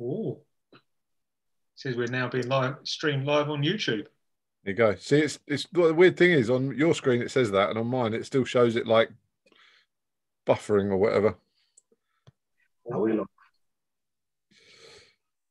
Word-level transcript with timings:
Oh. 0.00 0.40
Says 1.74 1.96
we're 1.96 2.06
now 2.06 2.28
being 2.28 2.48
live 2.48 2.76
streamed 2.84 3.26
live 3.26 3.50
on 3.50 3.62
YouTube. 3.62 4.06
There 4.64 4.72
you 4.72 4.74
go. 4.74 4.94
See, 4.96 5.20
it's 5.20 5.38
it's 5.46 5.66
what 5.72 5.88
the 5.88 5.94
weird 5.94 6.16
thing 6.16 6.32
is 6.32 6.50
on 6.50 6.76
your 6.76 6.94
screen 6.94 7.22
it 7.22 7.30
says 7.30 7.50
that, 7.52 7.70
and 7.70 7.78
on 7.78 7.86
mine 7.86 8.14
it 8.14 8.24
still 8.26 8.44
shows 8.44 8.76
it 8.76 8.86
like 8.86 9.10
buffering 10.46 10.90
or 10.90 10.96
whatever. 10.96 11.36
Are 12.90 13.00
we 13.00 13.12
live? 13.12 13.26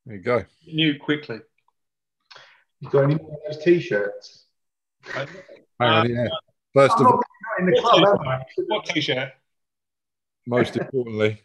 There 0.04 0.16
you 0.16 0.22
go. 0.22 0.44
New 0.66 0.98
quickly. 0.98 1.40
You 2.80 2.90
got 2.90 3.04
any 3.04 3.14
more 3.14 3.32
of 3.32 3.54
those 3.54 3.64
t-shirts? 3.64 4.44
Hang 5.02 5.28
on, 5.80 6.10
yeah. 6.10 6.28
First 6.74 6.94
I'm 6.98 7.06
of 7.06 7.12
all, 7.12 7.22
in 7.58 7.66
the 7.66 7.80
club. 7.80 8.18
What 8.68 8.84
t-shirt? 8.84 9.30
most 10.46 10.76
importantly, 10.76 11.40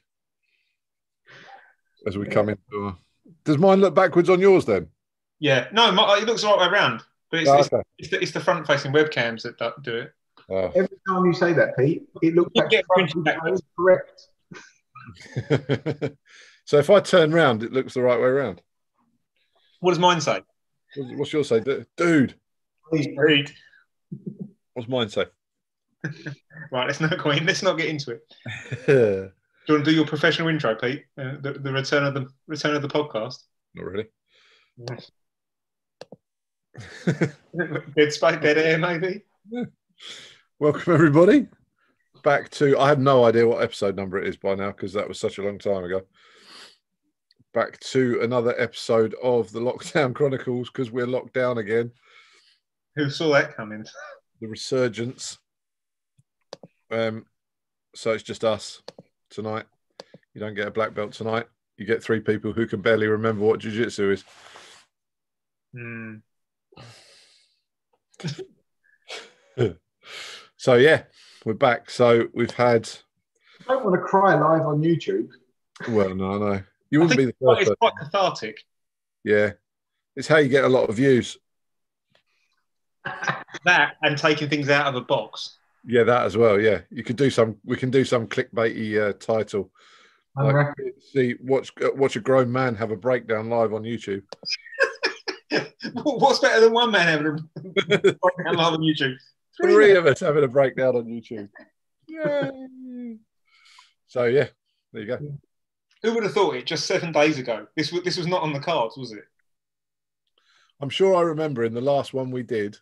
as 2.08 2.18
we 2.18 2.26
come 2.28 2.50
into, 2.50 2.96
does 3.44 3.58
mine 3.58 3.80
look 3.82 3.94
backwards 3.96 4.30
on 4.30 4.40
yours 4.40 4.66
then? 4.66 4.88
Yeah. 5.40 5.68
No, 5.72 5.92
my, 5.92 6.18
it 6.18 6.26
looks 6.28 6.42
the 6.42 6.48
right 6.48 6.60
way 6.60 6.68
around. 6.68 7.04
But 7.30 7.42
it's, 7.42 7.50
Oh, 7.50 7.58
it's, 7.60 7.72
okay. 7.74 7.82
it's, 7.98 8.10
the, 8.10 8.22
it's 8.22 8.32
the 8.32 8.40
front-facing 8.40 8.92
webcams 8.92 9.42
that 9.44 9.58
do- 9.58 9.72
do 9.82 9.98
it. 9.98 10.14
Oh. 10.50 10.72
Every 10.76 10.98
time 11.08 11.26
you 11.26 11.34
say 11.34 11.54
that, 11.54 11.78
Pete, 11.78 12.04
it 12.22 12.36
looks 12.36 12.52
You 12.54 12.62
back 12.64 12.72
get 12.72 12.86
front 12.88 13.12
printed 13.12 13.24
backwards. 13.24 13.62
correct. 13.78 14.28
so 16.66 16.78
if 16.78 16.90
I 16.90 17.00
turn 17.00 17.32
round, 17.32 17.64
it 17.64 17.72
looks 17.72 17.94
the 17.94 18.02
right 18.02 18.20
way 18.20 18.26
around. 18.28 18.62
What 19.80 19.92
does 19.92 20.00
mine 20.00 20.20
say? 20.22 20.42
What's 20.96 21.12
what's 21.18 21.34
yours 21.34 21.48
say, 21.48 21.60
Du- 21.62 21.86
dude? 21.98 22.36
Pete, 22.94 23.14
Read. 23.18 23.52
What's 24.74 24.90
mine 24.90 25.10
say? 25.10 25.26
Right, 26.72 26.88
let's 26.88 27.00
not 27.02 27.18
go 27.18 27.32
in. 27.32 27.46
Let's 27.46 27.64
not 27.64 27.78
get 27.78 27.88
into 27.88 28.12
it. 28.12 29.34
Do 29.72 29.76
you 29.76 29.80
want 29.80 29.86
to 29.86 29.92
do 29.92 29.96
your 29.96 30.06
professional 30.06 30.50
intro, 30.50 30.76
Pete? 30.76 31.06
Uh, 31.18 31.36
the, 31.40 31.54
the 31.54 31.72
return 31.72 32.04
of 32.04 32.14
the 32.14 32.28
return 32.46 32.76
of 32.76 32.82
the 32.82 32.90
podcast. 32.90 33.38
Not 33.74 33.86
really. 33.86 34.08
Dead 37.96 38.12
space, 38.12 38.42
dead 38.42 38.58
air, 38.58 38.78
maybe. 38.78 39.24
Welcome 40.60 40.94
everybody 40.94 41.48
back 42.22 42.50
to. 42.50 42.78
I 42.78 42.90
have 42.90 43.00
no 43.00 43.24
idea 43.24 43.48
what 43.48 43.64
episode 43.64 43.96
number 43.96 44.20
it 44.20 44.28
is 44.28 44.36
by 44.36 44.56
now 44.56 44.72
because 44.72 44.92
that 44.92 45.08
was 45.08 45.18
such 45.18 45.38
a 45.38 45.42
long 45.42 45.58
time 45.58 45.86
ago. 45.86 46.02
Back 47.54 47.80
to 47.80 48.20
another 48.24 48.54
episode 48.60 49.16
of 49.24 49.54
the 49.54 49.62
Lockdown 49.62 50.14
Chronicles 50.14 50.70
because 50.70 50.92
we're 50.92 51.08
locked 51.08 51.34
down 51.34 51.60
again. 51.60 51.94
Who 52.98 53.10
saw 53.10 53.32
that 53.32 53.56
coming? 53.56 53.86
The 54.42 54.50
resurgence. 54.50 55.38
Um, 56.92 57.26
so 57.96 58.12
it's 58.12 58.24
just 58.24 58.44
us 58.44 58.82
tonight. 59.32 59.66
You 60.34 60.42
don't 60.42 60.54
get 60.54 60.68
a 60.68 60.72
black 60.72 60.94
belt 60.94 61.14
tonight. 61.14 61.48
You 61.78 61.86
get 61.86 62.04
three 62.04 62.20
people 62.20 62.54
who 62.54 62.68
can 62.68 62.82
barely 62.82 63.08
remember 63.08 63.44
what 63.44 63.60
jiu-jitsu 63.60 64.12
is. 64.12 64.24
Hmm. 65.74 66.18
So 70.62 70.76
yeah, 70.76 71.06
we're 71.44 71.56
back. 71.56 71.90
So 71.90 72.28
we've 72.36 72.52
had. 72.52 72.88
I 73.68 73.74
don't 73.74 73.84
want 73.84 73.96
to 73.96 74.02
cry 74.04 74.36
live 74.36 74.68
on 74.68 74.80
YouTube. 74.80 75.30
Well, 75.90 76.14
no, 76.14 76.38
no, 76.38 76.62
you 76.92 77.00
wouldn't 77.00 77.18
be 77.18 77.26
the 77.26 77.34
first. 77.44 77.62
it's 77.62 77.70
person. 77.70 77.76
quite 77.80 77.94
cathartic. 78.00 78.60
Yeah, 79.24 79.54
it's 80.16 80.28
how 80.28 80.38
you 80.38 80.50
get 80.50 80.66
a 80.66 80.70
lot 80.70 80.88
of 80.88 80.98
views. 80.98 81.40
That 83.66 83.94
and 84.04 84.20
taking 84.20 84.50
things 84.50 84.70
out 84.70 84.86
of 84.86 84.94
a 84.94 85.02
box. 85.02 85.58
Yeah, 85.86 86.04
that 86.04 86.24
as 86.26 86.38
well. 86.38 86.60
Yeah, 86.60 86.82
you 86.90 87.04
could 87.04 87.16
do 87.16 87.30
some. 87.30 87.58
We 87.66 87.78
can 87.78 87.90
do 87.90 88.06
some 88.06 88.28
clickbaity 88.28 89.02
uh, 89.02 89.14
title. 89.14 89.72
Like, 90.36 90.54
reckon. 90.54 90.94
see, 91.14 91.36
watch 91.42 91.72
uh, 91.84 91.90
watch 91.96 92.16
a 92.16 92.20
grown 92.20 92.52
man 92.52 92.76
have 92.76 92.92
a 92.92 92.96
breakdown 92.96 93.50
live 93.50 93.74
on 93.74 93.84
YouTube. 93.84 94.24
What's 95.94 96.40
better 96.40 96.62
than 96.62 96.72
one 96.72 96.92
man 96.92 97.08
having 97.08 97.28
a 97.28 97.98
breakdown 97.98 98.56
live 98.56 98.74
on 98.74 98.80
YouTube? 98.80 99.16
Three 99.62 99.96
of 99.96 100.06
us 100.06 100.22
having 100.22 100.44
a 100.44 100.48
breakdown 100.48 100.96
on 100.96 101.06
YouTube. 101.06 101.50
Yay. 102.08 103.18
So 104.08 104.26
yeah, 104.26 104.48
there 104.94 105.02
you 105.02 105.08
go. 105.08 105.20
Who 106.04 106.14
would 106.14 106.24
have 106.24 106.34
thought 106.34 106.56
it 106.56 106.66
just 106.66 106.86
seven 106.86 107.12
days 107.12 107.38
ago? 107.40 107.68
This 107.76 107.92
was 107.92 108.04
this 108.04 108.18
was 108.18 108.28
not 108.28 108.44
on 108.44 108.54
the 108.54 108.60
cards, 108.60 108.98
was 108.98 109.12
it? 109.12 109.24
I'm 110.80 110.90
sure 110.90 111.16
I 111.16 111.22
remember 111.22 111.64
in 111.64 111.74
the 111.74 111.82
last 111.82 112.14
one 112.14 112.32
we 112.32 112.44
did 112.44 112.78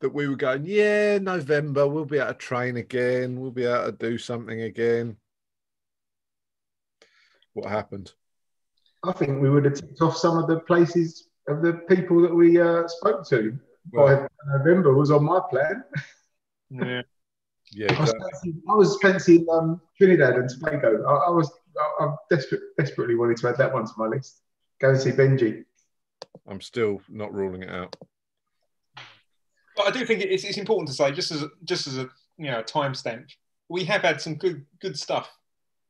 that 0.00 0.14
we 0.14 0.28
were 0.28 0.36
going, 0.36 0.64
yeah, 0.64 1.18
November, 1.18 1.86
we'll 1.86 2.04
be 2.04 2.18
able 2.18 2.28
to 2.28 2.34
train 2.34 2.76
again, 2.76 3.40
we'll 3.40 3.50
be 3.50 3.64
able 3.64 3.86
to 3.86 3.92
do 3.92 4.18
something 4.18 4.62
again. 4.62 5.16
What 7.54 7.68
happened? 7.68 8.12
I 9.04 9.12
think 9.12 9.40
we 9.40 9.50
would 9.50 9.64
have 9.64 9.74
ticked 9.74 10.00
off 10.00 10.16
some 10.16 10.38
of 10.38 10.46
the 10.46 10.60
places 10.60 11.28
of 11.48 11.62
the 11.62 11.72
people 11.88 12.20
that 12.22 12.34
we 12.34 12.60
uh, 12.60 12.86
spoke 12.86 13.28
to. 13.28 13.58
Well, 13.92 14.28
By 14.46 14.58
November 14.58 14.94
was 14.94 15.10
on 15.10 15.24
my 15.24 15.40
plan. 15.50 15.84
Yeah. 16.70 17.02
yeah, 17.72 17.94
I 17.94 18.00
was 18.00 18.12
fancying, 18.12 18.62
I 18.68 18.74
was 18.74 18.98
fancying 19.00 19.46
um, 19.50 19.80
Trinidad 19.96 20.34
and 20.34 20.50
Tobago. 20.50 21.04
I, 21.04 21.28
I 21.28 21.30
was 21.30 21.50
I, 21.78 22.04
I 22.04 22.14
desperate, 22.30 22.60
desperately 22.76 23.14
wanted 23.14 23.38
to 23.38 23.48
add 23.48 23.56
that 23.56 23.72
one 23.72 23.86
to 23.86 23.92
my 23.96 24.06
list. 24.06 24.42
Go 24.80 24.90
and 24.90 25.00
see 25.00 25.12
Benji. 25.12 25.64
I'm 26.46 26.60
still 26.60 27.00
not 27.08 27.32
ruling 27.32 27.62
it 27.62 27.70
out. 27.70 27.96
But 29.78 29.86
I 29.86 29.90
do 29.92 30.04
think 30.04 30.20
it's, 30.22 30.42
it's 30.42 30.58
important 30.58 30.88
to 30.88 30.94
say, 30.94 31.12
just 31.12 31.30
as 31.30 31.44
a, 31.44 31.50
just 31.64 31.86
as 31.86 31.98
a 31.98 32.10
you 32.36 32.50
know 32.50 32.62
timestamp, 32.64 33.30
we 33.68 33.84
have 33.84 34.02
had 34.02 34.20
some 34.20 34.34
good 34.34 34.66
good 34.80 34.98
stuff, 34.98 35.30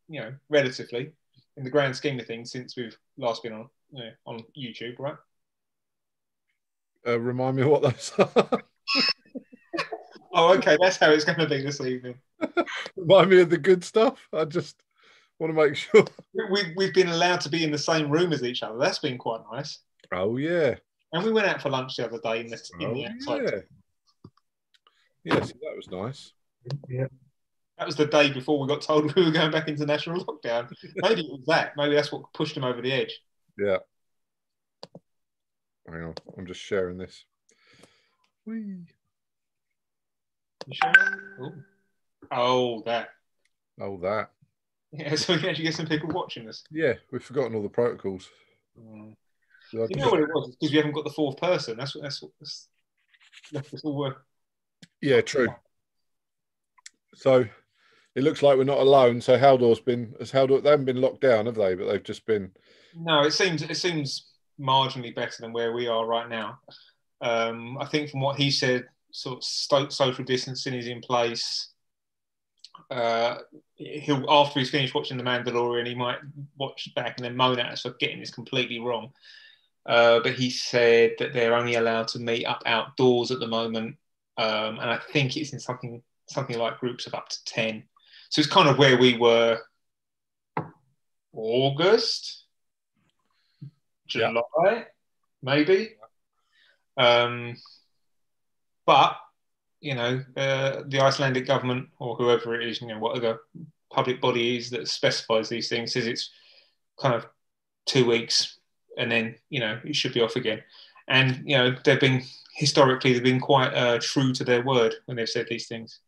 you 0.09 0.21
know, 0.21 0.34
relatively 0.50 1.12
in 1.56 1.65
the 1.65 1.71
grand 1.71 1.97
scheme 1.97 2.21
of 2.21 2.26
things 2.26 2.53
since 2.53 2.76
we've 2.76 2.97
last 3.16 3.43
been 3.43 3.54
on 3.54 3.69
you 3.93 4.04
know, 4.04 4.10
on 4.26 4.44
YouTube, 4.56 4.99
right? 4.99 5.16
Uh, 7.06 7.19
remind 7.19 7.56
me 7.56 7.65
what 7.65 7.82
those 7.82 8.12
are. 8.19 8.62
Oh, 10.34 10.55
okay, 10.55 10.76
that's 10.81 10.99
how 10.99 11.10
it's 11.10 11.25
going 11.25 11.38
to 11.38 11.49
be 11.49 11.62
this 11.62 11.81
evening. 11.81 12.15
remind 12.97 13.31
me 13.31 13.41
of 13.41 13.50
the 13.50 13.59
good 13.59 13.82
stuff. 13.82 14.28
I 14.32 14.44
just 14.44 14.81
want 15.41 15.53
to 15.53 15.60
make 15.60 15.75
sure. 15.75 16.05
We, 16.32 16.75
we've 16.76 16.94
been 16.94 17.09
allowed 17.09 17.41
to 17.41 17.49
be 17.49 17.65
in 17.65 17.72
the 17.72 17.78
same 17.78 18.09
room 18.09 18.32
as 18.32 18.44
each 18.44 18.62
other. 18.62 18.78
That's 18.78 19.00
been 19.00 19.19
quite 19.19 19.41
nice. 19.50 19.81
Oh 20.12 20.37
yeah, 20.37 20.76
And 21.12 21.25
we 21.25 21.32
went 21.32 21.49
out 21.49 21.60
for 21.60 21.70
lunch 21.70 21.97
the 21.97 22.05
other 22.05 22.20
day 22.20 22.41
in 22.41 22.47
the, 22.47 22.70
in 22.78 22.87
oh 22.87 22.94
the 22.94 23.06
outside. 23.06 23.43
yeah. 23.53 23.78
Yes, 25.25 25.53
that 25.53 25.77
was 25.77 25.91
nice. 25.91 26.33
Yeah. 26.89 27.06
That 27.79 27.87
was 27.87 27.97
the 27.97 28.06
day 28.06 28.33
before 28.33 28.59
we 28.59 28.67
got 28.67 28.83
told 28.83 29.15
we 29.15 29.25
were 29.25 29.31
going 29.31 29.53
back 29.53 29.69
into 29.69 29.87
national 29.87 30.25
lockdown. 30.25 30.73
Maybe 30.97 31.21
it 31.21 31.31
was 31.31 31.45
that. 31.47 31.73
Maybe 31.77 31.95
that's 31.95 32.11
what 32.11 32.33
pushed 32.33 32.56
him 32.56 32.65
over 32.65 32.83
the 32.83 32.93
edge. 32.93 33.21
Yeah. 33.56 33.79
Hang 35.89 36.03
on, 36.03 36.15
I'm 36.37 36.47
just 36.47 36.61
sharing 36.61 36.99
this. 36.99 37.25
Whee. 38.45 38.84
Sure? 40.73 41.39
Oh. 41.41 41.53
oh, 42.31 42.83
that. 42.85 43.11
Oh, 43.81 43.99
that. 43.99 44.31
Yeah, 44.93 45.15
so 45.17 45.35
we 45.35 45.41
can 45.41 45.50
actually 45.50 45.65
get 45.65 45.75
some 45.75 45.87
people 45.87 46.09
watching 46.11 46.49
us. 46.49 46.65
Yeah, 46.71 46.95
we've 47.11 47.23
forgotten 47.23 47.55
all 47.55 47.62
the 47.62 47.69
protocols. 47.69 48.29
Mm. 48.79 49.15
So 49.71 49.87
You 49.89 49.97
know 49.97 50.11
what 50.11 50.21
it 50.21 50.29
was? 50.29 50.56
Because 50.59 50.73
we 50.73 50.79
haven't 50.79 50.93
got 50.93 51.05
the 51.05 51.11
fourth 51.11 51.37
person. 51.37 51.77
That's 51.77 51.95
what 51.95 52.03
that's 52.03 52.23
what 52.23 52.33
that's, 52.41 52.69
left 53.53 53.75
us 53.75 53.83
all 53.85 53.97
work. 53.97 54.25
Yeah, 55.01 55.21
true. 55.21 55.49
So 57.15 57.45
it 58.15 58.23
looks 58.23 58.43
like 58.43 58.57
we're 58.57 58.65
not 58.65 58.79
alone. 58.79 59.21
So 59.21 59.39
Haldor's 59.39 59.81
been, 59.81 60.15
as 60.21 60.33
Haldor, 60.33 60.63
they 60.63 60.71
haven't 60.71 60.87
been 60.87 61.01
locked 61.01 61.21
down, 61.21 61.47
have 61.47 61.55
they? 61.55 61.75
But 61.75 61.87
they've 61.87 62.03
just 62.03 62.27
been, 62.27 62.53
No, 62.95 63.23
it 63.23 63.33
seems 63.33 63.63
it 63.63 63.77
seems 63.77 64.33
marginally 64.61 65.15
better 65.15 65.37
than 65.41 65.53
where 65.53 65.73
we 65.73 65.87
are 65.87 66.07
right 66.07 66.29
now. 66.29 66.59
Um, 67.21 67.79
I 67.79 67.87
think 67.87 68.11
from 68.11 68.21
what 68.21 68.37
he 68.37 68.51
said, 68.51 68.87
sort 69.13 69.39
of 69.39 69.93
social 69.93 70.25
distancing 70.25 70.75
is 70.75 70.87
in 70.87 71.01
place. 71.01 71.71
Uh, 72.91 73.39
he'll 73.77 74.25
after 74.29 74.61
he's 74.61 74.71
finished 74.71 74.95
watching 74.95 75.17
The 75.17 75.25
Mandalorian, 75.25 75.87
he 75.87 75.95
might 75.95 76.19
watch 76.57 76.89
back 76.95 77.17
and 77.17 77.25
then 77.25 77.37
moan 77.37 77.59
at 77.59 77.73
us 77.73 77.83
for 77.83 77.95
getting 77.99 78.21
this 78.21 78.31
completely 78.31 78.79
wrong. 78.79 79.12
Uh, 79.87 80.21
but 80.21 80.35
he 80.35 80.51
said 80.51 81.12
that 81.19 81.33
they're 81.33 81.55
only 81.55 81.75
allowed 81.75 82.09
to 82.09 82.19
meet 82.19 82.44
up 82.44 82.62
outdoors 82.67 83.31
at 83.31 83.41
the 83.41 83.47
moment, 83.47 83.97
um, 84.38 84.79
and 84.79 84.88
I 84.90 84.99
think 85.12 85.37
it's 85.37 85.52
in 85.52 85.61
something 85.61 86.02
something 86.29 86.58
like 86.58 86.79
groups 86.79 87.06
of 87.06 87.14
up 87.14 87.29
to 87.29 87.44
ten. 87.44 87.82
So 88.31 88.40
it's 88.40 88.50
kind 88.50 88.69
of 88.69 88.79
where 88.79 88.96
we 88.99 89.17
were 89.17 89.58
August, 91.32 92.44
Yeah. 94.14 94.31
July, 94.31 94.87
maybe. 95.43 95.96
Um, 96.96 97.56
but 98.87 99.17
you 99.81 99.94
know, 99.94 100.25
uh, 100.37 100.82
the 100.87 101.00
Icelandic 101.00 101.46
government 101.46 101.88
or 101.99 102.17
whoever 102.17 102.61
it 102.61 102.67
is, 102.69 102.81
you 102.81 102.88
know, 102.88 102.99
whatever 102.99 103.41
public 103.93 104.20
body 104.20 104.56
is 104.56 104.70
that 104.70 104.88
specifies 104.88 105.49
these 105.49 105.69
things, 105.69 105.93
says 105.93 106.06
it's 106.06 106.31
kind 107.00 107.14
of 107.14 107.26
two 107.87 108.05
weeks, 108.06 108.58
and 108.96 109.11
then 109.11 109.37
you 109.50 109.61
know 109.61 109.81
it 109.84 109.96
should 109.96 110.12
be 110.14 110.20
off 110.20 110.37
again. 110.37 110.62
And 111.06 111.43
you 111.44 111.56
know, 111.56 111.76
they've 111.84 112.00
been 112.00 112.23
historically 112.58 113.12
they've 113.12 113.22
been 113.22 113.38
quite 113.38 113.72
uh, 113.72 113.99
true 114.02 114.32
to 114.32 114.43
their 114.43 114.64
word 114.64 114.93
when 115.05 115.16
they've 115.16 115.28
said 115.28 115.46
these 115.49 115.69
things. 115.69 116.00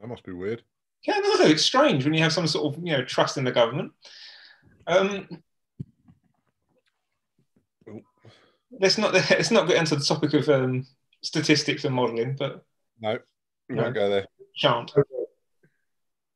That 0.00 0.08
must 0.08 0.24
be 0.24 0.32
weird. 0.32 0.62
Yeah, 1.06 1.18
no, 1.18 1.46
it's 1.46 1.62
strange 1.62 2.04
when 2.04 2.12
you 2.12 2.22
have 2.22 2.32
some 2.32 2.48
sort 2.48 2.74
of 2.74 2.84
you 2.84 2.92
know 2.92 3.04
trust 3.04 3.36
in 3.38 3.44
the 3.44 3.52
government. 3.52 3.92
Um, 4.88 5.28
let's 8.72 8.98
not 8.98 9.12
let's 9.30 9.52
not 9.52 9.68
get 9.68 9.76
into 9.76 9.94
the 9.94 10.04
topic 10.04 10.34
of 10.34 10.48
um, 10.48 10.84
statistics 11.22 11.84
and 11.84 11.94
modelling, 11.94 12.34
but 12.36 12.64
no, 13.00 13.18
we 13.68 13.76
no, 13.76 13.84
won't 13.84 13.94
go 13.94 14.10
there. 14.10 14.26
Shan't. 14.56 14.92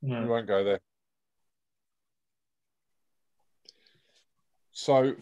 No. 0.01 0.21
We 0.21 0.27
won't 0.27 0.47
go 0.47 0.63
there. 0.63 0.79
So, 4.71 5.15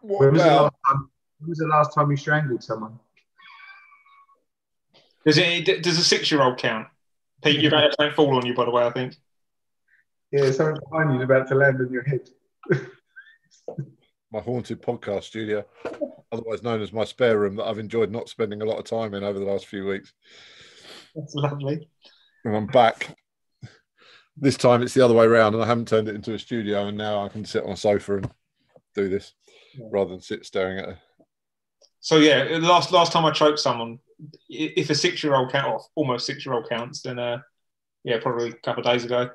what 0.00 0.28
about? 0.28 0.74
Last 1.40 1.44
time, 1.44 1.46
when 1.46 1.48
was 1.48 1.58
the 1.58 1.66
last 1.66 1.94
time 1.94 2.10
you 2.10 2.16
strangled 2.16 2.62
someone? 2.62 2.98
Does 5.24 5.38
it? 5.38 5.82
Does 5.82 5.98
a 5.98 6.04
six-year-old 6.04 6.58
count? 6.58 6.88
Pete, 7.42 7.60
you're 7.60 7.74
about 7.74 7.90
to 7.90 7.96
don't 7.98 8.14
fall 8.14 8.36
on 8.36 8.46
you, 8.46 8.54
by 8.54 8.64
the 8.64 8.70
way. 8.70 8.84
I 8.84 8.90
think. 8.90 9.16
Yeah, 10.32 10.50
something 10.50 10.80
behind 10.90 11.12
you 11.12 11.18
is 11.18 11.24
about 11.24 11.48
to 11.48 11.54
land 11.54 11.80
on 11.80 11.92
your 11.92 12.02
head. 12.04 12.28
my 14.32 14.40
haunted 14.40 14.82
podcast 14.82 15.24
studio, 15.24 15.64
otherwise 16.32 16.62
known 16.62 16.80
as 16.82 16.92
my 16.92 17.04
spare 17.04 17.38
room, 17.38 17.56
that 17.56 17.64
I've 17.64 17.78
enjoyed 17.78 18.10
not 18.10 18.28
spending 18.28 18.60
a 18.62 18.64
lot 18.64 18.78
of 18.78 18.84
time 18.84 19.14
in 19.14 19.22
over 19.24 19.38
the 19.38 19.44
last 19.44 19.66
few 19.66 19.86
weeks. 19.86 20.12
That's 21.14 21.34
lovely. 21.34 21.88
And 22.44 22.56
I'm 22.56 22.66
back. 22.66 23.16
This 24.36 24.56
time 24.56 24.82
it's 24.82 24.94
the 24.94 25.04
other 25.04 25.14
way 25.14 25.24
around, 25.26 25.54
and 25.54 25.62
I 25.62 25.66
haven't 25.66 25.88
turned 25.88 26.08
it 26.08 26.14
into 26.14 26.34
a 26.34 26.38
studio, 26.38 26.88
and 26.88 26.98
now 26.98 27.24
I 27.24 27.28
can 27.28 27.44
sit 27.44 27.64
on 27.64 27.70
a 27.70 27.76
sofa 27.76 28.16
and 28.18 28.30
do 28.94 29.08
this 29.08 29.32
Yeah. 29.74 29.86
rather 29.90 30.10
than 30.10 30.20
sit 30.20 30.44
staring 30.44 30.78
at 30.78 30.88
a 30.88 30.98
So 32.06 32.18
yeah, 32.18 32.58
last 32.60 32.92
last 32.92 33.10
time 33.10 33.24
I 33.24 33.32
choked 33.32 33.58
someone, 33.58 33.98
if 34.48 34.90
a 34.90 34.94
six-year-old 34.94 35.50
count, 35.50 35.66
or 35.66 35.80
almost 35.96 36.24
six-year-old 36.24 36.68
counts, 36.68 37.02
then 37.02 37.18
uh, 37.18 37.38
yeah, 38.04 38.20
probably 38.22 38.50
a 38.50 38.52
couple 38.52 38.86
of 38.86 38.92
days 38.92 39.04
ago. 39.04 39.30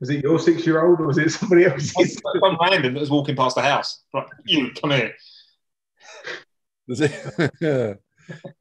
Was 0.00 0.08
it 0.08 0.22
your 0.22 0.38
six 0.38 0.64
year 0.64 0.82
old 0.82 0.98
or 1.00 1.08
was 1.08 1.18
it 1.18 1.28
somebody 1.30 1.66
else's? 1.66 2.18
Some 2.40 2.56
random 2.58 2.94
that 2.94 3.00
was 3.00 3.10
walking 3.10 3.36
past 3.36 3.56
the 3.56 3.60
house. 3.60 4.02
Right, 4.14 4.28
you 4.46 4.70
come 4.80 4.92
here. 4.92 5.12
Does 6.88 7.02
it? 7.02 7.12
yeah. 7.60 7.92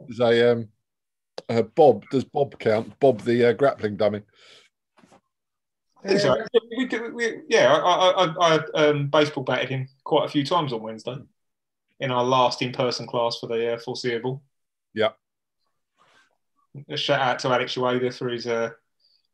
There's 0.01 0.19
a 0.19 0.51
um, 0.51 0.67
uh, 1.47 1.61
Bob. 1.61 2.03
Does 2.11 2.25
Bob 2.25 2.59
count? 2.59 2.99
Bob, 2.99 3.21
the 3.21 3.51
uh, 3.51 3.53
grappling 3.53 3.95
dummy. 3.95 4.23
I 6.03 6.07
think 6.09 6.19
so. 6.19 6.35
We, 6.77 6.87
could- 6.87 7.13
we, 7.13 7.43
yeah, 7.47 7.73
I, 7.73 7.79
I, 7.79 8.25
I, 8.25 8.59
I 8.73 8.87
um, 8.87 9.07
baseball 9.07 9.45
batted 9.45 9.69
him 9.69 9.87
quite 10.03 10.25
a 10.25 10.29
few 10.29 10.45
times 10.45 10.73
on 10.73 10.81
Wednesday 10.81 11.15
in 11.99 12.11
our 12.11 12.23
last 12.23 12.61
in-person 12.61 13.07
class 13.07 13.37
for 13.39 13.47
the 13.47 13.73
uh, 13.73 13.77
foreseeable. 13.77 14.43
Yeah. 14.93 15.11
A 16.89 16.97
shout 16.97 17.21
out 17.21 17.39
to 17.39 17.47
Alex 17.49 17.75
Ueda 17.75 18.13
for 18.15 18.29
his 18.29 18.45
uh, 18.45 18.69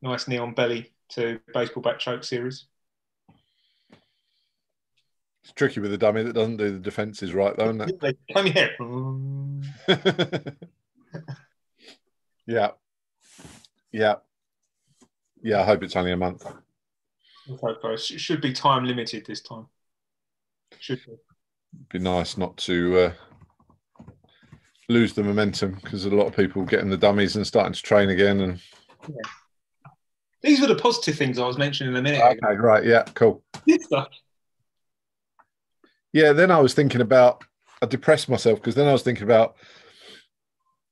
nice 0.01 0.27
knee 0.27 0.37
on 0.37 0.53
belly 0.53 0.91
to 1.09 1.39
baseball 1.53 1.83
bat 1.83 1.99
choke 1.99 2.23
series. 2.23 2.65
It's 5.43 5.51
tricky 5.53 5.81
with 5.81 5.91
a 5.93 5.97
dummy 5.97 6.23
that 6.23 6.33
doesn't 6.33 6.57
do 6.57 6.71
the 6.71 6.79
defences 6.79 7.33
right, 7.33 7.55
though, 7.57 7.69
isn't 7.69 7.99
They 7.99 8.15
Come 8.33 8.45
here. 8.45 8.73
yeah. 12.47 12.71
Yeah. 13.91 14.15
Yeah, 15.41 15.61
I 15.61 15.65
hope 15.65 15.83
it's 15.83 15.97
only 15.97 16.13
a 16.13 16.17
month. 16.17 16.45
Okay, 17.49 17.79
guys. 17.83 18.09
It 18.09 18.19
should 18.19 18.39
be 18.39 18.53
time 18.53 18.85
limited 18.85 19.25
this 19.25 19.41
time. 19.41 19.67
Should 20.79 21.01
be. 21.05 21.11
Be 21.89 21.99
nice 21.99 22.37
not 22.37 22.55
to 22.57 22.97
uh, 22.99 23.13
lose 24.89 25.13
the 25.13 25.23
momentum 25.23 25.79
because 25.83 26.05
a 26.05 26.09
lot 26.09 26.27
of 26.27 26.35
people 26.35 26.63
getting 26.63 26.89
the 26.89 26.97
dummies 26.97 27.35
and 27.35 27.45
starting 27.45 27.73
to 27.73 27.81
train 27.81 28.09
again. 28.09 28.41
And 28.41 28.59
These 30.41 30.61
were 30.61 30.67
the 30.67 30.75
positive 30.75 31.17
things 31.17 31.39
I 31.39 31.45
was 31.45 31.57
mentioning 31.57 31.95
a 31.95 32.01
minute 32.01 32.17
ago. 32.17 32.47
okay, 32.47 32.57
right, 32.57 32.85
yeah, 32.85 33.03
cool. 33.13 33.43
Yeah, 36.11 36.33
then 36.33 36.51
I 36.51 36.59
was 36.59 36.73
thinking 36.73 37.01
about 37.01 37.43
I 37.81 37.85
depressed 37.85 38.29
myself 38.29 38.59
because 38.59 38.75
then 38.75 38.87
I 38.87 38.93
was 38.93 39.03
thinking 39.03 39.25
about 39.25 39.55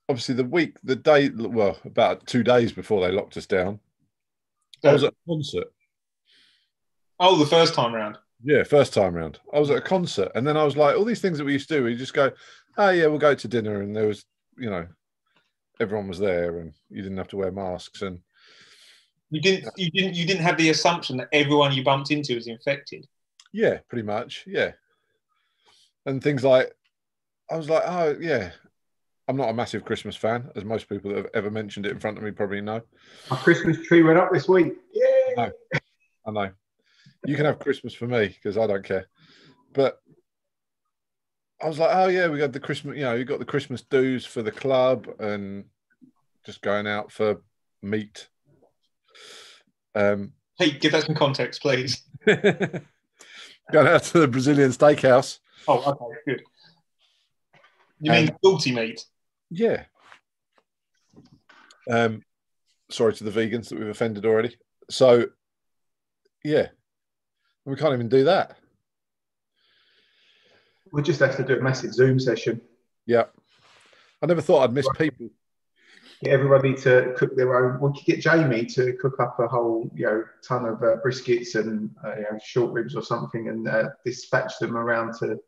obviously 0.10 0.36
the 0.36 0.44
week, 0.44 0.78
the 0.84 0.96
day, 0.96 1.30
well, 1.30 1.78
about 1.86 2.28
two 2.28 2.44
days 2.44 2.74
before 2.74 3.02
they 3.02 3.14
locked 3.14 3.38
us 3.38 3.46
down. 3.46 3.80
I 4.84 4.92
was 4.94 5.04
at 5.04 5.14
a 5.14 5.16
concert. 5.28 5.68
Oh, 7.20 7.38
the 7.38 7.46
first 7.46 7.74
time 7.76 7.94
round. 7.94 8.18
Yeah, 8.44 8.64
first 8.64 8.94
time 8.94 9.14
round. 9.14 9.40
I 9.54 9.60
was 9.60 9.70
at 9.70 9.78
a 9.78 9.82
concert, 9.82 10.32
and 10.36 10.48
then 10.48 10.58
I 10.58 10.64
was 10.64 10.76
like, 10.76 10.96
all 10.96 11.06
these 11.06 11.22
things 11.22 11.38
that 11.38 11.46
we 11.46 11.54
used 11.54 11.70
to 11.70 11.78
do, 11.78 11.84
we 11.84 11.96
just 11.96 12.14
go, 12.14 12.32
oh 12.78 12.90
yeah, 12.90 13.08
we'll 13.08 13.20
go 13.20 13.36
to 13.36 13.48
dinner, 13.48 13.82
and 13.82 13.96
there 13.96 14.08
was, 14.08 14.26
you 14.58 14.70
know, 14.70 14.88
everyone 15.80 16.08
was 16.08 16.20
there, 16.20 16.60
and 16.60 16.74
you 16.90 17.02
didn't 17.02 17.18
have 17.18 17.28
to 17.30 17.38
wear 17.38 17.52
masks, 17.52 18.02
and 18.02 18.20
You 19.30 19.42
didn't. 19.42 19.72
You 19.78 19.92
didn't. 19.92 20.16
You 20.16 20.26
didn't 20.26 20.44
have 20.44 20.58
the 20.58 20.70
assumption 20.70 21.18
that 21.18 21.30
everyone 21.32 21.72
you 21.74 21.84
bumped 21.84 22.12
into 22.12 22.36
was 22.36 22.48
infected. 22.48 23.06
yeah, 23.54 23.80
pretty 23.90 24.04
much, 24.04 24.44
yeah, 24.48 24.72
and 26.06 26.22
things 26.24 26.44
like, 26.44 26.72
I 27.50 27.58
was 27.58 27.70
like, 27.70 27.84
oh 27.86 28.18
yeah, 28.20 28.52
I'm 29.28 29.38
not 29.38 29.50
a 29.50 29.54
massive 29.54 29.86
Christmas 29.86 30.16
fan, 30.16 30.50
as 30.56 30.66
most 30.66 30.90
people 30.90 31.12
that 31.12 31.18
have 31.18 31.30
ever 31.34 31.52
mentioned 31.52 31.86
it 31.86 31.92
in 31.92 32.00
front 32.00 32.18
of 32.18 32.24
me 32.24 32.32
probably 32.32 32.62
know. 32.62 32.82
My 33.30 33.38
Christmas 33.38 33.78
tree 33.86 34.04
went 34.04 34.18
up 34.18 34.32
this 34.32 34.48
week. 34.48 34.74
Yeah. 34.94 35.34
No. 35.38 35.52
I 36.26 36.32
know. 36.32 36.52
You 37.26 37.36
can 37.36 37.46
have 37.46 37.60
Christmas 37.60 37.94
for 37.94 38.08
me 38.08 38.28
because 38.28 38.58
I 38.58 38.68
don't 38.68 38.84
care. 38.84 39.08
But 39.74 40.00
I 41.62 41.68
was 41.68 41.78
like, 41.78 41.96
oh 41.96 42.08
yeah, 42.08 42.28
we 42.28 42.40
got 42.40 42.52
the 42.52 42.60
Christmas, 42.60 42.98
you 42.98 43.04
know, 43.04 43.14
you 43.14 43.26
got 43.26 43.40
the 43.40 43.46
Christmas 43.46 43.84
dues 43.84 44.26
for 44.26 44.42
the 44.42 44.52
club 44.52 45.08
and 45.20 45.66
just 46.46 46.62
going 46.62 46.88
out 46.88 47.12
for 47.12 47.42
meat. 47.82 48.28
Um, 49.94 50.34
Hey, 50.58 50.72
give 50.72 50.92
that 50.92 51.06
some 51.06 51.16
context, 51.16 51.62
please. 51.62 52.04
going 52.26 53.88
out 53.88 54.04
to 54.04 54.20
the 54.20 54.28
Brazilian 54.28 54.70
steakhouse. 54.72 55.40
Oh, 55.68 55.80
okay, 55.92 56.20
good. 56.28 56.44
You 58.00 58.12
mean 58.12 58.38
salty 58.44 58.72
meat? 58.72 59.04
Yeah. 59.50 59.86
Um, 61.90 62.24
sorry 62.90 63.14
to 63.14 63.24
the 63.24 63.32
vegans 63.32 63.70
that 63.70 63.80
we've 63.80 63.88
offended 63.88 64.26
already. 64.26 64.56
So, 64.90 65.28
yeah, 66.44 66.68
we 67.66 67.76
can't 67.76 67.94
even 67.94 68.10
do 68.10 68.24
that. 68.26 68.58
We'll 70.92 71.04
just 71.04 71.20
have 71.20 71.38
to 71.38 71.44
do 71.44 71.58
a 71.58 71.62
massive 71.62 71.94
Zoom 71.94 72.20
session. 72.20 72.62
Yeah. 73.06 73.26
I 74.22 74.26
never 74.26 74.42
thought 74.42 74.64
I'd 74.64 74.74
miss 74.74 74.88
people. 74.98 75.30
Get 76.24 76.34
everybody 76.34 76.76
to 76.84 77.14
cook 77.18 77.36
their 77.36 77.56
own. 77.56 77.80
We 77.82 77.98
could 77.98 78.06
get 78.06 78.20
Jamie 78.20 78.66
to 78.68 78.94
cook 78.94 79.20
up 79.20 79.40
a 79.40 79.48
whole, 79.48 79.90
you 79.96 80.06
know, 80.06 80.24
ton 80.48 80.66
of 80.66 80.84
uh, 80.84 80.98
briskets 81.04 81.56
and 81.56 81.90
uh, 82.04 82.16
you 82.16 82.22
know, 82.24 82.40
short 82.44 82.72
ribs 82.74 82.96
or 82.96 83.02
something, 83.02 83.48
and 83.48 83.68
uh, 83.68 83.90
dispatch 84.06 84.60
them 84.60 84.78
around 84.78 85.16
to 85.20 85.40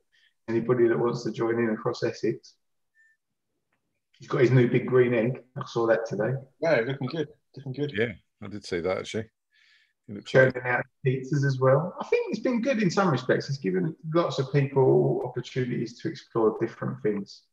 anybody 0.49 0.87
that 0.87 0.97
wants 0.97 1.23
to 1.23 1.31
join 1.31 1.59
in 1.59 1.69
across 1.69 2.01
Essex. 2.03 2.55
He's 4.17 4.27
got 4.27 4.41
his 4.41 4.51
new 4.51 4.67
big 4.67 4.87
green 4.87 5.13
egg. 5.13 5.43
I 5.55 5.63
saw 5.67 5.85
that 5.87 6.07
today. 6.07 6.33
Yeah, 6.59 6.81
looking 6.87 7.07
good. 7.07 7.27
Looking 7.55 7.73
good. 7.73 7.93
Yeah, 7.95 8.13
I 8.41 8.47
did 8.47 8.65
see 8.65 8.79
that 8.79 8.97
actually. 8.97 9.25
It 10.09 10.25
churning 10.25 10.61
out 10.65 10.83
pizzas 11.05 11.45
as 11.45 11.59
well. 11.59 11.95
I 11.99 12.05
think 12.05 12.27
it's 12.29 12.41
been 12.41 12.61
good 12.61 12.81
in 12.81 12.91
some 12.91 13.09
respects. 13.09 13.47
It's 13.49 13.57
given 13.57 13.95
lots 14.13 14.37
of 14.37 14.51
people 14.51 15.21
opportunities 15.25 15.97
to 15.99 16.09
explore 16.09 16.57
different 16.59 17.01
things. 17.01 17.43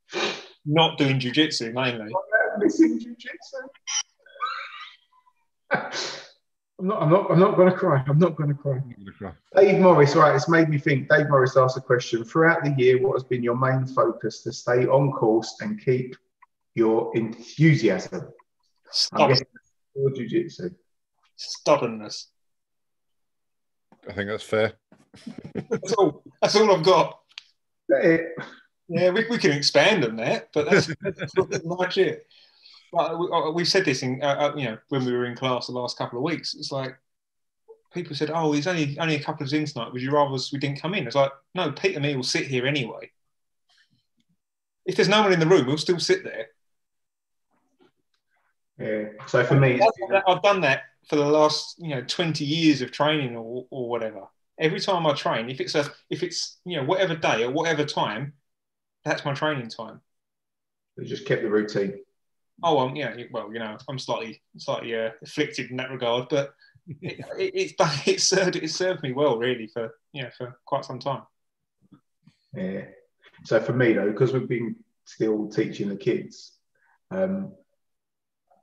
Not 0.66 0.98
doing 0.98 1.20
jujitsu 1.20 1.72
mainly. 1.72 2.12
Missing 2.58 2.98
jiu-jitsu. 2.98 3.56
I'm 5.70 6.86
not. 6.86 7.02
I'm 7.02 7.10
not. 7.10 7.30
I'm 7.30 7.38
not 7.38 7.56
going 7.56 7.70
to 7.70 7.76
cry. 7.76 8.02
I'm 8.08 8.18
not 8.18 8.34
going 8.34 8.48
to 8.48 8.56
cry. 8.56 8.82
Dave 9.54 9.80
Morris, 9.80 10.16
right? 10.16 10.34
It's 10.34 10.48
made 10.48 10.68
me 10.68 10.78
think. 10.78 11.08
Dave 11.08 11.28
Morris 11.28 11.56
asked 11.56 11.76
a 11.76 11.80
question. 11.80 12.24
Throughout 12.24 12.64
the 12.64 12.74
year, 12.76 13.00
what 13.00 13.12
has 13.14 13.22
been 13.22 13.42
your 13.42 13.56
main 13.56 13.86
focus 13.86 14.42
to 14.42 14.52
stay 14.52 14.86
on 14.86 15.12
course 15.12 15.56
and 15.60 15.82
keep 15.82 16.16
your 16.74 17.16
enthusiasm? 17.16 18.22
I'm 18.22 18.30
Stubborn, 18.90 19.28
guessing 19.28 19.46
jiu-jitsu. 20.16 20.70
stubbornness. 21.36 22.32
I 24.08 24.12
think 24.12 24.28
that's 24.28 24.44
fair. 24.44 24.74
That's 25.54 25.92
all. 25.92 26.22
That's 26.40 26.56
all 26.56 26.74
I've 26.74 26.84
got. 26.84 27.20
Is? 27.88 28.20
Yeah, 28.88 29.10
we, 29.10 29.24
we 29.28 29.38
can 29.38 29.52
expand 29.52 30.04
on 30.04 30.16
that, 30.16 30.48
but 30.52 30.68
that's, 30.68 30.86
that's 31.00 31.32
pretty 31.32 31.64
much 31.64 31.96
it. 31.96 32.26
Like, 32.92 33.16
we, 33.18 33.28
uh, 33.32 33.50
we've 33.50 33.68
said 33.68 33.84
this 33.84 34.02
in, 34.02 34.20
uh, 34.20 34.26
uh, 34.26 34.56
you 34.56 34.64
know, 34.64 34.78
when 34.88 35.04
we 35.04 35.12
were 35.12 35.26
in 35.26 35.36
class 35.36 35.68
the 35.68 35.72
last 35.72 35.96
couple 35.96 36.18
of 36.18 36.24
weeks. 36.24 36.54
It's 36.54 36.72
like 36.72 36.96
people 37.92 38.16
said, 38.16 38.30
"Oh, 38.32 38.52
there's 38.52 38.66
only 38.66 38.98
only 38.98 39.16
a 39.16 39.22
couple 39.22 39.46
of 39.46 39.52
in 39.52 39.64
tonight. 39.64 39.92
Would 39.92 40.02
you 40.02 40.10
rather 40.10 40.36
we 40.52 40.58
didn't 40.58 40.80
come 40.80 40.94
in?" 40.94 41.06
It's 41.06 41.16
like, 41.16 41.32
no, 41.54 41.70
Pete 41.70 41.94
and 41.94 42.04
me 42.04 42.16
will 42.16 42.24
sit 42.24 42.46
here 42.46 42.66
anyway. 42.66 43.10
If 44.86 44.96
there's 44.96 45.08
no 45.08 45.22
one 45.22 45.32
in 45.32 45.40
the 45.40 45.46
room, 45.46 45.66
we'll 45.66 45.78
still 45.78 46.00
sit 46.00 46.24
there. 46.24 46.48
Yeah. 48.80 49.04
So 49.26 49.44
for 49.44 49.56
me, 49.56 49.80
I've 50.26 50.42
done 50.42 50.62
that 50.62 50.84
for 51.08 51.16
the 51.16 51.24
last, 51.24 51.76
you 51.78 51.88
know, 51.88 52.02
20 52.02 52.44
years 52.44 52.80
of 52.82 52.90
training 52.90 53.36
or, 53.36 53.66
or 53.70 53.88
whatever. 53.88 54.22
Every 54.58 54.80
time 54.80 55.06
I 55.06 55.12
train, 55.14 55.50
if 55.50 55.60
it's 55.60 55.74
a, 55.74 55.90
if 56.08 56.22
it's, 56.22 56.58
you 56.64 56.76
know, 56.76 56.84
whatever 56.84 57.14
day 57.14 57.44
or 57.44 57.50
whatever 57.50 57.84
time, 57.84 58.34
that's 59.04 59.24
my 59.24 59.34
training 59.34 59.68
time. 59.68 60.00
it 60.96 61.04
just 61.04 61.26
kept 61.26 61.42
the 61.42 61.50
routine. 61.50 62.00
Oh, 62.62 62.78
um, 62.78 62.96
yeah. 62.96 63.14
Well, 63.30 63.52
you 63.52 63.58
know, 63.58 63.76
I'm 63.88 63.98
slightly, 63.98 64.42
slightly 64.56 64.94
uh, 64.94 65.10
afflicted 65.22 65.70
in 65.70 65.76
that 65.78 65.90
regard, 65.90 66.28
but 66.28 66.54
it, 67.02 67.20
it, 67.38 67.52
it's 67.54 67.72
done, 67.74 67.94
it 68.06 68.20
served, 68.20 68.56
it 68.56 68.70
served 68.70 69.02
me 69.02 69.12
well, 69.12 69.38
really, 69.38 69.66
for 69.66 69.94
you 70.12 70.22
know, 70.22 70.30
for 70.36 70.58
quite 70.64 70.84
some 70.84 70.98
time. 70.98 71.22
Yeah. 72.54 72.82
So 73.44 73.60
for 73.60 73.72
me 73.72 73.92
though, 73.92 74.10
because 74.10 74.32
we've 74.32 74.48
been 74.48 74.76
still 75.04 75.48
teaching 75.48 75.88
the 75.88 75.96
kids, 75.96 76.52
um, 77.10 77.52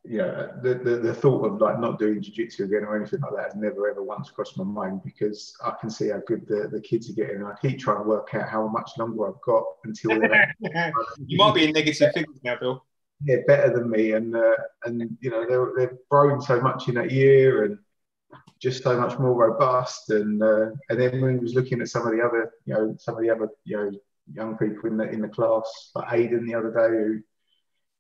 yeah, 0.10 0.48
the, 0.62 0.76
the, 0.76 0.98
the 0.98 1.14
thought 1.14 1.46
of 1.46 1.60
like 1.60 1.80
not 1.80 2.00
doing 2.00 2.22
jiu-jitsu 2.22 2.64
again 2.64 2.84
or 2.84 2.96
anything 2.96 3.20
like 3.20 3.36
that 3.36 3.46
has 3.46 3.56
never 3.56 3.90
ever 3.90 4.02
once 4.02 4.30
crossed 4.30 4.58
my 4.58 4.64
mind 4.64 5.02
because 5.04 5.54
I 5.64 5.74
can 5.80 5.90
see 5.90 6.10
how 6.10 6.22
good 6.26 6.48
the, 6.48 6.70
the 6.72 6.80
kids 6.80 7.10
are 7.10 7.14
getting. 7.14 7.38
And 7.38 7.48
I 7.48 7.54
keep 7.62 7.80
trying 7.80 7.98
to 7.98 8.08
work 8.08 8.34
out 8.34 8.48
how 8.48 8.68
much 8.68 8.92
longer 8.98 9.28
I've 9.28 9.42
got 9.42 9.64
until 9.84 10.20
they're 10.20 10.54
you 11.26 11.38
might 11.38 11.56
be 11.56 11.66
in 11.66 11.74
negative 11.74 12.14
figures 12.14 12.40
now, 12.44 12.58
Bill. 12.58 12.86
yeah, 13.26 13.38
better 13.48 13.74
than 13.74 13.90
me, 13.90 14.14
and 14.14 14.36
uh, 14.36 14.56
and 14.86 15.18
you 15.20 15.30
know 15.30 15.46
they're, 15.48 15.74
they've 15.78 15.98
grown 16.10 16.42
so 16.42 16.62
much 16.62 16.88
in 16.88 16.96
that 16.96 17.12
year, 17.12 17.66
and 17.66 17.78
just 18.60 18.84
so 18.84 19.00
much 19.00 19.20
more 19.20 19.34
robust. 19.34 20.10
And 20.10 20.42
uh, 20.42 20.72
and 20.90 21.00
then 21.00 21.22
when 21.22 21.38
he 21.38 21.44
was 21.44 21.54
looking 21.54 21.82
at 21.82 21.90
some 21.90 22.08
of 22.08 22.14
the 22.14 22.24
other, 22.24 22.52
you 22.66 22.74
know, 22.74 22.96
some 22.98 23.16
of 23.16 23.22
the 23.22 23.30
other, 23.30 23.50
you 23.66 23.78
know, 23.78 23.92
young 24.34 24.58
people 24.58 24.90
in 24.90 24.98
the 24.98 25.10
in 25.10 25.22
the 25.22 25.28
class, 25.28 25.92
like 25.96 26.08
Aiden 26.10 26.46
the 26.46 26.56
other 26.56 26.72
day, 26.72 26.98
who, 26.98 27.22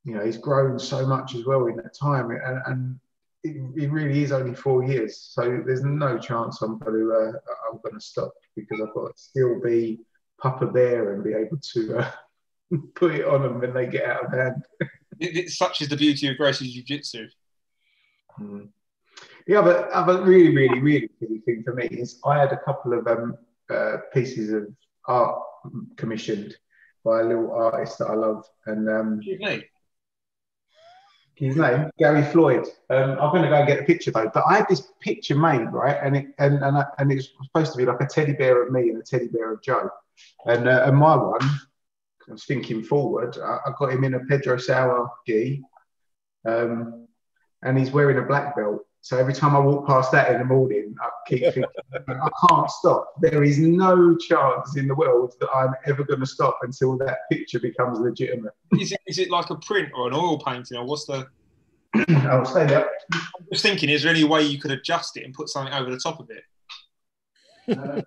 you 0.08 0.14
know, 0.14 0.24
he's 0.24 0.38
grown 0.38 0.80
so 0.80 1.06
much 1.06 1.36
as 1.36 1.46
well 1.46 1.66
in 1.68 1.76
that 1.76 1.94
time, 1.94 2.32
and, 2.32 2.62
and 2.66 3.00
it, 3.44 3.84
it 3.84 3.92
really 3.92 4.24
is 4.24 4.32
only 4.32 4.56
four 4.56 4.86
years, 4.86 5.18
so 5.18 5.62
there's 5.66 5.84
no 5.84 6.18
chance 6.18 6.62
I'm 6.62 6.80
going 6.80 6.94
to 6.94 7.12
uh, 7.12 7.32
I'm 7.70 7.80
going 7.84 7.96
to 7.96 8.00
stop 8.00 8.34
because 8.56 8.80
I've 8.80 8.94
got 8.94 9.08
to 9.08 9.22
still 9.22 9.60
be 9.60 10.00
Papa 10.42 10.68
Bear 10.68 11.14
and 11.14 11.24
be 11.26 11.34
able 11.34 11.58
to. 11.74 11.98
Uh, 12.00 12.12
Put 12.96 13.16
it 13.16 13.26
on 13.26 13.44
them 13.44 13.62
when 13.62 13.74
they 13.74 13.88
get 13.88 14.10
out 14.10 14.26
of 14.26 14.32
hand. 14.32 14.64
It, 15.20 15.36
it, 15.36 15.50
such 15.50 15.82
is 15.82 15.90
the 15.90 15.98
beauty 15.98 16.28
of 16.28 16.38
Gracie's 16.38 16.76
jiu-jitsu. 16.76 17.28
Mm. 18.40 18.68
The 19.48 19.56
other, 19.56 19.92
other 19.92 20.22
really, 20.22 20.56
really, 20.56 20.80
really 20.80 21.10
key 21.20 21.40
thing 21.44 21.64
for 21.66 21.74
me 21.74 21.88
is 21.88 22.20
I 22.24 22.38
had 22.38 22.52
a 22.52 22.60
couple 22.60 22.94
of 22.94 23.08
um, 23.08 23.36
uh, 23.68 23.98
pieces 24.14 24.54
of 24.54 24.68
art 25.08 25.42
commissioned 25.96 26.56
by 27.04 27.22
a 27.22 27.24
little 27.24 27.52
artist 27.52 27.98
that 27.98 28.12
I 28.12 28.14
love, 28.14 28.46
and 28.68 28.88
um, 28.88 29.22
His 31.38 31.56
name? 31.56 31.92
Gary 32.00 32.24
Floyd. 32.24 32.66
Um, 32.90 33.12
I'm 33.12 33.32
going 33.32 33.44
to 33.44 33.50
go 33.50 33.56
and 33.56 33.68
get 33.68 33.80
the 33.80 33.86
picture 33.86 34.10
though. 34.10 34.30
But 34.34 34.44
I 34.50 34.58
had 34.58 34.68
this 34.68 34.88
picture 35.00 35.36
made 35.36 35.68
right, 35.72 35.98
and 36.02 36.18
it 36.18 36.28
and 36.40 36.56
and, 36.64 36.78
I, 36.78 36.86
and 36.98 37.12
it's 37.12 37.30
supposed 37.44 37.74
to 37.74 37.78
be 37.78 37.86
like 37.86 38.02
a 38.02 38.08
teddy 38.08 38.34
bear 38.34 38.64
of 38.64 38.72
me 38.72 38.90
and 38.90 38.98
a 38.98 39.04
teddy 39.04 39.28
bear 39.28 39.54
of 39.54 39.62
Joe, 39.62 39.90
and 40.46 40.68
uh, 40.68 40.84
and 40.86 40.98
my 40.98 41.16
one. 41.16 41.42
I 41.42 42.32
was 42.32 42.46
thinking 42.46 42.84
forward. 42.84 43.38
I, 43.38 43.60
I 43.68 43.72
got 43.78 43.94
him 43.94 44.04
in 44.04 44.16
a 44.16 44.20
Pedro 44.22 44.58
Sauer 44.58 45.10
gi, 45.28 45.62
um, 46.46 47.08
and 47.62 47.78
he's 47.78 47.92
wearing 47.92 48.18
a 48.18 48.24
black 48.24 48.56
belt. 48.56 48.84
So 49.08 49.18
every 49.18 49.34
time 49.34 49.56
I 49.56 49.60
walk 49.60 49.88
past 49.88 50.12
that 50.12 50.30
in 50.34 50.40
the 50.40 50.44
morning, 50.44 50.94
I 51.02 51.08
keep 51.30 51.42
thinking, 51.42 51.64
I 52.10 52.30
can't 52.50 52.70
stop. 52.70 53.14
There 53.22 53.42
is 53.42 53.58
no 53.58 54.18
chance 54.18 54.76
in 54.76 54.86
the 54.86 54.96
world 54.96 55.34
that 55.40 55.48
I'm 55.56 55.74
ever 55.86 56.04
going 56.04 56.20
to 56.20 56.26
stop 56.26 56.60
until 56.62 56.98
that 56.98 57.20
picture 57.32 57.58
becomes 57.58 58.02
legitimate. 58.02 58.52
Is 58.78 58.92
it, 58.92 59.00
is 59.08 59.18
it 59.18 59.32
like 59.32 59.50
a 59.50 59.56
print 59.56 59.94
or 59.96 60.10
an 60.10 60.14
oil 60.14 60.38
painting, 60.40 60.78
or 60.78 60.84
what's 60.84 61.06
the? 61.06 61.26
I'll 62.10 62.44
stay 62.44 62.66
there. 62.66 62.90
I'm 63.14 63.46
just 63.50 63.64
thinking, 63.64 63.88
is 63.88 64.04
there 64.04 64.12
any 64.12 64.26
way 64.26 64.42
you 64.42 64.60
could 64.60 64.72
adjust 64.72 65.16
it 65.16 65.24
and 65.24 65.34
put 65.34 65.48
something 65.48 65.74
over 65.74 65.90
the 65.90 66.00
top 66.00 66.20
of 66.20 66.30
it? 66.30 66.44
Uh, 67.78 68.02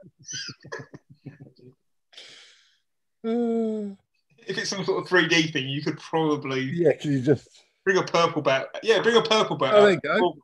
If 4.46 4.58
it's 4.58 4.68
some 4.68 4.84
sort 4.84 5.02
of 5.02 5.08
3D 5.08 5.50
thing, 5.54 5.66
you 5.66 5.80
could 5.80 5.98
probably 5.98 6.60
yeah, 6.60 6.92
can 6.92 7.12
you 7.12 7.22
just? 7.22 7.48
bring 7.86 7.96
a 7.96 8.02
purple 8.02 8.42
bat. 8.42 8.66
Yeah, 8.82 9.00
bring 9.00 9.16
a 9.16 9.22
purple 9.22 9.56
bat. 9.56 9.72
Oh, 9.74 9.82
there 9.84 9.92
you 9.92 10.00
go. 10.00 10.36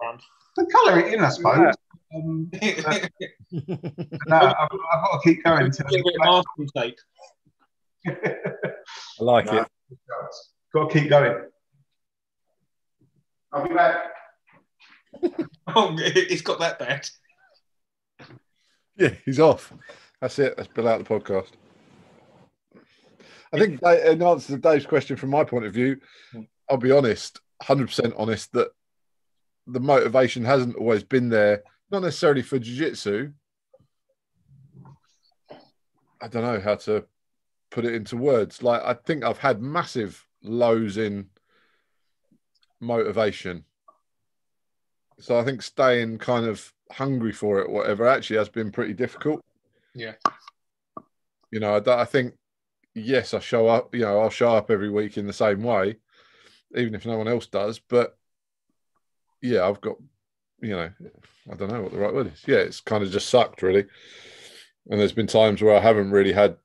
The 0.56 0.66
colour 0.66 0.98
it 1.00 1.14
in, 1.14 1.20
I 1.24 1.28
suppose. 1.30 1.74
Um, 2.14 2.50
no, 2.62 4.36
I've, 4.36 4.68
I've 4.70 5.04
got 5.04 5.12
to 5.12 5.20
keep 5.24 5.44
going. 5.44 5.70
To 5.70 5.82
Get 5.84 6.00
a 6.00 6.04
bit 6.04 6.14
of 6.20 6.44
masking 6.56 6.68
tape. 6.76 6.98
I 8.06 9.22
like 9.24 9.46
No. 9.46 9.60
it. 9.62 9.68
Got 10.74 10.90
to 10.90 11.00
keep 11.00 11.08
going. 11.10 11.44
I'll 13.52 13.66
be 13.68 13.74
back. 13.74 13.96
Oh, 15.74 15.94
it's 15.98 16.42
got 16.42 16.60
that 16.60 16.78
bad. 16.78 17.08
Yeah, 18.96 19.14
he's 19.24 19.40
off. 19.40 19.72
That's 20.20 20.38
it. 20.38 20.56
That's 20.56 20.68
Bill 20.68 20.86
out 20.88 20.98
the 21.02 21.04
podcast. 21.04 21.48
I 23.52 23.58
think 23.58 23.82
in 23.82 24.22
answer 24.22 24.52
to 24.54 24.58
Dave's 24.58 24.86
question, 24.86 25.16
from 25.16 25.30
my 25.30 25.42
point 25.44 25.64
of 25.66 25.74
view, 25.74 25.98
I'll 26.70 26.76
be 26.76 26.92
honest, 26.92 27.40
100% 27.64 28.14
honest, 28.16 28.52
that 28.52 28.68
the 29.66 29.80
motivation 29.80 30.44
hasn't 30.44 30.76
always 30.76 31.02
been 31.02 31.28
there, 31.28 31.62
not 31.90 32.02
necessarily 32.02 32.42
for 32.42 32.58
jiu 32.58 32.76
jitsu. 32.76 33.32
I 36.20 36.28
don't 36.28 36.42
know 36.42 36.60
how 36.60 36.76
to 36.76 37.04
put 37.70 37.84
it 37.84 37.94
into 37.94 38.16
words. 38.16 38.62
Like, 38.62 38.82
I 38.82 38.94
think 38.94 39.24
I've 39.24 39.38
had 39.38 39.60
massive 39.60 40.26
lows 40.42 40.96
in 40.96 41.26
motivation. 42.80 43.64
So 45.18 45.38
I 45.38 45.44
think 45.44 45.62
staying 45.62 46.18
kind 46.18 46.46
of 46.46 46.72
hungry 46.90 47.32
for 47.32 47.58
it, 47.60 47.70
whatever, 47.70 48.06
actually 48.06 48.38
has 48.38 48.48
been 48.48 48.70
pretty 48.70 48.94
difficult. 48.94 49.42
Yeah. 49.94 50.14
You 51.50 51.60
know, 51.60 51.76
I, 51.76 52.02
I 52.02 52.04
think, 52.04 52.34
yes, 52.94 53.34
I 53.34 53.40
show 53.40 53.66
up, 53.66 53.94
you 53.94 54.02
know, 54.02 54.20
I'll 54.20 54.30
show 54.30 54.54
up 54.54 54.70
every 54.70 54.90
week 54.90 55.16
in 55.16 55.26
the 55.26 55.32
same 55.32 55.62
way, 55.62 55.96
even 56.74 56.94
if 56.94 57.06
no 57.06 57.18
one 57.18 57.28
else 57.28 57.46
does. 57.46 57.78
But 57.78 58.16
yeah, 59.46 59.66
I've 59.66 59.80
got, 59.80 59.96
you 60.60 60.70
know, 60.70 60.90
I 61.50 61.54
don't 61.54 61.70
know 61.70 61.82
what 61.82 61.92
the 61.92 61.98
right 61.98 62.12
word 62.12 62.32
is. 62.32 62.42
Yeah, 62.46 62.58
it's 62.58 62.80
kind 62.80 63.02
of 63.02 63.10
just 63.10 63.28
sucked, 63.28 63.62
really. 63.62 63.86
And 64.90 65.00
there's 65.00 65.12
been 65.12 65.26
times 65.26 65.62
where 65.62 65.76
I 65.76 65.80
haven't 65.80 66.10
really 66.10 66.32
had 66.32 66.56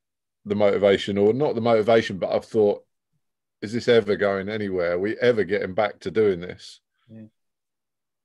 the 0.45 0.55
motivation, 0.55 1.17
or 1.17 1.33
not 1.33 1.55
the 1.55 1.61
motivation, 1.61 2.17
but 2.17 2.31
I've 2.31 2.45
thought, 2.45 2.83
is 3.61 3.73
this 3.73 3.87
ever 3.87 4.15
going 4.15 4.49
anywhere? 4.49 4.93
Are 4.93 4.99
we 4.99 5.17
ever 5.19 5.43
getting 5.43 5.73
back 5.73 5.99
to 5.99 6.11
doing 6.11 6.39
this? 6.39 6.79
Yeah. 7.09 7.25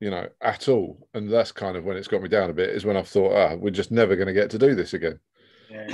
You 0.01 0.11
know, 0.11 0.29
at 0.41 0.69
all. 0.69 1.09
And 1.13 1.31
that's 1.31 1.53
kind 1.53 1.77
of 1.77 1.85
when 1.85 1.97
it's 1.97 2.09
got 2.09 2.23
me 2.23 2.29
down 2.29 2.51
a 2.51 2.55
bit, 2.55 2.71
is 2.71 2.85
when 2.85 2.97
I've 2.97 3.09
thought, 3.09 3.35
ah, 3.35 3.55
we're 3.55 3.71
just 3.71 3.91
never 3.91 4.17
going 4.17 4.29
to 4.29 4.33
get 4.33 4.51
to 4.51 4.59
do 4.59 4.75
this 4.75 4.95
again. 4.95 5.19
Yeah. 5.71 5.89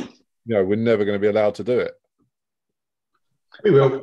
You 0.44 0.54
know, 0.56 0.64
we're 0.64 0.76
never 0.76 1.04
going 1.04 1.16
to 1.16 1.22
be 1.22 1.28
allowed 1.28 1.56
to 1.56 1.64
do 1.64 1.78
it. 1.80 1.94
We 3.64 3.70
will. 3.70 4.02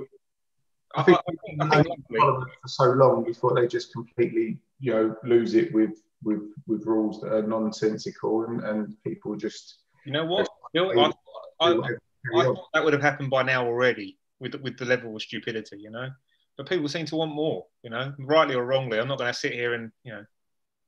I 0.96 1.02
I 1.02 1.04
think 1.04 1.20
think, 1.46 1.62
I 1.62 1.66
I 1.66 1.84
think 1.84 2.08
think 2.08 2.20
for 2.20 2.68
so 2.68 2.86
long 2.92 3.24
before 3.24 3.54
they 3.54 3.68
just 3.68 3.94
completely, 3.94 4.60
you 4.80 4.94
know, 4.94 5.16
lose 5.24 5.54
it 5.56 5.74
with 5.74 6.02
with 6.24 6.42
with 6.68 6.86
rules 6.86 7.22
that 7.22 7.34
are 7.34 7.44
nonsensical 7.44 8.46
and, 8.46 8.62
and 8.64 9.04
people 9.04 9.36
just 9.36 9.80
you 10.06 10.12
know 10.12 10.26
what, 10.26 10.50
Bill, 10.74 10.92
do 10.92 11.00
I, 11.00 11.12
I, 11.60 11.74
whatever, 11.74 12.00
I 12.36 12.44
thought 12.44 12.68
that 12.74 12.84
would 12.84 12.94
have 12.94 13.02
happened 13.02 13.30
by 13.30 13.44
now 13.44 13.66
already 13.66 14.18
with 14.40 14.56
with 14.56 14.78
the 14.78 14.86
level 14.86 15.16
of 15.16 15.22
stupidity, 15.22 15.78
you 15.78 15.92
know. 15.92 16.10
But 16.58 16.68
people 16.68 16.90
seem 16.90 17.06
to 17.06 17.16
want 17.16 17.34
more, 17.34 17.68
you 17.84 17.90
know, 17.90 18.14
rightly 18.20 18.56
or 18.56 18.66
wrongly. 18.66 19.00
I'm 19.00 19.08
not 19.08 19.18
going 19.18 19.32
to 19.32 19.40
sit 19.40 19.54
here 19.54 19.76
and 19.76 19.92
you 20.04 20.12
know 20.12 20.26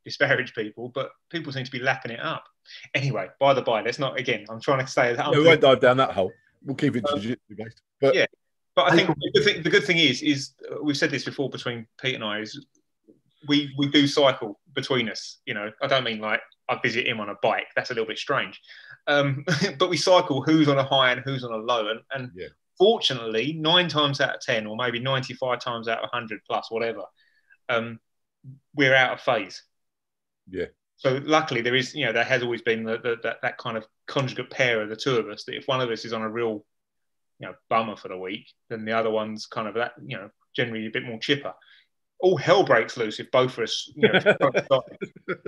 disparage 0.03 0.53
people, 0.55 0.89
but 0.89 1.11
people 1.29 1.53
seem 1.53 1.63
to 1.63 1.71
be 1.71 1.79
lapping 1.79 2.11
it 2.11 2.19
up. 2.19 2.43
Anyway, 2.95 3.29
by 3.39 3.53
the 3.53 3.61
by, 3.61 3.81
let's 3.81 3.99
not 3.99 4.19
again. 4.19 4.45
I'm 4.49 4.59
trying 4.59 4.83
to 4.85 4.91
say 4.91 5.15
that. 5.15 5.31
Yeah, 5.31 5.37
we 5.37 5.45
won't 5.45 5.61
dive 5.61 5.79
down 5.79 5.97
that 5.97 6.11
hole. 6.11 6.31
We'll 6.63 6.75
keep 6.75 6.95
it 6.95 7.05
Um, 7.07 7.19
jiu-jitsu 7.19 7.55
based. 7.55 7.81
But 7.99 8.15
yeah. 8.15 8.25
But 8.83 8.93
I 8.93 8.95
think 8.95 9.09
the 9.09 9.31
good 9.33 9.43
thing, 9.43 9.63
the 9.63 9.69
good 9.69 9.83
thing 9.83 9.97
is, 9.97 10.21
is 10.21 10.53
uh, 10.71 10.77
we've 10.81 10.97
said 10.97 11.11
this 11.11 11.25
before 11.25 11.49
between 11.49 11.85
Pete 12.01 12.15
and 12.15 12.23
I, 12.23 12.39
is 12.39 12.65
we 13.47 13.73
we 13.77 13.87
do 13.89 14.07
cycle 14.07 14.59
between 14.73 15.09
us. 15.09 15.39
You 15.45 15.53
know, 15.53 15.71
I 15.81 15.87
don't 15.87 16.03
mean 16.03 16.19
like 16.19 16.41
I 16.69 16.79
visit 16.81 17.07
him 17.07 17.19
on 17.19 17.29
a 17.29 17.35
bike. 17.41 17.67
That's 17.75 17.91
a 17.91 17.93
little 17.93 18.07
bit 18.07 18.17
strange. 18.17 18.59
Um, 19.07 19.45
but 19.79 19.89
we 19.89 19.97
cycle 19.97 20.41
who's 20.41 20.67
on 20.67 20.77
a 20.77 20.83
high 20.83 21.11
and 21.11 21.21
who's 21.23 21.43
on 21.43 21.51
a 21.51 21.57
low, 21.57 21.89
and 21.89 21.99
and 22.13 22.31
Yeah. 22.35 22.47
fortunately, 22.77 23.53
nine 23.53 23.87
times 23.87 24.21
out 24.21 24.35
of 24.35 24.41
ten, 24.41 24.65
or 24.65 24.75
maybe 24.75 24.99
ninety-five 24.99 25.59
times 25.59 25.87
out 25.87 26.03
of 26.03 26.09
hundred 26.11 26.39
plus, 26.47 26.71
whatever, 26.71 27.03
um, 27.69 27.99
we're 28.75 28.95
out 28.95 29.13
of 29.13 29.21
phase. 29.21 29.63
Yeah. 30.49 30.65
So 30.97 31.19
luckily, 31.23 31.61
there 31.61 31.75
is, 31.75 31.95
you 31.95 32.05
know, 32.05 32.13
there 32.13 32.23
has 32.23 32.43
always 32.43 32.61
been 32.61 32.83
the, 32.83 32.99
the, 32.99 33.15
that 33.23 33.37
that 33.41 33.57
kind 33.57 33.75
of 33.75 33.87
conjugate 34.07 34.51
pair 34.51 34.83
of 34.83 34.89
the 34.89 34.95
two 34.95 35.15
of 35.17 35.27
us. 35.29 35.43
That 35.45 35.55
if 35.55 35.67
one 35.67 35.81
of 35.81 35.89
us 35.89 36.05
is 36.05 36.13
on 36.13 36.21
a 36.21 36.29
real 36.29 36.63
you 37.41 37.47
know, 37.47 37.55
bummer 37.69 37.95
for 37.95 38.07
the 38.07 38.17
week, 38.17 38.45
then 38.69 38.85
the 38.85 38.91
other 38.93 39.09
one's 39.09 39.47
kind 39.47 39.67
of 39.67 39.73
that, 39.73 39.93
you 40.05 40.15
know, 40.15 40.29
generally 40.55 40.85
a 40.85 40.91
bit 40.91 41.03
more 41.05 41.19
chipper. 41.19 41.53
All 42.19 42.37
hell 42.37 42.63
breaks 42.63 42.97
loose 42.97 43.19
if 43.19 43.31
both 43.31 43.57
of 43.57 43.63
us, 43.63 43.91
you 43.95 44.07
know, 44.07 44.19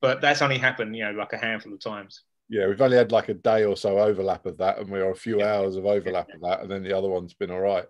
but 0.00 0.20
that's 0.20 0.42
only 0.42 0.58
happened, 0.58 0.96
you 0.96 1.04
know, 1.04 1.12
like 1.12 1.32
a 1.32 1.38
handful 1.38 1.72
of 1.72 1.80
times. 1.80 2.22
yeah, 2.48 2.66
we've 2.66 2.80
only 2.80 2.96
had 2.96 3.12
like 3.12 3.28
a 3.28 3.34
day 3.34 3.64
or 3.64 3.76
so 3.76 3.98
overlap 3.98 4.44
of 4.46 4.58
that, 4.58 4.78
and 4.78 4.90
we're 4.90 5.10
a 5.10 5.14
few 5.14 5.38
Yeah. 5.38 5.54
hours 5.54 5.76
of 5.76 5.86
overlap 5.86 6.28
of 6.34 6.40
that, 6.42 6.60
and 6.62 6.70
then 6.70 6.82
the 6.82 6.96
other 6.96 7.08
one's 7.08 7.34
been 7.34 7.50
all 7.50 7.60
right. 7.60 7.84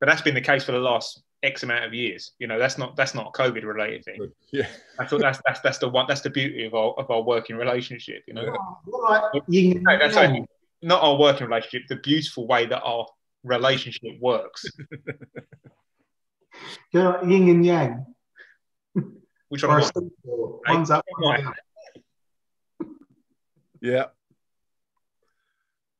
But 0.00 0.08
that's 0.08 0.22
been 0.22 0.34
the 0.34 0.40
case 0.40 0.64
for 0.64 0.72
the 0.72 0.78
last 0.78 1.22
X 1.42 1.62
amount 1.62 1.84
of 1.84 1.92
years. 1.94 2.32
You 2.38 2.46
know, 2.46 2.58
that's 2.58 2.78
not 2.78 2.96
that's 2.96 3.14
not 3.14 3.28
a 3.34 3.38
COVID 3.42 3.64
related 3.64 4.04
thing. 4.04 4.30
Yeah. 4.50 4.66
I 4.98 5.04
thought 5.06 5.20
that's 5.20 5.40
that's 5.46 5.60
that's 5.60 5.78
the 5.78 5.88
one 5.90 6.06
that's 6.08 6.22
the 6.22 6.30
beauty 6.30 6.64
of 6.64 6.72
our 6.74 6.92
of 6.94 7.10
our 7.10 7.20
working 7.22 7.56
relationship. 7.56 8.22
You 8.26 8.34
know, 8.34 8.44
Yeah. 8.44 8.92
All 8.92 9.02
right, 9.02 9.42
yin 9.48 9.72
and 9.76 9.82
No, 9.84 9.98
that's 9.98 10.16
yang. 10.16 10.26
only 10.26 10.46
not 10.82 11.02
our 11.02 11.18
working 11.18 11.46
relationship, 11.46 11.88
the 11.88 11.96
beautiful 11.96 12.46
way 12.46 12.66
that 12.66 12.82
our 12.82 13.06
relationship 13.44 14.12
works. 14.20 14.64
You 16.92 17.00
know, 17.00 17.22
yin 17.22 17.48
and 17.48 17.64
yang. 17.64 18.06
Which 19.48 19.62
Or 19.64 19.68
one? 19.68 19.80
a 19.80 19.84
am 19.84 19.84
I? 19.84 19.86
seesaw. 19.86 20.58
Right. 20.66 20.74
One's 20.74 20.90
up, 20.90 21.04
one's 21.20 21.44
Right. 21.44 21.54
Yeah. 23.80 24.04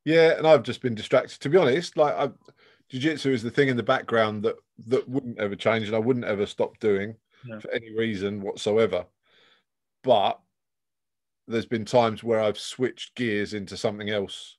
Yeah, 0.04 0.36
and 0.36 0.46
I've 0.46 0.64
just 0.64 0.82
been 0.82 0.94
distracted. 0.94 1.40
To 1.40 1.48
be 1.48 1.56
honest, 1.56 1.96
like 1.96 2.14
I, 2.14 2.30
jiu-jitsu 2.90 3.30
is 3.32 3.42
the 3.42 3.50
thing 3.50 3.68
in 3.68 3.76
the 3.76 3.82
background 3.82 4.42
that 4.42 4.56
that 4.88 5.08
wouldn't 5.08 5.38
ever 5.38 5.54
change, 5.56 5.86
and 5.86 5.94
I 5.96 6.00
wouldn't 6.00 6.24
ever 6.26 6.46
stop 6.46 6.78
doing 6.80 7.16
No. 7.44 7.60
for 7.60 7.70
any 7.70 7.94
reason 7.96 8.40
whatsoever. 8.42 9.06
But 10.02 10.40
there's 11.46 11.66
been 11.66 11.84
times 11.84 12.22
where 12.24 12.40
I've 12.40 12.58
switched 12.58 13.14
gears 13.14 13.54
into 13.54 13.76
something 13.76 14.10
else 14.10 14.56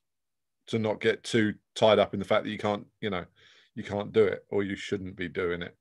to 0.68 0.78
not 0.78 1.00
get 1.00 1.24
too 1.24 1.54
tied 1.74 1.98
up 1.98 2.14
in 2.14 2.20
the 2.20 2.26
fact 2.26 2.44
that 2.44 2.50
you 2.50 2.58
can't, 2.58 2.86
you 3.00 3.10
know, 3.10 3.24
you 3.74 3.82
can't 3.82 4.12
do 4.12 4.24
it 4.24 4.44
or 4.50 4.62
you 4.62 4.76
shouldn't 4.76 5.16
be 5.16 5.28
doing 5.28 5.62
it 5.62 5.76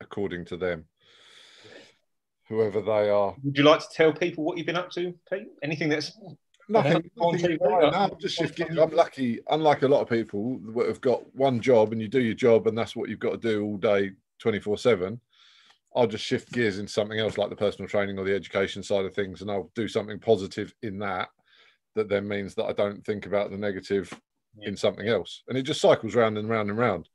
according 0.00 0.44
to 0.46 0.56
them, 0.56 0.86
whoever 2.48 2.80
they 2.80 3.10
are. 3.10 3.34
Would 3.42 3.56
you 3.56 3.64
like 3.64 3.80
to 3.80 3.88
tell 3.92 4.12
people 4.12 4.44
what 4.44 4.56
you've 4.56 4.66
been 4.66 4.76
up 4.76 4.90
to, 4.92 5.14
Pete? 5.30 5.48
Anything 5.62 5.88
that's 5.88 6.12
Nothing. 6.70 7.10
Nothing 7.16 7.58
I'm 7.62 8.12
just 8.20 8.36
shifting. 8.36 8.78
I'm 8.78 8.92
lucky. 8.92 9.40
Unlike 9.50 9.82
a 9.82 9.88
lot 9.88 10.02
of 10.02 10.08
people 10.08 10.60
that 10.76 10.86
have 10.86 11.00
got 11.00 11.22
one 11.34 11.60
job 11.60 11.90
and 11.90 12.00
you 12.00 12.06
do 12.06 12.20
your 12.20 12.34
job 12.34 12.68
and 12.68 12.78
that's 12.78 12.94
what 12.94 13.08
you've 13.08 13.18
got 13.18 13.42
to 13.42 13.48
do 13.48 13.64
all 13.64 13.76
day, 13.76 14.12
twenty 14.38 14.60
four 14.60 14.78
seven. 14.78 15.20
I'll 15.96 16.06
just 16.06 16.24
shift 16.24 16.52
gears 16.52 16.78
into 16.78 16.92
something 16.92 17.18
else, 17.18 17.36
like 17.36 17.50
the 17.50 17.56
personal 17.56 17.88
training 17.88 18.20
or 18.20 18.24
the 18.24 18.34
education 18.34 18.84
side 18.84 19.04
of 19.04 19.12
things, 19.12 19.42
and 19.42 19.50
I'll 19.50 19.72
do 19.74 19.88
something 19.88 20.20
positive 20.20 20.72
in 20.82 21.00
that. 21.00 21.30
That 21.96 22.08
then 22.08 22.28
means 22.28 22.54
that 22.54 22.66
I 22.66 22.72
don't 22.72 23.04
think 23.04 23.26
about 23.26 23.50
the 23.50 23.56
negative 23.56 24.12
in 24.62 24.76
something 24.76 25.08
else, 25.08 25.42
and 25.48 25.58
it 25.58 25.62
just 25.62 25.80
cycles 25.80 26.14
round 26.14 26.38
and 26.38 26.48
round 26.48 26.70
and 26.70 26.78
round. 26.78 27.08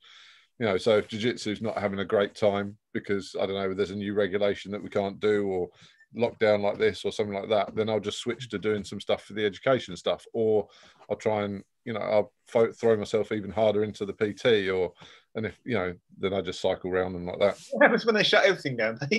You 0.59 0.65
know, 0.65 0.77
so 0.77 0.97
if 0.97 1.09
jiu-jitsu's 1.09 1.61
not 1.61 1.77
having 1.77 1.99
a 1.99 2.05
great 2.05 2.33
time 2.33 2.77
because 2.93 3.35
I 3.39 3.45
don't 3.45 3.55
know, 3.55 3.73
there's 3.73 3.91
a 3.91 3.95
new 3.95 4.13
regulation 4.13 4.71
that 4.71 4.81
we 4.81 4.89
can't 4.89 5.19
do, 5.19 5.47
or 5.47 5.69
lockdown 6.15 6.61
like 6.61 6.77
this 6.77 7.03
or 7.05 7.11
something 7.11 7.35
like 7.35 7.49
that, 7.49 7.75
then 7.75 7.89
I'll 7.89 7.99
just 7.99 8.19
switch 8.19 8.49
to 8.49 8.57
doing 8.57 8.83
some 8.83 8.99
stuff 8.99 9.23
for 9.23 9.33
the 9.33 9.45
education 9.45 9.95
stuff, 9.95 10.25
or 10.33 10.67
I'll 11.09 11.17
try 11.17 11.43
and 11.43 11.63
you 11.83 11.93
know 11.93 11.99
I'll 11.99 12.33
fo- 12.47 12.71
throw 12.71 12.95
myself 12.97 13.31
even 13.31 13.51
harder 13.51 13.83
into 13.83 14.05
the 14.05 14.13
PT, 14.13 14.69
or 14.69 14.93
and 15.35 15.45
if 15.45 15.59
you 15.65 15.75
know, 15.75 15.93
then 16.17 16.33
I 16.33 16.41
just 16.41 16.61
cycle 16.61 16.91
around 16.91 17.13
them 17.13 17.25
like 17.25 17.39
that. 17.39 17.57
what 17.71 17.83
happens 17.83 18.05
when 18.05 18.15
they 18.15 18.23
shut 18.23 18.45
everything 18.45 18.77
down? 18.77 18.99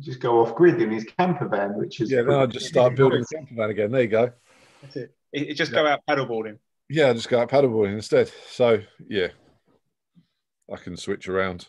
Just 0.00 0.20
go 0.20 0.40
off 0.42 0.54
grid 0.54 0.80
in 0.80 0.90
his 0.90 1.04
camper 1.04 1.48
van, 1.48 1.74
which 1.74 2.00
is 2.00 2.10
Yeah, 2.10 2.22
then 2.22 2.34
I 2.34 2.46
just 2.46 2.66
start 2.66 2.96
building 2.96 3.20
the 3.20 3.36
camper 3.36 3.54
van 3.54 3.70
again. 3.70 3.90
There 3.90 4.02
you 4.02 4.08
go. 4.08 4.32
That's 4.82 4.96
it. 4.96 5.14
It, 5.32 5.48
it 5.50 5.54
just 5.54 5.72
go 5.72 5.86
out 5.86 6.00
paddleboarding. 6.08 6.58
Yeah, 6.88 7.08
I 7.08 7.12
just 7.14 7.28
go 7.28 7.40
out 7.40 7.50
paddleboarding 7.50 7.94
instead. 7.94 8.30
So 8.50 8.80
yeah, 9.08 9.28
I 10.72 10.76
can 10.76 10.96
switch 10.96 11.28
around. 11.28 11.68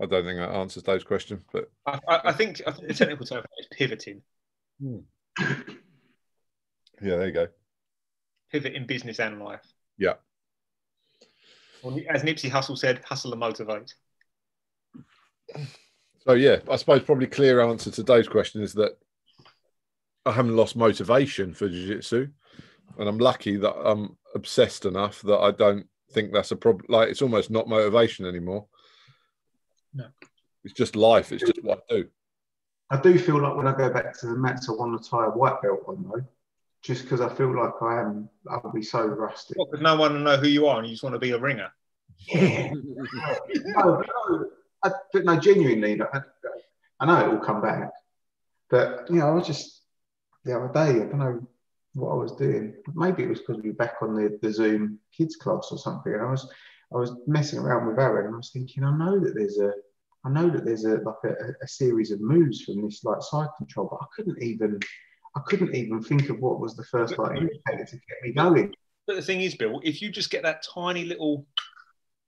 I 0.00 0.06
don't 0.06 0.24
think 0.24 0.38
that 0.38 0.50
answers 0.50 0.82
Dave's 0.82 1.04
question, 1.04 1.42
but 1.52 1.70
I, 1.86 1.98
I, 2.08 2.20
I 2.24 2.32
think 2.32 2.60
I 2.66 2.72
think 2.72 2.88
the 2.88 2.94
technical 2.94 3.26
term 3.26 3.42
for 3.42 3.48
it 3.56 3.62
is 3.62 3.68
pivoting. 3.72 4.22
Hmm. 4.80 4.98
yeah, 5.40 7.16
there 7.16 7.26
you 7.26 7.32
go. 7.32 7.48
Pivot 8.52 8.74
in 8.74 8.86
business 8.86 9.18
and 9.20 9.42
life. 9.42 9.64
Yeah. 9.98 10.14
Or 11.82 11.92
as 12.10 12.22
Nipsey 12.22 12.50
Hussle 12.50 12.76
said, 12.76 13.02
hustle 13.04 13.32
and 13.32 13.40
motivate. 13.40 13.94
So 16.26 16.32
yeah, 16.32 16.58
I 16.68 16.76
suppose 16.76 17.02
probably 17.02 17.28
clear 17.28 17.60
answer 17.60 17.90
to 17.92 18.02
Dave's 18.02 18.28
question 18.28 18.62
is 18.62 18.72
that 18.74 18.98
I 20.24 20.32
haven't 20.32 20.56
lost 20.56 20.74
motivation 20.74 21.54
for 21.54 21.68
jiu-jitsu, 21.68 22.28
and 22.98 23.08
I'm 23.08 23.18
lucky 23.18 23.56
that 23.56 23.72
I'm 23.72 24.16
obsessed 24.34 24.86
enough 24.86 25.22
that 25.22 25.38
I 25.38 25.52
don't 25.52 25.86
think 26.10 26.32
that's 26.32 26.50
a 26.50 26.56
problem. 26.56 26.86
Like 26.88 27.10
it's 27.10 27.22
almost 27.22 27.50
not 27.50 27.68
motivation 27.68 28.26
anymore. 28.26 28.66
No. 29.94 30.06
It's 30.64 30.74
just 30.74 30.96
life. 30.96 31.30
It's 31.30 31.44
just 31.44 31.62
what 31.62 31.84
I 31.88 31.94
do. 31.94 32.08
I 32.90 33.00
do 33.00 33.18
feel 33.20 33.40
like 33.40 33.54
when 33.54 33.68
I 33.68 33.76
go 33.76 33.92
back 33.92 34.18
to 34.18 34.26
the 34.26 34.36
mats, 34.36 34.68
I 34.68 34.72
want 34.72 35.00
to 35.00 35.08
tie 35.08 35.26
a 35.26 35.30
white 35.30 35.62
belt 35.62 35.84
on 35.86 36.04
though, 36.08 36.24
just 36.82 37.02
because 37.02 37.20
I 37.20 37.32
feel 37.32 37.56
like 37.56 37.74
I 37.80 38.00
am. 38.00 38.28
I'll 38.50 38.72
be 38.72 38.82
so 38.82 39.06
rusty. 39.06 39.54
Well, 39.56 39.68
no 39.80 39.94
one 39.94 40.14
will 40.14 40.20
know 40.20 40.36
who 40.36 40.48
you 40.48 40.66
are 40.66 40.78
and 40.78 40.88
you 40.88 40.94
just 40.94 41.04
want 41.04 41.14
to 41.14 41.20
be 41.20 41.30
a 41.30 41.38
ringer. 41.38 41.70
Yeah. 42.28 42.72
no, 42.74 44.02
no, 44.02 44.46
I, 44.86 44.90
but 45.12 45.24
no, 45.24 45.38
genuinely, 45.38 46.00
I, 46.00 46.20
I 47.00 47.06
know 47.06 47.26
it 47.26 47.32
will 47.32 47.44
come 47.44 47.60
back, 47.60 47.90
but 48.70 49.06
you 49.10 49.16
know, 49.16 49.28
I 49.28 49.32
was 49.32 49.46
just 49.46 49.82
the 50.44 50.56
other 50.56 50.72
day. 50.72 51.02
I 51.02 51.06
don't 51.06 51.18
know 51.18 51.46
what 51.94 52.12
I 52.12 52.14
was 52.14 52.32
doing. 52.32 52.74
Maybe 52.94 53.24
it 53.24 53.28
was 53.28 53.40
because 53.40 53.62
we 53.62 53.70
were 53.70 53.76
back 53.76 53.96
on 54.02 54.14
the, 54.14 54.38
the 54.42 54.52
Zoom 54.52 54.98
kids 55.16 55.36
class 55.36 55.68
or 55.70 55.78
something. 55.78 56.12
And 56.12 56.22
I 56.22 56.30
was 56.30 56.50
I 56.94 56.98
was 56.98 57.12
messing 57.26 57.58
around 57.58 57.86
with 57.86 57.98
Aaron, 57.98 58.26
and 58.26 58.34
I 58.34 58.38
was 58.38 58.50
thinking, 58.52 58.84
I 58.84 58.96
know 58.96 59.18
that 59.18 59.34
there's 59.34 59.58
a 59.58 59.72
I 60.24 60.30
know 60.30 60.50
that 60.50 60.64
there's 60.64 60.84
a 60.84 60.96
like 60.96 61.24
a, 61.24 61.34
a 61.62 61.68
series 61.68 62.10
of 62.10 62.20
moves 62.20 62.62
from 62.62 62.82
this 62.82 63.04
like 63.04 63.22
side 63.22 63.48
control, 63.58 63.88
but 63.90 64.00
I 64.02 64.06
couldn't 64.14 64.42
even 64.42 64.78
I 65.36 65.40
couldn't 65.46 65.74
even 65.74 66.02
think 66.02 66.30
of 66.30 66.40
what 66.40 66.60
was 66.60 66.76
the 66.76 66.84
first 66.84 67.18
like 67.18 67.36
indicator 67.36 67.84
to 67.84 67.96
get 67.96 68.22
me 68.22 68.32
going. 68.32 68.74
But 69.06 69.16
the 69.16 69.22
thing 69.22 69.40
is, 69.40 69.54
Bill, 69.54 69.80
if 69.84 70.02
you 70.02 70.10
just 70.10 70.30
get 70.30 70.42
that 70.42 70.64
tiny 70.74 71.04
little, 71.04 71.46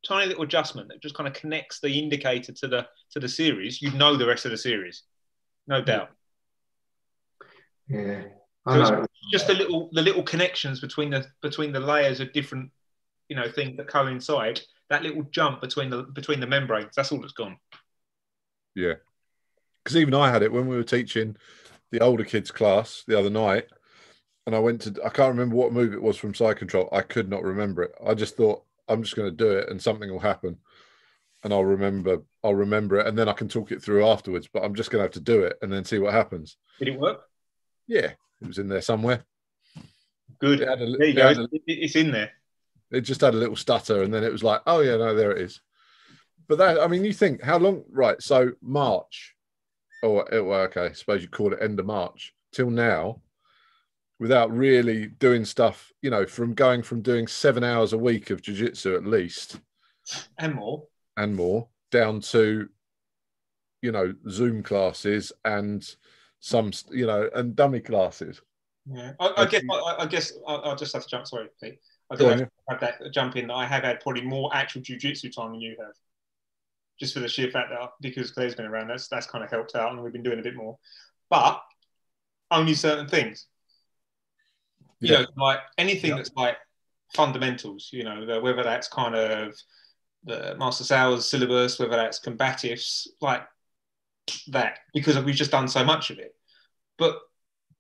tiny 0.07 0.27
little 0.27 0.45
adjustment 0.45 0.89
that 0.89 1.03
just 1.03 1.15
kind 1.15 1.27
of 1.27 1.35
connects 1.35 1.81
the 1.81 1.99
indicator 1.99 2.53
to 2.53 2.69
the 2.69 2.87
to 3.13 3.21
the 3.21 3.29
series, 3.29 3.83
you 3.83 3.91
know 3.93 4.17
the 4.17 4.27
rest 4.27 4.45
of 4.45 4.51
the 4.51 4.59
series, 4.59 5.03
no 5.67 5.83
doubt. 5.83 6.11
Yeah, 7.89 8.25
I 8.67 8.75
So 8.75 8.81
it's 8.81 8.91
know. 8.91 9.07
just 9.33 9.47
the 9.47 9.55
little 9.55 9.89
the 9.93 10.03
little 10.03 10.23
connections 10.23 10.81
between 10.81 11.11
the 11.11 11.27
between 11.43 11.73
the 11.73 11.81
layers 11.81 12.21
of 12.21 12.33
different, 12.33 12.71
you 13.29 13.37
know, 13.37 13.51
things 13.51 13.77
that 13.77 13.89
coincide. 13.89 14.61
That 14.91 15.03
little 15.03 15.23
jump 15.25 15.61
between 15.61 15.91
the 15.91 16.05
between 16.05 16.41
the 16.41 16.47
membranes. 16.47 16.95
That's 16.97 17.13
all 17.13 17.21
that's 17.21 17.33
gone. 17.33 17.59
Yeah. 18.75 18.95
Because 19.85 19.97
even 19.97 20.15
I 20.15 20.31
had 20.31 20.43
it 20.43 20.53
when 20.53 20.67
we 20.67 20.77
were 20.77 20.83
teaching 20.83 21.37
the 21.91 22.01
older 22.01 22.25
kids 22.25 22.51
class 22.51 23.05
the 23.07 23.19
other 23.19 23.31
night, 23.31 23.67
and 24.47 24.55
I 24.55 24.59
went 24.59 24.83
to 24.83 24.95
I 25.05 25.09
can't 25.09 25.31
remember 25.31 25.57
what 25.57 25.73
move 25.73 25.93
it 25.93 26.03
was 26.03 26.17
from 26.17 26.35
side 26.35 26.57
control. 26.59 26.89
I 26.93 27.03
could 27.03 27.29
not 27.29 27.43
remember 27.43 27.83
it. 27.83 27.93
I 28.07 28.15
just 28.15 28.37
thought 28.37 28.65
I'm 28.89 29.03
just 29.03 29.17
going 29.17 29.31
to 29.31 29.37
do 29.37 29.51
it 29.53 29.69
and 29.69 29.81
something 29.81 30.11
will 30.11 30.19
happen, 30.19 30.57
and 31.45 31.53
I'll 31.53 31.65
remember 31.65 32.23
I'll 32.45 32.55
remember 32.55 32.99
it, 32.99 33.07
and 33.07 33.19
then 33.19 33.29
I 33.29 33.33
can 33.33 33.49
talk 33.49 33.73
it 33.73 33.83
through 33.83 34.07
afterwards. 34.07 34.49
But 34.53 34.65
I'm 34.65 34.75
just 34.75 34.91
going 34.91 35.01
to 35.01 35.05
have 35.05 35.13
to 35.13 35.21
do 35.21 35.43
it 35.43 35.59
and 35.63 35.73
then 35.73 35.85
see 35.85 35.99
what 35.99 36.15
happens. 36.15 36.57
Did 36.79 36.89
it 36.89 36.99
work? 37.01 37.23
Yeah, 37.87 38.13
it 38.41 38.47
was 38.47 38.59
in 38.59 38.69
there 38.69 38.83
somewhere. 38.83 39.25
Good. 40.41 40.61
It, 40.61 40.69
a, 40.69 40.77
There 40.77 41.07
you 41.07 41.13
it, 41.13 41.15
go. 41.37 41.43
a- 41.43 41.49
it's 41.67 41.97
in 41.97 42.11
there. 42.13 42.31
it 42.91 43.01
just 43.03 43.21
had 43.21 43.35
a 43.35 43.39
little 43.39 43.57
stutter, 43.57 44.03
and 44.03 44.13
then 44.13 44.25
it 44.25 44.33
was 44.33 44.45
like, 44.45 44.63
oh 44.67 44.81
yeah, 44.81 44.97
no, 44.97 45.15
there 45.15 45.33
it 45.33 45.43
is. 45.43 45.61
But 46.49 46.59
that 46.59 46.81
I 46.81 46.87
mean, 46.87 47.05
you 47.05 47.13
think 47.13 47.43
how 47.43 47.59
long? 47.59 47.85
Right, 47.91 48.21
so 48.23 48.53
March, 48.63 49.35
or 50.03 50.33
oh, 50.35 50.53
okay, 50.53 50.87
I 50.87 50.93
suppose 50.93 51.23
you 51.23 51.29
call 51.29 51.53
it 51.53 51.59
end 51.63 51.79
of 51.81 51.87
March 51.87 52.35
till 52.53 52.71
now, 52.71 53.21
without 54.19 54.51
really 54.51 55.07
doing 55.07 55.45
stuff. 55.45 55.93
You 56.03 56.11
know, 56.11 56.27
from 56.27 56.55
going 56.55 56.83
from 56.83 57.03
doing 57.03 57.27
seven 57.27 57.65
hours 57.65 57.93
a 57.93 57.99
week 57.99 58.31
of 58.31 58.43
jiu-jitsu 58.43 58.95
at 58.97 59.07
least 59.07 59.61
And 60.39 60.55
more. 60.55 60.85
and 61.17 61.37
more 61.37 61.69
down 61.91 62.21
to, 62.21 62.69
you 63.83 63.93
know, 63.93 64.15
Zoom 64.29 64.63
classes 64.63 65.33
and 65.45 65.89
some, 66.41 66.71
you 66.91 67.07
know, 67.07 67.29
and 67.35 67.57
dummy 67.57 67.81
classes. 67.81 68.41
Yeah, 68.91 69.13
I, 69.21 69.33
I 69.39 69.47
guess 69.47 69.63
I, 69.71 69.97
I 69.99 70.07
guess 70.07 70.33
I'll, 70.47 70.77
just 70.77 70.95
have 70.95 71.03
to 71.03 71.09
jump. 71.09 71.27
Sorry, 71.27 71.49
Pete. 71.63 71.79
I 72.11 72.17
Go 72.17 72.25
do 72.25 72.33
on, 72.33 72.39
have, 72.39 72.49
have 72.71 72.81
that 72.81 73.13
jump 73.13 73.37
in 73.37 73.49
that 73.49 73.55
I 73.55 73.67
have 73.67 73.85
had 73.85 74.01
probably 74.01 74.23
more 74.23 74.51
actual 74.55 74.81
jujitsu 74.81 75.35
time 75.35 75.53
than 75.53 75.61
you 75.61 75.77
have, 75.79 75.93
just 76.99 77.13
for 77.13 77.21
the 77.21 77.29
sheer 77.29 77.51
fact 77.51 77.69
that 77.71 77.91
because 78.01 78.31
Claire's 78.31 78.55
been 78.55 78.65
around, 78.65 78.89
that's 78.89 79.09
that's 79.09 79.27
kind 79.27 79.45
of 79.45 79.51
helped 79.51 79.75
out, 79.75 79.93
and 79.93 80.03
we've 80.03 80.13
been 80.13 80.23
doing 80.23 80.39
a 80.39 80.43
bit 80.43 80.57
more, 80.57 80.79
but 81.29 81.61
only 82.51 82.73
certain 82.73 83.09
things. 83.09 83.47
You 85.01 85.13
Yeah. 85.13 85.21
know, 85.23 85.27
like 85.37 85.61
anything 85.77 86.11
Yeah. 86.11 86.17
that's 86.17 86.31
like 86.37 86.59
fundamentals. 87.15 87.91
You 87.93 88.05
know, 88.05 88.41
whether 88.41 88.63
that's 88.63 88.89
kind 88.89 89.15
of 89.15 89.55
the 90.25 90.57
Master 90.59 90.85
Sales 90.85 91.29
syllabus, 91.29 91.79
whether 91.79 91.97
that's 91.97 92.21
combatives, 92.21 93.07
like 93.21 93.47
that, 94.49 94.81
because 94.93 95.19
we've 95.21 95.35
just 95.35 95.51
done 95.51 95.69
so 95.69 95.85
much 95.85 96.11
of 96.11 96.19
it. 96.19 96.35
But 96.99 97.21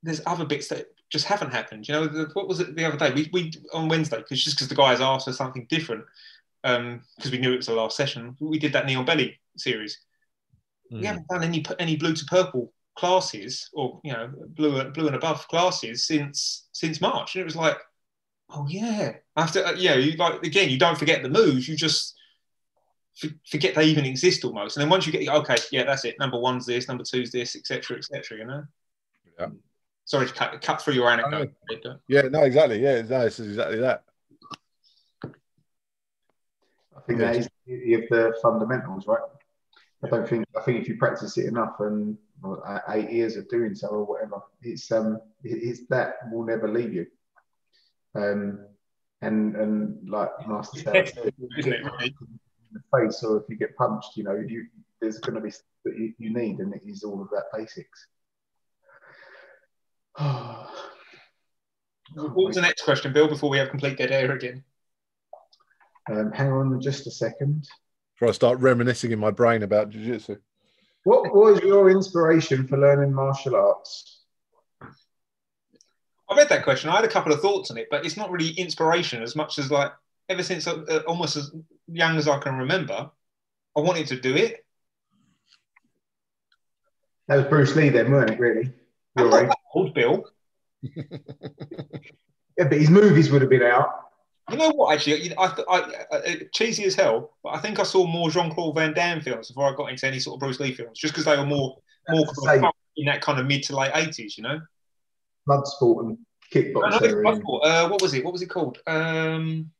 there's 0.03 0.21
other 0.27 0.45
bits 0.45 0.69
that 0.69 0.87
just 1.11 1.27
haven't 1.27 1.53
happened. 1.53 1.89
You 1.89 1.95
know, 1.95 2.07
the, 2.07 2.31
what 2.35 2.49
was 2.49 2.61
it 2.61 2.77
the 2.77 2.85
other 2.85 2.97
day? 2.97 3.13
We, 3.13 3.29
we 3.33 3.53
on 3.73 3.89
Wednesday, 3.89 4.19
because 4.19 4.43
just 4.43 4.57
because 4.57 4.69
the 4.69 4.75
guys 4.75 5.01
asked 5.01 5.27
for 5.27 5.33
something 5.33 5.67
different, 5.69 6.05
um, 6.65 7.03
because 7.17 7.33
we 7.33 7.39
knew 7.39 7.53
it 7.53 7.59
was 7.59 7.67
the 7.67 7.75
last 7.75 7.97
session, 7.97 8.37
we 8.41 8.59
did 8.59 8.73
that 8.73 8.87
knee 8.87 8.95
on 8.95 9.05
belly 9.05 9.39
series. 9.57 9.99
We 10.91 11.01
mm. 11.01 11.05
haven't 11.05 11.29
done 11.29 11.45
any 11.45 11.65
any 11.79 11.97
blue 11.97 12.15
to 12.15 12.25
purple 12.27 12.73
classes 12.99 13.71
or 13.73 14.01
you 14.03 14.13
know 14.13 14.31
blue 14.49 14.83
blue 14.91 15.07
and 15.07 15.17
above 15.17 15.47
classes 15.49 16.07
since 16.07 16.69
since 16.73 17.01
March, 17.01 17.35
and 17.35 17.43
it 17.43 17.45
was 17.45 17.57
like, 17.57 17.79
oh 18.51 18.67
yeah. 18.69 19.13
After 19.37 19.65
uh, 19.65 19.73
yeah, 19.73 19.95
you 19.95 20.17
like 20.17 20.43
again, 20.43 20.69
you 20.69 20.79
don't 20.79 20.99
forget 20.99 21.23
the 21.23 21.29
moves. 21.29 21.69
You 21.69 21.77
just 21.77 22.17
f- 23.23 23.31
forget 23.49 23.75
they 23.75 23.85
even 23.85 24.05
exist 24.05 24.45
almost. 24.45 24.77
And 24.77 24.83
then 24.83 24.91
once 24.91 25.07
you 25.07 25.13
get 25.13 25.29
okay, 25.29 25.57
yeah, 25.71 25.85
that's 25.85 26.05
it. 26.05 26.17
Number 26.19 26.39
one's 26.39 26.67
this, 26.67 26.89
number 26.89 27.05
two's 27.05 27.31
this, 27.31 27.55
etc., 27.55 27.99
etc. 27.99 28.39
you 28.39 28.45
know. 28.45 28.65
Yeah. 29.39 29.47
Sorry 30.05 30.27
to 30.27 30.33
cut, 30.33 30.61
cut 30.63 30.81
through 30.81 30.95
your 30.95 31.11
anecdote. 31.11 31.53
Yeah, 32.09 32.23
no, 32.23 32.43
exactly. 32.43 32.83
Yeah, 32.83 33.03
no, 33.03 33.27
it's 33.27 33.39
exactly 33.39 33.79
that. 33.81 34.05
I 36.97 37.01
think 37.07 37.21
Yeah. 37.21 37.27
that 37.27 37.37
is 37.37 37.47
the 37.47 37.53
beauty 37.67 37.95
of 37.95 38.09
the 38.09 38.37
fundamentals, 38.43 39.07
right? 39.07 39.21
I 40.03 40.09
don't 40.09 40.29
think 40.29 40.47
I 40.57 40.63
think 40.63 40.81
if 40.81 40.89
you 40.89 40.97
practice 40.97 41.37
it 41.39 41.47
enough 41.47 41.77
and 41.81 42.17
or 42.43 42.67
uh, 42.69 42.81
eight 42.91 43.11
years 43.11 43.37
of 43.37 43.49
doing 43.49 43.75
so 43.75 43.89
or 43.89 44.05
whatever. 44.05 44.41
It's 44.63 44.91
um, 44.93 45.21
it's 45.43 45.87
that 45.89 46.15
will 46.33 46.45
never 46.45 46.69
leave 46.69 46.93
you. 46.93 47.07
Um, 48.15 48.67
and 49.23 49.57
and 49.57 50.09
like 50.09 50.31
Master 50.47 50.81
said, 50.85 51.13
Isn't 51.59 51.73
it 51.73 51.85
really? 51.85 52.15
in 52.21 52.39
the 52.73 52.99
face 52.99 53.23
or 53.23 53.39
if 53.39 53.45
you 53.49 53.57
get 53.57 53.77
punched, 53.77 54.17
you 54.17 54.25
know, 54.25 54.35
you 54.35 54.67
there's 55.01 55.19
going 55.19 55.35
to 55.35 55.41
be 55.41 55.51
stuff 55.51 55.65
that 55.85 55.97
you, 55.97 56.13
you 56.19 56.33
need, 56.33 56.59
and 56.59 56.75
it 56.75 56.83
is 56.85 57.05
all 57.05 57.23
of 57.23 57.29
that 57.31 57.45
basics. 57.53 58.07
What 62.15 62.35
was 62.35 62.55
the 62.57 62.63
next 62.63 62.85
question, 62.85 63.13
Bill, 63.13 63.29
before 63.29 63.51
we 63.51 63.59
have 63.59 63.69
complete 63.69 63.99
dead 63.99 64.11
air 64.11 64.33
again? 64.33 64.65
Um, 66.11 66.33
hang 66.33 66.51
on 66.51 66.81
just 66.81 67.07
a 67.07 67.11
second. 67.11 67.69
Before 68.15 68.29
I 68.29 68.33
start 68.33 68.59
reminiscing 68.61 69.13
in 69.13 69.19
my 69.19 69.31
brain 69.31 69.63
about 69.63 69.91
jiu-jitsu. 69.91 70.37
What 71.05 71.35
was 71.35 71.61
your 71.61 71.91
inspiration 71.91 72.67
for 72.67 72.79
learning 72.79 73.13
martial 73.13 73.57
arts? 73.57 74.21
I 76.31 76.37
read 76.37 76.49
that 76.51 76.65
question. 76.65 76.91
I 76.91 76.97
had 76.97 77.05
a 77.05 77.09
couple 77.09 77.33
of 77.33 77.41
thoughts 77.41 77.71
on 77.71 77.79
it, 77.79 77.89
but 77.91 78.05
it's 78.05 78.17
not 78.17 78.31
really 78.31 78.51
inspiration 78.51 79.23
as 79.23 79.35
much 79.35 79.59
as 79.59 79.71
like 79.71 79.93
ever 80.29 80.43
since 80.43 80.67
uh, 80.67 80.85
uh, 80.89 81.03
almost 81.07 81.37
as 81.37 81.51
young 81.87 82.17
as 82.19 82.29
I 82.29 82.39
can 82.39 82.57
remember, 82.57 83.11
I 83.77 83.81
wanted 83.81 84.07
to 84.09 84.21
do 84.21 84.35
it. 84.37 84.65
That 87.29 87.37
was 87.37 87.47
Bruce 87.47 87.75
Lee 87.77 87.89
then, 87.89 88.11
weren't 88.11 88.31
it, 88.31 88.39
really? 88.39 88.73
I'm 89.17 89.25
Your 89.25 89.31
not 89.31 89.43
age. 89.43 89.49
that 89.49 89.59
old, 89.75 89.95
Bill. 89.95 90.25
Yeah, 92.59 92.65
but 92.65 92.79
his 92.79 92.91
movies 92.91 93.31
would 93.31 93.41
have 93.41 93.51
been 93.51 93.63
out. 93.63 94.08
You 94.51 94.57
know 94.57 94.71
what? 94.71 94.95
Actually, 94.95 95.37
I, 95.37 95.45
I, 95.69 96.07
I, 96.13 96.41
cheesy 96.55 96.85
as 96.85 96.95
hell, 96.95 97.37
but 97.43 97.51
I 97.51 97.59
think 97.59 97.79
I 97.79 97.83
saw 97.83 98.07
more 98.07 98.31
Jean 98.31 98.51
Claude 98.51 98.75
Van 98.75 98.95
Damme 98.95 99.21
films 99.21 99.49
before 99.49 99.71
I 99.71 99.75
got 99.77 99.91
into 99.91 100.07
any 100.07 100.19
sort 100.19 100.37
of 100.37 100.41
Bruce 100.41 100.59
Lee 100.61 100.73
films, 100.73 100.99
just 100.99 101.13
because 101.13 101.25
they 101.27 101.37
were 101.37 101.45
more 101.47 101.77
more 102.09 102.25
That's 102.25 102.41
the 102.41 102.47
kind 102.47 102.65
of 102.65 102.71
same. 102.71 102.73
in 102.97 103.07
that 103.07 103.21
kind 103.21 103.39
of 103.39 103.47
mid 103.47 103.63
to 103.65 103.77
late 103.77 103.93
eighties. 103.95 104.39
You 104.39 104.45
know. 104.45 104.61
Bloodsport 105.49 106.01
and 106.01 106.09
no, 106.09 106.17
it's 106.51 107.01
kickboxer. 107.01 107.27
and- 107.29 107.45
Uh, 107.63 107.89
what 107.89 108.01
was 108.03 108.15
it? 108.15 108.25
What 108.25 108.33
was 108.33 108.43
it 108.43 108.47
called? 108.49 108.79
Um, 108.87 109.71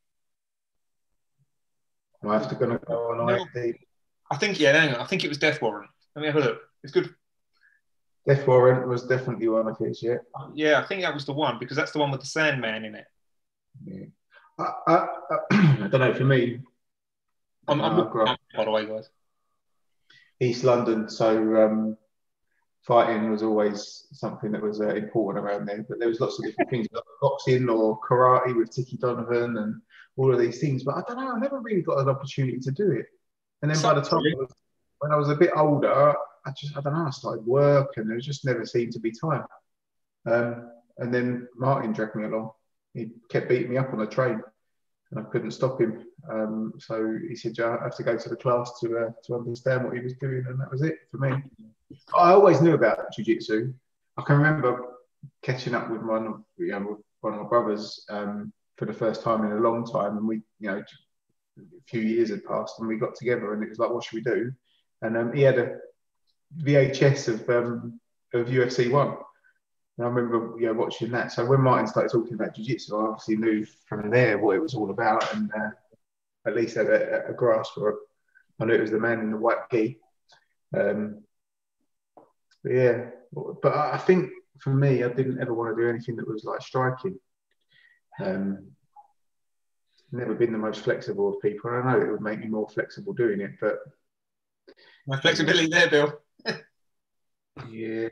I 2.27 2.33
have 2.35 2.49
to 2.49 2.55
go 2.55 2.77
go 2.79 3.11
on 3.13 3.19
No. 3.27 3.45
IMDb. 3.55 3.75
I 4.31 4.37
think 4.37 4.59
yeah. 4.61 4.73
Hang 4.73 4.95
on. 4.95 5.01
I 5.01 5.05
think 5.05 5.25
it 5.25 5.29
was 5.29 5.39
Death 5.39 5.63
Warrant. 5.63 5.91
Let 6.15 6.23
me 6.23 6.27
have 6.29 6.37
a 6.37 6.41
look. 6.41 6.61
It's 6.83 6.93
good. 6.93 7.15
Death 8.27 8.47
Warrant 8.47 8.87
was 8.87 9.07
definitely 9.07 9.49
one 9.49 9.69
of 9.69 9.79
his, 9.79 10.03
yeah. 10.03 10.17
Yeah, 10.55 10.81
I 10.81 10.87
think 10.87 11.01
that 11.01 11.15
was 11.15 11.25
the 11.25 11.33
one 11.33 11.59
because 11.59 11.77
that's 11.79 11.93
the 11.93 11.99
one 11.99 12.11
with 12.11 12.21
the 12.21 12.27
Sandman 12.27 12.85
in 12.85 12.95
it. 12.95 13.07
yeah. 13.85 14.05
I, 14.59 14.65
I, 15.51 15.89
don't 15.91 16.01
know, 16.01 16.15
for 16.15 16.25
me, 16.25 16.61
I'm, 17.69 17.81
I'm 17.81 18.01
Uh, 18.01 18.03
up, 18.25 18.41
by 18.57 18.65
the 18.65 18.71
way, 18.71 18.87
guys. 18.87 19.09
East 20.41 20.65
London, 20.65 21.09
so 21.09 21.57
um, 21.57 21.97
fighting 22.83 23.31
was 23.31 23.43
always 23.43 24.07
something 24.13 24.53
that 24.53 24.63
was 24.63 24.81
uh, 24.81 24.95
important 24.95 25.45
around 25.45 25.67
there. 25.67 25.85
But 25.89 25.99
there 25.99 26.09
was 26.09 26.21
lots 26.21 26.39
of 26.39 26.45
different 26.45 26.71
things, 26.71 26.87
like 26.93 27.05
boxing 27.21 27.69
or 27.69 28.01
karate 28.01 28.57
with 28.57 28.71
Ticky 28.71 28.97
Donovan 28.97 29.57
and 29.59 29.81
all 30.17 30.33
of 30.33 30.41
these 30.41 30.61
things. 30.61 30.85
But 30.85 30.97
I 30.97 31.03
don't 31.07 31.19
know, 31.19 31.35
I 31.35 31.39
never 31.39 31.61
really 31.61 31.83
got 31.83 31.99
an 31.99 32.09
opportunity 32.09 32.59
to 32.59 32.71
do 32.71 32.91
it. 32.93 33.07
And 33.63 33.71
then 33.71 33.81
by 33.83 33.95
the 33.95 34.01
time 34.01 34.21
I 34.21 34.35
was, 34.37 34.53
when 35.01 35.13
I 35.13 35.17
was 35.17 35.29
a 35.29 35.35
bit 35.35 35.51
older, 35.57 36.15
I 36.47 36.53
just 36.57 36.77
I 36.77 36.81
don't 36.81 36.95
know, 36.95 37.07
I 37.07 37.11
started 37.11 37.45
work 37.45 37.95
and 37.97 38.09
there 38.09 38.19
just 38.19 38.45
never 38.45 38.65
seemed 38.65 38.93
to 38.93 39.01
be 39.01 39.13
time. 39.13 39.45
Um, 40.27 40.71
and 40.99 41.13
then 41.13 41.49
Martin 41.57 41.93
dragged 41.93 42.17
me 42.17 42.25
along. 42.25 42.53
He 42.95 43.11
kept 43.29 43.49
beating 43.49 43.71
me 43.71 43.77
up 43.77 43.93
on 43.93 43.99
the 43.99 44.07
train, 44.07 44.41
and 45.11 45.21
I 45.21 45.23
couldn't 45.31 45.53
stop 45.53 45.81
him. 45.81 46.05
Um, 46.31 46.75
so 46.79 47.17
he 47.29 47.37
said, 47.37 47.57
"Yeah, 47.57 47.77
"I 47.81 47.85
have 47.85 47.97
to 47.97 48.03
go 48.03 48.17
to 48.17 48.29
the 48.29 48.37
class 48.37 48.79
to 48.81 48.99
uh, 48.99 49.11
to 49.25 49.35
understand 49.35 49.85
what 49.85 49.95
he 49.95 50.01
was 50.01 50.15
doing," 50.15 50.45
and 50.49 50.61
that 50.61 50.71
was 50.71 50.83
it 50.83 50.99
for 51.11 51.19
me. 51.19 51.43
I 52.17 52.33
always 52.33 52.61
knew 52.61 52.75
about 52.75 53.13
jiu-jitsu. 53.13 53.73
I 54.17 54.23
can 54.23 54.37
remember 54.37 54.95
catching 55.43 55.75
up 55.75 55.91
with 55.91 56.03
one 56.03 56.27
of 56.27 56.43
you 56.57 56.73
know 56.73 56.87
with 56.91 56.99
one 57.21 57.35
of 57.35 57.43
my 57.43 57.49
brothers 57.49 58.05
um, 58.11 58.53
for 58.77 58.87
the 58.87 58.93
first 58.93 59.23
time 59.23 59.45
in 59.45 59.53
a 59.53 59.61
long 59.61 59.87
time, 59.87 60.17
and 60.17 60.27
we 60.27 60.43
you 60.61 60.71
know 60.71 60.83
a 61.59 61.63
few 61.87 62.01
years 62.01 62.31
had 62.31 62.45
passed, 62.45 62.79
and 62.79 62.89
we 62.89 62.97
got 62.97 63.15
together, 63.15 63.53
and 63.53 63.63
it 63.63 63.69
was 63.69 63.79
like, 63.79 63.91
"What 63.91 64.05
should 64.05 64.17
we 64.17 64.23
do?" 64.23 64.53
And 65.03 65.17
um, 65.17 65.33
he 65.33 65.43
had 65.43 65.59
a 65.59 65.79
VHS 66.63 67.29
of 67.29 67.49
um, 67.49 68.01
of 68.35 68.49
UFC 68.49 68.91
one. 68.91 69.17
And 69.99 70.07
I 70.07 70.11
remember 70.11 70.59
know, 70.61 70.73
watching 70.75 71.11
that. 71.11 71.33
So 71.33 71.45
when 71.45 71.61
Martin 71.61 71.89
started 71.89 72.13
talking 72.13 72.35
about 72.35 72.55
jiu-jitsu, 72.55 72.97
I 72.97 73.09
obviously 73.09 73.37
knew 73.37 73.67
from 73.87 74.11
there 74.11 74.39
what 74.39 74.57
it 74.57 74.63
was 74.63 74.75
all 74.75 74.91
about, 74.91 75.35
and 75.35 75.51
uh, 75.53 75.71
at 76.47 76.55
least 76.55 76.77
had 76.77 76.87
a, 76.87 77.29
a 77.29 77.33
grasp 77.33 77.73
it. 77.77 77.95
I 78.61 78.65
knew 78.65 78.75
it 78.75 78.81
was 78.81 78.91
the 78.91 79.01
man 79.01 79.21
in 79.21 79.33
the 79.33 79.37
white 79.37 79.69
gi. 79.73 79.99
Um, 80.77 81.23
but 82.63 82.73
yeah, 82.73 83.11
but 83.33 83.75
I 83.75 83.99
think 83.99 84.31
for 84.61 84.71
me, 84.71 85.03
I 85.03 85.09
didn't 85.09 85.41
ever 85.41 85.55
want 85.55 85.77
to 85.77 85.83
do 85.83 85.89
anything 85.89 86.17
that 86.17 86.29
was 86.29 86.45
like 86.45 86.63
striking. 86.63 87.19
Um, 88.21 88.69
never 90.13 90.35
been 90.35 90.53
the 90.53 90.59
most 90.59 90.83
flexible 90.83 91.29
of 91.29 91.43
people. 91.43 91.71
And 91.71 91.89
I 91.89 91.93
know 91.93 92.01
it 92.01 92.11
would 92.11 92.21
make 92.21 92.41
me 92.41 92.47
more 92.47 92.69
flexible 92.69 93.13
doing 93.13 93.41
it, 93.41 93.53
but 93.61 93.79
My 95.07 95.21
flexibility 95.21 95.69
there, 95.69 95.91
Bill. 95.91 96.21
yeah, 97.69 98.09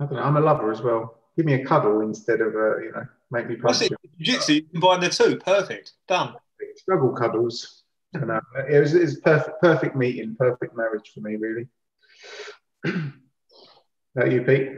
I 0.00 0.06
don't 0.06 0.14
know. 0.14 0.22
I'm 0.22 0.36
a 0.36 0.40
lover 0.40 0.72
as 0.72 0.82
well. 0.82 1.18
Give 1.36 1.46
me 1.46 1.54
a 1.54 1.64
cuddle 1.64 2.00
instead 2.00 2.40
of 2.40 2.54
a, 2.54 2.80
you 2.82 2.92
know 2.94 3.06
make 3.30 3.48
me 3.48 3.56
That's 3.56 3.80
punch 3.80 3.92
it. 3.92 3.98
Jiu-jitsu, 4.18 4.52
you 4.52 4.62
combine 4.62 5.00
the 5.00 5.08
two. 5.10 5.36
Perfect. 5.36 5.92
Done. 6.08 6.34
you. 6.60 6.68
Struggle 6.76 7.12
cuddles. 7.12 7.82
And, 8.14 8.30
uh, 8.30 8.40
it 8.70 8.78
was, 8.78 8.94
it 8.94 9.02
was 9.02 9.20
perfect, 9.20 9.60
perfect 9.60 9.96
meeting, 9.96 10.36
perfect 10.38 10.76
marriage 10.76 11.10
for 11.12 11.20
me, 11.20 11.36
really. 11.36 11.66
that 14.14 14.30
you, 14.30 14.42
Pete? 14.42 14.70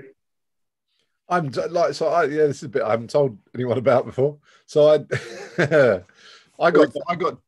I'm 1.29 1.51
like 1.71 1.95
so. 1.95 2.07
I, 2.07 2.25
yeah, 2.25 2.47
this 2.47 2.59
is 2.59 2.63
a 2.65 2.69
bit 2.69 2.83
I 2.83 2.93
haven't 2.93 3.11
told 3.11 3.37
anyone 3.55 3.79
about 3.79 4.07
before. 4.07 4.39
So 4.67 4.89
I, 4.89 4.95
I 6.61 6.71
got 6.71 6.89
I 7.09 7.17
got 7.17 7.39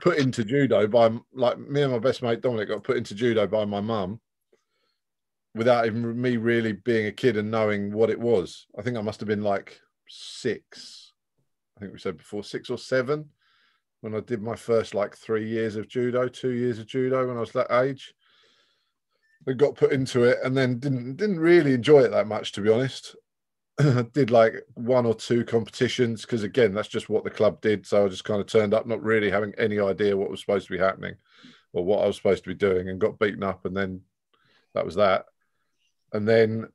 put 0.00 0.18
into 0.18 0.44
judo 0.44 0.86
by 0.86 1.10
like 1.32 1.58
me 1.58 1.82
and 1.82 1.92
my 1.92 1.98
best 1.98 2.22
mate 2.22 2.42
Dominic 2.42 2.68
got 2.68 2.84
put 2.84 2.98
into 2.98 3.14
judo 3.14 3.46
by 3.46 3.64
my 3.64 3.80
mum 3.80 4.20
without 5.54 5.86
even 5.86 6.20
me 6.20 6.36
really 6.36 6.72
being 6.72 7.06
a 7.06 7.12
kid 7.12 7.36
and 7.36 7.50
knowing 7.50 7.92
what 7.92 8.10
it 8.10 8.20
was. 8.20 8.66
I 8.78 8.82
think 8.82 8.96
I 8.96 9.02
must 9.02 9.20
have 9.20 9.28
been 9.28 9.42
like 9.42 9.80
six. 10.08 11.12
I 11.76 11.80
think 11.80 11.92
we 11.92 11.98
said 11.98 12.16
before 12.16 12.44
six 12.44 12.70
or 12.70 12.78
seven 12.78 13.26
when 14.00 14.14
I 14.14 14.20
did 14.20 14.42
my 14.42 14.56
first 14.56 14.94
like 14.94 15.16
three 15.16 15.48
years 15.48 15.76
of 15.76 15.88
judo, 15.88 16.28
two 16.28 16.50
years 16.50 16.78
of 16.78 16.86
judo 16.86 17.26
when 17.26 17.36
I 17.36 17.40
was 17.40 17.52
that 17.52 17.72
age. 17.72 18.14
I 19.48 19.52
got 19.52 19.76
put 19.76 19.92
into 19.92 20.24
it 20.24 20.38
and 20.44 20.56
then 20.56 20.78
didn't 20.78 21.16
didn't 21.16 21.40
really 21.40 21.72
enjoy 21.72 22.00
it 22.00 22.10
that 22.10 22.26
much 22.26 22.52
to 22.52 22.60
be 22.60 22.70
honest. 22.70 23.16
I 23.80 24.04
did 24.12 24.30
like 24.30 24.54
one 24.74 25.06
or 25.06 25.14
two 25.14 25.44
competitions 25.44 26.22
because 26.22 26.42
again 26.42 26.74
that's 26.74 26.88
just 26.88 27.08
what 27.08 27.24
the 27.24 27.30
club 27.30 27.60
did. 27.60 27.86
So 27.86 28.04
I 28.04 28.08
just 28.08 28.24
kind 28.24 28.40
of 28.40 28.46
turned 28.46 28.74
up 28.74 28.86
not 28.86 29.02
really 29.02 29.30
having 29.30 29.54
any 29.56 29.78
idea 29.78 30.16
what 30.16 30.30
was 30.30 30.40
supposed 30.40 30.66
to 30.66 30.72
be 30.72 30.78
happening 30.78 31.14
or 31.72 31.84
what 31.84 32.02
I 32.02 32.06
was 32.06 32.16
supposed 32.16 32.44
to 32.44 32.50
be 32.50 32.54
doing 32.54 32.88
and 32.88 33.00
got 33.00 33.18
beaten 33.18 33.42
up 33.42 33.64
and 33.64 33.76
then 33.76 34.02
that 34.74 34.84
was 34.84 34.96
that. 34.96 35.26
And 36.12 36.26
then 36.26 36.68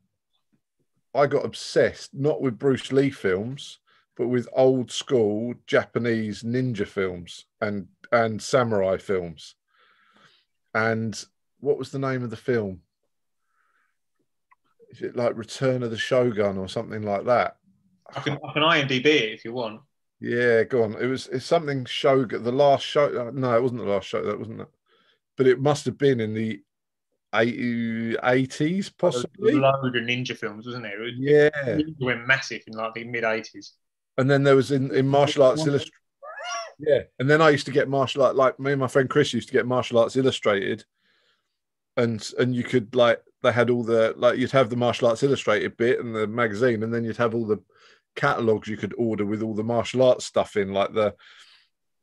I 1.16 1.28
got 1.28 1.46
obsessed 1.46 2.14
not 2.14 2.42
with 2.42 2.60
Bruce 2.60 2.92
Lee 2.92 3.10
films 3.10 3.80
but 4.16 4.28
with 4.28 4.48
old 4.54 4.92
school 4.92 5.54
Japanese 5.66 6.44
ninja 6.44 6.88
films 6.88 7.46
and 7.62 7.88
and 8.12 8.42
samurai 8.42 8.98
films. 8.98 9.56
And 10.74 11.24
what 11.60 11.78
was 11.78 11.92
the 11.92 12.00
name 12.00 12.24
of 12.24 12.30
the 12.30 12.36
film? 12.36 12.82
Is 14.92 15.02
it 15.02 15.16
like 15.16 15.38
Return 15.38 15.82
of 15.82 15.90
the 15.90 15.98
Shogun 15.98 16.58
or 16.58 16.68
something 16.68 17.02
like 17.02 17.26
that? 17.26 17.58
I 18.16 18.20
can, 18.20 18.34
I 18.34 18.54
can 18.54 18.62
IMDb 18.62 19.06
it 19.06 19.34
if 19.34 19.46
you 19.46 19.54
want. 19.54 19.82
Yeah, 20.20 20.64
go 20.64 20.84
on. 20.84 20.96
It 21.02 21.08
was 21.08 21.28
it's 21.28 21.46
something 21.46 21.86
Shogun. 21.86 22.44
The 22.44 22.52
last 22.52 22.86
show. 22.86 23.06
Uh, 23.06 23.32
no, 23.34 23.56
it 23.56 23.64
wasn't 23.64 23.82
the 23.82 23.88
last 23.88 24.08
show. 24.08 24.24
That 24.24 24.38
wasn't 24.38 24.62
it. 24.62 24.70
But 25.36 25.48
it 25.48 25.60
must 25.60 25.86
have 25.86 25.98
been 25.98 26.20
in 26.20 26.36
the 26.36 26.62
eighties, 27.34 28.90
possibly. 28.90 29.54
Load 29.54 29.96
of 29.96 30.04
ninja 30.04 30.38
films, 30.38 30.66
wasn't 30.66 30.84
there? 30.84 31.04
It 31.04 31.16
Yeah. 31.18 31.50
Ninja 31.66 31.96
went 32.00 32.28
massive 32.28 32.64
in 32.68 32.74
like 32.74 32.94
the 32.94 33.04
mid 33.04 33.24
80s. 33.24 33.72
And 34.18 34.30
then 34.30 34.44
there 34.44 34.56
was 34.56 34.72
in, 34.72 34.94
in 34.94 35.08
martial 35.08 35.44
arts 35.44 35.66
illustrated. 35.66 35.94
Yeah. 36.80 37.02
And 37.20 37.30
then 37.30 37.42
I 37.42 37.50
used 37.50 37.66
to 37.66 37.72
get 37.72 37.90
martial 37.90 38.24
art 38.24 38.36
like 38.36 38.60
me 38.60 38.72
and 38.72 38.82
my 38.82 38.88
friend 38.88 39.10
Chris 39.10 39.34
used 39.34 39.48
to 39.48 39.54
get 39.54 39.66
martial 39.66 40.00
arts 40.00 40.16
illustrated. 40.16 40.86
And 41.98 42.28
and 42.40 42.56
you 42.56 42.64
could 42.64 42.96
like 42.96 43.22
they 43.44 43.52
had 43.52 43.70
all 43.70 43.84
the 43.84 44.14
like 44.18 44.38
you'd 44.38 44.52
have 44.52 44.70
the 44.70 44.76
martial 44.76 45.08
arts 45.08 45.22
illustrated 45.22 45.78
bit 45.78 46.00
and 46.00 46.16
the 46.16 46.26
magazine, 46.26 46.82
and 46.82 46.94
then 46.94 47.04
you'd 47.04 47.18
have 47.18 47.36
all 47.36 47.46
the 47.46 47.62
catalogs 48.16 48.68
you 48.68 48.78
could 48.78 48.94
order 48.98 49.26
with 49.26 49.44
all 49.44 49.54
the 49.54 49.64
martial 49.64 50.02
arts 50.02 50.26
stuff 50.26 50.56
in, 50.56 50.74
like 50.74 50.94
the 50.94 51.14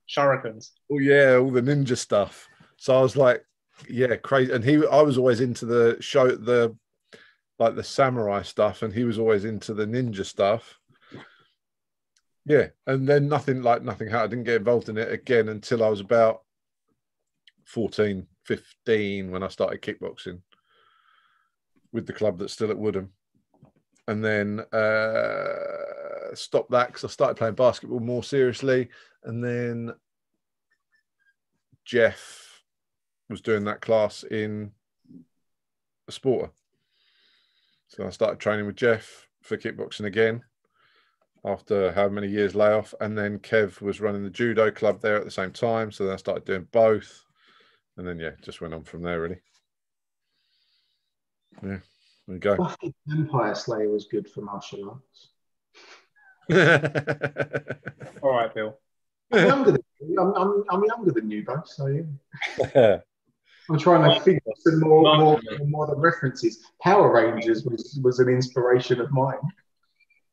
Shurikens. 0.08 0.70
oh 0.92 0.98
yeah, 0.98 1.36
all 1.36 1.50
the 1.50 1.62
ninja 1.62 1.96
stuff. 1.96 2.48
So 2.76 2.96
I 2.96 3.00
was 3.00 3.16
like, 3.16 3.44
yeah, 3.88 4.16
crazy. 4.16 4.52
And 4.52 4.64
he, 4.64 4.84
I 4.86 5.02
was 5.02 5.18
always 5.18 5.40
into 5.40 5.66
the 5.66 5.96
show, 6.00 6.28
the 6.28 6.76
like 7.58 7.76
the 7.76 7.84
samurai 7.84 8.42
stuff, 8.42 8.82
and 8.82 8.92
he 8.92 9.04
was 9.04 9.18
always 9.18 9.44
into 9.44 9.74
the 9.74 9.86
ninja 9.86 10.24
stuff. 10.24 10.78
Yeah, 12.46 12.68
and 12.86 13.06
then 13.06 13.28
nothing 13.28 13.62
like 13.62 13.82
nothing 13.82 14.08
happened. 14.08 14.22
I 14.22 14.26
didn't 14.28 14.44
get 14.44 14.56
involved 14.56 14.88
in 14.88 14.96
it 14.98 15.12
again 15.12 15.48
until 15.48 15.84
I 15.84 15.88
was 15.88 16.00
about 16.00 16.42
14, 17.66 18.26
15 18.44 19.30
when 19.30 19.42
I 19.42 19.48
started 19.48 19.82
kickboxing. 19.82 20.40
with 21.92 22.06
the 22.06 22.12
club 22.12 22.38
that's 22.38 22.52
still 22.52 22.70
at 22.70 22.78
Woodham, 22.78 23.12
and 24.08 24.24
then 24.24 24.60
uh, 24.72 26.34
stopped 26.34 26.70
that 26.70 26.88
because 26.88 27.04
I 27.04 27.08
started 27.08 27.36
playing 27.36 27.54
basketball 27.54 28.00
more 28.00 28.22
seriously, 28.24 28.88
and 29.24 29.44
then 29.44 29.92
Jeff 31.84 32.49
was 33.30 33.40
doing 33.40 33.64
that 33.64 33.80
class 33.80 34.24
in 34.24 34.72
a 36.08 36.12
sporter. 36.12 36.50
So 37.88 38.06
I 38.06 38.10
started 38.10 38.40
training 38.40 38.66
with 38.66 38.76
Jeff 38.76 39.26
for 39.42 39.56
kickboxing 39.56 40.04
again 40.04 40.42
after 41.44 41.92
how 41.92 42.08
many 42.08 42.28
years 42.28 42.54
layoff, 42.54 42.92
and 43.00 43.16
then 43.16 43.38
Kev 43.38 43.80
was 43.80 44.00
running 44.00 44.24
the 44.24 44.30
judo 44.30 44.70
club 44.70 45.00
there 45.00 45.16
at 45.16 45.24
the 45.24 45.30
same 45.30 45.52
time. 45.52 45.90
So 45.90 46.04
then 46.04 46.12
I 46.12 46.16
started 46.16 46.44
doing 46.44 46.66
both, 46.72 47.24
and 47.96 48.06
then 48.06 48.18
yeah, 48.18 48.32
just 48.42 48.60
went 48.60 48.74
on 48.74 48.84
from 48.84 49.02
there 49.02 49.20
really. 49.20 49.40
Yeah, 51.62 51.68
there 51.68 51.82
we 52.26 52.38
go. 52.38 52.56
Buffy 52.56 52.94
the 53.06 53.16
Vampire 53.16 53.54
Slayer 53.54 53.88
was 53.88 54.06
good 54.06 54.28
for 54.28 54.42
martial 54.42 54.90
arts. 54.90 55.28
All 58.22 58.30
right, 58.32 58.52
Bill. 58.52 58.76
I'm 59.32 59.46
younger 59.46 59.72
than 59.72 59.82
you. 60.00 60.20
I'm, 60.20 60.34
I'm, 60.34 60.64
I'm 60.68 60.84
younger 60.84 61.12
than 61.12 61.30
you 61.30 61.44
both, 61.44 61.68
so 61.68 61.86
yeah. 62.74 62.98
I'm 63.70 63.78
trying 63.78 64.12
to 64.12 64.20
think 64.20 64.42
of 64.46 64.54
some 64.58 64.80
more, 64.80 65.02
more, 65.16 65.40
more 65.58 65.66
modern 65.66 66.00
references. 66.00 66.58
Power 66.82 67.12
Rangers 67.12 67.64
was, 67.64 67.98
was 68.02 68.18
an 68.18 68.28
inspiration 68.28 69.00
of 69.00 69.12
mine. 69.12 69.38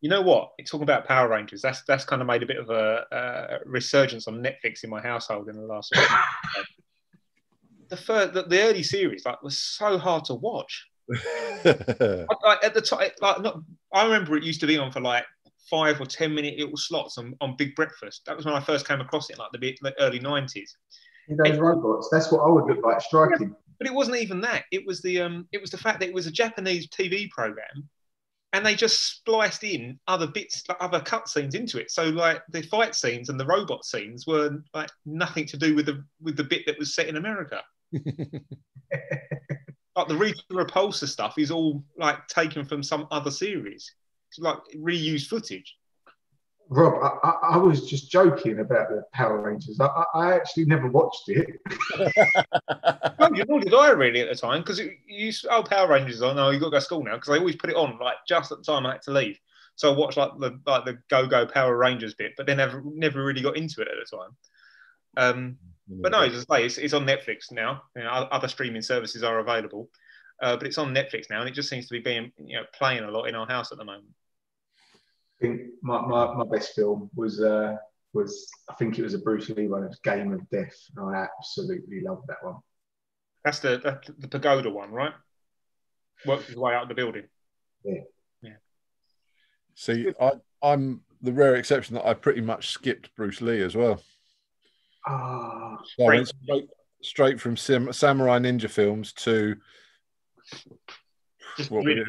You 0.01 0.09
know 0.09 0.21
what? 0.21 0.51
Talking 0.65 0.83
about 0.83 1.07
Power 1.07 1.29
Rangers, 1.29 1.61
that's 1.61 1.83
that's 1.87 2.03
kind 2.03 2.21
of 2.21 2.27
made 2.27 2.43
a 2.43 2.47
bit 2.47 2.57
of 2.57 2.69
a, 2.69 3.05
a 3.11 3.59
resurgence 3.65 4.27
on 4.27 4.43
Netflix 4.43 4.83
in 4.83 4.89
my 4.89 5.01
household 5.01 5.49
in 5.49 5.55
the 5.55 5.61
last. 5.61 5.91
the 7.89 7.97
first, 7.97 8.33
the, 8.33 8.43
the 8.43 8.61
early 8.61 8.83
series, 8.83 9.25
like, 9.25 9.41
was 9.43 9.59
so 9.59 9.97
hard 9.97 10.25
to 10.25 10.35
watch. 10.35 10.87
like 11.09 12.63
at 12.63 12.73
the 12.73 12.81
time, 12.81 13.09
like 13.21 13.41
not, 13.41 13.59
I 13.93 14.03
remember 14.03 14.35
it 14.35 14.43
used 14.43 14.61
to 14.61 14.67
be 14.67 14.77
on 14.77 14.91
for 14.91 15.01
like 15.01 15.25
five 15.69 15.99
or 16.01 16.05
ten 16.05 16.33
minute 16.33 16.57
little 16.57 16.77
slots 16.77 17.17
on, 17.17 17.35
on 17.41 17.55
Big 17.57 17.75
Breakfast. 17.75 18.23
That 18.25 18.35
was 18.35 18.45
when 18.45 18.55
I 18.55 18.59
first 18.61 18.87
came 18.87 19.01
across 19.01 19.29
it, 19.29 19.37
like 19.37 19.51
the, 19.51 19.77
the 19.81 19.93
early 19.99 20.19
nineties. 20.19 20.75
Those 21.29 21.57
robots, 21.57 22.09
that's 22.11 22.31
what 22.31 22.39
I 22.39 22.49
would 22.49 22.65
look 22.65 22.83
like 22.83 23.01
striking. 23.01 23.55
But 23.79 23.87
it 23.87 23.93
wasn't 23.93 24.17
even 24.17 24.41
that. 24.41 24.65
It 24.71 24.85
was 24.85 25.01
the 25.01 25.21
um, 25.21 25.47
it 25.51 25.61
was 25.61 25.71
the 25.71 25.77
fact 25.77 25.99
that 25.99 26.07
it 26.07 26.13
was 26.13 26.27
a 26.27 26.31
Japanese 26.31 26.87
TV 26.87 27.29
program, 27.29 27.89
and 28.53 28.65
they 28.65 28.75
just 28.75 29.17
spliced 29.17 29.63
in 29.63 29.99
other 30.07 30.27
bits, 30.27 30.63
like 30.67 30.77
other 30.79 30.99
cutscenes 31.01 31.53
into 31.53 31.79
it. 31.79 31.91
So 31.91 32.05
like 32.05 32.41
the 32.49 32.61
fight 32.63 32.95
scenes 32.95 33.29
and 33.29 33.39
the 33.39 33.45
robot 33.45 33.85
scenes 33.85 34.25
were 34.25 34.63
like 34.73 34.89
nothing 35.05 35.45
to 35.47 35.57
do 35.57 35.75
with 35.75 35.85
the 35.85 36.03
with 36.21 36.37
the 36.37 36.43
bit 36.43 36.65
that 36.65 36.79
was 36.79 36.95
set 36.95 37.07
in 37.07 37.17
America. 37.17 37.61
like 37.91 38.07
the 40.07 40.15
Rita 40.15 40.41
Repulsa 40.51 41.07
stuff 41.07 41.37
is 41.37 41.51
all 41.51 41.83
like 41.97 42.25
taken 42.27 42.65
from 42.65 42.83
some 42.83 43.07
other 43.11 43.31
series. 43.31 43.93
It's 44.29 44.39
like 44.39 44.57
reused 44.77 45.27
footage. 45.27 45.75
Rob, 46.69 47.01
I, 47.01 47.27
I, 47.27 47.53
I 47.53 47.57
was 47.57 47.89
just 47.89 48.11
joking 48.11 48.59
about 48.59 48.89
the 48.89 49.03
Power 49.13 49.41
Rangers. 49.41 49.79
I, 49.79 49.85
I, 49.85 50.03
I 50.13 50.35
actually 50.35 50.65
never 50.65 50.87
watched 50.87 51.29
it. 51.29 51.47
no, 53.19 53.29
nor 53.47 53.59
did 53.59 53.73
I 53.73 53.91
really 53.91 54.21
at 54.21 54.29
the 54.29 54.35
time 54.35 54.61
because 54.61 54.79
you 54.79 54.91
used 55.07 55.47
oh 55.49 55.63
Power 55.63 55.87
Rangers 55.87 56.21
on. 56.21 56.37
Oh, 56.37 56.49
you 56.49 56.59
got 56.59 56.65
to 56.65 56.71
go 56.71 56.77
to 56.77 56.81
school 56.81 57.03
now 57.03 57.15
because 57.15 57.29
they 57.29 57.39
always 57.39 57.55
put 57.55 57.69
it 57.69 57.75
on 57.75 57.97
like 57.99 58.17
just 58.27 58.51
at 58.51 58.57
the 58.57 58.63
time 58.63 58.85
I 58.85 58.93
had 58.93 59.01
to 59.03 59.11
leave. 59.11 59.39
So 59.75 59.93
I 59.93 59.97
watched 59.97 60.17
like 60.17 60.31
the 60.39 60.59
like 60.65 60.85
the 60.85 60.97
Go 61.09 61.27
Go 61.27 61.45
Power 61.45 61.77
Rangers 61.77 62.15
bit, 62.15 62.33
but 62.35 62.45
then 62.45 62.57
never 62.57 62.81
never 62.85 63.23
really 63.23 63.41
got 63.41 63.55
into 63.55 63.81
it 63.81 63.87
at 63.87 63.93
the 64.09 64.17
time. 64.17 64.35
Um, 65.15 65.57
but 65.87 66.11
no, 66.11 66.21
as 66.21 66.45
I 66.49 66.57
say, 66.57 66.65
it's, 66.65 66.77
it's 66.77 66.93
on 66.93 67.05
Netflix 67.05 67.51
now. 67.51 67.83
You 67.95 68.03
know, 68.03 68.09
other 68.09 68.47
streaming 68.49 68.81
services 68.81 69.23
are 69.23 69.39
available, 69.39 69.89
uh, 70.41 70.57
but 70.57 70.67
it's 70.67 70.77
on 70.77 70.93
Netflix 70.93 71.29
now, 71.29 71.39
and 71.39 71.49
it 71.49 71.53
just 71.53 71.69
seems 71.69 71.87
to 71.87 71.93
be 71.93 71.99
being 71.99 72.31
you 72.37 72.57
know 72.57 72.65
playing 72.73 73.03
a 73.03 73.11
lot 73.11 73.25
in 73.25 73.35
our 73.35 73.47
house 73.47 73.71
at 73.71 73.77
the 73.77 73.85
moment. 73.85 74.07
I 75.39 75.45
think 75.45 75.61
my, 75.83 76.01
my, 76.01 76.33
my 76.33 76.45
best 76.51 76.73
film 76.75 77.09
was 77.15 77.39
uh, 77.41 77.75
was 78.13 78.47
I 78.69 78.73
think 78.75 78.97
it 78.97 79.03
was 79.03 79.13
a 79.13 79.19
Bruce 79.19 79.49
Lee 79.49 79.67
one. 79.67 79.83
It 79.83 79.89
was 79.89 79.99
Game 80.03 80.33
of 80.33 80.49
Death. 80.49 80.75
And 80.95 81.15
I 81.15 81.27
absolutely 81.39 82.01
loved 82.01 82.23
that 82.27 82.37
one. 82.43 82.55
That's 83.45 83.59
the 83.59 83.77
the, 83.77 84.13
the 84.19 84.27
pagoda 84.27 84.69
one, 84.69 84.91
right? 84.91 85.13
Works 86.25 86.47
his 86.47 86.55
way 86.55 86.73
out 86.73 86.83
of 86.83 86.89
the 86.89 86.95
building. 86.95 87.25
Yeah. 87.83 88.01
Yeah. 88.41 88.53
See, 89.75 90.11
I, 90.19 90.31
I'm 90.63 91.01
the 91.21 91.31
rare 91.33 91.55
exception 91.55 91.93
that 91.95 92.05
I 92.07 92.15
pretty 92.15 92.41
much 92.41 92.69
skipped 92.69 93.15
Bruce 93.15 93.39
Lee 93.41 93.61
as 93.61 93.75
well. 93.75 94.01
Ah, 95.07 95.77
So 95.97 96.09
I 96.11 96.23
straight, 96.23 96.67
straight 97.03 97.39
from 97.39 97.55
sim, 97.55 97.93
samurai 97.93 98.39
ninja 98.39 98.69
films 98.69 99.13
to 99.13 99.55
Just 101.57 101.69
what 101.71 101.83
would 101.83 101.87
really- 101.97 102.01
it 102.01 102.07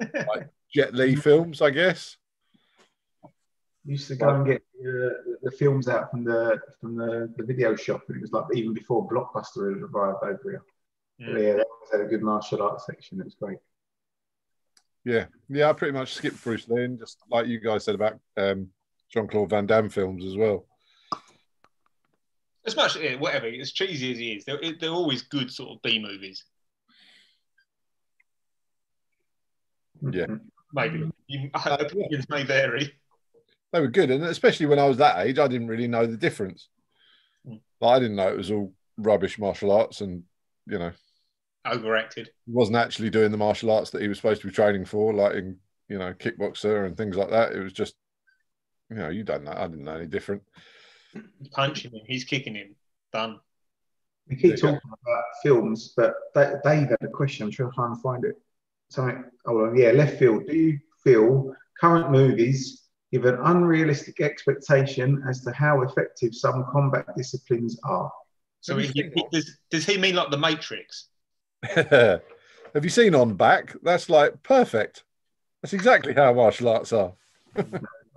have 0.00 0.12
been? 0.12 0.26
Like 0.28 0.48
Jet 0.72 0.94
Li 0.94 1.16
films, 1.16 1.60
I 1.60 1.70
guess. 1.70 2.16
Used 3.86 4.08
to 4.08 4.16
go 4.16 4.28
and 4.30 4.46
get 4.46 4.62
uh, 4.80 5.36
the 5.42 5.50
films 5.58 5.88
out 5.88 6.10
from 6.10 6.24
the 6.24 6.60
from 6.80 6.96
the, 6.96 7.32
the 7.36 7.44
video 7.44 7.76
shop, 7.76 8.02
and 8.08 8.16
it 8.16 8.20
was 8.20 8.32
like 8.32 8.44
even 8.54 8.74
before 8.74 9.08
Blockbuster 9.08 9.72
had 9.74 9.82
arrived 9.82 10.18
over 10.22 10.40
here. 10.44 10.62
Yeah. 11.18 11.26
But 11.32 11.40
yeah, 11.40 11.52
that 11.54 11.66
was 11.80 11.90
had 11.92 12.00
a 12.00 12.04
good 12.04 12.22
martial 12.22 12.62
arts 12.62 12.86
section. 12.86 13.20
It 13.20 13.24
was 13.24 13.34
great. 13.34 13.58
Yeah, 15.04 15.26
yeah. 15.48 15.70
I 15.70 15.72
pretty 15.72 15.92
much 15.92 16.14
skipped 16.14 16.42
Bruce 16.42 16.68
Lee, 16.68 16.84
and 16.84 16.98
just 16.98 17.18
like 17.30 17.46
you 17.46 17.60
guys 17.60 17.84
said 17.84 17.94
about 17.94 18.18
um, 18.36 18.68
Jean 19.08 19.28
Claude 19.28 19.50
Van 19.50 19.66
Damme 19.66 19.88
films 19.88 20.24
as 20.24 20.36
well. 20.36 20.66
As 22.66 22.74
much, 22.74 22.96
yeah, 22.96 23.14
whatever, 23.14 23.46
as 23.46 23.70
cheesy 23.70 24.10
as 24.10 24.18
he 24.18 24.32
is, 24.32 24.44
they're, 24.44 24.58
they're 24.80 24.90
always 24.90 25.22
good 25.22 25.52
sort 25.52 25.76
of 25.76 25.82
B 25.82 26.00
movies. 26.00 26.44
Yeah. 30.02 30.26
Mhm. 30.26 30.40
Maybe 30.72 31.10
you, 31.28 31.50
Uh, 31.54 31.60
yeah. 31.64 31.74
opinions 31.86 32.28
may 32.28 32.42
vary. 32.42 32.92
They 33.72 33.80
were 33.80 33.88
good, 33.88 34.10
and 34.10 34.24
especially 34.24 34.66
when 34.66 34.78
I 34.78 34.84
was 34.86 34.98
that 34.98 35.26
age, 35.26 35.38
I 35.38 35.48
didn't 35.48 35.68
really 35.68 35.88
know 35.88 36.06
the 36.06 36.16
difference. 36.16 36.68
Mm. 37.46 37.60
Like, 37.80 37.96
I 37.96 37.98
didn't 38.00 38.16
know 38.16 38.28
it 38.28 38.36
was 38.36 38.50
all 38.50 38.72
rubbish 38.96 39.38
martial 39.38 39.72
arts, 39.72 40.00
and 40.00 40.22
you 40.66 40.78
know, 40.78 40.92
Overacted. 41.64 42.30
he 42.46 42.52
wasn't 42.52 42.76
actually 42.76 43.10
doing 43.10 43.30
the 43.32 43.36
martial 43.36 43.70
arts 43.70 43.90
that 43.90 44.02
he 44.02 44.08
was 44.08 44.18
supposed 44.18 44.40
to 44.42 44.46
be 44.48 44.52
training 44.52 44.84
for, 44.84 45.12
like 45.12 45.34
in 45.34 45.58
you 45.88 45.98
know 45.98 46.12
kickboxer 46.14 46.86
and 46.86 46.96
things 46.96 47.16
like 47.16 47.30
that. 47.30 47.52
It 47.52 47.60
was 47.62 47.72
just, 47.72 47.94
you 48.90 48.96
know, 48.96 49.08
you 49.08 49.24
don't 49.24 49.44
know. 49.44 49.52
I 49.52 49.66
didn't 49.66 49.84
know 49.84 49.96
any 49.96 50.06
different. 50.06 50.42
Punching 51.52 51.90
him. 51.92 52.02
He's 52.06 52.24
kicking 52.24 52.54
him. 52.54 52.74
Done. 53.12 53.40
We 54.28 54.36
keep 54.36 54.42
There 54.42 54.50
you 54.52 54.56
talking 54.56 54.90
about 55.06 55.24
films, 55.42 55.92
but 55.96 56.14
Da- 56.34 56.54
Dave 56.64 56.88
had 56.88 56.98
a 57.02 57.08
question. 57.08 57.44
I'm 57.46 57.50
trying 57.52 57.70
to 57.70 57.74
find- 57.76 58.00
find 58.02 58.24
it. 58.24 58.36
Something. 58.88 59.24
Hold 59.44 59.68
on. 59.70 59.76
Yeah, 59.76 59.90
left 59.92 60.18
field. 60.18 60.46
Do 60.46 60.54
you 60.56 60.78
feel 61.02 61.54
current 61.80 62.10
movies 62.10 62.82
give 63.16 63.24
an 63.24 63.40
unrealistic 63.44 64.20
expectation 64.20 65.22
as 65.28 65.42
to 65.44 65.52
how 65.52 65.82
effective 65.82 66.34
some 66.34 66.64
combat 66.70 67.06
disciplines 67.16 67.78
are? 67.84 68.10
So 68.60 68.76
he, 68.78 68.88
he- 68.88 69.26
does, 69.32 69.58
does 69.70 69.86
he 69.86 69.96
mean 69.98 70.14
like 70.14 70.30
the 70.30 70.38
Matrix? 70.38 71.08
Have 71.74 72.22
you 72.82 72.90
seen 72.90 73.14
On 73.14 73.34
Back? 73.34 73.74
That's 73.82 74.10
like 74.10 74.42
perfect. 74.42 75.04
That's 75.62 75.72
exactly 75.72 76.12
how 76.14 76.32
martial 76.34 76.68
arts 76.68 76.92
are. 76.92 77.12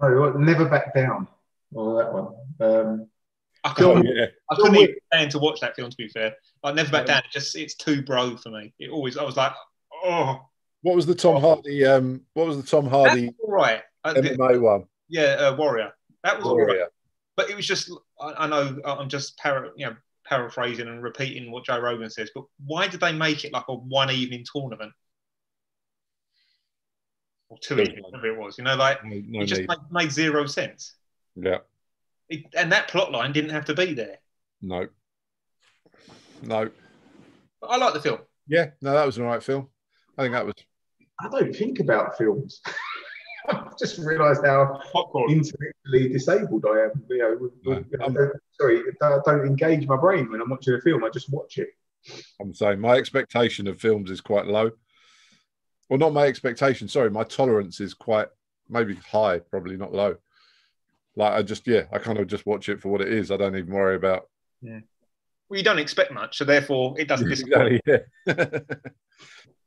Oh, 0.01 0.17
what, 0.17 0.39
never 0.39 0.63
back 0.63 0.95
down. 0.95 1.27
Oh, 1.75 1.97
that 1.97 2.13
one. 2.13 2.27
Um, 2.61 3.07
I 3.65 3.71
Oh, 3.71 3.73
couldn't, 3.75 4.05
yeah. 4.05 4.27
I 4.49 4.55
couldn't 4.55 4.77
even 4.77 4.95
stand 5.13 5.31
to 5.31 5.39
watch 5.39 5.59
that 5.59 5.75
film. 5.75 5.89
To 5.89 5.97
be 5.97 6.07
fair, 6.07 6.33
like 6.63 6.75
Never 6.75 6.89
Back 6.89 7.05
Down. 7.07 7.17
It 7.17 7.25
just 7.33 7.53
it's 7.57 7.75
too 7.75 8.01
bro 8.01 8.37
for 8.37 8.47
me. 8.49 8.73
It 8.79 8.91
always. 8.91 9.17
I 9.17 9.23
was 9.23 9.35
like, 9.35 9.51
oh, 10.05 10.39
What 10.83 10.95
was 10.95 11.05
the 11.05 11.15
Tom 11.15 11.41
Hardy? 11.41 11.85
Um, 11.85 12.21
what 12.33 12.47
was 12.47 12.55
the 12.55 12.63
Tom 12.63 12.87
Hardy 12.87 13.25
that's 13.25 13.37
all 13.43 13.51
right. 13.51 13.81
Uh, 14.03 14.13
the- 14.13 14.21
MMA 14.21 14.61
one? 14.61 14.85
yeah, 15.07 15.35
uh, 15.39 15.55
Warrior. 15.55 15.91
That 16.23 16.37
was 16.37 16.45
all 16.45 16.57
right. 16.57 16.67
Warrior. 16.67 16.87
but 17.35 17.49
it 17.49 17.55
was 17.55 17.65
just 17.65 17.91
I, 18.19 18.45
I 18.45 18.47
know 18.47 18.77
I'm 18.85 19.09
just 19.09 19.37
para, 19.37 19.71
you 19.75 19.85
know, 19.85 19.95
paraphrasing 20.25 20.87
and 20.87 21.01
repeating 21.01 21.51
what 21.51 21.65
Joe 21.65 21.79
Rogan 21.79 22.09
says, 22.09 22.29
but 22.33 22.45
why 22.65 22.87
did 22.87 22.99
they 22.99 23.11
make 23.11 23.43
it 23.43 23.51
like 23.53 23.65
a 23.67 23.75
one 23.75 24.11
evening 24.11 24.45
tournament 24.51 24.93
or 27.49 27.57
two 27.61 27.75
Good 27.75 27.87
evenings, 27.89 28.05
whatever 28.05 28.27
it 28.27 28.37
was? 28.37 28.57
You 28.57 28.63
know, 28.63 28.75
like 28.75 29.03
No, 29.03 29.21
no 29.25 29.41
it 29.41 29.45
just 29.47 29.61
made, 29.61 29.77
made 29.91 30.11
zero 30.11 30.45
sense. 30.45 30.93
Yeah. 31.35 31.59
It, 32.29 32.43
and 32.55 32.71
that 32.71 32.87
plot 32.89 33.11
line 33.11 33.31
didn't 33.33 33.49
have 33.51 33.65
to 33.65 33.73
be 33.73 33.93
there. 33.93 34.17
No. 34.61 34.87
No. 36.43 36.69
But 37.59 37.67
I 37.67 37.77
like 37.77 37.93
the 37.93 38.01
film. 38.01 38.19
Yeah. 38.47 38.67
No, 38.81 38.93
that 38.93 39.05
was 39.05 39.17
an 39.17 39.23
alright 39.23 39.43
film. 39.43 39.67
I 40.17 40.23
think 40.23 40.33
that 40.33 40.45
was. 40.45 40.55
I 41.21 41.27
don't 41.29 41.53
think 41.55 41.79
about 41.79 42.17
films. 42.17 42.61
I've 43.49 43.77
just 43.79 43.97
realised 43.97 44.45
how 44.45 44.79
Popcorn. 44.91 45.31
intellectually 45.31 46.09
disabled 46.13 46.65
I 46.67 46.85
am. 46.85 47.03
You 47.09 47.17
know, 47.17 47.37
with, 47.39 47.51
with, 47.65 47.85
No, 47.99 48.05
I 48.05 48.09
don't- 48.09 48.31
sorry, 48.59 48.81
I 49.01 49.17
don't 49.25 49.45
engage 49.45 49.87
my 49.87 49.97
brain 49.97 50.29
when 50.31 50.41
I'm 50.41 50.49
watching 50.49 50.73
a 50.73 50.81
film. 50.81 51.03
I 51.03 51.09
just 51.09 51.29
watch 51.31 51.57
it. 51.57 51.69
I'm 52.41 52.53
saying 52.53 52.79
my 52.79 52.93
expectation 52.93 53.67
of 53.67 53.79
films 53.79 54.09
is 54.09 54.21
quite 54.21 54.45
low. 54.47 54.71
Well, 55.89 55.99
not 55.99 56.13
my 56.13 56.25
expectation. 56.27 56.87
Sorry, 56.87 57.09
my 57.09 57.23
tolerance 57.23 57.79
is 57.79 57.93
quite 57.93 58.27
maybe 58.69 58.95
high, 58.95 59.39
probably 59.39 59.75
not 59.75 59.93
low. 59.93 60.15
Like 61.15 61.33
I 61.33 61.41
just 61.41 61.67
yeah, 61.67 61.83
I 61.91 61.97
kind 61.97 62.19
of 62.19 62.27
just 62.27 62.45
watch 62.45 62.69
it 62.69 62.79
for 62.79 62.89
what 62.89 63.01
it 63.01 63.11
is. 63.11 63.31
I 63.31 63.37
don't 63.37 63.55
even 63.57 63.73
worry 63.73 63.95
about. 63.95 64.29
Well, 64.61 65.57
you 65.57 65.63
don't 65.63 65.79
expect 65.79 66.11
much, 66.13 66.37
so 66.37 66.45
therefore 66.45 66.93
it 66.99 67.07
doesn't 67.07 67.27
disappoint. 67.29 67.81
Exactly. 67.85 68.05
Yeah. 68.27 68.45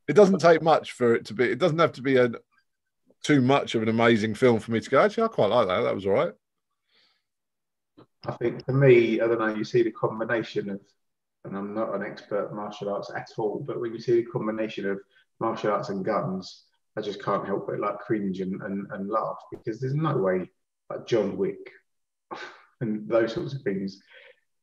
It 0.09 0.15
doesn't 0.15 0.41
take 0.41 0.63
much 0.63 0.93
for 0.93 1.15
it 1.15 1.27
to 1.27 1.35
be. 1.35 1.45
It 1.45 1.59
doesn't 1.61 1.79
have 1.79 1.93
to 1.93 2.03
be 2.03 2.17
a 2.17 2.29
too 3.23 3.41
much 3.41 3.75
of 3.75 3.83
an 3.83 3.89
amazing 3.89 4.35
film 4.35 4.59
for 4.59 4.73
me 4.73 4.81
to 4.81 4.91
go. 4.91 5.01
Actually, 5.01 5.25
I 5.25 5.29
quite 5.29 5.51
like 5.51 5.69
that. 5.69 5.83
That 5.83 5.95
was 5.95 6.07
all 6.07 6.13
right. 6.13 6.33
I 8.27 8.33
think 8.33 8.65
for 8.65 8.73
me, 8.73 9.21
I 9.21 9.27
don't 9.27 9.41
know, 9.41 9.55
you 9.55 9.65
see 9.65 9.83
the 9.83 9.91
combination 9.91 10.71
of, 10.71 10.81
and 11.45 11.57
I'm 11.57 11.75
not 11.75 11.95
an 11.95 12.03
expert 12.03 12.55
martial 12.55 12.91
arts 12.91 13.11
at 13.15 13.29
all, 13.37 13.65
but 13.67 13.81
when 13.81 13.93
you 13.93 14.01
see 14.01 14.23
the 14.23 14.31
combination 14.31 14.89
of 14.89 15.01
martial 15.41 15.73
arts 15.73 15.89
and 15.89 16.05
guns, 16.05 16.65
I 16.97 17.01
just 17.01 17.23
can't 17.23 17.47
help 17.47 17.67
but 17.67 17.81
like 17.81 17.99
cringe 17.99 18.41
and, 18.41 18.61
and, 18.63 18.87
and 18.93 19.09
laugh 19.09 19.39
because 19.51 19.81
there's 19.81 19.95
no 19.95 20.17
way 20.17 20.51
like 20.91 21.07
John 21.07 21.37
Wick 21.37 21.71
and 22.81 23.09
those 23.09 23.35
sorts 23.35 23.55
of 23.55 23.63
things, 23.63 24.01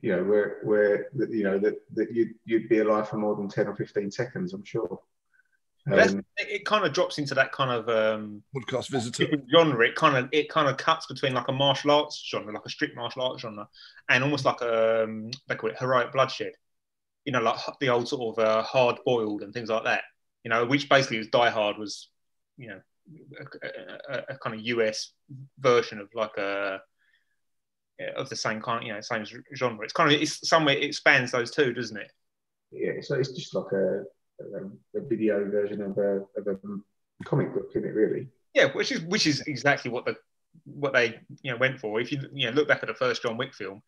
you 0.02 0.16
know, 0.16 0.24
where 0.24 0.60
where 0.64 1.08
you 1.14 1.44
know 1.44 1.60
that, 1.60 1.76
that 1.96 2.14
you'd 2.14 2.36
you'd 2.46 2.70
be 2.70 2.80
alive 2.80 3.10
for 3.10 3.18
more 3.18 3.36
than 3.36 3.50
10 3.50 3.68
or 3.68 3.76
15 3.76 4.12
seconds, 4.12 4.54
I'm 4.54 4.64
sure. 4.64 5.00
Um, 5.92 6.26
it 6.38 6.66
kind 6.66 6.86
of 6.86 6.94
drops 6.94 7.18
into 7.18 7.34
that 7.36 7.52
kind 7.52 7.72
of 7.72 7.90
um, 7.90 8.44
podcast 8.56 8.90
visitor 8.90 9.28
genre. 9.52 9.88
It 9.88 9.96
kind 9.96 10.18
of 10.18 10.30
it 10.32 10.50
kind 10.50 10.68
of 10.68 10.78
cuts 10.78 11.08
between 11.08 11.34
like 11.34 11.48
a 11.48 11.54
martial 11.54 11.92
arts 11.92 12.24
genre, 12.30 12.54
like 12.54 12.66
a 12.66 12.70
strict 12.70 12.96
martial 12.96 13.22
arts 13.22 13.42
genre, 13.42 13.68
and 14.10 14.24
almost 14.24 14.46
like 14.46 14.62
a 14.62 15.04
um, 15.04 15.32
they 15.48 15.56
call 15.56 15.70
it 15.70 15.78
heroic 15.78 16.12
bloodshed. 16.12 16.54
You 17.26 17.34
know, 17.34 17.42
like 17.42 17.60
the 17.80 17.90
old 17.90 18.08
sort 18.08 18.38
of 18.38 18.44
uh, 18.44 18.64
hard 18.64 18.98
boiled 19.06 19.42
and 19.42 19.54
things 19.54 19.70
like 19.70 19.84
that. 19.84 20.04
You 20.44 20.50
know, 20.50 20.66
which 20.66 20.90
basically 20.90 21.18
was 21.18 21.28
Die 21.28 21.50
Hard 21.50 21.78
was, 21.78 22.10
you 22.58 22.70
know, 22.70 22.80
a, 23.62 24.14
a, 24.14 24.24
a 24.30 24.38
kind 24.38 24.56
of 24.56 24.66
US 24.66 25.12
version 25.60 26.00
of 26.00 26.10
like 26.14 26.38
a 26.38 26.80
of 28.16 28.30
the 28.30 28.36
same 28.36 28.62
kind, 28.62 28.86
you 28.86 28.94
know, 28.94 29.02
same 29.02 29.26
genre. 29.56 29.84
It's 29.84 29.94
kind 29.94 30.12
of 30.12 30.22
it's 30.22 30.48
somewhere 30.48 30.76
it 30.76 30.84
expands 30.84 31.32
those 31.32 31.52
two, 31.52 31.74
doesn't 31.74 31.98
it? 31.98 32.12
Yeah, 32.72 32.94
so 33.02 33.16
it's 33.16 33.32
just 33.32 33.54
like 33.56 33.72
a 33.74 34.04
Um, 34.42 34.78
a, 34.96 35.00
a 35.00 35.02
video 35.02 35.50
version 35.50 35.82
of 35.82 35.98
a, 35.98 36.26
of 36.38 36.48
a 36.48 37.26
comic 37.26 37.54
book, 37.54 37.72
in 37.76 37.84
it 37.84 37.94
really? 37.94 38.28
Yeah, 38.54 38.72
which 38.74 38.92
is 38.92 39.02
which 39.02 39.28
is 39.28 39.42
exactly 39.42 39.92
what 39.92 40.06
the 40.06 40.16
what 40.66 40.94
they 40.94 41.20
you 41.42 41.52
know 41.52 41.58
went 41.58 41.80
for. 41.80 42.00
If 42.00 42.12
you 42.12 42.22
you 42.34 42.48
know 42.48 42.54
look 42.54 42.68
back 42.68 42.84
at 42.84 42.88
the 42.88 42.96
first 42.96 43.22
John 43.22 43.38
Wick 43.38 43.54
film, 43.54 43.82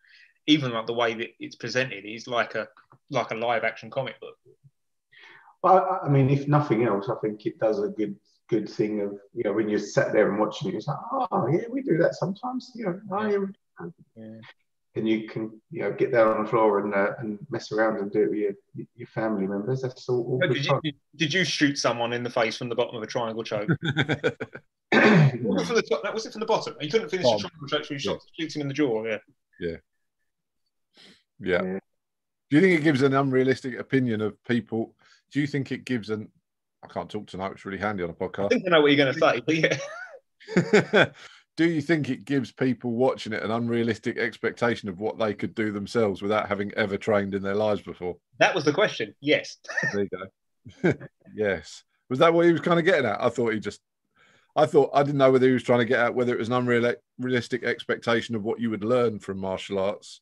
even 0.48 0.72
like 0.72 0.88
the 0.88 0.94
way 0.94 1.14
that 1.14 1.30
it's 1.40 1.56
presented 1.56 2.06
is 2.06 2.28
like 2.28 2.56
a 2.56 2.68
like 3.10 3.32
a 3.32 3.36
live 3.36 3.64
action 3.64 3.90
comic 3.90 4.20
book. 4.20 4.36
Well, 5.64 6.00
I, 6.04 6.10
mean, 6.10 6.32
if 6.32 6.48
nothing 6.48 6.86
else, 6.86 7.08
I 7.08 7.16
think 7.22 7.46
it 7.46 7.60
does 7.60 7.80
a 7.84 7.90
good 7.90 8.16
good 8.50 8.68
thing 8.68 9.02
of 9.02 9.14
you 9.34 9.44
know 9.44 9.54
when 9.54 9.70
you're 9.70 9.80
sat 9.80 10.12
there 10.12 10.30
and 10.30 10.40
watching 10.40 10.70
it, 10.70 10.76
it's 10.76 10.88
like, 10.88 10.98
oh 11.12 11.48
yeah, 11.52 11.68
we 11.70 11.82
do 11.82 11.98
that 11.98 12.16
sometimes. 12.16 12.72
You 12.76 12.86
know, 12.86 13.00
oh, 13.12 13.28
yeah. 13.28 13.38
Um, 13.80 13.94
yeah 14.16 14.40
and 14.95 15.08
you 15.08 15.27
can 15.27 15.62
you 15.69 15.82
know 15.82 15.91
get 15.91 16.12
down 16.12 16.27
on 16.27 16.43
the 16.43 16.49
floor 16.49 16.80
and 16.80 16.93
uh, 16.93 17.13
and 17.19 17.39
mess 17.49 17.71
around 17.71 17.97
and 17.97 18.12
do 18.12 18.23
it 18.23 18.30
with 18.30 18.39
your, 18.39 18.86
your 18.95 19.08
family 19.08 19.47
members. 19.47 19.82
That's 19.82 20.08
all. 20.10 20.23
all 20.23 20.39
did, 20.39 20.65
you, 20.65 20.93
did, 21.15 21.34
you, 21.34 21.45
shoot 21.45 21.77
someone 21.77 22.13
in 22.13 22.23
the 22.23 22.30
face 22.30 22.58
from 22.58 22.69
the 22.69 22.75
bottom 22.75 22.95
of 22.95 23.04
a 23.04 23.08
triangle 23.08 23.43
choke? 23.43 23.69
was, 24.91 25.62
it 25.62 25.65
from 25.65 25.75
the 25.75 25.86
top, 25.89 26.13
was 26.13 26.25
it 26.25 26.34
from 26.34 26.41
the 26.41 26.45
bottom? 26.45 26.75
You 26.82 26.89
couldn't 26.89 27.10
finish 27.10 27.25
the 27.25 27.38
triangle 27.38 27.67
choke, 27.67 27.86
so 27.86 27.93
you 27.93 27.99
shot, 27.99 28.19
yeah. 28.38 28.43
shoot 28.43 28.56
him 28.56 28.62
in 28.63 28.67
the 28.67 28.73
jaw. 28.73 29.06
Yeah. 29.06 29.17
yeah. 29.60 29.77
Yeah. 31.39 31.63
Yeah. 31.63 31.80
Do 32.49 32.58
you 32.58 32.62
think 32.62 32.80
it 32.80 32.84
gives 32.84 33.01
an 33.01 33.13
unrealistic 33.13 33.80
opinion 33.80 34.19
of 34.21 34.43
people? 34.43 34.93
Do 35.32 35.39
you 35.39 35.47
think 35.47 35.71
it 35.71 35.86
gives 35.86 36.10
an? 36.10 36.27
I 36.84 36.88
can't 36.88 37.10
talk 37.10 37.27
tonight. 37.27 37.54
It's 37.54 37.63
really 37.63 37.77
handy 37.77 38.04
on 38.04 38.10
a 38.10 38.13
podcast. 38.13 38.45
I 38.45 38.47
think 38.49 38.63
I 38.67 38.71
know 38.71 38.82
what 38.82 38.91
you're 38.91 38.97
going 38.97 39.13
to 39.13 39.19
say, 39.19 39.41
but 39.45 39.56
yeah. 39.56 41.06
do 41.58 41.70
you 41.70 41.82
think 41.82 42.10
it 42.10 42.26
gives 42.26 42.52
people 42.52 42.92
watching 42.92 43.34
it 43.34 43.44
an 43.44 43.52
unrealistic 43.52 44.18
expectation 44.18 44.88
of 44.90 45.00
what 45.00 45.18
they 45.18 45.34
could 45.34 45.54
do 45.54 45.72
themselves 45.72 46.22
without 46.22 46.48
having 46.48 46.74
ever 46.76 46.98
trained 46.98 47.36
in 47.36 47.44
their 47.44 47.56
lives 47.56 47.82
before? 47.82 48.18
That 48.40 48.56
was 48.56 48.64
the 48.64 48.74
question. 48.74 49.14
Yes. 49.20 49.58
there 49.94 50.04
you 50.04 50.10
go. 50.10 50.94
yes. 51.36 51.84
Was 52.10 52.20
that 52.20 52.34
what 52.34 52.46
he 52.46 52.52
was 52.52 52.62
kind 52.62 52.80
of 52.80 52.86
getting 52.86 53.06
at? 53.06 53.22
I 53.22 53.30
thought 53.30 53.54
he 53.54 53.60
just, 53.60 53.82
I 54.56 54.66
thought, 54.66 54.92
I 54.94 55.04
didn't 55.04 55.18
know 55.18 55.32
whether 55.32 55.48
he 55.48 55.54
was 55.54 55.64
trying 55.64 55.80
to 55.80 55.86
get 55.86 56.00
at 56.00 56.16
whether 56.16 56.34
it 56.34 56.40
was 56.40 56.50
an 56.50 56.56
unrealistic 57.20 57.64
expectation 57.64 58.36
of 58.36 58.44
what 58.44 58.60
you 58.60 58.70
would 58.70 58.84
learn 58.84 59.20
from 59.20 59.38
martial 59.38 59.80
arts. 59.80 60.22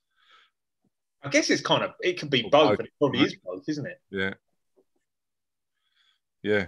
I 1.24 1.30
guess 1.30 1.50
it's 1.50 1.62
kind 1.62 1.84
of, 1.84 1.92
it 2.02 2.18
can 2.18 2.30
be 2.30 2.44
both, 2.44 2.78
but 2.78 2.86
it 2.86 2.92
probably 3.00 3.22
is 3.22 3.36
both, 3.44 3.64
isn't 3.68 3.86
it? 3.86 4.00
Yeah. 4.10 4.34
Yeah. 6.42 6.66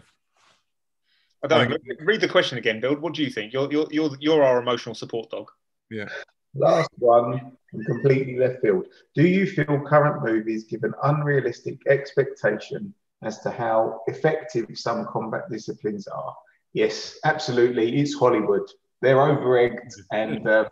I 1.44 1.48
don't 1.48 1.70
know. 1.70 1.78
Read 2.02 2.22
the 2.22 2.28
question 2.28 2.58
again, 2.58 2.80
Bill. 2.80 2.96
What 2.96 3.14
do 3.14 3.24
you 3.24 3.30
think? 3.30 3.54
You're, 3.54 3.72
you're, 3.72 3.88
you're, 3.90 4.12
you're 4.20 4.44
our 4.44 4.62
emotional 4.62 4.96
support 4.96 5.30
dog. 5.30 5.50
Yeah. 5.90 6.08
Last 6.54 6.90
one, 6.98 7.58
completely 7.86 8.38
left 8.38 8.62
field. 8.62 8.86
Do 9.16 9.24
you 9.24 9.48
feel 9.48 9.82
current 9.88 10.24
movies 10.24 10.66
give 10.66 10.84
an 10.84 10.94
unrealistic 11.04 11.80
expectation 11.88 12.94
as 13.24 13.40
to 13.40 13.52
how 13.52 14.02
effective 14.08 14.66
some 14.74 15.08
combat 15.08 15.44
disciplines 15.50 16.08
are? 16.08 16.36
Yes, 16.74 17.18
absolutely. 17.24 18.00
It's 18.00 18.14
Hollywood. 18.14 18.70
They're 19.02 19.16
overegged 19.16 19.94
and 20.12 20.48
um, 20.48 20.68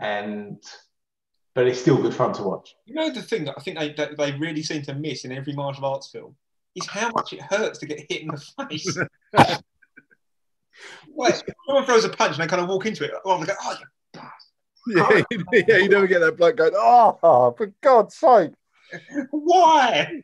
and 0.00 0.62
but 1.54 1.66
it's 1.66 1.80
still 1.80 2.00
good 2.00 2.14
fun 2.14 2.32
to 2.34 2.42
watch. 2.42 2.74
You 2.86 2.94
know 2.94 3.10
the 3.10 3.22
thing 3.22 3.44
that 3.46 3.54
I 3.56 3.60
think 3.60 3.78
they 3.78 3.92
that 3.94 4.16
they 4.16 4.32
really 4.32 4.62
seem 4.62 4.82
to 4.82 4.94
miss 4.94 5.24
in 5.24 5.32
every 5.32 5.54
martial 5.54 5.86
arts 5.86 6.08
film 6.10 6.36
is 6.74 6.86
how 6.86 7.10
much 7.10 7.32
it 7.32 7.42
hurts 7.42 7.78
to 7.80 7.86
get 7.86 8.06
hit 8.08 8.22
in 8.22 8.28
the 8.28 8.66
face. 8.68 8.96
Like, 11.16 11.34
someone 11.66 11.84
throws 11.84 12.04
a 12.04 12.08
punch 12.10 12.38
and 12.38 12.42
they 12.44 12.46
kind 12.46 12.62
of 12.62 12.68
walk 12.68 12.86
into 12.86 13.04
it. 13.04 13.10
Oh, 13.24 13.40
they 13.40 13.46
go, 13.46 13.54
oh, 13.60 13.76
yeah, 14.86 15.22
yeah, 15.68 15.76
you 15.78 15.88
never 15.88 16.06
get 16.06 16.20
that 16.20 16.36
bloke 16.36 16.56
going, 16.56 16.72
oh, 16.76 17.54
for 17.56 17.72
God's 17.80 18.14
sake. 18.14 18.52
Why? 19.30 20.22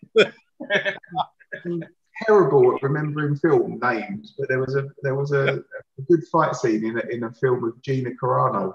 terrible 2.22 2.74
at 2.74 2.82
remembering 2.82 3.36
film 3.36 3.78
names, 3.82 4.34
but 4.38 4.48
there 4.48 4.60
was 4.60 4.76
a 4.76 4.86
there 5.02 5.16
was 5.16 5.32
a, 5.32 5.56
a 5.98 6.02
good 6.08 6.22
fight 6.30 6.54
scene 6.54 6.84
in 6.84 6.98
a, 6.98 7.02
in 7.14 7.24
a 7.24 7.32
film 7.34 7.60
with 7.60 7.82
Gina 7.82 8.10
Carano, 8.22 8.74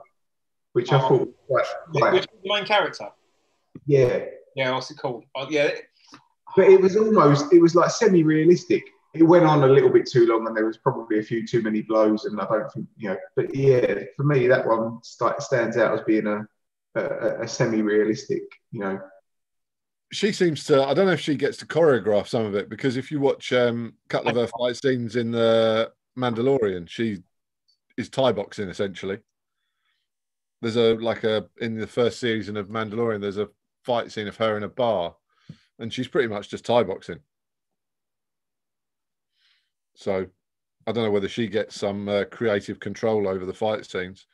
which 0.73 0.91
oh, 0.91 0.97
I 0.97 0.99
thought 0.99 1.33
quite, 1.47 1.65
quite 1.93 2.13
which 2.13 2.27
the 2.43 2.53
main 2.53 2.65
character. 2.65 3.09
Yeah. 3.85 4.25
Yeah, 4.55 4.71
what's 4.71 4.91
it 4.91 4.97
called? 4.97 5.23
Oh, 5.35 5.47
yeah. 5.49 5.69
But 6.55 6.67
it 6.67 6.81
was 6.81 6.97
almost 6.97 7.53
it 7.53 7.61
was 7.61 7.75
like 7.75 7.91
semi 7.91 8.23
realistic 8.23 8.83
it 9.13 9.23
went 9.23 9.45
on 9.45 9.63
a 9.63 9.67
little 9.67 9.89
bit 9.89 10.07
too 10.07 10.27
long 10.27 10.45
and 10.47 10.55
there 10.55 10.65
was 10.65 10.77
probably 10.77 11.19
a 11.19 11.23
few 11.23 11.45
too 11.45 11.61
many 11.61 11.81
blows 11.81 12.25
and 12.25 12.39
I 12.39 12.45
don't 12.45 12.71
think 12.71 12.87
you 12.97 13.09
know 13.09 13.17
but 13.35 13.53
yeah 13.55 14.03
for 14.15 14.23
me 14.23 14.47
that 14.47 14.67
one 14.67 14.99
stands 15.03 15.77
out 15.77 15.93
as 15.93 16.01
being 16.05 16.27
a 16.27 16.47
a, 16.95 17.43
a 17.43 17.47
semi-realistic 17.47 18.43
you 18.71 18.79
know. 18.79 18.99
She 20.11 20.31
seems 20.31 20.63
to 20.65 20.83
I 20.83 20.93
don't 20.93 21.05
know 21.05 21.13
if 21.13 21.19
she 21.19 21.35
gets 21.35 21.57
to 21.57 21.65
choreograph 21.65 22.27
some 22.27 22.45
of 22.45 22.55
it 22.55 22.69
because 22.69 22.97
if 22.97 23.11
you 23.11 23.19
watch 23.19 23.53
um, 23.53 23.93
a 24.05 24.09
couple 24.09 24.29
of 24.29 24.35
her 24.35 24.47
fight 24.59 24.77
scenes 24.77 25.15
in 25.15 25.31
the 25.31 25.91
Mandalorian 26.17 26.89
she 26.89 27.19
is 27.97 28.09
Thai 28.09 28.31
boxing 28.31 28.69
essentially. 28.69 29.19
There's 30.61 30.77
a 30.77 30.95
like 30.95 31.23
a 31.23 31.47
in 31.61 31.77
the 31.77 31.87
first 31.87 32.19
season 32.19 32.57
of 32.57 32.67
Mandalorian 32.67 33.21
there's 33.21 33.37
a 33.37 33.49
fight 33.83 34.11
scene 34.11 34.27
of 34.27 34.37
her 34.37 34.57
in 34.57 34.63
a 34.63 34.69
bar 34.69 35.15
and 35.77 35.93
she's 35.93 36.07
pretty 36.07 36.27
much 36.27 36.49
just 36.49 36.65
Thai 36.65 36.83
boxing 36.83 37.19
so 39.99 40.25
I 40.88 40.93
don't 40.93 41.03
know 41.03 41.12
whether 41.12 41.27
she 41.27 41.47
gets 41.47 41.75
some 41.75 42.07
uh, 42.07 42.23
creative 42.31 42.79
control 42.79 43.27
over 43.27 43.45
the 43.45 43.53
fight 43.53 43.85
scenes. 43.85 44.27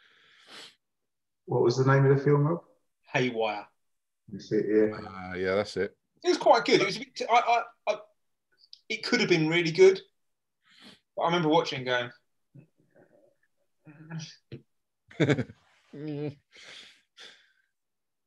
What 1.45 1.63
was 1.63 1.77
the 1.77 1.91
name 1.91 2.05
of 2.05 2.15
the 2.15 2.23
film, 2.23 2.43
Rob? 2.45 2.61
Haywire. 3.11 3.65
That's 4.29 4.51
it, 4.51 4.65
yeah. 4.69 4.95
Uh, 4.95 5.35
yeah, 5.35 5.55
that's 5.55 5.75
it. 5.77 5.95
It 6.23 6.29
was 6.29 6.37
quite 6.37 6.65
good. 6.65 6.81
It 6.81 6.85
was. 6.85 6.99
Bit, 6.99 7.23
I, 7.31 7.35
I, 7.87 7.93
I, 7.93 7.95
it 8.89 9.03
could 9.03 9.19
have 9.19 9.29
been 9.29 9.49
really 9.49 9.71
good. 9.71 9.99
But 11.15 11.23
I 11.23 11.25
remember 11.27 11.49
watching 11.49 11.83
going. 11.83 12.11
mm. 15.19 16.35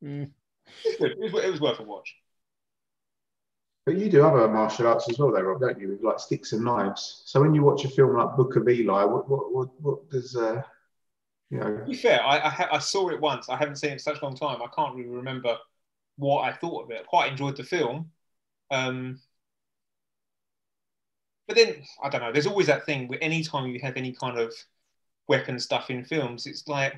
Mm. 0.05 0.31
It, 0.85 1.01
was 1.01 1.11
it, 1.11 1.33
was, 1.33 1.45
it 1.45 1.51
was 1.53 1.61
worth 1.61 1.79
a 1.79 1.85
watch. 1.85 2.17
But 3.89 3.97
you 3.97 4.11
do 4.11 4.23
other 4.23 4.47
martial 4.49 4.87
arts 4.87 5.09
as 5.09 5.19
well, 5.19 5.33
though, 5.33 5.41
Rob, 5.41 5.63
don't 5.63 5.81
you? 5.81 5.89
With 5.89 6.03
like 6.03 6.19
sticks 6.19 6.53
and 6.53 6.63
knives. 6.63 7.23
So 7.25 7.41
when 7.41 7.55
you 7.55 7.63
watch 7.63 7.87
a 7.87 7.89
film 7.89 8.19
like 8.19 8.37
Book 8.37 8.55
of 8.57 8.69
Eli, 8.69 9.05
what 9.05 9.27
what 9.31 9.55
what, 9.55 9.81
what 9.81 10.11
does 10.11 10.37
uh, 10.37 10.61
you 11.49 11.57
know? 11.59 11.75
To 11.75 11.85
be 11.87 11.95
fair, 11.95 12.23
I 12.23 12.37
I, 12.37 12.51
ha- 12.51 12.69
I, 12.71 12.81
saw 12.81 13.09
it 13.09 13.19
once. 13.19 13.49
I 13.49 13.57
haven't 13.57 13.77
seen 13.77 13.89
it 13.89 13.93
in 13.95 13.99
such 13.99 14.21
a 14.21 14.25
long 14.27 14.37
time. 14.37 14.61
I 14.61 14.67
can't 14.77 14.95
really 14.95 15.09
remember 15.09 15.57
what 16.17 16.43
I 16.43 16.53
thought 16.53 16.85
of 16.85 16.91
it. 16.91 17.07
Quite 17.07 17.31
enjoyed 17.33 17.57
the 17.57 17.65
film. 17.65 18.11
Um, 18.71 19.21
but 21.47 21.57
then 21.57 21.77
I 22.03 22.11
don't 22.11 22.21
know. 22.21 22.31
There's 22.31 22.47
always 22.47 22.67
that 22.67 22.85
thing 22.85 23.09
where 23.09 23.25
anytime 23.25 23.69
you 23.69 23.81
have 23.81 23.97
any 23.97 24.13
kind 24.13 24.39
of 24.39 24.53
weapon 25.29 25.59
stuff 25.59 25.89
in 25.89 26.05
films, 26.05 26.47
it's 26.47 26.69
like 26.69 26.93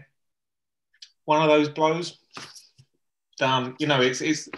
one 1.25 1.41
of 1.41 1.47
those 1.47 1.69
blows. 1.69 2.19
Damn, 3.39 3.77
you 3.79 3.87
know, 3.87 4.01
it's 4.01 4.21
it's 4.21 4.49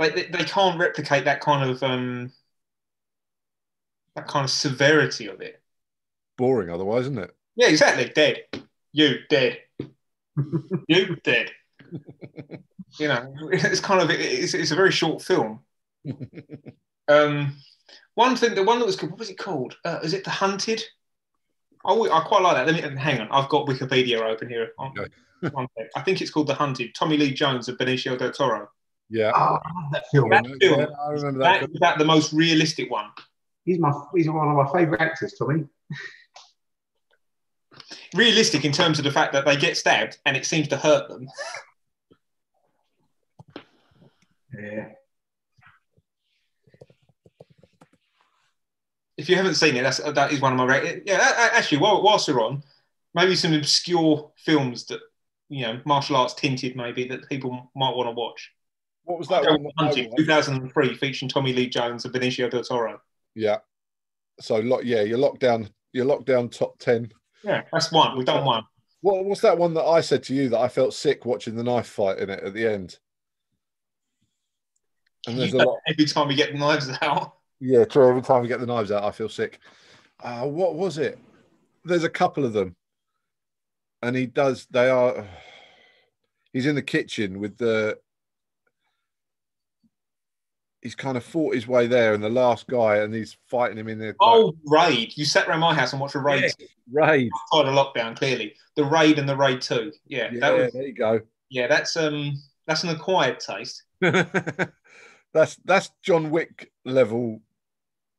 like 0.00 0.14
they, 0.14 0.24
they 0.24 0.44
can't 0.44 0.80
replicate 0.80 1.26
that 1.26 1.40
kind 1.40 1.70
of 1.70 1.82
um, 1.82 2.32
that 4.16 4.26
kind 4.26 4.44
of 4.44 4.50
severity 4.50 5.28
of 5.28 5.40
it. 5.42 5.62
Boring, 6.38 6.70
otherwise, 6.70 7.02
isn't 7.02 7.18
it? 7.18 7.36
Yeah, 7.54 7.68
exactly. 7.68 8.10
Dead. 8.14 8.44
You 8.92 9.18
dead. 9.28 9.58
you 10.88 11.16
dead. 11.22 11.50
you 12.98 13.08
know, 13.08 13.32
it's 13.52 13.80
kind 13.80 14.00
of 14.00 14.10
it's, 14.10 14.54
it's 14.54 14.70
a 14.70 14.76
very 14.76 14.90
short 14.90 15.22
film. 15.22 15.60
um, 17.08 17.56
One 18.14 18.36
thing, 18.36 18.54
the 18.54 18.62
one 18.62 18.78
that 18.78 18.86
was 18.86 18.96
good, 18.96 19.10
what 19.10 19.18
was 19.18 19.30
it 19.30 19.38
called? 19.38 19.76
Uh, 19.84 20.00
is 20.02 20.14
it 20.14 20.24
The 20.24 20.30
Hunted? 20.30 20.82
Oh, 21.84 22.10
I 22.10 22.20
quite 22.20 22.42
like 22.42 22.56
that. 22.56 22.66
Let 22.66 22.92
me 22.92 22.98
hang 22.98 23.20
on. 23.20 23.28
I've 23.30 23.48
got 23.50 23.66
Wikipedia 23.66 24.20
open 24.20 24.48
here. 24.48 24.70
Okay. 24.78 25.06
I 25.96 26.00
think 26.02 26.20
it's 26.20 26.30
called 26.30 26.46
The 26.46 26.54
Hunted. 26.54 26.94
Tommy 26.94 27.16
Lee 27.16 27.32
Jones 27.32 27.68
and 27.68 27.78
Benicio 27.78 28.18
del 28.18 28.32
Toro. 28.32 28.68
Yeah. 29.10 29.32
Oh, 29.34 29.58
I 29.64 29.82
love 29.82 29.92
that 29.92 30.04
film. 30.12 30.30
That 30.30 30.44
Yeah, 30.60 30.86
I 31.04 31.10
remember 31.10 31.40
that. 31.40 31.52
That, 31.52 31.58
film. 31.60 31.72
that 31.80 31.98
the 31.98 32.04
most 32.04 32.32
realistic 32.32 32.90
one? 32.90 33.06
He's 33.64 33.78
my 33.78 33.92
he's 34.14 34.28
one 34.28 34.48
of 34.48 34.56
my 34.56 34.72
favourite 34.72 35.00
actors, 35.00 35.34
Tommy. 35.38 35.64
Realistic 38.14 38.64
in 38.64 38.72
terms 38.72 38.98
of 38.98 39.04
the 39.04 39.10
fact 39.10 39.32
that 39.32 39.44
they 39.44 39.56
get 39.56 39.76
stabbed 39.76 40.18
and 40.26 40.36
it 40.36 40.46
seems 40.46 40.68
to 40.68 40.76
hurt 40.76 41.08
them. 41.08 41.28
Yeah. 44.56 44.88
If 49.16 49.28
you 49.28 49.36
haven't 49.36 49.54
seen 49.54 49.76
it, 49.76 49.82
that's 49.82 49.98
that 49.98 50.32
is 50.32 50.40
one 50.40 50.52
of 50.52 50.58
my 50.58 50.64
ra- 50.66 50.90
yeah. 51.04 51.18
a- 51.18 51.54
a- 51.54 51.58
Actually, 51.58 51.78
while, 51.78 52.02
whilst 52.02 52.28
we're 52.28 52.40
on, 52.42 52.62
maybe 53.14 53.36
some 53.36 53.52
obscure 53.52 54.30
films 54.36 54.86
that 54.86 55.00
you 55.48 55.62
know 55.66 55.80
martial 55.84 56.16
arts 56.16 56.34
tinted 56.34 56.74
maybe 56.76 57.06
that 57.08 57.28
people 57.28 57.70
might 57.76 57.94
want 57.94 58.06
to 58.08 58.12
watch. 58.12 58.50
What 59.04 59.18
was 59.18 59.28
that 59.28 59.42
That 59.42 59.52
one? 59.52 59.62
that 59.64 59.72
I 59.78 59.84
Hunted, 59.86 60.06
watched? 60.10 60.18
2003, 60.18 60.94
featuring 60.96 61.28
Tommy 61.28 61.52
Lee 61.52 61.68
Jones 61.68 62.04
and 62.04 62.14
Benicio 62.14 62.50
del 62.50 62.62
Toro. 62.62 63.00
Yeah. 63.34 63.58
So 64.40 64.56
lock 64.56 64.82
yeah, 64.84 65.02
your 65.02 65.18
lockdown 65.18 65.70
your 65.92 66.06
lockdown 66.06 66.50
top 66.50 66.78
ten. 66.78 67.10
Yeah, 67.42 67.62
that's 67.72 67.90
one. 67.92 68.16
We've 68.16 68.26
done 68.26 68.44
one. 68.44 68.64
What 69.02 69.24
was 69.24 69.40
that 69.40 69.56
one 69.58 69.74
that 69.74 69.84
I 69.84 70.00
said 70.02 70.22
to 70.24 70.34
you 70.34 70.48
that 70.50 70.60
I 70.60 70.68
felt 70.68 70.94
sick 70.94 71.24
watching 71.24 71.56
the 71.56 71.64
knife 71.64 71.86
fight 71.86 72.18
in 72.18 72.30
it 72.30 72.42
at 72.44 72.54
the 72.54 72.66
end? 72.66 72.98
And 75.26 75.38
there's 75.38 75.52
a 75.52 75.58
lot 75.58 75.78
Every 75.86 76.04
time 76.06 76.28
we 76.28 76.34
get 76.34 76.52
the 76.52 76.58
knives 76.58 76.90
out. 77.02 77.34
Yeah, 77.60 77.84
true. 77.84 78.08
Every 78.08 78.22
time 78.22 78.42
we 78.42 78.48
get 78.48 78.60
the 78.60 78.66
knives 78.66 78.90
out, 78.90 79.04
I 79.04 79.10
feel 79.10 79.28
sick. 79.28 79.58
Uh, 80.22 80.46
what 80.46 80.74
was 80.76 80.96
it? 80.98 81.18
There's 81.84 82.04
a 82.04 82.10
couple 82.10 82.44
of 82.44 82.52
them, 82.52 82.76
and 84.02 84.16
he 84.16 84.26
does. 84.26 84.66
They 84.70 84.88
are. 84.88 85.26
He's 86.52 86.66
in 86.66 86.74
the 86.74 86.82
kitchen 86.82 87.38
with 87.38 87.58
the. 87.58 87.98
He's 90.82 90.94
kind 90.94 91.16
of 91.18 91.24
fought 91.24 91.54
his 91.54 91.68
way 91.68 91.86
there, 91.86 92.14
and 92.14 92.22
the 92.24 92.30
last 92.30 92.66
guy, 92.66 92.98
and 92.98 93.12
he's 93.14 93.36
fighting 93.48 93.76
him 93.76 93.88
in 93.88 93.98
the. 93.98 94.14
Oh, 94.20 94.54
Raid. 94.64 95.12
You 95.16 95.24
sat 95.26 95.46
around 95.46 95.60
my 95.60 95.74
house 95.74 95.92
and 95.92 96.00
watched 96.00 96.14
a 96.14 96.20
Raid 96.20 96.42
Yes. 96.42 96.56
raid. 96.90 97.30
outside 97.52 97.68
of 97.68 97.74
lockdown, 97.74 98.16
clearly. 98.16 98.54
The 98.76 98.84
Raid 98.84 99.18
and 99.18 99.28
the 99.28 99.36
Raid 99.36 99.60
2. 99.60 99.92
Yeah, 100.06 100.30
Yeah, 100.32 100.40
that 100.40 100.56
was, 100.56 100.72
there 100.72 100.86
you 100.86 100.94
go. 100.94 101.20
yeah, 101.50 101.66
that's 101.66 101.96
um 101.98 102.32
that's 102.66 102.82
an 102.84 102.90
acquired 102.90 103.40
taste. 103.40 103.82
that's 104.00 105.56
that's 105.64 105.90
John 106.02 106.30
Wick 106.30 106.70
level 106.84 107.40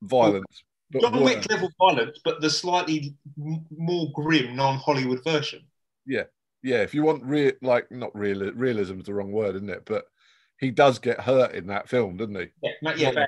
violence. 0.04 0.64
John 1.00 1.24
Wick 1.24 1.50
level 1.50 1.70
violence, 1.80 2.20
but 2.24 2.42
the 2.42 2.50
slightly 2.50 3.16
more 3.38 4.12
grim 4.14 4.56
non-Hollywood 4.56 5.24
version. 5.24 5.62
yeah 6.06 6.24
yeah. 6.64 6.82
if 6.84 6.94
you 6.94 7.02
want 7.04 7.24
real 7.24 7.54
like 7.62 7.90
not 7.92 8.16
real 8.16 8.52
realism 8.54 9.00
is 9.00 9.06
the 9.06 9.14
wrong 9.14 9.32
word 9.32 9.56
isn't 9.56 9.70
it 9.70 9.84
but 9.86 10.06
he 10.62 10.72
does 10.72 11.00
get 11.00 11.20
hurt 11.20 11.54
in 11.54 11.68
that 11.68 11.90
film 11.90 12.16
doesn't 12.16 12.36
he 12.36 12.48
Yeah, 12.64 12.72
ma- 12.82 12.94
yeah. 12.96 13.12
Yeah. 13.12 13.26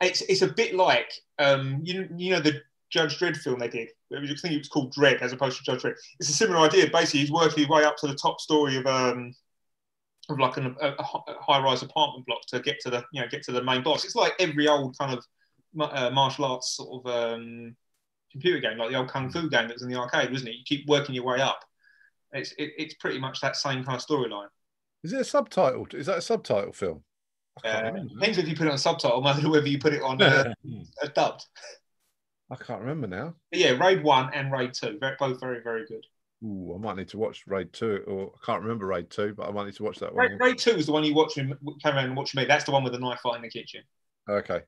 It's 0.00 0.20
it's 0.22 0.42
a 0.42 0.48
bit 0.48 0.74
like 0.74 1.10
um 1.38 1.80
you 1.82 2.08
you 2.16 2.32
know 2.32 2.40
the 2.40 2.60
Judge 2.90 3.18
Dredd 3.18 3.36
film 3.36 3.58
they 3.58 3.68
did. 3.68 3.88
I 4.12 4.20
think 4.24 4.54
it 4.54 4.58
was 4.58 4.68
called 4.68 4.94
Dredd 4.94 5.20
as 5.20 5.32
opposed 5.32 5.58
to 5.58 5.64
Judge 5.64 5.82
Dredd. 5.82 5.96
It's 6.20 6.28
a 6.28 6.32
similar 6.32 6.60
idea. 6.60 6.88
Basically, 6.92 7.20
he's 7.20 7.32
working 7.32 7.58
his 7.58 7.68
way 7.68 7.82
up 7.82 7.96
to 7.98 8.06
the 8.06 8.14
top 8.14 8.40
story 8.40 8.76
of 8.76 8.86
um 8.86 9.34
of 10.28 10.38
like 10.38 10.56
an, 10.56 10.76
a, 10.80 10.90
a 10.90 11.02
high 11.02 11.62
rise 11.62 11.82
apartment 11.82 12.26
block 12.26 12.42
to 12.48 12.60
get 12.60 12.80
to 12.80 12.90
the 12.90 13.04
you 13.12 13.20
know 13.20 13.28
get 13.28 13.42
to 13.44 13.52
the 13.52 13.62
main 13.62 13.82
boss. 13.82 14.04
It's 14.04 14.14
like 14.14 14.34
every 14.38 14.68
old 14.68 14.96
kind 14.96 15.12
of 15.12 15.24
uh, 15.80 16.10
martial 16.10 16.44
arts 16.44 16.76
sort 16.76 17.04
of 17.04 17.34
um, 17.34 17.76
computer 18.30 18.60
game, 18.60 18.78
like 18.78 18.90
the 18.90 18.96
old 18.96 19.08
kung 19.08 19.30
fu 19.30 19.48
game 19.48 19.68
that 19.68 19.74
was 19.74 19.82
in 19.82 19.90
the 19.90 19.98
arcade, 19.98 20.30
wasn't 20.30 20.50
it? 20.50 20.56
You 20.56 20.64
keep 20.64 20.86
working 20.88 21.14
your 21.14 21.24
way 21.24 21.40
up. 21.40 21.60
It's 22.32 22.52
it, 22.52 22.72
it's 22.78 22.94
pretty 22.94 23.18
much 23.18 23.40
that 23.40 23.56
same 23.56 23.84
kind 23.84 23.96
of 23.96 24.06
storyline. 24.06 24.48
Is 25.04 25.12
it 25.12 25.20
a 25.20 25.24
subtitle 25.24 25.86
is 25.92 26.06
that 26.06 26.18
a 26.18 26.22
subtitle 26.22 26.72
film 26.72 27.04
Uh, 27.64 27.90
depends 27.90 28.38
if 28.38 28.48
you 28.48 28.56
put 28.56 28.66
it 28.66 28.72
on 28.72 28.78
subtitle, 28.78 29.22
whether 29.22 29.68
you 29.68 29.78
put 29.78 29.92
it 29.92 30.02
on 30.02 30.20
uh, 30.20 30.52
uh, 31.02 31.08
dubbed. 31.14 31.46
I 32.50 32.56
can't 32.56 32.80
remember 32.80 33.06
now 33.06 33.34
But 33.50 33.60
yeah, 33.60 33.70
Raid 33.70 34.02
One 34.02 34.32
and 34.34 34.50
Raid 34.50 34.72
Two, 34.74 34.98
both 35.18 35.40
very 35.40 35.60
very 35.62 35.86
good. 35.86 36.04
Ooh, 36.44 36.74
I 36.74 36.78
might 36.78 36.96
need 36.96 37.08
to 37.08 37.18
watch 37.18 37.44
Raid 37.46 37.72
2 37.72 38.04
or 38.06 38.32
I 38.34 38.44
can't 38.44 38.62
remember 38.62 38.86
Raid 38.86 39.08
2 39.08 39.34
but 39.34 39.48
I 39.48 39.52
might 39.52 39.64
need 39.66 39.76
to 39.76 39.82
watch 39.84 39.98
that 40.00 40.14
one 40.14 40.30
Raid, 40.30 40.40
Raid 40.40 40.58
Two 40.58 40.72
is 40.72 40.86
the 40.86 40.92
one 40.92 41.04
you 41.04 41.14
watch 41.14 41.36
me, 41.36 41.44
came 41.82 41.94
around 41.94 42.04
and 42.06 42.16
watched 42.16 42.34
me. 42.34 42.44
That's 42.44 42.64
the 42.64 42.72
one 42.72 42.82
with 42.84 42.92
the 42.92 42.98
knife 42.98 43.20
fight 43.20 43.36
in 43.36 43.42
the 43.42 43.48
kitchen. 43.48 43.82
okay 44.28 44.60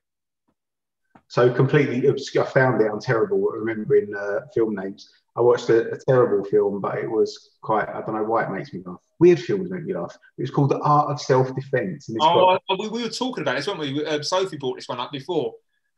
So 1.29 1.53
completely 1.53 2.07
obscure. 2.07 2.45
I 2.45 2.47
found 2.47 2.81
it. 2.81 2.89
I'm 2.91 3.01
terrible 3.01 3.37
at 3.53 3.59
remembering 3.59 4.13
uh, 4.15 4.41
film 4.53 4.75
names. 4.75 5.09
I 5.35 5.41
watched 5.41 5.69
a, 5.69 5.91
a 5.91 5.97
terrible 6.07 6.43
film, 6.45 6.79
but 6.81 6.97
it 6.97 7.09
was 7.09 7.51
quite. 7.61 7.87
I 7.89 8.01
don't 8.01 8.15
know 8.15 8.23
why 8.23 8.43
it 8.45 8.51
makes 8.51 8.73
me 8.73 8.81
laugh. 8.85 9.01
Weird 9.19 9.39
films 9.39 9.69
make 9.69 9.83
me 9.83 9.93
laugh. 9.93 10.17
It 10.37 10.41
was 10.41 10.51
called 10.51 10.69
The 10.69 10.79
Art 10.79 11.09
of 11.11 11.19
Self 11.21 11.53
Defense, 11.53 12.07
and 12.09 12.15
it's 12.17 12.25
Oh, 12.25 12.57
I- 12.69 12.75
we, 12.79 12.87
we 12.87 13.03
were 13.03 13.09
talking 13.09 13.41
about 13.41 13.55
this, 13.57 13.67
weren't 13.67 13.79
we? 13.79 14.05
Uh, 14.05 14.21
Sophie 14.23 14.57
brought 14.57 14.77
this 14.77 14.87
one 14.87 14.99
up 14.99 15.11
before. 15.11 15.53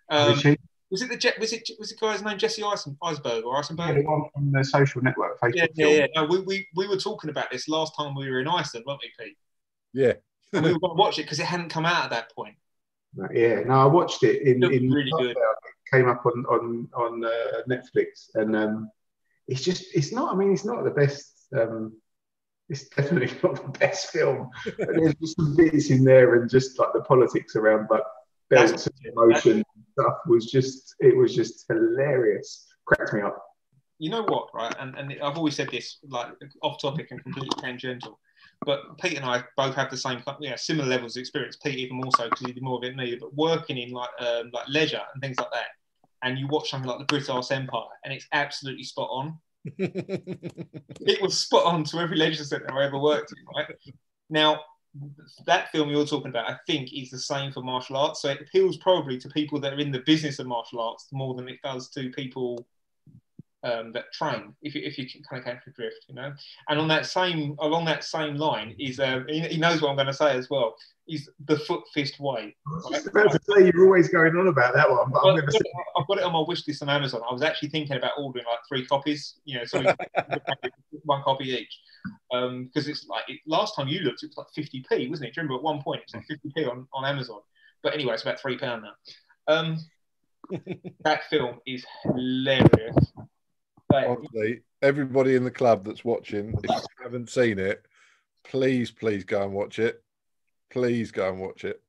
got 0.09 0.29
Um, 0.29 0.35
Richie, 0.35 0.57
was 0.91 1.03
it 1.03 1.09
the 1.09 1.17
Je- 1.17 1.33
was 1.39 1.53
it 1.53 1.69
was 1.77 1.89
the 1.89 1.95
guy's 2.01 2.23
name 2.23 2.37
Jesse 2.39 2.63
Eisen, 2.63 2.97
Eisenberg 3.03 3.43
or 3.45 3.53
yeah, 3.53 3.59
Eisenberg? 3.59 3.95
the 3.97 4.01
one 4.09 4.23
from 4.33 4.51
the 4.51 4.63
Social 4.63 5.01
Network 5.03 5.39
Facebook 5.39 5.55
Yeah, 5.55 5.67
yeah, 5.75 5.85
film. 5.85 5.95
yeah. 5.95 6.07
No, 6.15 6.25
we, 6.25 6.39
we, 6.41 6.67
we 6.75 6.87
were 6.87 6.97
talking 6.97 7.29
about 7.29 7.51
this 7.51 7.69
last 7.69 7.93
time 7.95 8.15
we 8.15 8.29
were 8.29 8.39
in 8.39 8.47
Iceland, 8.47 8.85
weren't 8.87 8.99
we, 9.03 9.23
Pete? 9.25 9.37
yeah 9.93 10.13
And 10.53 10.65
we 10.65 10.73
were 10.73 10.79
going 10.81 10.95
to 10.97 10.99
watch 10.99 11.19
it 11.19 11.23
because 11.23 11.39
it 11.39 11.45
hadn't 11.45 11.69
come 11.69 11.85
out 11.85 12.05
at 12.05 12.09
that 12.09 12.33
point. 12.35 12.55
Yeah, 13.33 13.61
no, 13.61 13.73
I 13.73 13.85
watched 13.85 14.23
it 14.23 14.43
in, 14.43 14.59
Looked 14.59 14.75
in 14.75 14.89
really 14.89 15.11
good. 15.17 15.31
It 15.31 15.37
came 15.91 16.07
up 16.07 16.25
on 16.25 16.45
on 16.45 16.87
on 16.95 17.25
uh, 17.25 17.61
Netflix, 17.67 18.29
and 18.35 18.55
um, 18.55 18.91
it's 19.47 19.63
just 19.63 19.85
it's 19.95 20.11
not. 20.11 20.33
I 20.33 20.37
mean, 20.37 20.53
it's 20.53 20.65
not 20.65 20.83
the 20.83 20.91
best. 20.91 21.47
Um, 21.57 21.93
it's 22.69 22.87
definitely 22.89 23.35
not 23.43 23.55
the 23.55 23.79
best 23.79 24.11
film. 24.11 24.49
But 24.77 24.89
there's 24.95 25.15
just 25.15 25.35
some 25.35 25.55
bits 25.55 25.89
in 25.89 26.03
there, 26.03 26.35
and 26.41 26.49
just 26.49 26.77
like 26.77 26.93
the 26.93 27.01
politics 27.01 27.55
around 27.55 27.87
like 27.89 28.03
belts 28.49 28.71
That's- 28.71 28.87
and 28.87 29.13
emotion 29.13 29.51
and 29.53 29.85
stuff 29.97 30.17
was 30.27 30.51
just 30.51 30.95
it 30.99 31.15
was 31.17 31.35
just 31.35 31.65
hilarious. 31.67 32.67
Cracked 32.85 33.13
me 33.13 33.21
up. 33.21 33.43
You 33.97 34.09
know 34.09 34.23
what, 34.23 34.47
right? 34.53 34.73
And, 34.79 34.95
and 34.97 35.11
I've 35.21 35.35
always 35.35 35.55
said 35.55 35.69
this, 35.71 35.97
like 36.07 36.27
off 36.63 36.81
topic 36.81 37.07
and 37.11 37.21
completely 37.21 37.49
tangential. 37.59 38.17
But 38.65 38.97
Pete 38.99 39.15
and 39.15 39.25
I 39.25 39.43
both 39.55 39.75
have 39.75 39.89
the 39.89 39.97
same, 39.97 40.21
yeah, 40.41 40.55
similar 40.55 40.87
levels 40.87 41.15
of 41.15 41.21
experience. 41.21 41.57
Pete 41.63 41.79
even 41.79 41.97
more 41.97 42.11
so 42.17 42.25
because 42.25 42.45
he 42.45 42.53
did 42.53 42.61
more 42.61 42.77
of 42.77 42.83
it 42.83 42.89
than 42.89 42.97
me. 42.97 43.17
But 43.19 43.33
working 43.33 43.77
in 43.77 43.91
like 43.91 44.09
um, 44.19 44.51
like 44.53 44.67
leisure 44.67 45.01
and 45.13 45.21
things 45.21 45.37
like 45.37 45.51
that, 45.51 45.67
and 46.23 46.37
you 46.37 46.47
watch 46.47 46.69
something 46.69 46.89
like 46.89 46.99
the 46.99 47.05
British 47.05 47.29
Empire, 47.51 47.83
and 48.03 48.13
it's 48.13 48.27
absolutely 48.33 48.83
spot 48.83 49.09
on. 49.11 49.37
it 49.77 51.21
was 51.21 51.39
spot 51.39 51.65
on 51.65 51.83
to 51.85 51.99
every 51.99 52.17
leisure 52.17 52.43
centre 52.43 52.71
I 52.71 52.85
ever 52.85 52.99
worked 52.99 53.31
in. 53.31 53.45
Right 53.55 53.95
now, 54.29 54.59
that 55.45 55.71
film 55.71 55.89
you're 55.89 56.05
talking 56.05 56.29
about, 56.29 56.49
I 56.49 56.57
think, 56.67 56.93
is 56.93 57.09
the 57.09 57.19
same 57.19 57.51
for 57.51 57.61
martial 57.61 57.97
arts. 57.97 58.21
So 58.21 58.29
it 58.29 58.41
appeals 58.41 58.77
probably 58.77 59.17
to 59.19 59.29
people 59.29 59.59
that 59.61 59.73
are 59.73 59.79
in 59.79 59.91
the 59.91 60.03
business 60.05 60.39
of 60.39 60.47
martial 60.47 60.81
arts 60.81 61.07
more 61.11 61.35
than 61.35 61.47
it 61.47 61.59
does 61.63 61.89
to 61.91 62.09
people 62.11 62.67
um, 63.63 63.91
that 63.93 64.11
train. 64.13 64.55
If 64.61 64.75
you, 64.75 64.81
if 64.83 64.97
you 64.97 65.09
can 65.09 65.21
kind 65.23 65.39
of 65.39 65.45
catch 65.45 65.65
the 65.65 65.71
drift, 65.71 66.05
you 66.07 66.15
know. 66.15 66.31
And 66.69 66.79
on 66.79 66.87
that 66.89 67.05
same 67.05 67.55
along 67.59 67.85
that 67.85 68.03
same 68.03 68.35
line 68.35 68.75
is 68.79 68.99
um, 68.99 69.25
he, 69.27 69.41
he 69.41 69.57
knows 69.57 69.81
what 69.81 69.89
I'm 69.89 69.95
going 69.95 70.07
to 70.07 70.13
say 70.13 70.37
as 70.37 70.49
well. 70.49 70.75
Is 71.07 71.29
the 71.45 71.57
foot 71.57 71.81
fist 71.93 72.19
way. 72.19 72.55
I 72.67 72.69
was 72.69 72.87
just 72.91 73.07
about 73.07 73.31
to 73.31 73.39
say 73.49 73.71
you're 73.73 73.85
always 73.85 74.09
going 74.09 74.37
on 74.37 74.47
about 74.47 74.75
that 74.75 74.89
one, 74.89 75.09
but 75.11 75.19
I'm 75.19 75.25
Well, 75.25 75.35
going 75.37 75.47
to 75.47 75.51
say 75.51 75.59
I've 75.97 76.07
got 76.07 76.19
it 76.19 76.23
on 76.23 76.33
my 76.33 76.43
wish 76.47 76.67
list 76.67 76.83
on 76.83 76.89
Amazon. 76.89 77.21
I 77.27 77.33
was 77.33 77.41
actually 77.41 77.69
thinking 77.69 77.97
about 77.97 78.11
ordering 78.17 78.45
like 78.45 78.59
three 78.67 78.85
copies, 78.85 79.39
you 79.43 79.57
know, 79.57 79.65
so 79.65 79.79
we 79.79 79.87
one 81.05 81.23
copy 81.23 81.45
each. 81.45 81.79
Because 82.29 82.87
it's 82.87 83.07
like 83.07 83.23
it, 83.27 83.39
last 83.47 83.75
time 83.75 83.87
you 83.87 84.01
looked, 84.01 84.23
it 84.23 84.31
was 84.35 84.37
like 84.37 84.65
50p, 84.65 85.09
wasn't 85.09 85.29
it? 85.29 85.33
Do 85.33 85.41
you 85.41 85.47
remember 85.47 85.55
at 85.55 85.63
one 85.63 85.81
point 85.81 86.01
it 86.01 86.11
was 86.13 86.23
like 86.29 86.39
50p 86.55 86.69
on, 86.69 86.87
on 86.93 87.05
Amazon? 87.05 87.39
But 87.81 87.95
anyway, 87.95 88.13
it's 88.13 88.21
about 88.21 88.39
three 88.39 88.57
pound 88.57 88.83
now. 88.83 88.93
Um, 89.47 89.79
that 91.03 91.23
film 91.29 91.59
is 91.65 91.85
hilarious. 92.03 92.95
Honestly 93.91 94.61
everybody 94.81 95.35
in 95.35 95.43
the 95.43 95.51
club 95.51 95.83
that's 95.83 96.05
watching 96.05 96.53
if 96.63 96.69
you 96.69 97.03
haven't 97.03 97.29
seen 97.29 97.59
it 97.59 97.85
please 98.45 98.91
please 98.91 99.25
go 99.25 99.43
and 99.43 99.51
watch 99.51 99.77
it 99.77 100.01
please 100.71 101.11
go 101.11 101.27
and 101.27 101.39
watch 101.39 101.65
it 101.65 101.81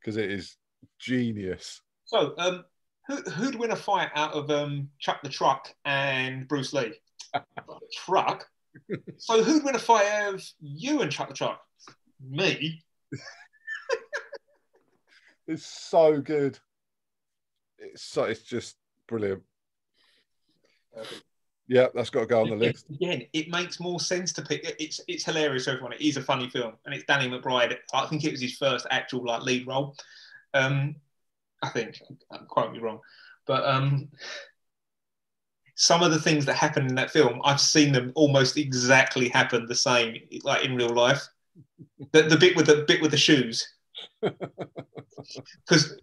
because 0.00 0.16
it 0.16 0.30
is 0.30 0.56
genius 0.98 1.80
so, 2.08 2.32
um, 2.38 2.64
who, 3.06 3.16
who'd 3.16 3.54
win 3.56 3.70
a 3.70 3.76
fight 3.76 4.08
out 4.14 4.32
of 4.32 4.50
um, 4.50 4.88
Chuck 4.98 5.20
the 5.22 5.28
Truck 5.28 5.74
and 5.84 6.48
Bruce 6.48 6.72
Lee? 6.72 6.94
truck. 7.92 8.46
So, 9.18 9.42
who'd 9.42 9.62
win 9.62 9.76
a 9.76 9.78
fight 9.78 10.06
out 10.06 10.34
of 10.34 10.42
you 10.58 11.02
and 11.02 11.12
Chuck 11.12 11.28
the 11.28 11.34
Truck? 11.34 11.60
Me. 12.26 12.82
it's 15.46 15.66
so 15.66 16.20
good 16.20 16.58
it's 17.78 18.02
so 18.02 18.24
it's 18.24 18.42
just 18.42 18.76
brilliant 19.06 19.42
yeah 21.68 21.86
that's 21.94 22.10
got 22.10 22.20
to 22.20 22.26
go 22.26 22.40
on 22.40 22.50
the 22.50 22.56
list 22.56 22.86
Again, 22.90 23.22
it 23.32 23.48
makes 23.50 23.78
more 23.78 24.00
sense 24.00 24.32
to 24.34 24.42
pick. 24.42 24.74
It's 24.78 25.00
it's 25.06 25.24
hilarious 25.24 25.64
to 25.64 25.72
everyone. 25.72 25.92
It 25.92 26.00
is 26.00 26.16
a 26.16 26.22
funny 26.22 26.48
film, 26.48 26.72
and 26.84 26.94
it's 26.94 27.04
Danny 27.04 27.28
McBride. 27.28 27.76
I 27.92 28.06
think 28.06 28.24
it 28.24 28.32
was 28.32 28.40
his 28.40 28.56
first 28.56 28.86
actual 28.90 29.24
like 29.24 29.42
lead 29.42 29.66
role. 29.66 29.96
Um, 30.54 30.96
I 31.62 31.68
think. 31.68 32.00
I 32.32 32.38
quote 32.38 32.72
me 32.72 32.78
wrong, 32.78 33.00
but 33.46 33.64
um, 33.64 34.08
some 35.74 36.02
of 36.02 36.10
the 36.10 36.20
things 36.20 36.44
that 36.44 36.54
happen 36.54 36.86
in 36.88 36.94
that 36.96 37.10
film, 37.10 37.40
I've 37.44 37.60
seen 37.60 37.92
them 37.92 38.10
almost 38.16 38.56
exactly 38.56 39.28
happen 39.28 39.66
the 39.66 39.76
same, 39.76 40.16
like 40.42 40.64
in 40.64 40.74
real 40.74 40.88
life. 40.88 41.26
The, 42.12 42.22
the 42.22 42.36
bit 42.36 42.56
with 42.56 42.66
the 42.66 42.84
bit 42.86 43.00
with 43.00 43.12
the 43.12 43.16
shoes, 43.16 43.66
because 44.20 45.96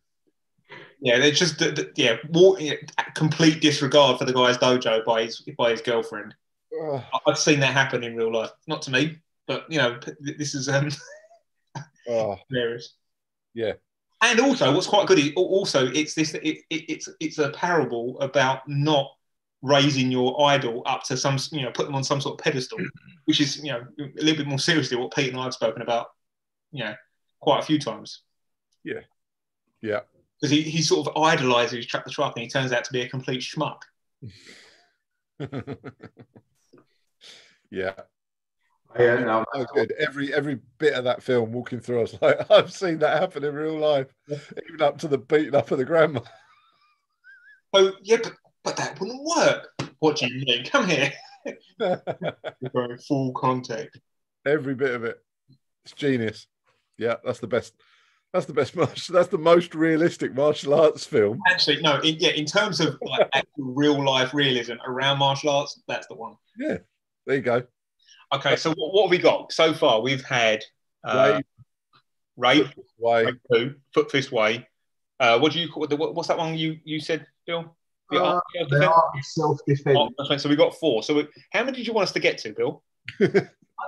yeah, 1.02 1.20
they're 1.20 1.32
just 1.32 1.62
yeah, 1.96 2.18
war, 2.30 2.60
yeah, 2.60 2.74
complete 3.16 3.62
disregard 3.62 4.18
for 4.20 4.26
the 4.26 4.34
guy's 4.34 4.58
dojo 4.58 5.04
by 5.06 5.24
his 5.24 5.42
by 5.58 5.72
his 5.72 5.82
girlfriend. 5.82 6.34
Ugh. 6.84 7.02
I've 7.28 7.40
seen 7.40 7.60
that 7.62 7.74
happen 7.74 8.04
in 8.04 8.16
real 8.16 8.34
life, 8.34 8.52
not 8.68 8.82
to 8.84 8.92
me, 8.92 9.18
but 9.48 9.66
you 9.70 9.78
know, 9.78 10.00
this 10.20 10.56
is 10.56 10.68
um, 10.70 10.90
Oh, 12.08 12.38
hilarious. 12.50 12.96
yeah. 13.54 13.74
And 14.22 14.40
also, 14.40 14.74
what's 14.74 14.88
quite 14.88 15.08
good, 15.08 15.20
is- 15.20 15.34
also 15.36 15.88
it's 15.88 16.14
this, 16.16 16.34
it, 16.36 16.44
it, 16.44 16.64
it's 16.70 17.10
it's 17.20 17.38
a 17.38 17.50
parable 17.52 18.20
about 18.22 18.68
not 18.68 19.08
raising 19.62 20.12
your 20.12 20.42
idol 20.46 20.84
up 20.86 21.04
to 21.04 21.18
some, 21.18 21.38
you 21.52 21.62
know, 21.64 21.72
put 21.72 21.86
them 21.86 21.96
on 21.96 22.04
some 22.04 22.22
sort 22.22 22.40
of 22.40 22.44
pedestal, 22.44 22.80
which 23.26 23.42
is, 23.42 23.58
you 23.64 23.72
know, 23.72 23.86
a 24.00 24.22
little 24.22 24.38
bit 24.38 24.48
more 24.48 24.60
seriously 24.60 24.98
what 24.98 25.14
Pete 25.14 25.32
and 25.32 25.40
I 25.40 25.44
have 25.44 25.54
spoken 25.54 25.82
about, 25.82 26.08
you 26.72 26.84
know, 26.84 26.94
quite 27.42 27.60
a 27.60 27.66
few 27.66 27.80
times. 27.80 28.22
Yeah, 28.84 29.02
yeah. 29.82 30.02
Because 30.46 30.64
he, 30.64 30.70
he 30.70 30.84
sort 30.84 31.08
of 31.08 31.24
idolizes 31.24 31.88
Chuck 31.88 32.06
the 32.06 32.12
Truck 32.12 32.36
and 32.36 32.44
he 32.44 32.48
turns 32.48 32.72
out 32.72 32.84
to 32.84 32.94
be 32.94 33.02
a 33.02 33.10
complete 33.10 33.42
schmuck. 33.42 33.80
yeah. 37.72 37.94
Oh, 38.96 39.04
yeah, 39.04 39.16
no, 39.22 39.44
So 39.56 39.66
good. 39.74 39.92
Every 39.98 40.32
every 40.32 40.60
bit 40.78 40.94
of 40.94 41.04
that 41.06 41.24
film 41.24 41.52
walking 41.52 41.80
through, 41.80 41.98
I 41.98 42.02
was 42.02 42.22
like, 42.22 42.38
I've 42.52 42.72
seen 42.72 43.00
that 43.00 43.20
happen 43.20 43.44
in 43.44 43.56
real 43.56 43.80
life, 43.80 44.14
even 44.30 44.84
up 44.84 45.00
to 45.00 45.08
the 45.08 45.18
beating 45.18 45.56
up 45.56 45.72
of 45.72 45.80
the 45.80 45.86
grandma. 45.86 46.20
Oh, 47.74 47.94
yeah, 48.04 48.18
but, 48.22 48.34
but 48.64 48.78
that 48.78 49.00
wouldn't 49.00 49.24
work. 49.24 49.74
What 49.98 50.18
do 50.18 50.28
you 50.28 50.46
mean? 50.46 50.64
Come 50.66 50.88
here. 50.88 51.12
Going 51.80 52.98
full 53.00 53.32
contact. 53.32 54.00
every 54.46 54.76
bit 54.76 54.94
of 54.94 55.06
it. 55.06 55.18
It's 55.86 55.94
genius. 55.94 56.46
Yeah, 57.00 57.16
that's 57.24 57.40
the 57.40 57.48
best. 57.48 57.74
That's 58.36 58.48
the 58.48 58.54
best 58.54 58.76
martial. 58.76 59.14
That's 59.16 59.30
the 59.30 59.38
most 59.38 59.74
realistic 59.74 60.36
martial 60.36 60.74
arts 60.74 61.06
film. 61.06 61.40
Actually, 61.48 61.82
no, 61.82 62.02
in, 62.02 62.18
yeah, 62.20 62.32
in 62.32 62.44
terms 62.46 62.82
of 62.82 62.98
like 63.02 63.30
actual 63.34 63.74
real 63.74 64.04
life 64.04 64.34
realism 64.34 64.74
around 64.86 65.20
martial 65.20 65.52
arts, 65.52 65.82
that's 65.88 66.06
the 66.08 66.16
one. 66.16 66.36
Yeah, 66.60 66.80
there 67.26 67.38
you 67.38 67.42
go. 67.42 67.64
Okay, 68.34 68.58
so 68.58 68.72
what, 68.72 68.94
what 68.94 69.04
have 69.04 69.12
we 69.12 69.20
got 69.20 69.54
so 69.54 69.74
far? 69.74 70.02
We've 70.02 70.22
had 70.26 70.66
uh, 71.06 71.42
Raid, 72.36 72.74
Way. 72.98 73.24
Raid 73.24 73.36
Two, 73.54 73.76
Foot 73.94 74.12
Fist 74.12 74.34
Way. 74.34 74.68
Uh, 75.18 75.40
what 75.40 75.54
do 75.54 75.60
you 75.62 75.70
call 75.70 75.88
the, 75.88 75.96
what, 75.96 76.14
what's 76.14 76.28
that 76.28 76.38
one 76.38 76.58
you 76.58 76.78
you 76.84 77.00
said, 77.00 77.26
Bill? 77.48 77.74
The 78.10 78.22
Uh, 78.22 78.34
art 78.34 78.44
of 78.60 78.70
the 78.70 78.80
defense? 78.80 78.94
art 78.94 79.18
of 79.18 79.24
self-defense. 79.26 79.98
Art. 80.30 80.42
So 80.42 80.50
we 80.50 80.58
got 80.58 80.76
four. 80.76 81.04
So 81.04 81.14
we, 81.14 81.28
how 81.54 81.64
many 81.64 81.78
did 81.78 81.88
you 81.88 81.94
want 81.94 82.04
us 82.10 82.12
to 82.12 82.20
get 82.20 82.38
to, 82.40 82.52
Bill? 82.52 82.84
I 83.22 83.26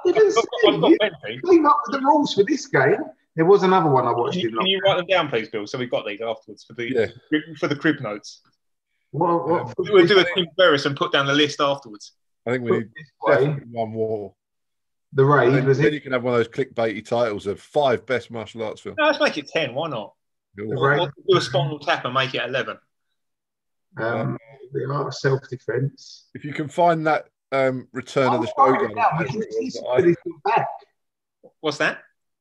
didn't 0.05 0.25
I've 0.27 0.33
say 0.33 0.41
got, 0.63 0.73
I've 0.73 0.79
got 0.81 0.91
you 0.91 0.97
plenty. 0.99 1.41
came 1.45 1.65
up 1.65 1.79
with 1.85 1.99
the 1.99 2.05
rules 2.07 2.33
for 2.33 2.45
this 2.47 2.65
game. 2.67 3.03
There 3.37 3.45
was 3.45 3.61
another 3.61 3.89
one 3.89 4.05
I 4.05 4.09
Can 4.13 4.17
watched 4.19 4.37
you, 4.37 4.49
can 4.49 4.65
you 4.65 4.79
write 4.83 4.97
them 4.97 5.05
down, 5.05 5.29
please, 5.29 5.47
Bill? 5.47 5.67
So 5.67 5.77
we've 5.77 5.91
got 5.91 6.05
these 6.07 6.21
afterwards 6.21 6.63
for 6.65 6.73
the 6.73 6.91
Yeah. 6.91 7.05
for 7.59 7.67
the 7.67 7.75
crib 7.75 8.01
notes. 8.01 8.41
What, 9.11 9.47
what, 9.47 9.73
We'll 9.77 10.05
do 10.07 10.19
a 10.19 10.25
Tim 10.35 10.47
Ferriss 10.57 10.85
and 10.87 10.97
put 10.97 11.11
down 11.13 11.27
the 11.27 11.33
list 11.33 11.61
afterwards. 11.61 12.13
I 12.47 12.51
think 12.51 12.63
we 12.63 12.71
need 12.71 12.89
definitely 13.27 13.63
one 13.71 13.91
more. 13.91 14.33
the 15.13 15.23
raid 15.23 15.53
Then, 15.53 15.65
was 15.67 15.77
then 15.77 15.87
it? 15.87 15.93
you 15.93 16.01
can 16.01 16.11
have 16.13 16.23
one 16.23 16.33
of 16.33 16.39
those 16.39 16.47
clickbaity 16.47 17.05
titles 17.07 17.45
of 17.45 17.61
five 17.61 18.05
best 18.07 18.31
martial 18.31 18.63
arts 18.63 18.81
films. 18.81 18.97
No, 18.99 19.05
let's 19.05 19.19
make 19.19 19.37
it 19.37 19.47
ten. 19.47 19.73
Why 19.75 19.87
not? 19.87 20.13
The 20.55 20.65
We'll, 20.65 21.05
do 21.29 21.37
a 21.37 21.41
spinal 21.41 21.77
tap 21.79 22.05
and 22.05 22.13
make 22.15 22.33
it 22.33 22.41
eleven. 22.43 22.77
um, 23.97 24.37
the 24.73 24.91
art 24.91 25.07
of 25.07 25.13
self-defense. 25.13 26.29
If 26.33 26.43
you 26.43 26.53
can 26.53 26.67
find 26.67 27.05
that 27.05 27.27
um, 27.51 27.87
Return 27.93 28.33
of 28.33 28.41
the 28.41 28.51
Why 28.55 28.67
am 28.69 28.73
I 28.73 28.77
writing 28.79 28.87
Shogun, 28.87 28.91
it 28.91 28.95
down? 28.95 29.19
We 29.19 29.25
can 29.25 29.39
listen 29.61 29.83
to 29.95 30.01
this 30.01 30.15
bit 30.25 30.33
back. 30.43 30.67
What's 31.61 31.77
that? 31.77 31.99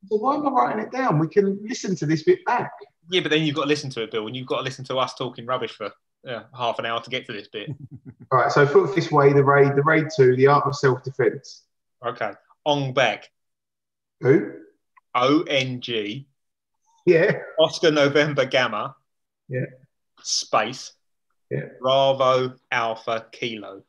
So 0.09 0.17
why 0.17 0.37
am 0.37 0.47
I 0.47 0.51
writing 0.51 0.83
it 0.83 0.93
down? 0.93 1.19
We 1.19 1.29
can 1.29 1.59
listen 1.63 1.97
to 1.97 2.07
this 2.07 2.23
bit 2.23 2.45
back. 2.45 2.71
Yeah, 3.11 3.21
but 3.21 3.31
then 3.31 3.43
you've 3.43 3.57
got 3.57 3.63
to 3.63 3.69
listen 3.69 3.91
to 3.91 4.03
it, 4.03 4.11
Bill, 4.11 4.27
and 4.27 4.37
you've 4.37 4.47
got 4.47 4.59
to 4.59 4.63
listen 4.63 4.85
to 4.87 4.97
us 4.97 5.15
talking 5.15 5.47
rubbish 5.47 5.73
for 5.73 5.93
yeah, 6.25 6.43
half 6.57 6.79
an 6.79 6.87
hour 6.87 7.01
to 7.01 7.11
get 7.11 7.27
to 7.27 7.33
this 7.33 7.49
bit. 7.49 7.71
All 8.33 8.39
right. 8.39 8.51
So 8.51 8.67
foot 8.67 8.95
this 8.95 9.11
way. 9.11 9.33
The 9.33 9.45
raid. 9.45 9.77
The 9.77 9.83
raid 9.83 10.07
two. 10.15 10.37
The 10.37 10.49
art 10.49 10.67
of 10.67 10.75
self-defense. 10.75 11.63
Okay. 12.05 12.33
Ong 12.65 12.93
Bak. 12.93 13.31
Who? 14.21 14.53
O 15.15 15.43
N 15.43 15.81
G. 15.81 16.27
Yeah. 17.05 17.33
Oscar 17.61 17.93
November 17.93 18.45
Gamma. 18.45 18.97
Yeah. 19.49 19.67
Space. 20.23 20.93
Yeah. 21.51 21.67
Bravo 21.81 22.55
Alpha 22.73 23.27
Kilo. 23.31 23.85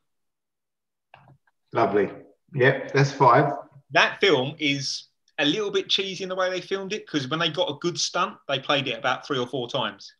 Lovely. 1.74 2.12
Yep. 2.54 2.94
That's 2.94 3.12
five. 3.12 3.54
That 3.92 4.20
film 4.22 4.56
is 4.60 5.07
a 5.40 5.46
little 5.46 5.72
bit 5.72 5.90
cheesy 5.90 6.24
in 6.24 6.30
the 6.30 6.36
way 6.36 6.50
they 6.50 6.62
filmed 6.62 6.94
it 6.94 7.06
because 7.06 7.28
when 7.28 7.40
they 7.40 7.50
got 7.50 7.70
a 7.70 7.78
good 7.80 8.00
stunt, 8.00 8.36
they 8.48 8.60
played 8.60 8.88
it 8.88 8.98
about 8.98 9.26
three 9.26 9.38
or 9.38 9.48
four 9.48 9.70
times. 9.70 10.14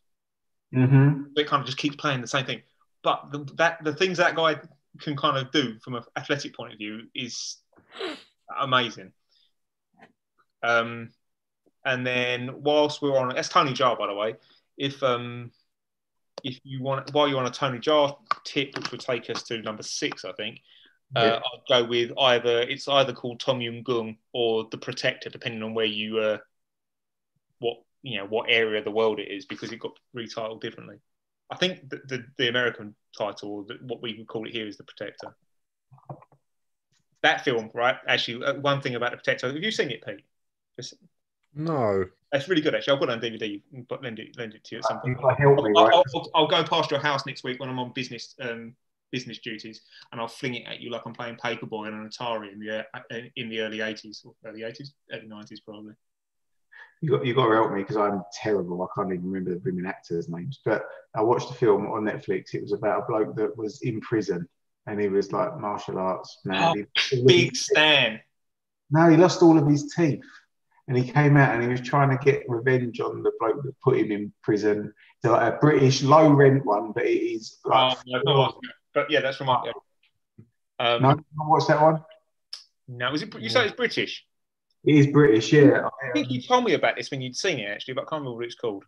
Mm-hmm. 0.74 1.32
It 1.36 1.46
kind 1.46 1.60
of 1.60 1.66
just 1.66 1.78
keeps 1.78 1.96
playing 1.96 2.20
the 2.20 2.26
same 2.26 2.44
thing. 2.44 2.62
But 3.02 3.30
the, 3.32 3.38
that 3.56 3.82
the 3.84 3.94
things 3.94 4.18
that 4.18 4.36
guy 4.36 4.56
can 5.00 5.16
kind 5.16 5.36
of 5.36 5.50
do 5.50 5.78
from 5.82 5.94
an 5.94 6.02
athletic 6.16 6.54
point 6.54 6.72
of 6.72 6.78
view 6.78 7.02
is 7.14 7.56
amazing. 8.60 9.12
Um, 10.62 11.10
and 11.84 12.06
then 12.06 12.62
whilst 12.62 13.00
we're 13.00 13.16
on, 13.16 13.34
that's 13.34 13.48
Tony 13.48 13.72
Jaa, 13.72 13.98
by 13.98 14.08
the 14.08 14.14
way. 14.14 14.36
If 14.76 15.02
um, 15.02 15.50
if 16.44 16.60
you 16.64 16.82
want, 16.82 17.12
while 17.12 17.28
you're 17.28 17.38
on 17.38 17.46
a 17.46 17.50
Tony 17.50 17.78
Jaa 17.78 18.16
tip, 18.44 18.76
which 18.76 18.90
would 18.90 19.00
take 19.00 19.30
us 19.30 19.42
to 19.44 19.62
number 19.62 19.82
six, 19.82 20.24
I 20.24 20.32
think. 20.32 20.60
Uh, 21.16 21.20
Yeah. 21.20 21.40
I'll 21.44 21.82
go 21.82 21.88
with 21.88 22.12
either 22.18 22.60
it's 22.60 22.86
either 22.88 23.12
called 23.12 23.40
Tom 23.40 23.60
Yum 23.60 23.82
Goong 23.82 24.18
or 24.32 24.68
The 24.70 24.78
Protector, 24.78 25.30
depending 25.30 25.62
on 25.62 25.74
where 25.74 25.86
you 25.86 26.18
uh, 26.18 26.38
what 27.60 27.78
you 28.02 28.18
know 28.18 28.26
what 28.26 28.50
area 28.50 28.78
of 28.78 28.84
the 28.84 28.90
world 28.90 29.18
it 29.18 29.28
is, 29.28 29.46
because 29.46 29.72
it 29.72 29.80
got 29.80 29.98
retitled 30.14 30.60
differently. 30.60 30.96
I 31.50 31.56
think 31.56 31.88
the 31.88 32.00
the, 32.06 32.24
the 32.36 32.48
American 32.48 32.94
title, 33.16 33.66
what 33.82 34.02
we 34.02 34.14
would 34.14 34.28
call 34.28 34.46
it 34.46 34.52
here, 34.52 34.66
is 34.66 34.76
The 34.76 34.84
Protector. 34.84 35.34
That 37.22 37.42
film, 37.42 37.70
right? 37.74 37.96
Actually, 38.06 38.44
uh, 38.44 38.54
one 38.54 38.80
thing 38.80 38.94
about 38.94 39.12
The 39.12 39.16
Protector. 39.16 39.46
Have 39.48 39.56
you 39.56 39.70
seen 39.70 39.90
it, 39.90 40.04
Pete? 40.04 40.24
Just, 40.76 40.94
no. 41.54 42.04
that's 42.30 42.48
really 42.48 42.62
good, 42.62 42.74
actually. 42.74 42.92
I've 42.92 43.00
got 43.00 43.08
it 43.08 43.12
on 43.12 43.20
DVD, 43.20 43.60
but 43.88 44.02
lend 44.02 44.18
it 44.18 44.36
lend 44.36 44.54
it 44.54 44.62
to 44.64 44.74
you 44.74 44.78
at 44.78 44.84
some 44.84 45.00
point. 45.00 45.12
You've 45.14 45.22
got 45.22 45.36
to 45.36 45.42
help 45.42 45.56
me, 45.64 45.72
I'll, 45.74 45.86
right? 45.86 45.94
I'll, 45.94 46.04
I'll, 46.14 46.30
I'll 46.34 46.46
go 46.46 46.62
past 46.62 46.90
your 46.90 47.00
house 47.00 47.24
next 47.26 47.42
week 47.42 47.58
when 47.58 47.70
I'm 47.70 47.78
on 47.78 47.92
business 47.92 48.34
um, 48.40 48.74
business 49.10 49.38
duties, 49.38 49.82
and 50.12 50.20
I'll 50.20 50.28
fling 50.28 50.56
it 50.56 50.66
at 50.66 50.80
you 50.80 50.90
like 50.90 51.02
I'm 51.06 51.12
playing 51.12 51.36
Paperboy 51.36 51.86
on 51.86 51.94
an 51.94 52.08
Atari 52.08 52.52
in 52.52 52.58
the 52.58 52.86
uh, 52.94 53.00
in 53.36 53.48
the 53.48 53.60
early 53.60 53.78
'80s, 53.78 54.24
or 54.24 54.34
early 54.44 54.60
'80s, 54.60 54.88
early 55.12 55.26
'90s 55.26 55.58
probably. 55.64 55.94
You 57.00 57.10
got 57.10 57.26
you 57.26 57.34
got 57.34 57.46
to 57.46 57.54
help 57.54 57.72
me 57.72 57.82
because 57.82 57.96
I'm 57.96 58.22
terrible. 58.32 58.82
I 58.82 58.86
can't 58.94 59.12
even 59.12 59.30
remember 59.30 59.54
the 59.54 59.62
women 59.64 59.86
actors' 59.86 60.28
names. 60.28 60.60
But 60.64 60.84
I 61.14 61.22
watched 61.22 61.50
a 61.50 61.54
film 61.54 61.86
on 61.86 62.04
Netflix. 62.04 62.54
It 62.54 62.62
was 62.62 62.72
about 62.72 63.02
a 63.02 63.06
bloke 63.06 63.36
that 63.36 63.56
was 63.56 63.82
in 63.82 64.00
prison 64.00 64.48
and 64.88 65.00
he 65.00 65.08
was 65.08 65.32
like 65.32 65.58
martial 65.58 65.98
arts 65.98 66.38
man. 66.44 66.86
He- 67.10 67.24
Big 67.26 67.54
Stan. 67.54 68.20
No, 68.90 69.08
he 69.08 69.16
lost 69.16 69.42
all 69.42 69.58
of 69.58 69.66
his 69.66 69.92
teeth. 69.94 70.24
And 70.88 70.96
he 70.96 71.12
came 71.12 71.36
out 71.36 71.54
and 71.54 71.62
he 71.62 71.68
was 71.68 71.82
trying 71.82 72.16
to 72.16 72.24
get 72.24 72.44
revenge 72.48 72.98
on 73.00 73.22
the 73.22 73.30
bloke 73.38 73.62
that 73.62 73.78
put 73.84 73.98
him 73.98 74.10
in 74.10 74.32
prison. 74.42 74.94
So 75.20 75.32
like 75.32 75.54
a 75.54 75.58
British 75.58 76.02
low 76.02 76.32
rent 76.32 76.64
one, 76.64 76.92
but 76.92 77.04
it 77.04 77.10
is 77.10 77.58
Oh, 77.66 77.70
like 77.70 77.98
no, 78.06 78.60
but 78.94 79.10
yeah, 79.10 79.20
that's 79.20 79.36
from 79.36 79.46
my. 79.46 79.72
Um, 80.80 81.02
no, 81.02 81.10
no. 81.10 81.44
what's 81.46 81.66
that 81.66 81.80
one? 81.80 82.04
No, 82.86 83.12
is 83.12 83.22
it? 83.22 83.38
You 83.38 83.48
say 83.48 83.66
it's 83.66 83.74
British? 83.74 84.24
It 84.84 84.94
is 84.94 85.06
British, 85.08 85.52
yeah. 85.52 85.86
I 85.86 86.12
think 86.12 86.30
you 86.30 86.40
told 86.40 86.64
me 86.64 86.74
about 86.74 86.96
this 86.96 87.10
when 87.10 87.20
you'd 87.20 87.36
seen 87.36 87.58
it 87.58 87.68
actually, 87.68 87.94
but 87.94 88.02
I 88.02 88.04
can't 88.04 88.20
remember 88.20 88.36
what 88.36 88.46
it's 88.46 88.54
called. 88.54 88.84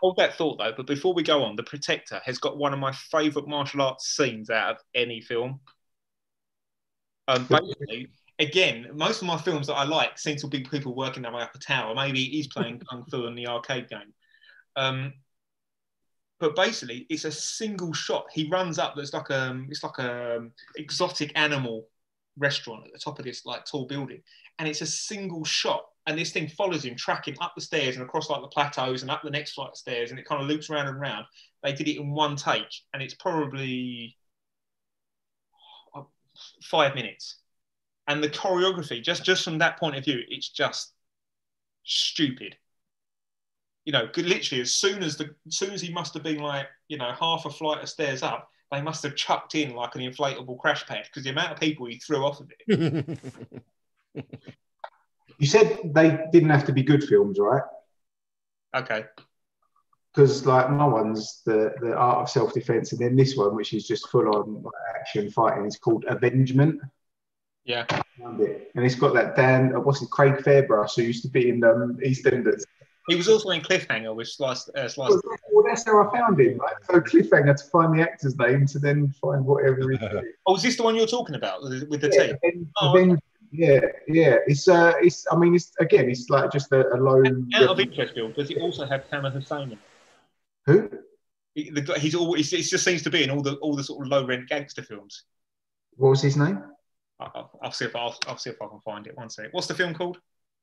Hold 0.00 0.16
that 0.16 0.34
thought 0.34 0.58
though. 0.58 0.72
But 0.76 0.86
before 0.86 1.14
we 1.14 1.22
go 1.22 1.42
on, 1.42 1.56
The 1.56 1.62
Protector 1.62 2.20
has 2.24 2.38
got 2.38 2.58
one 2.58 2.72
of 2.72 2.78
my 2.78 2.92
favourite 2.92 3.48
martial 3.48 3.82
arts 3.82 4.08
scenes 4.14 4.50
out 4.50 4.72
of 4.72 4.76
any 4.94 5.20
film. 5.20 5.60
Um, 7.28 7.46
basically, 7.46 8.08
again, 8.38 8.88
most 8.94 9.22
of 9.22 9.26
my 9.26 9.38
films 9.38 9.66
that 9.68 9.74
I 9.74 9.84
like 9.84 10.18
seem 10.18 10.36
to 10.38 10.48
be 10.48 10.60
people 10.60 10.94
working 10.94 11.22
their 11.22 11.32
way 11.32 11.42
up 11.42 11.54
a 11.54 11.58
tower. 11.58 11.94
Maybe 11.94 12.24
he's 12.24 12.48
playing 12.48 12.80
kung 12.90 13.04
fu 13.10 13.26
in 13.26 13.34
the 13.34 13.48
arcade 13.48 13.88
game. 13.88 14.12
Um, 14.76 15.14
but 16.38 16.54
basically, 16.54 17.06
it's 17.08 17.24
a 17.24 17.32
single 17.32 17.92
shot. 17.92 18.26
He 18.32 18.48
runs 18.48 18.78
up. 18.78 18.94
There's 18.94 19.14
like 19.14 19.30
a, 19.30 19.64
it's 19.68 19.82
like 19.82 19.98
a 19.98 20.36
um, 20.36 20.52
exotic 20.76 21.32
animal 21.34 21.88
restaurant 22.38 22.86
at 22.86 22.92
the 22.92 22.98
top 22.98 23.18
of 23.18 23.24
this 23.24 23.46
like 23.46 23.64
tall 23.64 23.86
building, 23.86 24.20
and 24.58 24.68
it's 24.68 24.82
a 24.82 24.86
single 24.86 25.44
shot. 25.44 25.84
And 26.08 26.16
this 26.16 26.30
thing 26.30 26.46
follows 26.46 26.84
him, 26.84 26.94
tracking 26.94 27.36
up 27.40 27.54
the 27.56 27.60
stairs 27.60 27.96
and 27.96 28.04
across 28.04 28.30
like 28.30 28.40
the 28.40 28.48
plateaus 28.48 29.02
and 29.02 29.10
up 29.10 29.22
the 29.24 29.30
next 29.30 29.54
flight 29.54 29.70
of 29.70 29.76
stairs, 29.76 30.10
and 30.10 30.20
it 30.20 30.26
kind 30.26 30.40
of 30.40 30.46
loops 30.46 30.70
around 30.70 30.86
and 30.86 31.00
round. 31.00 31.26
They 31.62 31.72
did 31.72 31.88
it 31.88 31.98
in 31.98 32.12
one 32.12 32.36
take, 32.36 32.72
and 32.92 33.02
it's 33.02 33.14
probably 33.14 34.16
uh, 35.94 36.02
five 36.62 36.94
minutes. 36.94 37.38
And 38.08 38.22
the 38.22 38.28
choreography, 38.28 39.02
just 39.02 39.24
just 39.24 39.42
from 39.42 39.58
that 39.58 39.78
point 39.80 39.96
of 39.96 40.04
view, 40.04 40.20
it's 40.28 40.50
just 40.50 40.92
stupid. 41.84 42.56
You 43.86 43.92
know, 43.92 44.06
could 44.08 44.26
literally 44.26 44.60
as 44.60 44.74
soon 44.74 45.02
as 45.02 45.16
the 45.16 45.34
as 45.46 45.56
soon 45.56 45.70
as 45.70 45.80
he 45.80 45.90
must 45.92 46.12
have 46.12 46.22
been 46.22 46.40
like, 46.40 46.66
you 46.88 46.98
know, 46.98 47.12
half 47.18 47.46
a 47.46 47.50
flight 47.50 47.82
of 47.82 47.88
stairs 47.88 48.22
up, 48.22 48.50
they 48.70 48.82
must 48.82 49.02
have 49.04 49.14
chucked 49.14 49.54
in 49.54 49.74
like 49.74 49.94
an 49.94 50.02
inflatable 50.02 50.58
crash 50.58 50.86
pad 50.86 51.04
because 51.04 51.24
the 51.24 51.30
amount 51.30 51.52
of 51.52 51.60
people 51.60 51.86
he 51.86 51.96
threw 51.98 52.24
off 52.24 52.40
of 52.40 52.50
it. 52.68 53.18
You 55.38 55.46
said 55.46 55.78
they 55.84 56.18
didn't 56.32 56.50
have 56.50 56.64
to 56.66 56.72
be 56.72 56.82
good 56.82 57.04
films, 57.04 57.38
right? 57.38 57.62
Okay. 58.74 59.04
Because 60.14 60.46
like 60.46 60.70
my 60.70 60.86
one's 60.86 61.42
the 61.44 61.74
the 61.80 61.94
art 61.94 62.18
of 62.18 62.30
self 62.30 62.54
defense, 62.54 62.92
and 62.92 63.00
then 63.00 63.16
this 63.16 63.36
one, 63.36 63.54
which 63.54 63.74
is 63.74 63.86
just 63.86 64.08
full 64.08 64.34
on 64.34 64.64
action 64.98 65.30
fighting, 65.30 65.66
is 65.66 65.76
called 65.76 66.06
Avengement. 66.08 66.80
Yeah. 67.64 67.84
And 68.22 68.84
it's 68.84 68.94
got 68.94 69.12
that 69.14 69.36
Dan, 69.36 69.74
uh, 69.74 69.80
what's 69.80 70.00
it, 70.00 70.08
Craig 70.10 70.36
Fairbrass, 70.36 70.96
who 70.96 71.02
used 71.02 71.22
to 71.22 71.28
be 71.28 71.50
in 71.50 71.62
um, 71.64 71.98
EastEnders. 72.02 72.62
He 73.08 73.14
was 73.14 73.28
also 73.28 73.50
in 73.50 73.60
Cliffhanger 73.60 74.14
with 74.14 74.28
Slice. 74.28 74.68
Uh, 74.70 74.88
Slice. 74.88 75.10
Well, 75.10 75.20
well, 75.52 75.64
that's 75.68 75.84
how 75.84 76.02
I 76.08 76.16
found 76.16 76.40
him. 76.40 76.58
Right? 76.58 76.74
So 76.90 77.00
cliffhanger 77.00 77.56
to 77.56 77.64
find 77.70 77.96
the 77.96 78.02
actor's 78.02 78.36
name 78.36 78.66
to 78.66 78.78
then 78.80 79.08
find 79.20 79.44
whatever 79.44 79.88
he's 79.90 80.00
doing. 80.10 80.32
Oh, 80.46 80.56
is 80.56 80.62
this 80.62 80.76
the 80.76 80.82
one 80.82 80.96
you're 80.96 81.06
talking 81.06 81.36
about 81.36 81.62
with 81.62 81.88
with 81.88 82.00
the 82.00 82.10
yeah, 82.12 82.26
team? 82.26 82.36
Aven- 82.44 82.72
Oh, 82.80 82.90
Aven- 82.98 83.18
yeah, 83.52 83.80
yeah. 84.08 84.36
It's 84.48 84.66
uh, 84.66 84.94
it's. 85.00 85.24
I 85.30 85.36
mean, 85.36 85.54
it's 85.54 85.70
again, 85.78 86.10
it's 86.10 86.28
like 86.30 86.50
just 86.50 86.72
a, 86.72 86.92
a 86.94 86.96
low. 86.96 87.22
Out 87.54 87.62
of 87.70 87.78
interest, 87.80 88.14
Bill, 88.16 88.32
does 88.32 88.48
he 88.48 88.58
also 88.58 88.84
have 88.86 89.08
Tamer 89.08 89.30
Hassan? 89.30 89.72
in? 89.72 89.78
Who? 90.66 90.90
He, 91.54 91.70
the, 91.70 91.80
guy- 91.82 91.98
he's 91.98 92.16
always. 92.16 92.52
It 92.52 92.62
just 92.62 92.84
seems 92.84 93.02
to 93.02 93.10
be 93.10 93.22
in 93.22 93.30
all 93.30 93.40
the 93.42 93.54
all 93.56 93.76
the 93.76 93.84
sort 93.84 94.04
of 94.04 94.10
low 94.10 94.26
rent 94.26 94.48
gangster 94.48 94.82
films. 94.82 95.22
What 95.94 96.10
was 96.10 96.22
his 96.22 96.36
name? 96.36 96.62
I'll, 97.20 97.32
I'll- 97.34 97.58
I'll 97.62 97.72
see 97.72 97.84
if 97.84 97.94
I'll, 97.94 98.16
I'll 98.26 98.36
see 98.36 98.50
if 98.50 98.60
I 98.60 98.66
can 98.66 98.80
find 98.80 99.06
it. 99.06 99.16
One 99.16 99.30
second. 99.30 99.52
What's 99.52 99.68
the 99.68 99.74
film 99.74 99.94
called? 99.94 100.18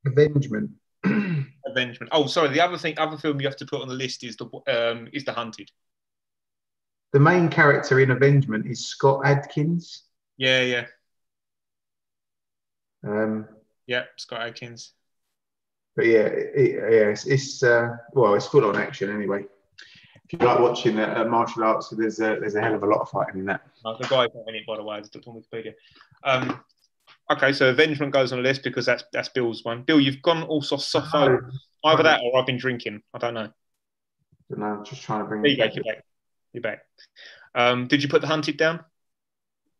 Avengement. 0.05 0.69
Avengement. 1.65 2.09
Oh, 2.11 2.27
sorry. 2.27 2.49
The 2.49 2.61
other 2.61 2.77
thing, 2.77 2.97
other 2.99 3.17
film 3.17 3.39
you 3.41 3.47
have 3.47 3.57
to 3.57 3.65
put 3.65 3.81
on 3.81 3.87
the 3.87 3.93
list 3.93 4.23
is 4.23 4.35
the 4.37 4.45
um 4.67 5.07
is 5.13 5.25
the 5.25 5.33
Hunted. 5.33 5.71
the 7.13 7.19
main 7.19 7.49
character 7.49 7.99
in 7.99 8.11
Avengement 8.11 8.65
is 8.67 8.85
Scott 8.85 9.21
Adkins. 9.25 10.03
Yeah, 10.37 10.61
yeah, 10.61 10.85
Um, 13.03 13.47
yeah. 13.87 14.03
Scott 14.17 14.41
Adkins. 14.41 14.93
but 15.95 16.05
yeah, 16.05 16.21
it, 16.21 16.71
yeah, 16.75 17.09
it's, 17.09 17.25
it's 17.27 17.63
uh, 17.63 17.97
well, 18.13 18.33
it's 18.35 18.47
full 18.47 18.65
on 18.65 18.75
action 18.75 19.09
anyway. 19.09 19.45
If 20.25 20.33
you 20.41 20.47
like 20.47 20.59
watching 20.59 20.97
uh, 20.99 21.13
uh, 21.17 21.25
martial 21.29 21.63
arts, 21.63 21.89
there's 21.89 22.19
a 22.19 22.37
there's 22.39 22.55
a 22.55 22.61
hell 22.61 22.73
of 22.75 22.83
a 22.83 22.87
lot 22.87 23.01
of 23.01 23.09
fighting 23.09 23.41
in 23.41 23.45
that. 23.45 23.61
Uh, 23.85 23.95
the 23.97 24.07
guy's 24.07 24.29
not 24.33 24.47
in 24.47 24.55
it, 24.55 24.65
by 24.65 24.77
the 24.77 24.83
way. 24.83 24.95
I 24.95 24.99
just 25.01 25.13
looked 25.13 25.27
on 25.27 25.35
Wikipedia. 25.35 25.73
Um, 26.23 26.63
okay, 27.31 27.53
so 27.53 27.69
Avengement 27.69 28.11
goes 28.13 28.31
on 28.31 28.41
the 28.41 28.47
list 28.47 28.63
because 28.63 28.85
that's 28.85 29.03
that's 29.13 29.29
Bill's 29.29 29.63
one. 29.63 29.83
Bill, 29.83 29.99
you've 29.99 30.21
gone 30.21 30.43
also 30.43 30.77
soft 30.77 31.13
No, 31.13 31.39
Either 31.85 32.03
that 32.03 32.21
or 32.23 32.39
I've 32.39 32.45
been 32.45 32.57
drinking. 32.57 33.01
I 33.13 33.17
don't 33.17 33.33
know. 33.33 33.49
no, 34.49 34.65
I'm 34.65 34.85
just 34.85 35.03
trying 35.03 35.19
to 35.21 35.25
bring 35.25 35.41
There 35.41 35.51
you 35.51 35.57
go. 35.57 35.65
You're 35.73 35.83
back. 35.83 36.03
You're 36.53 36.61
back. 36.61 36.79
Um, 37.55 37.87
did 37.87 38.01
you 38.01 38.09
put 38.09 38.21
the 38.21 38.27
Hunted 38.27 38.57
down? 38.57 38.83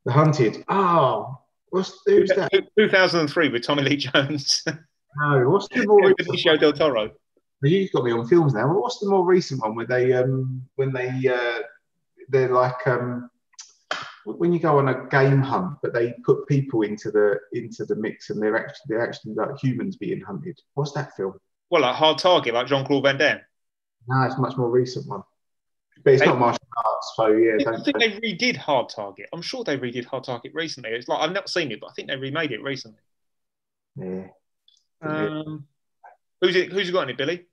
the 0.05 0.11
hunted. 0.11 0.63
Oh, 0.67 1.39
what's 1.69 2.01
who's 2.05 2.29
that? 2.29 2.51
2003 2.77 3.49
with 3.49 3.63
Tommy 3.63 3.83
Lee 3.83 3.95
Jones. 3.97 4.63
No, 5.17 5.49
what's 5.49 5.67
the 5.69 5.85
more 5.87 6.07
recent? 6.07 6.27
Benicio 6.27 6.59
del 6.59 6.73
Toro. 6.73 7.11
You've 7.61 7.91
got 7.93 8.03
me 8.03 8.11
on 8.11 8.27
films 8.27 8.53
now. 8.53 8.67
What's 8.77 8.99
the 8.99 9.09
more 9.09 9.25
recent 9.25 9.61
one 9.61 9.75
where 9.75 9.87
they 9.87 10.11
um 10.13 10.63
when 10.75 10.91
they 10.91 11.09
uh 11.27 11.59
they're 12.29 12.49
like 12.49 12.85
um 12.87 13.29
when 14.25 14.53
you 14.53 14.59
go 14.59 14.79
on 14.79 14.89
a 14.89 15.07
game 15.09 15.41
hunt, 15.41 15.77
but 15.81 15.93
they 15.93 16.13
put 16.25 16.47
people 16.47 16.81
into 16.81 17.11
the 17.11 17.39
into 17.51 17.85
the 17.85 17.95
mix 17.95 18.29
and 18.29 18.41
they're 18.41 18.57
actually 18.57 18.85
they're 18.87 19.05
actually 19.07 19.33
like 19.33 19.57
humans 19.57 19.97
being 19.97 20.21
hunted. 20.21 20.59
What's 20.75 20.93
that 20.93 21.15
film? 21.15 21.33
Well, 21.69 21.81
like 21.81 21.95
Hard 21.95 22.17
Target, 22.19 22.53
like 22.53 22.67
Jean 22.67 22.85
Claude 22.85 23.03
Van 23.03 23.17
Damme. 23.17 23.41
No, 24.07 24.21
it's 24.23 24.35
a 24.35 24.39
much 24.39 24.57
more 24.57 24.69
recent 24.69 25.07
one. 25.07 25.23
But 26.03 26.13
it's 26.13 26.21
Hey. 26.21 26.27
not 26.29 26.39
martial 26.39 26.59
arts, 26.85 27.13
so 27.15 27.27
yeah, 27.27 27.53
I 27.59 27.63
don't, 27.63 27.83
think 27.85 27.99
they 27.99 28.11
redid 28.19 28.57
Hard 28.57 28.89
Target. 28.89 29.29
I'm 29.31 29.41
sure 29.41 29.63
they 29.63 29.77
redid 29.77 30.05
Hard 30.05 30.25
Target 30.25 30.53
recently. 30.53 30.91
It's 30.91 31.07
like 31.07 31.19
I've 31.19 31.31
not 31.31 31.49
seen 31.49 31.71
it, 31.71 31.79
but 31.79 31.87
I 31.89 31.93
think 31.93 32.09
they 32.09 32.17
remade 32.17 32.51
it 32.51 32.61
recently. 32.61 32.99
yeah, 33.95 34.27
Um, 35.01 35.65
who's 36.41 36.55
it? 36.55 36.71
Who's 36.71 36.89
it 36.89 36.91
got 36.91 37.03
in 37.03 37.09
it, 37.11 37.17
Billy? 37.17 37.45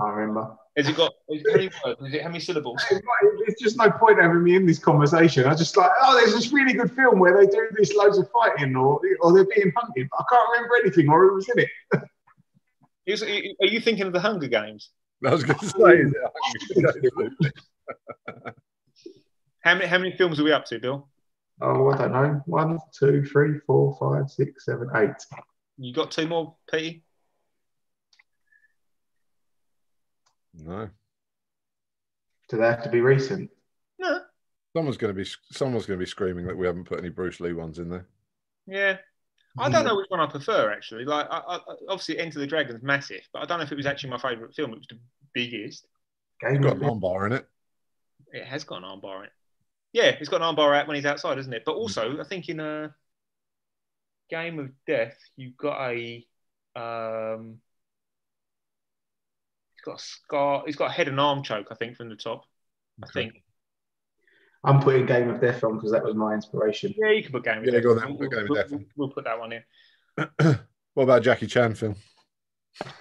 can't 0.00 0.14
remember. 0.14 0.56
Has 0.80 0.88
it 0.88 0.96
got 0.96 1.12
how 1.28 1.34
many 1.54 1.70
words? 1.84 2.00
Is 2.06 2.14
it 2.14 2.22
how 2.22 2.28
many 2.28 2.40
syllables? 2.40 2.82
There's 2.90 3.54
just 3.60 3.76
no 3.76 3.90
point 3.90 4.20
having 4.20 4.42
me 4.42 4.54
in 4.56 4.64
this 4.66 4.78
conversation. 4.78 5.44
I 5.44 5.54
just 5.54 5.76
like, 5.76 5.90
oh, 6.00 6.18
there's 6.18 6.32
this 6.34 6.52
really 6.52 6.72
good 6.72 6.90
film 6.92 7.18
where 7.18 7.36
they 7.36 7.46
do 7.46 7.68
this 7.76 7.94
loads 7.94 8.16
of 8.18 8.28
fighting, 8.30 8.74
or 8.76 9.00
or 9.20 9.32
they're 9.34 9.44
being 9.44 9.72
hunted. 9.76 10.08
But 10.10 10.20
I 10.20 10.24
can't 10.30 10.48
remember 10.52 10.74
anything 10.82 11.08
or 11.10 11.28
who 11.28 11.34
was 11.34 11.48
in 11.50 11.58
it. 11.60 11.68
Is- 13.06 13.22
Are 13.22 13.66
you 13.66 13.80
thinking 13.80 14.06
of 14.06 14.12
the 14.12 14.20
Hunger 14.20 14.46
Games? 14.48 14.90
I 15.26 15.30
was 15.30 15.44
going 15.44 15.58
to 15.58 15.66
say, 15.66 15.98
is 15.98 16.14
it? 16.70 17.52
How 19.62 19.74
many 19.74 19.86
how 19.86 19.98
many 19.98 20.16
films 20.16 20.40
are 20.40 20.44
we 20.44 20.52
up 20.52 20.64
to, 20.66 20.78
Bill? 20.78 21.06
Oh, 21.60 21.90
I 21.90 21.98
don't 21.98 22.12
know. 22.12 22.40
One, 22.46 22.78
two, 22.98 23.22
three, 23.26 23.58
four, 23.66 23.94
five, 24.00 24.30
six, 24.30 24.64
seven, 24.64 24.88
eight. 24.96 25.10
You 25.76 25.92
got 25.92 26.10
two 26.10 26.26
more, 26.26 26.54
Petey? 26.70 27.02
No. 30.54 30.88
Do 32.48 32.56
they 32.56 32.66
have 32.66 32.82
to 32.82 32.90
be 32.90 33.00
recent? 33.00 33.50
No. 33.98 34.20
Someone's 34.76 34.96
going 34.96 35.14
to 35.14 35.20
be 35.20 35.28
someone's 35.52 35.86
going 35.86 35.98
to 35.98 36.04
be 36.04 36.08
screaming 36.08 36.46
that 36.46 36.56
we 36.56 36.66
haven't 36.66 36.84
put 36.84 36.98
any 36.98 37.08
Bruce 37.08 37.40
Lee 37.40 37.52
ones 37.52 37.78
in 37.78 37.88
there. 37.88 38.06
Yeah. 38.66 38.96
I 39.58 39.68
don't 39.68 39.84
know 39.84 39.96
which 39.96 40.06
one 40.08 40.20
I 40.20 40.26
prefer 40.26 40.72
actually. 40.72 41.04
Like, 41.04 41.26
I, 41.28 41.38
I, 41.38 41.58
obviously, 41.88 42.18
Enter 42.18 42.38
the 42.38 42.46
Dragon's 42.46 42.82
massive, 42.82 43.22
but 43.32 43.42
I 43.42 43.46
don't 43.46 43.58
know 43.58 43.64
if 43.64 43.72
it 43.72 43.76
was 43.76 43.86
actually 43.86 44.10
my 44.10 44.18
favourite 44.18 44.54
film. 44.54 44.72
It 44.72 44.78
was 44.78 44.86
the 44.88 44.98
biggest. 45.34 45.86
Game 46.40 46.56
It's 46.56 46.64
got 46.64 46.76
of 46.76 46.82
an 46.82 46.88
armbar 46.88 47.26
in 47.26 47.32
it. 47.32 47.46
It 48.32 48.44
has 48.44 48.64
got 48.64 48.82
an 48.82 48.84
armbar 48.84 49.18
in 49.18 49.24
it. 49.24 49.32
Yeah, 49.92 50.14
it's 50.20 50.28
got 50.28 50.40
an 50.40 50.54
armbar 50.54 50.78
out 50.78 50.86
when 50.86 50.94
he's 50.94 51.04
outside, 51.04 51.38
isn't 51.38 51.52
it? 51.52 51.64
But 51.66 51.74
also, 51.74 52.20
I 52.20 52.24
think 52.24 52.48
in 52.48 52.60
a 52.60 52.94
Game 54.30 54.60
of 54.60 54.70
Death, 54.86 55.18
you've 55.36 55.56
got 55.56 55.90
a 55.90 56.24
um, 56.76 57.56
he's 57.56 57.69
got 59.80 59.98
a 60.00 60.02
scar. 60.02 60.62
He's 60.66 60.76
got 60.76 60.90
a 60.90 60.92
head 60.92 61.08
and 61.08 61.18
arm 61.20 61.42
choke, 61.42 61.68
I 61.70 61.74
think, 61.74 61.96
from 61.96 62.08
the 62.08 62.16
top. 62.16 62.44
I 63.02 63.06
think. 63.12 63.42
I'm 64.62 64.80
putting 64.80 65.06
Game 65.06 65.30
of 65.30 65.40
Death 65.40 65.64
on 65.64 65.76
because 65.76 65.92
that 65.92 66.04
was 66.04 66.14
my 66.14 66.34
inspiration. 66.34 66.92
Yeah, 66.96 67.10
you 67.12 67.22
can 67.22 67.32
put 67.32 67.44
Game 67.44 67.58
of 67.58 67.64
Yeah, 67.64 67.72
Death. 67.72 67.82
go 67.82 67.90
on 67.98 68.18
We'll, 68.18 68.28
put 68.28 68.30
Game 68.36 68.46
we'll- 68.48 68.62
Death 68.62 68.72
on. 68.72 68.86
we'll 68.96 69.08
put 69.10 69.24
that 69.24 69.38
one 69.38 69.52
in. 69.52 69.62
what 70.94 71.04
about 71.04 71.22
Jackie 71.22 71.46
Chan 71.46 71.74
film? 71.76 71.96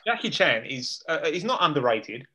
Jackie 0.05 0.29
Chan 0.29 0.65
is 0.65 1.03
uh, 1.09 1.25
he's 1.27 1.43
not 1.43 1.59
underrated, 1.61 2.25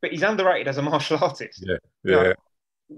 but 0.00 0.12
he's 0.12 0.22
underrated 0.22 0.68
as 0.68 0.78
a 0.78 0.82
martial 0.90 1.18
artist. 1.20 1.64
Yeah. 1.66 1.76
Yeah. 2.04 2.32
Yeah. 2.88 2.96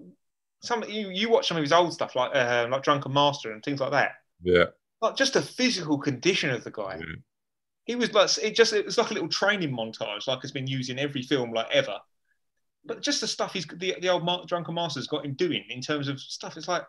Some 0.63 0.85
you, 0.89 1.09
you 1.11 1.31
watch 1.31 1.49
some 1.49 1.57
of 1.57 1.63
his 1.63 1.73
old 1.73 1.93
stuff 1.93 2.15
like 2.17 2.31
uh, 2.35 2.67
like 2.71 2.83
Drunken 2.83 3.13
Master 3.13 3.51
and 3.53 3.63
things 3.63 3.81
like 3.81 3.93
that. 3.93 4.13
Yeah. 4.43 4.67
Like 5.01 5.17
just 5.17 5.35
the 5.35 5.43
physical 5.43 5.99
condition 5.99 6.51
of 6.51 6.65
the 6.65 6.71
guy. 6.71 6.99
Yeah. 7.01 7.15
He 7.85 7.97
was 7.97 8.13
like 8.13 8.31
it 8.43 8.57
just 8.57 8.73
it 8.73 8.85
was 8.85 8.99
like 8.99 9.11
a 9.11 9.15
little 9.15 9.29
training 9.29 9.71
montage, 9.71 10.27
like 10.27 10.41
it's 10.43 10.53
been 10.53 10.67
used 10.67 10.91
in 10.91 10.99
every 10.99 11.23
film 11.23 11.53
like 11.53 11.71
ever. 11.71 11.99
But 12.85 13.03
just 13.03 13.21
the 13.21 13.27
stuff 13.27 13.53
he's 13.53 13.67
the, 13.67 13.97
the 14.01 14.09
old 14.09 14.25
Mar- 14.25 14.45
Drunken 14.47 14.75
Master's 14.75 15.07
got 15.07 15.25
him 15.25 15.35
doing 15.35 15.65
in 15.69 15.81
terms 15.81 16.09
of 16.09 16.21
stuff, 16.21 16.57
it's 16.57 16.69
like 16.69 16.85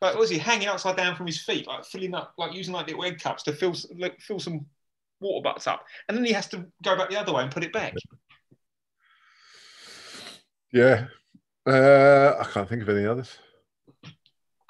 like 0.00 0.14
what 0.14 0.20
was 0.20 0.30
he 0.30 0.38
hanging 0.38 0.68
upside 0.68 0.96
down 0.96 1.16
from 1.16 1.26
his 1.26 1.40
feet, 1.40 1.66
like 1.66 1.84
filling 1.84 2.14
up, 2.14 2.34
like 2.38 2.54
using 2.54 2.74
like 2.74 2.86
little 2.86 3.04
egg 3.04 3.20
cups 3.20 3.42
to 3.44 3.52
fill 3.52 3.74
like, 3.98 4.20
fill 4.20 4.38
some 4.38 4.66
water 5.20 5.42
butts 5.42 5.66
up, 5.66 5.84
and 6.08 6.16
then 6.16 6.24
he 6.24 6.32
has 6.32 6.48
to 6.48 6.66
go 6.84 6.96
back 6.96 7.10
the 7.10 7.18
other 7.18 7.32
way 7.32 7.42
and 7.42 7.52
put 7.52 7.64
it 7.64 7.72
back. 7.72 7.94
Yeah. 10.72 11.06
Uh, 11.66 12.34
I 12.38 12.44
can't 12.44 12.68
think 12.68 12.82
of 12.82 12.88
any 12.90 13.06
others. 13.06 13.38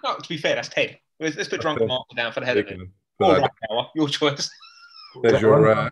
No, 0.04 0.16
to 0.16 0.28
be 0.28 0.38
fair, 0.38 0.54
that's 0.54 0.68
ten. 0.68 0.96
Let's, 1.18 1.36
let's 1.36 1.48
put 1.48 1.61
Drunken 1.61 1.88
Master 1.88 2.14
down 2.14 2.32
for 2.32 2.40
the 2.40 2.46
head 2.46 2.59
of 2.59 2.68
it. 2.68 2.78
Taken. 3.21 3.35
Or 3.35 3.37
But, 3.37 3.39
uh, 3.39 3.41
Rush 3.41 3.51
Hour, 3.71 3.91
your 3.95 4.09
choice. 4.09 4.51
There's 5.23 5.41
your 5.41 5.67
uh, 5.69 5.89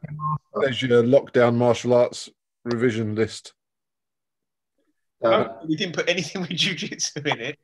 there's 0.60 0.82
your 0.82 1.02
lockdown 1.02 1.54
martial 1.56 1.94
arts 1.94 2.28
revision 2.66 3.14
list. 3.14 3.54
Uh, 5.24 5.30
No, 5.30 5.58
we 5.66 5.76
didn't 5.76 5.94
put 5.94 6.10
anything 6.10 6.42
with 6.46 6.50
jiu-jitsu 6.50 7.20
in 7.24 7.40
it. 7.40 7.58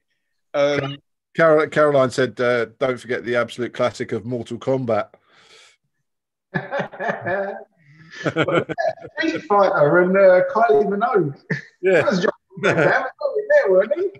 Um, 0.54 0.96
Carol, 1.36 1.68
Caroline 1.68 2.10
said, 2.10 2.40
uh, 2.40 2.64
"Don't 2.78 2.98
forget 2.98 3.24
the 3.26 3.36
absolute 3.36 3.74
classic 3.74 4.12
of 4.12 4.24
Mortal 4.24 4.56
Kombat." 4.58 5.10
Street 8.20 9.42
Fighter 9.48 9.98
and 9.98 10.16
uh, 10.16 10.42
Kylie 10.50 10.86
Minogue. 10.88 11.38
Yeah. 11.82 11.92
That 12.00 12.06
was 12.10 12.20
John 12.22 12.32
Van 12.62 12.76
Damme. 12.76 12.86
That 12.86 13.12
was 13.20 13.44
there, 13.50 13.70
weren't 13.70 13.94
he? 14.00 14.10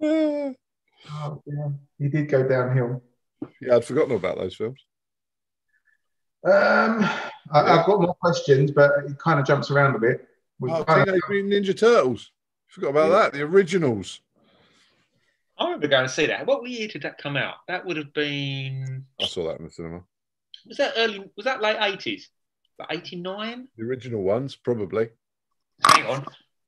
yeah, 0.00 0.52
Oh, 1.12 1.42
yeah. 1.44 1.68
He 1.98 2.08
did 2.08 2.28
go 2.28 2.46
downhill. 2.46 3.02
I'd 3.72 3.84
forgotten 3.84 4.16
about 4.16 4.38
those 4.38 4.54
films. 4.56 4.84
Um, 6.44 7.02
I, 7.52 7.78
I've 7.78 7.86
got 7.86 8.00
more 8.00 8.14
questions, 8.14 8.70
but 8.70 8.90
it 9.06 9.18
kind 9.18 9.38
of 9.40 9.46
jumps 9.46 9.70
around 9.70 9.94
a 9.94 9.98
bit. 9.98 10.26
We've 10.58 10.72
Oh, 10.72 10.84
kind 10.84 11.06
Teenage 11.06 11.20
Mutant 11.28 11.52
Ninja 11.66 11.78
Turtles. 11.78 12.30
Forgot 12.68 12.90
about 12.90 13.10
Yeah. 13.10 13.18
that. 13.18 13.32
The 13.34 13.42
originals. 13.42 14.20
I 15.58 15.64
remember 15.64 15.88
going 15.88 16.06
to 16.06 16.12
see 16.12 16.26
that. 16.26 16.46
What 16.46 16.66
year 16.68 16.88
did 16.88 17.02
that 17.02 17.18
come 17.18 17.36
out? 17.36 17.56
That 17.68 17.84
would 17.84 17.98
have 17.98 18.12
been 18.14 19.04
I 19.20 19.26
saw 19.26 19.48
that 19.48 19.58
in 19.58 19.66
the 19.66 19.70
cinema. 19.70 20.02
was 20.66 20.78
that 20.78 20.94
early? 20.96 21.30
Was 21.36 21.44
that 21.44 21.60
late 21.60 21.76
eighties? 21.80 22.30
The 22.78 22.86
89? 22.88 23.68
The 23.76 23.84
original 23.84 24.22
ones, 24.22 24.56
probably. 24.56 25.10
Hang 25.84 26.06
on. 26.06 26.24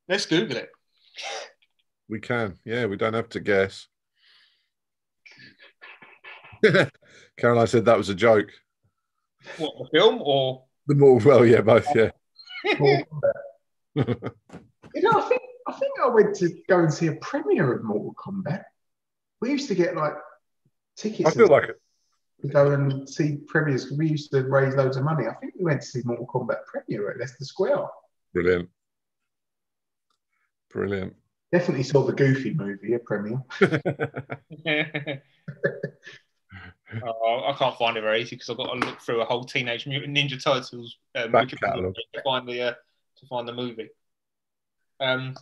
Let's 0.09 0.27
Google 0.27 0.59
it. 0.59 0.71
We 2.09 2.21
can. 2.21 2.59
Yeah, 2.67 2.85
we 2.85 2.97
don't 2.97 3.15
have 3.15 3.31
to 3.31 3.41
guess. 3.41 3.87
Caroline 7.39 7.67
said 7.67 7.85
that 7.85 7.99
was 7.99 8.09
a 8.09 8.15
joke. 8.15 8.51
What, 9.59 9.75
the 9.79 9.99
film 9.99 10.21
or? 10.23 10.65
The 10.87 10.95
more, 10.95 11.19
well, 11.19 11.45
yeah, 11.45 11.61
both, 11.61 11.87
yeah. 11.95 12.11
You 14.95 15.01
know, 15.01 15.13
I 15.13 15.29
think 15.29 15.41
I 15.67 15.73
think 15.73 15.93
I 16.03 16.09
went 16.09 16.35
to 16.37 16.51
go 16.69 16.81
and 16.81 16.93
see 16.93 17.07
a 17.07 17.15
premiere 17.17 17.73
of 17.73 17.85
Mortal 17.85 18.15
Kombat. 18.15 18.65
We 19.41 19.51
used 19.51 19.69
to 19.69 19.75
get 19.75 19.97
like 19.97 20.15
tickets. 20.97 21.31
I 21.31 21.33
feel 21.33 21.49
like 21.49 21.71
it. 21.71 21.81
to 22.43 22.49
go 22.49 22.73
and 22.73 23.09
see 23.09 23.39
premieres. 23.47 23.91
We 23.91 24.09
used 24.09 24.31
to 24.33 24.43
raise 24.43 24.75
loads 24.75 24.97
of 24.97 25.05
money. 25.05 25.27
I 25.27 25.35
think 25.35 25.55
we 25.59 25.65
went 25.65 25.81
to 25.81 25.87
see 25.87 26.03
Mortal 26.05 26.27
Kombat 26.27 26.67
premiere 26.67 27.11
at 27.11 27.19
Leicester 27.19 27.45
Square. 27.45 27.87
Brilliant. 28.35 28.69
Brilliant. 30.71 31.15
Definitely 31.53 31.85
saw 31.85 32.05
the 32.05 32.13
Goofy 32.13 32.55
movie 32.55 32.95
at 32.95 33.05
premiere. 33.05 33.43
oh, 37.05 37.45
I 37.47 37.53
can't 37.59 37.77
find 37.77 37.97
it 37.97 38.03
very 38.03 38.23
easy 38.23 38.37
because 38.37 38.51
I've 38.51 38.57
got 38.57 38.73
to 38.73 38.87
look 38.87 39.01
through 39.01 39.21
a 39.21 39.25
whole 39.25 39.45
Teenage 39.45 39.87
Mutant 39.87 40.17
Ninja 40.17 40.43
Turtles 40.43 40.99
um, 41.15 41.33
Back 41.33 41.49
catalogue. 41.49 41.95
to 42.15 42.23
find 42.23 42.49
the 42.49 42.63
uh, 42.63 42.75
to 43.19 43.27
find 43.27 43.47
the 43.47 43.53
movie. 43.53 43.89
Um, 45.01 45.35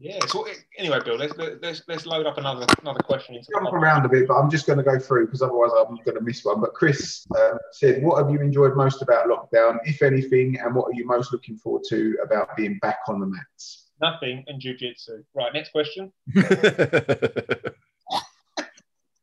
yeah. 0.00 0.24
So 0.26 0.46
anyway, 0.78 1.00
Bill, 1.04 1.16
let's 1.16 1.34
let's 1.36 1.82
let's 1.88 2.06
load 2.06 2.26
up 2.26 2.38
another 2.38 2.66
another 2.80 3.00
question. 3.00 3.34
Into 3.34 3.48
Jump 3.52 3.72
around 3.72 4.06
a 4.06 4.08
bit, 4.08 4.28
but 4.28 4.34
I'm 4.34 4.50
just 4.50 4.66
going 4.66 4.78
to 4.78 4.84
go 4.84 4.98
through 4.98 5.26
because 5.26 5.42
otherwise 5.42 5.70
I'm 5.76 5.96
going 6.04 6.16
to 6.16 6.20
miss 6.20 6.44
one. 6.44 6.60
But 6.60 6.74
Chris 6.74 7.26
um, 7.36 7.58
said, 7.72 8.02
"What 8.02 8.22
have 8.22 8.30
you 8.32 8.40
enjoyed 8.40 8.76
most 8.76 9.02
about 9.02 9.26
lockdown, 9.26 9.78
if 9.84 10.02
anything, 10.02 10.58
and 10.60 10.74
what 10.74 10.84
are 10.86 10.94
you 10.94 11.06
most 11.06 11.32
looking 11.32 11.56
forward 11.56 11.82
to 11.88 12.16
about 12.22 12.56
being 12.56 12.78
back 12.78 13.00
on 13.08 13.18
the 13.20 13.26
mats?" 13.26 13.86
Nothing 14.00 14.44
and 14.46 14.62
jujitsu. 14.62 15.24
Right. 15.34 15.52
Next 15.52 15.72
question. 15.72 16.12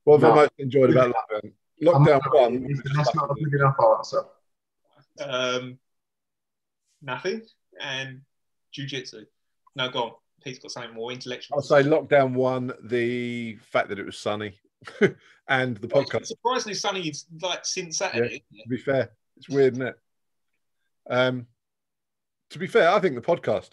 what 0.06 0.22
have 0.22 0.22
No. 0.22 0.32
I 0.32 0.36
most 0.44 0.52
enjoyed 0.58 0.92
about 0.92 1.14
lockdown? 1.14 1.52
Lockdown 1.84 2.22
one. 2.34 2.82
That's 2.96 3.14
not 3.14 3.30
a 3.32 3.34
good 3.44 3.54
enough 3.60 3.76
answer. 3.98 4.22
Um, 5.20 5.78
nothing 7.02 7.42
and 7.82 8.22
jujitsu. 8.76 9.26
No, 9.76 9.90
go 9.90 10.04
on. 10.04 10.12
Pete's 10.44 10.60
got 10.60 10.72
something 10.72 10.94
more 10.94 11.12
intellectual. 11.12 11.58
I'll 11.58 11.62
say 11.64 11.84
lockdown 11.84 12.34
one, 12.34 12.72
the 12.84 13.56
fact 13.58 13.90
that 13.90 14.00
it 14.00 14.06
was 14.06 14.18
sunny, 14.18 14.58
and 15.50 15.76
the 15.78 15.88
Well, 15.88 16.04
it's 16.04 16.12
podcast. 16.12 16.26
surprisingly 16.28 16.76
sunny 16.76 17.12
like 17.42 17.66
since 17.66 17.98
Saturday. 17.98 18.44
isn't 18.52 18.64
To 18.64 18.70
be 18.70 18.78
fair, 18.78 19.12
it's 19.38 19.50
weird, 19.50 19.74
isn't 19.74 19.88
it? 19.88 20.00
Um, 21.10 21.48
to 22.52 22.60
be 22.60 22.68
fair, 22.68 22.90
I 22.90 23.00
think 23.00 23.16
the 23.16 23.22
podcast. 23.22 23.72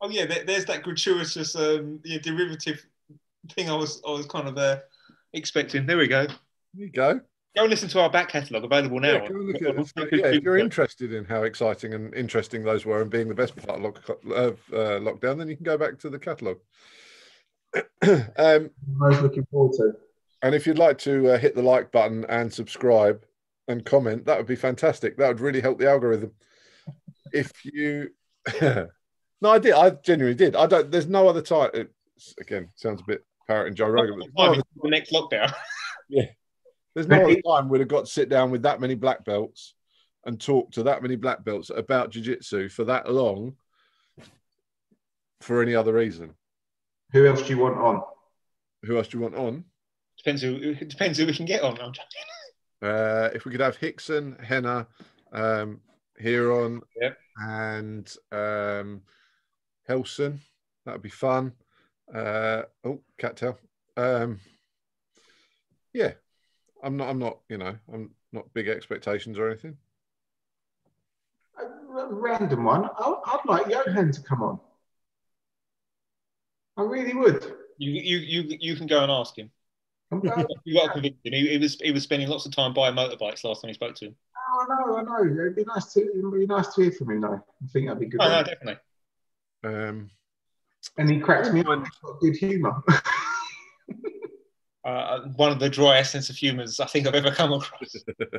Oh 0.00 0.10
yeah, 0.10 0.26
there, 0.26 0.44
there's 0.44 0.64
that 0.66 0.82
gratuitous 0.82 1.56
um, 1.56 2.00
yeah, 2.04 2.18
derivative 2.18 2.84
thing 3.50 3.70
I 3.70 3.74
was 3.74 4.02
I 4.06 4.10
was 4.10 4.26
kind 4.26 4.48
of 4.48 4.58
uh, 4.58 4.78
expecting. 5.32 5.86
There 5.86 5.96
we 5.96 6.08
go. 6.08 6.26
There 6.26 6.36
you 6.74 6.90
go. 6.90 7.20
Go 7.56 7.62
and 7.62 7.70
listen 7.70 7.88
to 7.88 8.00
our 8.00 8.10
back 8.10 8.28
catalogue 8.28 8.64
available 8.64 9.00
now. 9.00 9.14
Yeah, 9.14 9.28
go 9.28 9.34
look 9.34 9.56
at 9.56 9.62
it. 9.62 10.08
Yeah, 10.12 10.26
if 10.26 10.42
you're 10.42 10.58
interested 10.58 11.12
in 11.12 11.24
how 11.24 11.42
exciting 11.42 11.94
and 11.94 12.14
interesting 12.14 12.62
those 12.62 12.84
were 12.84 13.00
and 13.02 13.10
being 13.10 13.28
the 13.28 13.34
best 13.34 13.56
part 13.56 13.78
of, 13.78 13.84
lock, 13.84 14.08
of 14.08 14.60
uh, 14.72 15.00
lockdown, 15.00 15.38
then 15.38 15.48
you 15.48 15.56
can 15.56 15.64
go 15.64 15.78
back 15.78 15.98
to 16.00 16.10
the 16.10 16.18
catalogue. 16.18 16.58
um, 18.36 18.70
Most 18.86 19.22
looking 19.22 19.46
forward 19.50 19.72
to. 19.72 19.92
and 20.42 20.54
if 20.54 20.66
you'd 20.66 20.78
like 20.78 20.98
to 20.98 21.30
uh, 21.32 21.38
hit 21.38 21.54
the 21.54 21.62
like 21.62 21.90
button 21.90 22.24
and 22.26 22.52
subscribe 22.52 23.24
and 23.66 23.84
comment, 23.84 24.26
that 24.26 24.36
would 24.36 24.46
be 24.46 24.56
fantastic. 24.56 25.16
That 25.16 25.28
would 25.28 25.40
really 25.40 25.60
help 25.60 25.78
the 25.78 25.90
algorithm. 25.90 26.32
If 27.32 27.64
you, 27.64 28.10
no, 28.62 28.86
I 29.44 29.58
did. 29.58 29.72
I 29.72 29.90
genuinely 29.90 30.36
did. 30.36 30.54
I 30.54 30.66
don't. 30.66 30.90
There's 30.90 31.08
no 31.08 31.28
other 31.28 31.42
time. 31.42 31.70
It, 31.74 31.90
again, 32.40 32.68
sounds 32.76 33.00
a 33.00 33.04
bit 33.04 33.24
parrot 33.48 33.68
and 33.68 33.76
Joe 33.76 33.88
Rogan. 33.88 34.20
But 34.36 34.52
there's 34.52 34.62
the 34.82 34.90
next 34.90 35.12
lockdown. 35.12 35.52
Yeah. 36.10 36.24
There's 36.94 37.06
no 37.06 37.22
other 37.22 37.36
time 37.46 37.68
we'd 37.68 37.80
have 37.80 37.88
got 37.88 38.06
to 38.06 38.10
sit 38.10 38.30
down 38.30 38.50
with 38.50 38.62
that 38.62 38.80
many 38.80 38.94
black 38.94 39.26
belts 39.26 39.74
and 40.24 40.40
talk 40.40 40.70
to 40.72 40.84
that 40.84 41.02
many 41.02 41.16
black 41.16 41.44
belts 41.44 41.68
about 41.68 42.10
jiu-jitsu 42.10 42.70
for 42.70 42.84
that 42.84 43.12
long 43.12 43.56
for 45.42 45.60
any 45.62 45.74
other 45.74 45.92
reason. 45.92 46.32
Who 47.12 47.26
else 47.26 47.42
do 47.42 47.48
you 47.50 47.58
want 47.58 47.76
on? 47.76 48.02
Who 48.84 48.96
else 48.96 49.08
do 49.08 49.18
you 49.18 49.22
want 49.22 49.34
on? 49.34 49.64
depends 50.16 50.40
who 50.40 50.54
it 50.56 50.88
depends 50.88 51.18
who 51.18 51.26
we 51.26 51.34
can 51.34 51.44
get 51.44 51.62
on. 51.62 51.78
I'm 51.78 51.92
joking. 51.92 52.22
Uh, 52.82 53.28
if 53.34 53.44
we 53.44 53.52
could 53.52 53.60
have 53.60 53.76
Rickson, 53.78 54.42
Henna, 54.42 54.86
um, 55.32 55.80
Huron, 56.18 56.80
Yep. 57.00 57.18
and 57.42 58.14
um, 58.32 59.02
Relson, 59.88 60.38
that 60.86 60.92
would 60.92 61.02
be 61.02 61.10
fun. 61.10 61.52
Uh, 62.14 62.62
oh, 62.84 63.00
cattail. 63.18 63.58
Um, 63.96 64.40
yeah, 65.92 66.12
I'm 66.82 66.96
not. 66.96 67.08
I'm 67.08 67.18
not. 67.18 67.38
You 67.48 67.58
know, 67.58 67.76
I'm 67.92 68.10
not 68.32 68.52
big 68.54 68.68
expectations 68.68 69.38
or 69.38 69.48
anything. 69.48 69.76
A 71.58 71.64
r- 71.64 72.12
random 72.12 72.64
one. 72.64 72.84
I- 72.84 73.20
I'd 73.26 73.40
like 73.46 73.66
Johan 73.68 74.12
to 74.12 74.22
come 74.22 74.42
on. 74.42 74.60
I 76.76 76.82
really 76.82 77.14
would. 77.14 77.54
You 77.78 77.90
you 77.92 78.18
you 78.18 78.56
you 78.60 78.76
can 78.76 78.86
go 78.86 79.02
and 79.02 79.10
ask 79.10 79.36
him. 79.36 79.50
You 80.64 80.74
got 80.80 80.94
to 80.94 81.00
him. 81.00 81.14
He, 81.22 81.48
he 81.48 81.58
was 81.58 81.76
he 81.82 81.92
was 81.92 82.02
spending 82.02 82.28
lots 82.28 82.46
of 82.46 82.52
time 82.52 82.72
buying 82.72 82.94
motorbikes 82.94 83.44
last 83.44 83.60
time 83.60 83.68
he 83.68 83.74
spoke 83.74 83.94
to 83.96 84.06
him. 84.06 84.16
Oh, 84.50 84.64
I 84.64 84.66
know, 84.66 84.96
I 84.96 85.02
know. 85.02 85.40
It'd 85.40 85.56
be 85.56 85.64
nice 85.64 85.92
to, 85.92 86.00
it'd 86.00 86.32
be 86.32 86.46
nice 86.46 86.74
to 86.74 86.82
hear 86.82 86.92
from 86.92 87.10
him, 87.10 87.20
though. 87.20 87.34
I 87.34 87.66
think 87.70 87.86
that'd 87.86 88.00
be 88.00 88.06
good. 88.06 88.20
Oh, 88.22 88.28
no, 88.28 88.42
definitely. 88.42 88.78
Um, 89.64 90.10
And 90.96 91.10
he 91.10 91.20
cracks 91.20 91.50
me 91.50 91.60
up. 91.60 91.80
He's 91.80 91.98
got 92.02 92.20
good 92.20 92.36
humour. 92.36 92.82
Uh, 94.84 95.28
one 95.36 95.52
of 95.52 95.58
the 95.58 95.68
driest 95.68 96.12
sense 96.12 96.30
of 96.30 96.36
humours 96.36 96.80
I 96.80 96.86
think 96.86 97.06
I've 97.06 97.14
ever 97.14 97.30
come 97.30 97.52
across. 97.52 97.94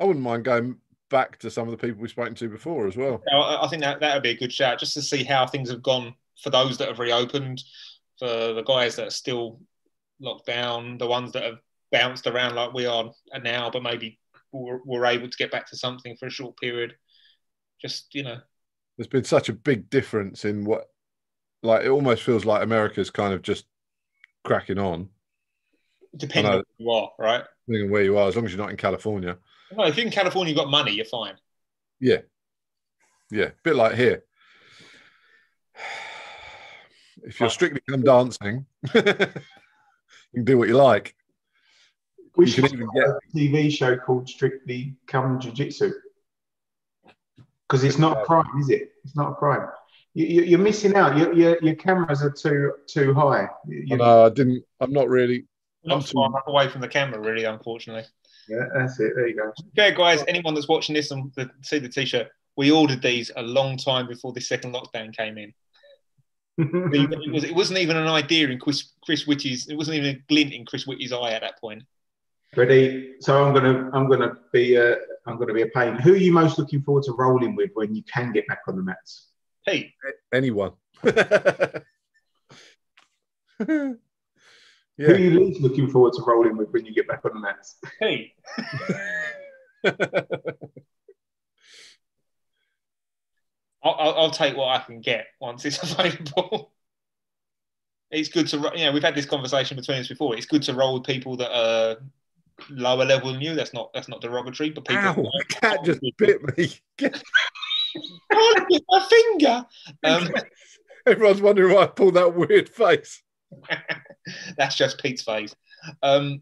I 0.00 0.04
wouldn't 0.04 0.24
mind 0.24 0.46
going 0.46 0.76
back 1.10 1.38
to 1.40 1.50
some 1.50 1.68
of 1.68 1.72
the 1.72 1.76
people 1.76 2.00
we've 2.00 2.10
spoken 2.10 2.34
to 2.36 2.48
before 2.48 2.86
as 2.86 2.96
well. 2.96 3.22
No, 3.30 3.40
I 3.40 3.66
I 3.66 3.68
think 3.68 3.82
that 3.82 4.00
that 4.00 4.14
would 4.14 4.22
be 4.22 4.30
a 4.30 4.36
good 4.36 4.52
shout 4.52 4.78
just 4.78 4.94
to 4.94 5.02
see 5.02 5.24
how 5.24 5.46
things 5.46 5.68
have 5.68 5.82
gone 5.82 6.14
for 6.42 6.48
those 6.48 6.78
that 6.78 6.88
have 6.88 7.00
reopened, 7.00 7.62
for 8.18 8.54
the 8.54 8.64
guys 8.66 8.96
that 8.96 9.08
are 9.08 9.10
still 9.10 9.60
locked 10.20 10.46
down, 10.46 10.96
the 10.96 11.06
ones 11.06 11.32
that 11.32 11.44
have 11.44 11.58
bounced 11.92 12.26
around 12.26 12.54
like 12.54 12.72
we 12.72 12.86
are 12.86 13.10
now, 13.42 13.68
but 13.70 13.82
maybe 13.82 14.18
were, 14.52 14.80
were 14.86 15.06
able 15.06 15.28
to 15.28 15.36
get 15.36 15.50
back 15.50 15.68
to 15.68 15.76
something 15.76 16.16
for 16.16 16.26
a 16.26 16.30
short 16.30 16.56
period. 16.56 16.94
Just 17.80 18.14
you 18.14 18.22
know, 18.22 18.38
There's 18.96 19.08
been 19.08 19.24
such 19.24 19.48
a 19.48 19.52
big 19.52 19.90
difference 19.90 20.44
in 20.44 20.64
what, 20.64 20.88
like, 21.62 21.84
it 21.84 21.88
almost 21.88 22.22
feels 22.22 22.44
like 22.44 22.62
America's 22.62 23.10
kind 23.10 23.32
of 23.34 23.42
just 23.42 23.66
cracking 24.44 24.78
on, 24.78 25.08
depending 26.16 26.52
on 26.52 26.58
know. 26.58 26.64
who 26.78 26.84
you 26.84 26.90
are, 26.90 27.10
right? 27.18 27.44
depending 27.66 27.88
on 27.88 27.92
where 27.92 28.02
you 28.02 28.18
are, 28.18 28.28
as 28.28 28.36
long 28.36 28.44
as 28.44 28.52
you're 28.52 28.60
not 28.60 28.70
in 28.70 28.76
California. 28.76 29.36
No, 29.76 29.84
if 29.84 29.96
you're 29.96 30.06
in 30.06 30.12
California, 30.12 30.52
you've 30.52 30.58
got 30.58 30.70
money, 30.70 30.92
you're 30.92 31.04
fine. 31.04 31.34
Yeah. 32.00 32.18
Yeah. 33.30 33.50
bit 33.62 33.76
like 33.76 33.94
here. 33.94 34.24
If 37.22 37.40
you're 37.40 37.46
oh. 37.46 37.50
strictly 37.50 37.80
come 37.88 38.02
dancing, 38.02 38.66
you 38.94 39.02
can 40.34 40.44
do 40.44 40.58
what 40.58 40.68
you 40.68 40.76
like. 40.76 41.14
We 42.36 42.46
You 42.46 42.52
should 42.52 42.64
can 42.70 42.80
have 42.80 42.88
a 42.88 43.36
TV 43.36 43.70
show 43.70 43.96
called 43.96 44.28
Strictly 44.28 44.96
Come 45.06 45.40
Jiu 45.40 45.52
Jitsu. 45.52 45.92
Because 47.68 47.84
it's 47.84 47.98
not 47.98 48.18
a 48.20 48.24
crime, 48.24 48.44
is 48.60 48.68
it? 48.70 48.92
It's 49.04 49.16
not 49.16 49.32
a 49.32 49.34
crime. 49.34 49.68
You, 50.12 50.26
you, 50.26 50.42
you're 50.42 50.58
missing 50.58 50.94
out. 50.94 51.16
Your, 51.16 51.32
your, 51.32 51.58
your 51.62 51.74
cameras 51.74 52.22
are 52.22 52.30
too 52.30 52.72
too 52.86 53.14
high. 53.14 53.48
You, 53.66 53.96
No, 53.96 54.26
I 54.26 54.28
didn't. 54.28 54.64
I'm 54.80 54.92
not 54.92 55.08
really. 55.08 55.46
Not 55.84 55.96
I'm 55.96 56.02
far 56.02 56.28
too- 56.28 56.32
enough 56.34 56.46
away 56.46 56.68
from 56.68 56.80
the 56.82 56.88
camera, 56.88 57.18
really, 57.20 57.44
unfortunately. 57.44 58.04
yeah, 58.48 58.64
that's 58.76 59.00
it. 59.00 59.12
There 59.16 59.26
you 59.28 59.36
go. 59.36 59.52
Okay, 59.78 59.94
guys, 59.96 60.22
anyone 60.28 60.54
that's 60.54 60.68
watching 60.68 60.94
this 60.94 61.10
and 61.10 61.32
the, 61.34 61.50
see 61.62 61.78
the 61.78 61.88
t-shirt, 61.88 62.28
we 62.56 62.70
ordered 62.70 63.02
these 63.02 63.30
a 63.36 63.42
long 63.42 63.76
time 63.76 64.06
before 64.06 64.32
the 64.32 64.40
second 64.40 64.74
lockdown 64.74 65.14
came 65.16 65.38
in. 65.38 65.52
It, 66.56 67.32
was, 67.32 67.42
it 67.42 67.54
wasn't 67.54 67.80
even 67.80 67.96
an 67.96 68.06
idea 68.06 68.46
in 68.48 68.60
Chris, 68.60 68.92
Chris 69.04 69.26
Whitty's. 69.26 69.66
It 69.68 69.74
wasn't 69.74 69.96
even 69.96 70.14
a 70.16 70.18
glint 70.28 70.52
in 70.52 70.64
Chris 70.64 70.86
Whitty's 70.86 71.12
eye 71.12 71.32
at 71.32 71.40
that 71.42 71.60
point. 71.60 71.82
Ready? 72.56 73.14
So 73.20 73.44
I'm 73.44 73.52
gonna 73.52 73.90
I'm 73.92 74.08
gonna 74.08 74.36
be 74.52 74.78
uh, 74.78 74.94
I'm 75.26 75.38
gonna 75.38 75.52
be 75.54 75.62
a 75.62 75.66
pain. 75.68 75.96
Who 75.96 76.12
are 76.12 76.16
you 76.16 76.32
most 76.32 76.58
looking 76.58 76.82
forward 76.82 77.04
to 77.04 77.12
rolling 77.12 77.56
with 77.56 77.70
when 77.74 77.94
you 77.94 78.02
can 78.04 78.32
get 78.32 78.46
back 78.46 78.60
on 78.68 78.76
the 78.76 78.82
mats? 78.82 79.28
Hey, 79.64 79.92
Anyone. 80.32 80.72
Who 83.58 83.98
yeah. 84.98 85.08
are 85.08 85.18
you 85.18 85.30
least 85.30 85.60
looking 85.60 85.90
forward 85.90 86.12
to 86.14 86.22
rolling 86.22 86.56
with 86.56 86.70
when 86.70 86.84
you 86.84 86.94
get 86.94 87.08
back 87.08 87.24
on 87.24 87.32
the 87.34 87.40
mats? 87.40 87.76
Hey. 87.98 88.34
I'll, 93.82 93.96
I'll, 93.98 94.14
I'll 94.14 94.30
take 94.30 94.56
what 94.56 94.68
I 94.68 94.82
can 94.82 95.00
get 95.00 95.26
once 95.40 95.64
it's 95.64 95.82
available. 95.92 96.72
It's 98.10 98.28
good 98.28 98.46
to, 98.48 98.58
ro- 98.58 98.74
you 98.74 98.84
know, 98.86 98.92
we've 98.92 99.02
had 99.02 99.14
this 99.14 99.26
conversation 99.26 99.76
between 99.76 99.98
us 99.98 100.08
before. 100.08 100.36
It's 100.36 100.46
good 100.46 100.62
to 100.64 100.74
roll 100.74 100.94
with 100.94 101.04
people 101.04 101.36
that 101.38 101.54
are 101.54 101.96
lower 102.70 103.04
level 103.04 103.32
than 103.32 103.40
you. 103.40 103.54
That's 103.54 103.72
not 103.72 103.90
that's 103.94 104.08
not 104.08 104.20
derogatory, 104.20 104.70
but 104.70 104.86
people. 104.86 105.04
Ow, 105.04 105.30
cat 105.48 105.84
just 105.84 106.00
bit 106.18 106.40
me. 106.56 106.72
at 107.02 107.22
my 108.88 109.08
finger. 109.08 109.66
Um, 110.04 110.28
Everyone's 111.06 111.42
wondering 111.42 111.74
why 111.74 111.82
I 111.82 111.86
pulled 111.86 112.14
that 112.14 112.34
weird 112.34 112.68
face. 112.68 113.22
that's 114.56 114.74
just 114.74 114.98
Pete's 115.02 115.22
face. 115.22 115.54
Um, 116.02 116.40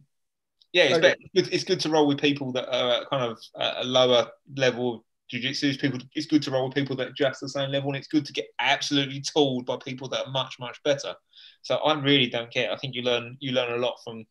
yeah, 0.72 0.84
it's, 0.84 0.92
Okay. 0.94 1.00
better, 1.00 1.16
it's, 1.20 1.32
good, 1.34 1.54
it's 1.54 1.64
good 1.64 1.80
to 1.80 1.90
roll 1.90 2.06
with 2.06 2.20
people 2.20 2.52
that 2.52 2.72
are 2.72 3.04
kind 3.10 3.24
of 3.24 3.38
a 3.56 3.84
lower 3.84 4.28
level 4.56 4.94
of 4.94 5.00
jiu-jitsu. 5.28 5.76
People, 5.78 5.98
it's 6.14 6.26
good 6.26 6.42
to 6.42 6.50
roll 6.52 6.66
with 6.68 6.76
people 6.76 6.94
that 6.96 7.08
are 7.08 7.12
just 7.12 7.40
the 7.40 7.48
same 7.48 7.70
level, 7.70 7.90
and 7.90 7.96
it's 7.96 8.06
good 8.06 8.24
to 8.24 8.32
get 8.32 8.46
absolutely 8.60 9.20
told 9.20 9.66
by 9.66 9.76
people 9.84 10.08
that 10.08 10.26
are 10.26 10.30
much, 10.30 10.56
much 10.60 10.80
better. 10.84 11.14
So 11.62 11.76
I 11.76 12.00
really 12.00 12.28
don't 12.28 12.50
care. 12.52 12.72
I 12.72 12.76
think 12.76 12.94
you 12.94 13.02
learn 13.02 13.36
you 13.40 13.52
learn 13.52 13.72
a 13.72 13.84
lot 13.84 13.96
from 14.04 14.24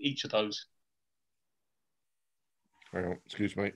each 0.00 0.24
of 0.24 0.30
those. 0.30 0.66
Hang 2.94 3.06
on, 3.06 3.18
excuse 3.26 3.56
me. 3.56 3.72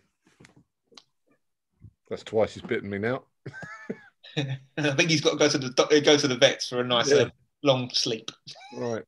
That's 2.09 2.23
twice 2.23 2.55
he's 2.55 2.63
bitten 2.63 2.89
me 2.89 2.99
now. 2.99 3.25
I 4.37 4.93
think 4.95 5.11
he's 5.11 5.21
got 5.21 5.33
to 5.33 5.37
go 5.37 5.49
to 5.49 5.59
the 5.59 6.03
go 6.05 6.17
to 6.17 6.29
the 6.29 6.37
vets 6.37 6.69
for 6.69 6.81
a 6.81 6.85
nice 6.85 7.11
Yeah. 7.11 7.23
uh, 7.23 7.31
long 7.63 7.91
sleep. 7.93 8.31
Right. 8.77 9.03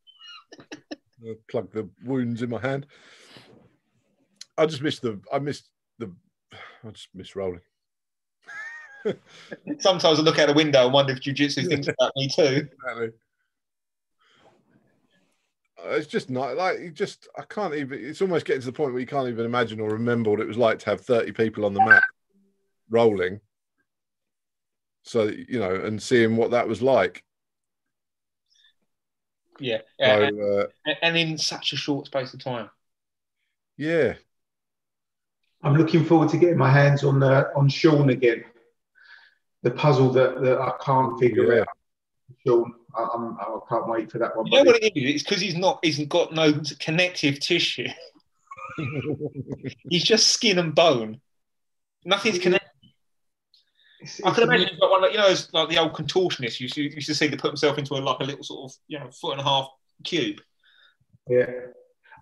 Plug 1.51 1.73
the 1.73 1.89
wounds 2.05 2.43
in 2.43 2.51
my 2.51 2.61
hand. 2.61 2.87
I 4.59 4.67
just 4.67 4.83
missed 4.83 5.03
the. 5.03 5.21
I 5.33 5.39
missed 5.39 5.69
the. 5.99 6.13
I 6.85 6.91
just 6.91 7.09
miss 7.15 7.37
rolling. 7.37 7.61
Sometimes 9.79 10.19
I 10.19 10.23
look 10.23 10.39
out 10.39 10.49
the 10.49 10.55
window 10.55 10.85
and 10.85 10.93
wonder 10.93 11.13
if 11.13 11.21
jiu-jitsu 11.21 11.69
thinks 11.69 11.89
about 11.89 12.13
me 12.17 12.29
too. 12.29 12.69
Exactly. 12.85 13.11
Uh, 15.85 15.91
It's 15.91 16.07
just 16.07 16.31
not 16.31 16.57
like 16.57 16.81
you 16.81 16.91
just. 16.91 17.29
I 17.39 17.43
can't 17.43 17.75
even. 17.75 17.99
It's 18.05 18.23
almost 18.23 18.47
getting 18.47 18.61
to 18.63 18.67
the 18.67 18.73
point 18.73 18.93
where 18.93 19.01
you 19.01 19.07
can't 19.07 19.29
even 19.29 19.47
imagine 19.47 19.81
or 19.81 19.91
remember 19.91 20.31
what 20.31 20.41
it 20.41 20.49
was 20.49 20.59
like 20.59 20.79
to 20.81 20.91
have 20.91 21.01
thirty 21.01 21.33
people 21.33 21.65
on 21.65 21.75
the 21.75 21.81
map 21.81 22.03
rolling. 22.91 23.41
So 25.03 25.25
you 25.25 25.59
know, 25.59 25.75
and 25.75 26.03
seeing 26.03 26.37
what 26.37 26.51
that 26.53 26.69
was 26.69 26.83
like. 26.83 27.25
Yeah, 29.59 29.79
So 30.01 30.23
and, 30.25 30.41
uh, 30.41 30.67
and 31.03 31.17
in 31.17 31.37
such 31.39 31.73
a 31.73 31.77
short 31.77 32.07
space 32.07 32.33
of 32.33 32.43
time. 32.43 32.71
yeah, 33.77 34.15
I'm 35.63 35.77
looking 35.77 36.05
forward 36.05 36.31
to 36.31 36.39
getting 36.39 36.57
my 36.57 36.71
hands 36.71 37.05
on 37.05 37.21
the 37.21 37.51
on 37.55 37.69
Sean 37.69 38.11
again. 38.11 38.45
The 39.63 39.71
puzzle 39.71 40.11
that, 40.13 40.41
that 40.41 40.59
I 40.59 40.73
can't 40.83 41.19
figure 41.21 41.55
Yeah. 41.55 41.61
out. 41.61 41.69
Sean, 42.47 42.73
I, 42.97 43.09
I'm, 43.15 43.37
I 43.39 43.59
can't 43.69 43.89
wait 43.89 44.11
for 44.11 44.19
that 44.19 44.37
one. 44.37 44.47
You 44.47 44.59
know 44.59 44.65
what 44.73 44.83
it 44.83 44.97
is? 44.97 45.15
It's 45.17 45.23
because 45.23 45.41
he's 45.41 45.57
not. 45.57 45.79
He's 45.83 45.99
got 46.07 46.33
no 46.33 46.53
connective 46.79 47.41
tissue. 47.41 47.89
He's 49.89 50.05
just 50.05 50.29
skin 50.29 50.59
and 50.59 50.75
bone. 50.75 51.21
Nothing's 52.05 52.39
connected. 52.39 52.69
It's- 54.01 54.21
I 54.25 54.31
can 54.31 54.45
imagine 54.45 54.69
he's 54.69 54.79
got 54.79 54.91
one 54.91 55.03
like 55.03 55.13
you 55.13 55.19
know, 55.19 55.27
it's 55.29 55.53
like 55.53 55.69
the 55.69 55.77
old 55.79 55.93
contortionist 55.93 56.59
used 56.61 56.75
to, 56.75 56.83
used 56.83 57.07
to 57.09 57.15
see 57.15 57.29
to 57.29 57.37
put 57.37 57.49
himself 57.51 57.77
into 57.77 57.95
a, 57.95 57.99
like 57.99 58.21
a 58.21 58.25
little 58.25 58.43
sort 58.45 58.71
of 58.71 58.77
you 58.89 58.99
know 58.99 59.11
foot 59.11 59.33
and 59.33 59.41
a 59.41 59.45
half 59.45 59.69
cube. 60.05 60.41
Yeah, 61.29 61.47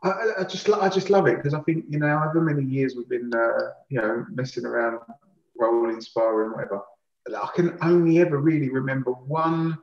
I- 0.03 0.09
I, 0.09 0.41
I 0.41 0.45
just 0.45 0.69
I 0.69 0.89
just 0.89 1.11
love 1.11 1.27
it 1.29 1.37
because 1.37 1.55
I 1.55 1.61
think 1.61 1.85
you 1.89 2.01
know 2.01 2.09
however 2.09 2.41
many 2.41 2.65
years 2.65 2.97
we've 2.97 3.09
been 3.09 3.31
uh, 3.33 3.71
you 3.89 4.01
know 4.01 4.27
messing 4.33 4.65
around, 4.65 4.99
rolling, 5.57 6.01
sparring, 6.01 6.51
whatever. 6.53 6.81
I 7.29 7.49
can 7.55 7.79
only 7.83 8.19
ever 8.21 8.39
really 8.39 8.71
remember 8.71 9.13
one 9.13 9.79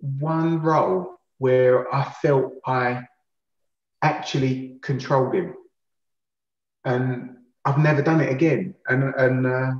one 0.00 0.60
role 0.62 1.18
where 1.38 1.92
I 1.94 2.04
felt 2.22 2.54
I 2.66 3.06
actually 4.02 4.78
controlled 4.82 5.34
him, 5.34 5.54
and 6.84 7.36
I've 7.64 7.78
never 7.78 8.02
done 8.02 8.20
it 8.20 8.30
again. 8.30 8.74
And 8.88 9.14
and 9.14 9.46
uh, 9.46 9.72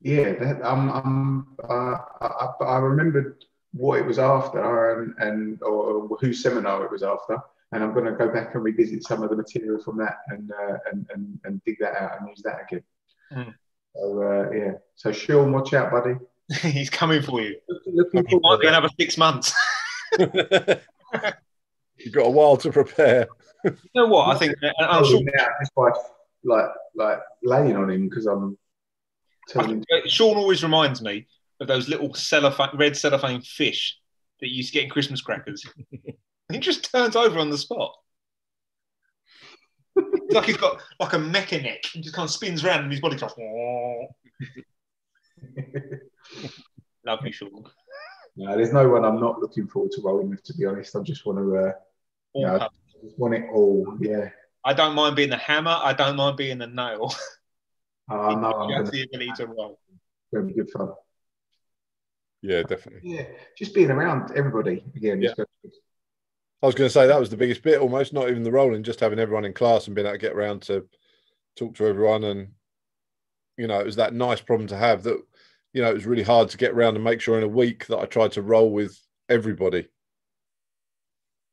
yeah, 0.00 0.32
that, 0.34 0.60
I'm 0.64 0.90
I'm 0.90 1.56
uh, 1.62 1.96
I, 2.20 2.48
I- 2.60 2.78
remembered 2.78 3.44
what 3.74 3.98
it 3.98 4.06
was 4.06 4.18
after 4.18 5.00
and, 5.00 5.14
and 5.18 5.62
or 5.62 6.06
whose 6.20 6.42
seminar 6.42 6.84
it 6.84 6.90
was 6.90 7.02
after 7.02 7.38
and 7.72 7.82
I'm 7.82 7.94
going 7.94 8.04
to 8.04 8.12
go 8.12 8.28
back 8.28 8.54
and 8.54 8.62
revisit 8.62 9.02
some 9.02 9.22
of 9.22 9.30
the 9.30 9.36
material 9.36 9.82
from 9.82 9.96
that 9.98 10.18
and 10.28 10.52
uh, 10.52 10.76
and, 10.90 11.06
and 11.12 11.40
and 11.44 11.64
dig 11.64 11.78
that 11.80 11.94
out 11.96 12.20
and 12.20 12.28
use 12.28 12.42
that 12.42 12.60
again. 12.68 12.82
Mm. 13.32 13.54
So 13.96 14.22
uh, 14.22 14.50
yeah, 14.54 14.72
so 14.94 15.12
Sean, 15.12 15.52
watch 15.52 15.72
out, 15.72 15.90
buddy. 15.90 16.16
he's 16.62 16.90
coming 16.90 17.22
for 17.22 17.40
you. 17.40 17.56
Looking 17.86 18.40
Might 18.42 18.60
be 18.60 18.66
another 18.66 18.88
six 18.98 19.16
months. 19.16 19.54
you've 20.18 22.12
got 22.12 22.26
a 22.26 22.30
while 22.30 22.56
to 22.58 22.70
prepare. 22.70 23.28
you 23.64 23.76
know 23.94 24.06
what? 24.06 24.34
I 24.34 24.38
think 24.38 24.54
and 24.60 24.72
I'm 24.80 25.04
sure 25.04 25.22
now 25.22 25.46
just 25.60 25.74
by 25.74 25.90
like 26.44 26.70
like 26.94 27.18
laying 27.42 27.76
on 27.76 27.90
him 27.90 28.08
because 28.08 28.26
I'm 28.26 28.58
telling 29.48 29.84
think, 29.84 30.08
Sean 30.08 30.36
always 30.36 30.62
reminds 30.62 31.00
me 31.00 31.26
of 31.60 31.68
those 31.68 31.88
little 31.88 32.12
cellophane, 32.14 32.70
red 32.74 32.96
cellophane 32.96 33.42
fish 33.42 33.98
that 34.40 34.48
you 34.48 34.56
used 34.56 34.72
to 34.72 34.74
get 34.74 34.84
in 34.84 34.90
Christmas 34.90 35.20
crackers. 35.20 35.64
he 36.50 36.58
just 36.58 36.90
turns 36.90 37.16
over 37.16 37.38
on 37.38 37.50
the 37.50 37.58
spot. 37.58 37.94
It's 39.94 40.34
like 40.34 40.46
he's 40.46 40.56
got 40.56 40.82
like 40.98 41.12
a 41.12 41.18
mecha 41.18 41.62
neck. 41.62 41.84
He 41.92 42.00
just 42.00 42.14
kind 42.14 42.26
of 42.26 42.30
spins 42.30 42.64
around 42.64 42.82
and 42.84 42.90
his 42.90 43.00
body 43.00 43.16
goes. 43.16 43.32
Love 47.04 47.20
you, 47.24 47.32
Sean. 47.32 47.64
No, 48.36 48.56
there's 48.56 48.72
no 48.72 48.88
one 48.88 49.04
I'm 49.04 49.20
not 49.20 49.40
looking 49.40 49.66
forward 49.68 49.92
to 49.92 50.02
rolling 50.02 50.30
with. 50.30 50.42
To 50.44 50.54
be 50.54 50.64
honest, 50.64 50.96
I 50.96 51.00
just 51.00 51.26
want 51.26 51.38
to 51.38 51.56
uh, 51.56 51.72
All 52.34 52.42
Yeah. 52.42 52.58
cut. 52.58 52.70
just 53.04 53.18
want 53.18 53.34
it 53.34 53.44
all. 53.52 53.96
Yeah, 54.00 54.30
I 54.64 54.72
don't 54.72 54.94
mind 54.94 55.16
being 55.16 55.30
the 55.30 55.36
hammer. 55.36 55.76
I 55.82 55.92
don't 55.92 56.16
mind 56.16 56.36
being 56.36 56.58
the 56.58 56.66
nail. 56.66 57.14
I 58.08 58.34
know 58.34 58.50
I'm 58.52 58.70
Just 58.70 58.92
going 58.92 59.08
the 59.10 59.16
ability 59.16 59.32
to 59.36 59.46
roll. 59.46 59.78
to 60.34 60.42
be 60.42 60.54
good 60.54 60.70
fun. 60.70 60.90
Yeah, 62.42 62.62
definitely. 62.62 63.10
Yeah, 63.14 63.24
just 63.56 63.74
being 63.74 63.90
around 63.90 64.32
everybody 64.36 64.84
again. 64.96 65.22
is 65.22 65.34
good. 65.34 65.46
I 66.62 66.66
was 66.66 66.74
going 66.74 66.86
to 66.88 66.92
say 66.92 67.06
that 67.06 67.18
was 67.20 67.30
the 67.30 67.36
biggest 67.36 67.62
bit, 67.62 67.80
almost 67.80 68.12
not 68.12 68.28
even 68.30 68.42
the 68.44 68.52
rolling, 68.52 68.82
just 68.82 69.00
having 69.00 69.18
everyone 69.18 69.44
in 69.44 69.52
class 69.52 69.86
and 69.86 69.94
being 69.96 70.06
able 70.06 70.14
to 70.14 70.18
get 70.18 70.32
around 70.32 70.62
to 70.62 70.86
talk 71.56 71.74
to 71.76 71.86
everyone. 71.86 72.22
And, 72.24 72.52
you 73.56 73.66
know, 73.66 73.78
it 73.80 73.86
was 73.86 73.96
that 73.96 74.14
nice 74.14 74.40
problem 74.40 74.68
to 74.68 74.76
have 74.76 75.02
that, 75.04 75.20
you 75.72 75.82
know, 75.82 75.90
it 75.90 75.94
was 75.94 76.06
really 76.06 76.22
hard 76.22 76.48
to 76.50 76.56
get 76.58 76.72
around 76.72 76.96
and 76.96 77.04
make 77.04 77.20
sure 77.20 77.38
in 77.38 77.44
a 77.44 77.48
week 77.48 77.86
that 77.86 77.98
I 77.98 78.04
tried 78.06 78.32
to 78.32 78.42
roll 78.42 78.70
with 78.70 78.98
everybody, 79.28 79.88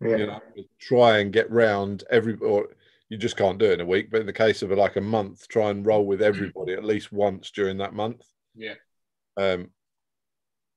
Yeah, 0.01 0.17
you 0.17 0.27
know, 0.27 0.41
try 0.79 1.19
and 1.19 1.31
get 1.31 1.49
round 1.51 2.03
every, 2.11 2.35
or 2.35 2.67
you 3.09 3.17
just 3.17 3.37
can't 3.37 3.57
do 3.57 3.65
it 3.65 3.73
in 3.73 3.81
a 3.81 3.85
week. 3.85 4.11
But 4.11 4.21
in 4.21 4.27
the 4.27 4.33
case 4.33 4.61
of 4.61 4.71
like 4.71 4.95
a 4.97 5.01
month, 5.01 5.47
try 5.47 5.69
and 5.69 5.85
roll 5.85 6.05
with 6.05 6.21
everybody 6.21 6.73
at 6.73 6.83
least 6.83 7.11
once 7.11 7.51
during 7.51 7.77
that 7.77 7.93
month. 7.93 8.23
Yeah. 8.55 8.75
Um, 9.37 9.69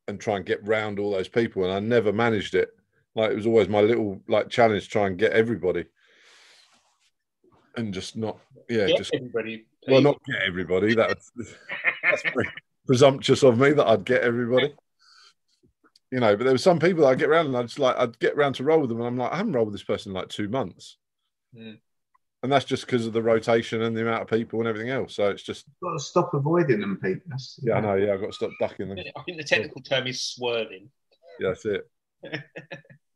and 0.09 0.21
try 0.21 0.37
and 0.37 0.47
get 0.47 0.67
round 0.67 0.99
all 0.99 1.11
those 1.13 1.29
people. 1.29 1.65
And 1.65 1.73
I 1.73 1.81
never 1.81 2.13
managed 2.13 2.55
it. 2.55 2.71
Like 3.15 3.31
it 3.31 3.37
was 3.37 3.47
always 3.47 3.69
my 3.69 3.81
little 3.81 4.23
like 4.29 4.49
challenge, 4.49 4.85
to 4.85 4.89
try 4.91 5.07
and 5.07 5.19
get 5.19 5.33
everybody, 5.33 5.85
and 7.77 7.93
just 7.93 8.17
not, 8.17 8.39
yeah, 8.71 8.87
Yeah, 8.87 8.97
just 8.97 9.15
everybody. 9.15 9.67
well, 9.87 10.01
not 10.01 10.21
get 10.25 10.43
everybody. 10.47 10.95
That 10.95 11.19
was, 11.37 11.55
that's 12.03 12.23
very 12.35 12.49
presumptuous 12.87 13.43
of 13.43 13.59
me 13.59 13.73
that 13.73 13.87
I'd 13.87 14.05
get 14.05 14.23
everybody. 14.23 14.75
You 16.11 16.21
know, 16.21 16.37
but 16.37 16.45
there 16.45 16.53
were 16.53 16.59
some 16.59 16.79
people 16.79 17.05
that 17.05 17.11
I'd 17.11 17.19
get 17.19 17.29
around 17.31 17.47
and 17.47 17.57
I'd 17.57 17.69
just 17.69 17.79
like 17.79 17.97
I'd 17.97 18.19
get 18.19 18.35
around 18.35 18.55
to 18.55 18.65
roll 18.65 18.81
with 18.81 18.91
them, 18.91 18.99
and 18.99 19.07
I'm 19.07 19.17
like, 19.17 19.33
I 19.33 19.37
haven't 19.37 19.53
rolled 19.55 19.69
with 19.69 19.75
this 19.75 19.83
person 19.85 20.11
in 20.11 20.15
like 20.15 20.29
two 20.29 20.49
months, 20.49 20.99
Mm. 21.57 21.79
and 22.43 22.53
that's 22.53 22.65
just 22.65 22.87
because 22.87 23.07
of 23.07 23.13
the 23.13 23.23
rotation 23.23 23.83
and 23.83 23.97
the 23.97 24.03
amount 24.03 24.23
of 24.23 24.29
people 24.29 24.59
and 24.61 24.69
everything 24.69 24.91
else. 24.91 25.15
So 25.15 25.29
it's 25.29 25.43
just, 25.43 25.67
got 25.83 25.93
to 25.93 25.99
stop 25.99 26.33
avoiding 26.35 26.81
them, 26.81 26.99
Pete. 27.03 27.19
That's, 27.27 27.59
yeah, 27.63 27.75
I 27.75 27.81
know, 27.81 27.95
yeah, 27.95 28.13
I've 28.15 28.21
got 28.21 28.29
to 28.29 28.33
stop 28.33 28.51
ducking 28.61 28.89
them. 28.89 28.99
I 29.17 29.23
think 29.23 29.39
the 29.39 29.45
technical 29.45 29.83
term 29.83 30.07
is 30.07 30.21
swerving. 30.21 30.91
Yeah, 31.41 31.53
that's 31.55 31.67
it. 31.67 31.89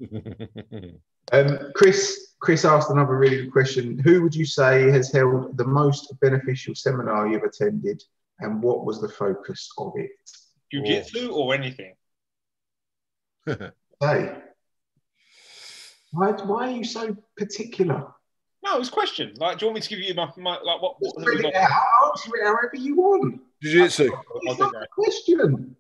Um, 1.33 1.73
Chris, 1.75 2.35
Chris 2.41 2.65
asked 2.65 2.91
another 2.91 3.17
really 3.19 3.39
good 3.43 3.53
question. 3.53 3.99
Who 3.99 4.23
would 4.23 4.35
you 4.35 4.45
say 4.45 4.89
has 4.93 5.11
held 5.11 5.57
the 5.57 5.65
most 5.65 6.15
beneficial 6.21 6.75
seminar 6.77 7.27
you've 7.27 7.43
attended, 7.43 8.01
and 8.41 8.63
what 8.63 8.85
was 8.85 9.01
the 9.01 9.09
focus 9.09 9.71
of 9.79 9.93
it? 9.97 10.11
Jiu-jitsu 10.73 11.31
or 11.31 11.55
anything. 11.55 11.95
Hey, 13.99 14.37
why, 16.11 16.33
why 16.33 16.69
are 16.69 16.71
you 16.71 16.85
so 16.85 17.17
particular? 17.39 18.09
No, 18.63 18.79
it's 18.79 18.89
a 18.91 18.93
question. 18.93 19.33
Like, 19.39 19.59
do 19.59 19.65
you 19.65 19.69
want 19.69 19.77
me 19.77 19.81
to 19.81 19.89
give 19.89 20.01
you 20.01 20.13
my, 20.15 20.31
my 20.37 20.59
like 20.61 20.83
what? 20.83 20.97
Just 21.03 21.17
what 21.17 21.27
read 21.27 21.45
it 21.47 21.55
out. 21.55 21.71
Answer 22.09 22.37
it 22.37 22.45
however 22.45 22.71
you 22.75 22.95
want. 22.97 23.41
Jiu-jitsu, 23.63 24.11
It's 24.43 24.59
not 24.59 24.75
a 24.75 24.87
question. 24.93 25.77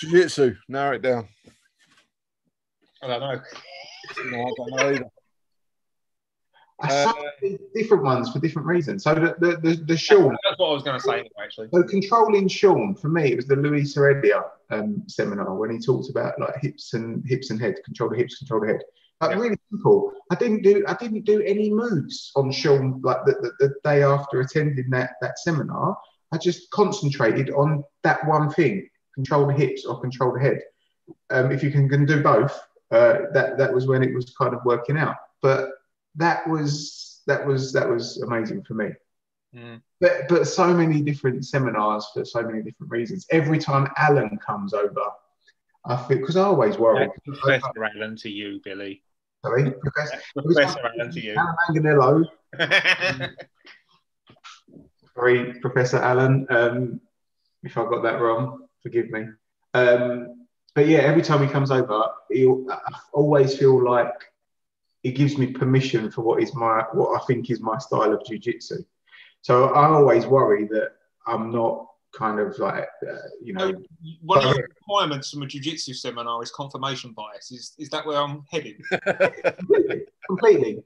jiu-jitsu, 0.00 0.56
narrow 0.68 0.96
it 0.96 1.02
down. 1.02 1.28
I 3.02 3.06
don't 3.06 3.20
know. 3.20 3.40
No, 4.30 4.38
I 4.40 4.52
don't 4.56 4.70
know 4.70 4.88
either. 4.94 5.04
Uh, 6.82 7.12
different 7.74 8.04
ones 8.04 8.32
for 8.32 8.38
different 8.38 8.66
reasons. 8.66 9.04
So 9.04 9.14
the 9.14 9.34
the 9.38 9.56
the, 9.56 9.74
the 9.84 9.96
Sean. 9.96 10.36
That's 10.44 10.58
what 10.58 10.70
I 10.70 10.72
was 10.72 10.82
going 10.82 10.98
to 10.98 11.02
say 11.02 11.12
anyway. 11.12 11.28
Actually, 11.42 11.68
So 11.72 11.82
controlling 11.82 12.48
Sean 12.48 12.94
for 12.94 13.08
me, 13.08 13.32
it 13.32 13.36
was 13.36 13.46
the 13.46 13.56
Luis 13.56 13.94
Heredia 13.94 14.42
um, 14.70 15.02
seminar 15.06 15.54
when 15.54 15.70
he 15.70 15.78
talked 15.78 16.08
about 16.10 16.38
like 16.40 16.56
hips 16.60 16.94
and 16.94 17.22
hips 17.26 17.50
and 17.50 17.60
head, 17.60 17.74
control 17.84 18.10
the 18.10 18.16
hips, 18.16 18.38
control 18.38 18.60
the 18.60 18.68
head. 18.68 18.80
Like 19.20 19.32
Yeah. 19.32 19.42
really 19.42 19.58
simple. 19.70 20.12
I 20.30 20.34
didn't 20.36 20.62
do 20.62 20.82
I 20.88 20.94
didn't 20.94 21.24
do 21.24 21.42
any 21.42 21.70
moves 21.70 22.32
on 22.36 22.50
Sean 22.50 23.00
like 23.02 23.24
the, 23.26 23.32
the, 23.42 23.68
the 23.68 23.74
day 23.84 24.02
after 24.02 24.40
attending 24.40 24.88
that 24.90 25.12
that 25.20 25.38
seminar. 25.38 25.96
I 26.32 26.38
just 26.38 26.70
concentrated 26.70 27.50
on 27.50 27.84
that 28.04 28.26
one 28.26 28.50
thing: 28.50 28.88
control 29.14 29.46
the 29.46 29.52
hips 29.52 29.84
or 29.84 30.00
control 30.00 30.32
the 30.32 30.40
head. 30.40 30.60
Um, 31.30 31.50
if 31.50 31.62
you 31.62 31.70
can, 31.72 31.88
can 31.88 32.06
do 32.06 32.22
both, 32.22 32.52
uh, 32.92 33.18
that 33.34 33.58
that 33.58 33.74
was 33.74 33.86
when 33.86 34.02
it 34.02 34.14
was 34.14 34.32
kind 34.38 34.54
of 34.54 34.60
working 34.64 34.96
out. 34.96 35.16
But 35.42 35.70
that 36.16 36.48
was 36.48 37.22
that 37.26 37.46
was 37.46 37.72
that 37.72 37.88
was 37.88 38.20
amazing 38.22 38.62
for 38.62 38.74
me. 38.74 38.90
Mm. 39.54 39.80
But 40.00 40.28
but 40.28 40.46
so 40.46 40.72
many 40.72 41.02
different 41.02 41.44
seminars 41.44 42.06
for 42.14 42.24
so 42.24 42.42
many 42.42 42.62
different 42.62 42.90
reasons. 42.90 43.26
Every 43.30 43.58
time 43.58 43.88
Alan 43.96 44.38
comes 44.38 44.74
over, 44.74 45.02
I 45.84 45.96
feel 45.96 46.18
because 46.18 46.36
I 46.36 46.42
always 46.42 46.78
worry. 46.78 47.08
Professor 47.24 47.84
Allen 47.84 48.16
to 48.16 48.30
you, 48.30 48.60
Billy. 48.64 49.02
Sorry, 49.44 49.70
Professor, 49.70 50.20
Professor 50.44 50.80
Allen 50.84 51.12
to 51.12 51.20
you. 51.20 51.34
Alan 51.36 51.56
Manganello. 51.68 52.24
Sorry, 55.14 55.54
Professor 55.60 55.98
Allen. 55.98 56.46
Um, 56.50 57.00
if 57.62 57.76
I 57.76 57.84
got 57.84 58.02
that 58.02 58.20
wrong, 58.20 58.66
forgive 58.82 59.10
me. 59.10 59.26
Um, 59.74 60.46
but 60.74 60.86
yeah, 60.86 61.00
every 61.00 61.22
time 61.22 61.42
he 61.42 61.52
comes 61.52 61.70
over, 61.70 62.04
he 62.30 62.46
I 62.46 62.78
always 63.12 63.58
feel 63.58 63.82
like 63.84 64.29
he 65.02 65.12
gives 65.12 65.38
me 65.38 65.46
permission 65.48 66.10
for 66.10 66.22
what 66.22 66.42
is 66.42 66.54
my 66.54 66.84
what 66.92 67.20
I 67.20 67.24
think 67.24 67.50
is 67.50 67.60
my 67.60 67.78
style 67.78 68.12
of 68.12 68.20
jujitsu. 68.20 68.84
So 69.42 69.70
I 69.70 69.88
always 69.88 70.26
worry 70.26 70.66
that 70.66 70.92
I'm 71.26 71.50
not 71.50 71.86
kind 72.12 72.40
of 72.40 72.58
like 72.58 72.88
uh, 73.08 73.16
you 73.42 73.52
know 73.52 73.72
One 74.22 74.44
of 74.44 74.54
the 74.54 74.62
requirements 74.62 75.30
from 75.30 75.42
a 75.42 75.46
jiu-jitsu 75.46 75.94
seminar 75.94 76.42
is 76.42 76.50
confirmation 76.50 77.12
bias. 77.12 77.50
Is 77.50 77.74
is 77.78 77.88
that 77.90 78.04
where 78.06 78.18
I'm 78.18 78.44
headed? 78.50 78.80
completely, 79.58 80.02
completely. 80.26 80.82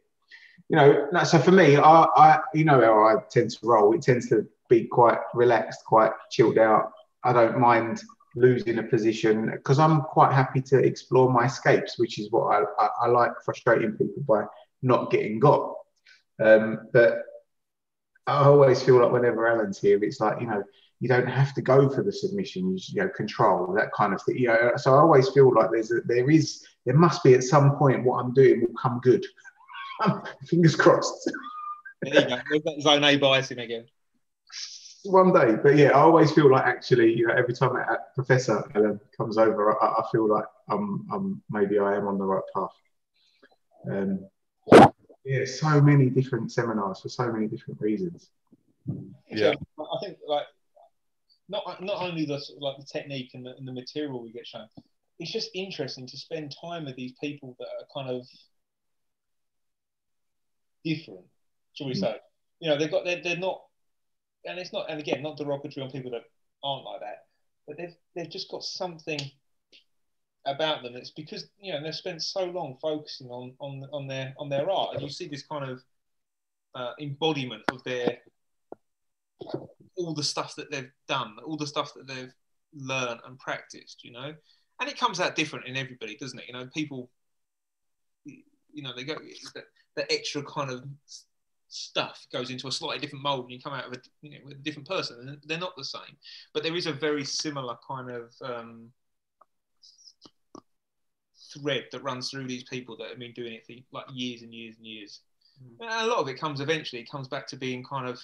You 0.69 0.77
know, 0.77 1.09
no, 1.13 1.25
so 1.25 1.39
for 1.39 1.53
me, 1.53 1.77
I, 1.77 2.07
I, 2.17 2.39
you 2.55 2.65
know 2.65 2.81
how 2.81 3.05
I 3.05 3.17
tend 3.31 3.51
to 3.51 3.59
roll. 3.63 3.95
It 3.95 4.01
tends 4.03 4.31
to 4.31 4.47
be 4.71 4.85
quite 4.85 5.19
relaxed, 5.35 5.85
quite 5.85 6.13
chilled 6.31 6.57
out. 6.57 6.93
I 7.23 7.35
don't 7.35 7.59
mind 7.59 8.03
losing 8.35 8.79
a 8.79 8.83
position 8.83 9.51
because 9.51 9.79
I'm 9.79 10.03
quite 10.03 10.33
happy 10.33 10.61
to 10.63 10.79
explore 10.79 11.33
my 11.33 11.47
escapes, 11.47 11.99
which 11.99 12.19
is 12.19 12.31
what 12.31 12.47
I, 12.47 12.85
I, 12.85 12.89
I 13.03 13.09
like 13.09 13.33
frustrating 13.45 13.93
people 13.93 14.23
by 14.27 14.45
not 14.83 15.11
getting 15.11 15.39
got. 15.39 15.75
Um, 16.43 16.89
but 16.93 17.19
I 18.27 18.45
always 18.45 18.83
feel 18.83 19.01
like 19.01 19.13
whenever 19.13 19.47
Alan's 19.47 19.81
here, 19.81 20.03
it's 20.03 20.21
like 20.21 20.41
you 20.41 20.47
know 20.47 20.63
you 21.01 21.09
don't 21.09 21.29
have 21.29 21.55
to 21.55 21.63
go 21.63 21.89
for 21.89 22.03
the 22.03 22.13
submission. 22.13 22.77
You, 22.89 23.03
know, 23.03 23.09
control 23.09 23.73
that 23.75 23.93
kind 23.93 24.15
of 24.15 24.23
thing. 24.23 24.39
You 24.39 24.49
know, 24.49 24.73
so 24.77 24.95
I 24.95 24.99
always 24.99 25.29
feel 25.31 25.53
like 25.55 25.71
there's 25.71 25.93
a, 25.93 26.01
there 26.07 26.31
is 26.31 26.65
there 26.87 26.97
must 26.97 27.23
be 27.23 27.35
at 27.35 27.45
some 27.45 27.77
point 27.77 28.05
what 28.05 28.19
I'm 28.19 28.33
doing 28.33 28.63
will 28.63 28.75
come 28.81 29.01
good. 29.03 29.25
Fingers 30.47 30.77
crossed. 30.77 31.31
There 32.03 32.15
you 32.15 32.29
go. 32.29 32.37
That 32.65 32.83
zone 32.83 33.05
A 33.05 33.19
biasing 33.19 33.63
again. 33.63 33.87
One 35.05 35.33
day, 35.35 35.57
but 35.63 35.77
yeah, 35.77 35.89
I 35.89 36.01
always 36.01 36.33
feel 36.33 36.51
like 36.51 36.65
actually, 36.65 37.13
you 37.13 37.27
know, 37.27 37.35
every 37.35 37.53
time 37.53 37.77
a 37.77 37.99
Professor 38.15 38.65
Alan 38.75 38.99
comes 39.17 39.37
over, 39.37 39.83
I, 39.83 39.87
I 39.87 40.05
feel 40.11 40.27
like 40.27 40.47
I'm, 40.69 41.07
I'm 41.13 41.43
maybe 41.51 41.79
I 41.79 41.95
am 41.95 42.09
on 42.09 42.17
the 42.17 42.25
right 42.25 42.43
path. 42.55 42.71
Um, 43.91 44.27
yeah, 45.25 45.45
so 45.45 45.81
many 45.81 46.09
different 46.09 46.53
seminars 46.53 47.01
for 47.01 47.11
so 47.11 47.31
many 47.31 47.49
different 47.49 47.81
reasons. 47.83 48.31
Yeah. 49.31 49.55
I 49.79 49.99
think 50.03 50.19
like 50.27 50.47
not 51.51 51.83
not 51.83 52.01
only 52.01 52.25
the 52.25 52.41
like 52.59 52.79
the 52.79 52.85
technique 52.85 53.33
and 53.35 53.45
the, 53.45 53.55
and 53.57 53.69
the 53.69 53.73
material 53.73 54.23
we 54.23 54.33
get 54.33 54.47
shown, 54.47 54.69
it's 55.19 55.31
just 55.31 55.51
interesting 55.55 56.07
to 56.07 56.17
spend 56.17 56.55
time 56.59 56.87
with 56.87 56.97
these 56.97 57.13
people 57.21 57.57
that 57.59 57.69
are 57.69 57.87
kind 57.95 58.09
of 58.15 58.27
different, 60.83 61.27
shall 61.75 61.89
we 61.89 61.95
Mm. 61.95 62.01
say? 62.01 62.17
You 62.61 62.71
know, 62.71 62.79
they've 62.79 62.91
got 62.91 63.05
they're, 63.05 63.23
they're 63.23 63.37
not, 63.37 63.61
and 64.47 64.59
it's 64.59 64.73
not, 64.73 64.91
and 64.91 65.01
again, 65.01 65.23
not 65.23 65.37
derogatory 65.37 65.85
on 65.85 65.91
people 65.91 66.11
that 66.13 66.25
aren't 66.63 66.85
like 66.85 67.01
that, 67.01 67.27
but 67.67 67.77
they've 67.77 67.95
they've 68.15 68.31
just 68.31 68.51
got 68.51 68.63
something 68.63 69.21
about 70.47 70.83
them. 70.83 70.95
It's 70.97 71.11
because 71.11 71.49
you 71.61 71.73
know 71.73 71.83
they've 71.83 71.95
spent 71.95 72.23
so 72.23 72.45
long 72.45 72.77
focusing 72.81 73.29
on 73.29 73.55
on 73.61 73.87
on 73.93 74.07
their 74.07 74.35
on 74.39 74.49
their 74.49 74.71
art, 74.71 74.95
and 74.95 75.03
you 75.03 75.09
see 75.09 75.29
this 75.29 75.43
kind 75.43 75.71
of 75.71 75.83
uh, 76.75 76.93
embodiment 77.01 77.63
of 77.73 77.83
their 77.85 78.19
all 79.97 80.15
the 80.15 80.23
stuff 80.23 80.55
that 80.57 80.71
they've 80.71 80.91
done, 81.09 81.37
all 81.45 81.57
the 81.57 81.67
stuff 81.67 81.93
that 81.95 82.07
they've 82.07 82.33
learned 82.75 83.21
and 83.27 83.39
practiced, 83.39 84.03
you 84.03 84.11
know, 84.11 84.35
and 84.81 84.91
it 84.91 84.99
comes 84.99 85.21
out 85.21 85.37
different 85.37 85.67
in 85.67 85.77
everybody, 85.77 86.17
doesn't 86.17 86.39
it? 86.39 86.47
You 86.49 86.55
know, 86.55 86.67
people, 86.75 87.11
you 88.25 88.83
know, 88.83 88.95
they 88.95 89.05
go 89.05 89.15
the, 89.55 89.65
that 89.97 90.13
extra 90.13 90.43
kind 90.43 90.71
of 90.71 90.85
stuff 91.75 92.27
goes 92.33 92.51
into 92.51 92.69
a 92.69 92.73
slightly 92.73 93.01
different 93.01 93.25
mold, 93.25 93.45
and 93.45 93.53
you 93.53 93.61
come 93.61 93.73
out 93.73 93.87
of 93.87 93.93
a, 93.93 94.01
you 94.23 94.31
know, 94.31 94.39
with 94.45 94.55
a 94.55 94.63
different 94.63 94.89
person, 94.89 95.29
and 95.29 95.39
they're 95.45 95.59
not 95.59 95.77
the 95.77 95.85
same, 95.85 96.17
but 96.53 96.63
there 96.63 96.77
is 96.77 96.87
a 96.87 96.93
very 96.93 97.25
similar 97.25 97.77
kind 97.87 98.11
of 98.11 98.33
um, 98.43 98.91
thread 101.53 101.87
that 101.93 102.03
runs 102.03 102.31
through 102.31 102.47
these 102.47 102.65
people 102.65 102.97
that 102.97 103.09
have 103.09 103.19
been 103.19 103.33
doing 103.33 103.55
it 103.55 103.67
for 103.67 103.73
like 103.93 104.07
years 104.13 104.43
and 104.43 104.55
years 104.55 104.77
and 104.77 104.87
years. 104.87 105.21
And 105.81 105.91
a 105.91 106.07
lot 106.07 106.19
of 106.19 106.29
it 106.29 106.39
comes 106.39 106.61
eventually, 106.61 107.03
it 107.03 107.11
comes 107.11 107.29
back 107.29 107.47
to 107.49 107.57
being 107.57 107.85
kind 107.85 108.09
of 108.09 108.21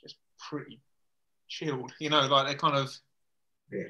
just 0.00 0.16
pretty 0.38 0.80
chilled, 1.48 1.92
you 1.98 2.10
know, 2.10 2.26
like 2.26 2.46
they're 2.46 2.56
kind 2.56 2.76
of, 2.76 2.96
Yeah. 3.70 3.84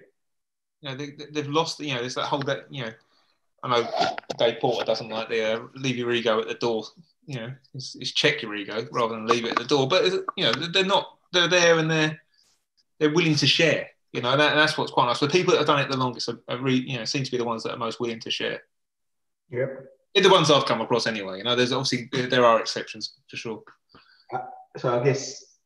you 0.80 0.90
know, 0.90 0.94
they, 0.96 1.10
they- 1.10 1.30
they've 1.32 1.48
lost, 1.48 1.80
you 1.80 1.94
know, 1.94 2.00
there's 2.00 2.14
that 2.14 2.26
whole, 2.26 2.42
that, 2.42 2.66
you 2.70 2.84
know, 2.84 2.92
I 3.62 3.68
know 3.68 4.16
Dave 4.38 4.60
Porter 4.60 4.84
doesn't 4.84 5.08
like 5.08 5.30
the 5.30 5.54
uh, 5.54 5.66
leave 5.74 5.96
your 5.96 6.12
ego 6.12 6.38
at 6.38 6.48
the 6.48 6.54
door, 6.54 6.84
you 7.26 7.36
know, 7.36 7.52
it's, 7.74 7.94
it's 7.94 8.12
check 8.12 8.42
your 8.42 8.54
ego 8.54 8.86
rather 8.92 9.14
than 9.14 9.26
leave 9.26 9.44
it 9.44 9.52
at 9.52 9.58
the 9.58 9.64
door. 9.64 9.88
But, 9.88 10.04
you 10.36 10.44
know, 10.44 10.52
they're 10.52 10.84
not, 10.84 11.18
they're 11.32 11.48
there 11.48 11.78
and 11.78 11.90
they're, 11.90 12.20
they're 12.98 13.14
willing 13.14 13.34
to 13.36 13.46
share, 13.46 13.88
you 14.12 14.20
know, 14.20 14.36
that, 14.36 14.54
that's 14.54 14.78
what's 14.78 14.92
quite 14.92 15.06
nice. 15.06 15.20
The 15.20 15.28
people 15.28 15.52
that 15.52 15.58
have 15.58 15.66
done 15.66 15.80
it 15.80 15.90
the 15.90 15.96
longest 15.96 16.28
are, 16.28 16.40
are 16.48 16.58
re, 16.58 16.74
you 16.74 16.98
know, 16.98 17.04
seem 17.04 17.24
to 17.24 17.30
be 17.30 17.38
the 17.38 17.44
ones 17.44 17.62
that 17.62 17.72
are 17.72 17.78
most 17.78 18.00
willing 18.00 18.20
to 18.20 18.30
share. 18.30 18.62
Yep. 19.50 19.86
The 20.14 20.28
ones 20.28 20.50
I've 20.50 20.66
come 20.66 20.80
across 20.80 21.06
anyway, 21.06 21.38
you 21.38 21.44
know, 21.44 21.56
there's 21.56 21.72
obviously, 21.72 22.08
there 22.12 22.44
are 22.44 22.60
exceptions 22.60 23.14
for 23.28 23.36
sure. 23.36 23.62
Uh, 24.32 24.38
so 24.76 25.00
I 25.00 25.02
guess, 25.04 25.56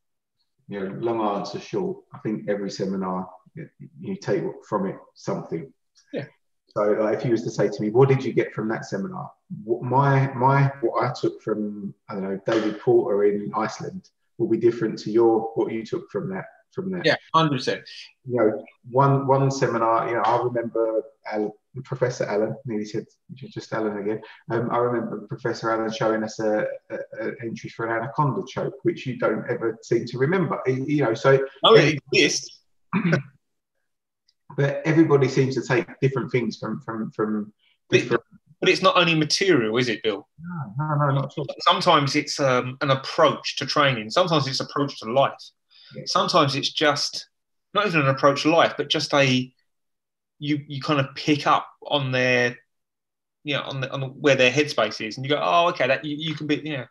you 0.67 0.79
know, 0.79 0.95
long 0.99 1.21
answer 1.37 1.59
short, 1.59 1.97
I 2.13 2.17
think 2.19 2.49
every 2.49 2.71
seminar 2.71 3.29
you- 3.53 3.69
you 3.99 4.15
take 4.15 4.43
from 4.67 4.87
it 4.87 4.97
something. 5.13 5.71
Yeah. 6.13 6.25
So 6.69 6.81
like, 6.81 7.17
if 7.17 7.25
you 7.25 7.31
was 7.31 7.43
to 7.43 7.51
say 7.51 7.67
to 7.67 7.81
me, 7.81 7.89
what 7.89 8.09
did 8.09 8.23
you 8.23 8.33
get 8.33 8.53
from 8.53 8.67
that 8.69 8.85
seminar? 8.85 9.31
What 9.63 9.81
my 9.81 10.31
my 10.33 10.71
what 10.81 11.03
I 11.03 11.13
took 11.19 11.41
from 11.41 11.93
I 12.07 12.13
don't 12.15 12.23
know 12.23 12.39
David 12.45 12.79
Porter 12.79 13.25
in 13.25 13.51
Iceland 13.55 14.09
will 14.37 14.47
be 14.47 14.57
different 14.57 14.99
to 14.99 15.11
your 15.11 15.51
what 15.55 15.71
you 15.71 15.85
took 15.85 16.09
from 16.11 16.29
that 16.29 16.45
from 16.71 16.91
there. 16.91 17.01
Yeah, 17.03 17.15
100%. 17.35 17.81
You 18.27 18.35
know, 18.35 18.63
one 18.91 19.27
one 19.27 19.51
seminar. 19.51 20.07
You 20.07 20.15
know, 20.15 20.21
I 20.21 20.41
remember 20.41 21.01
Al, 21.31 21.55
Professor 21.83 22.25
Allen. 22.25 22.55
Nearly 22.65 22.85
said 22.85 23.05
just 23.33 23.73
Allen 23.73 23.97
again. 23.97 24.21
Um, 24.49 24.69
I 24.71 24.77
remember 24.77 25.25
Professor 25.27 25.71
Allen 25.71 25.91
showing 25.91 26.23
us 26.23 26.39
a, 26.39 26.65
a, 26.89 26.97
a 27.21 27.31
entry 27.41 27.69
for 27.69 27.87
an 27.87 27.95
anaconda 27.95 28.43
choke, 28.47 28.75
which 28.83 29.05
you 29.05 29.17
don't 29.17 29.45
ever 29.49 29.77
seem 29.81 30.05
to 30.05 30.17
remember. 30.17 30.59
You 30.67 31.03
know, 31.03 31.13
so 31.13 31.39
Oh, 31.63 31.75
it 31.75 31.99
exists. 32.13 32.61
but 34.57 34.81
everybody 34.85 35.27
seems 35.27 35.55
to 35.55 35.61
take 35.61 35.87
different 36.01 36.31
things 36.31 36.57
from 36.57 36.81
from 36.81 37.11
from 37.11 37.53
different. 37.89 38.23
But 38.59 38.69
it's 38.69 38.81
not 38.81 38.97
only 38.97 39.15
material, 39.15 39.77
is 39.77 39.87
it, 39.87 40.03
Bill? 40.03 40.27
No, 40.39 40.73
no, 40.77 40.95
no, 40.95 41.11
not 41.13 41.25
at 41.25 41.37
all. 41.37 41.47
Sometimes 41.61 42.15
it's 42.15 42.39
um, 42.39 42.77
an 42.81 42.91
approach 42.91 43.55
to 43.57 43.65
training. 43.65 44.09
Sometimes 44.09 44.47
it's 44.47 44.59
approach 44.59 44.99
to 44.99 45.11
life. 45.11 45.31
Yeah. 45.95 46.03
Sometimes 46.05 46.55
it's 46.55 46.71
just 46.71 47.29
not 47.73 47.87
even 47.87 48.01
an 48.01 48.09
approach 48.09 48.43
to 48.43 48.51
life, 48.51 48.73
but 48.75 48.89
just 48.89 49.13
a 49.13 49.51
you 50.39 50.63
you 50.67 50.81
kind 50.81 50.99
of 50.99 51.15
pick 51.15 51.47
up 51.47 51.67
on 51.83 52.11
their 52.11 52.57
you 53.43 53.55
know 53.55 53.63
on 53.63 53.81
the, 53.81 53.91
on 53.91 53.99
the, 54.01 54.07
where 54.07 54.35
their 54.35 54.51
headspace 54.51 55.05
is, 55.05 55.17
and 55.17 55.25
you 55.25 55.29
go, 55.29 55.41
oh, 55.41 55.69
okay, 55.69 55.87
that 55.87 56.03
you, 56.03 56.15
you 56.17 56.35
can 56.35 56.47
be 56.47 56.55
you 56.57 56.77
know 56.77 56.85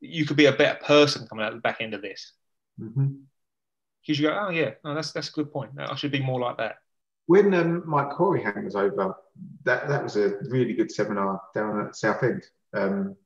you 0.00 0.24
could 0.24 0.36
be 0.36 0.46
a 0.46 0.52
better 0.52 0.78
person 0.84 1.26
coming 1.26 1.44
out 1.44 1.52
the 1.52 1.60
back 1.60 1.78
end 1.80 1.94
of 1.94 2.02
this. 2.02 2.32
Mhm. 2.80 3.22
Because 4.02 4.20
you 4.20 4.28
go, 4.28 4.38
oh 4.40 4.50
yeah, 4.50 4.72
no, 4.84 4.94
that's 4.94 5.12
that's 5.12 5.28
a 5.28 5.32
good 5.32 5.52
point. 5.52 5.72
I 5.78 5.94
should 5.96 6.12
be 6.12 6.22
more 6.22 6.40
like 6.40 6.58
that. 6.58 6.76
When 7.28 7.52
um, 7.52 7.82
Mike 7.86 8.10
Horyhang 8.10 8.64
was 8.64 8.74
over, 8.74 9.14
that 9.64 9.86
that 9.88 10.02
was 10.02 10.16
a 10.16 10.38
really 10.48 10.72
good 10.72 10.90
seminar 10.90 11.40
down 11.54 11.86
at 11.86 11.94
Southend. 11.94 12.42
Um, 12.72 13.16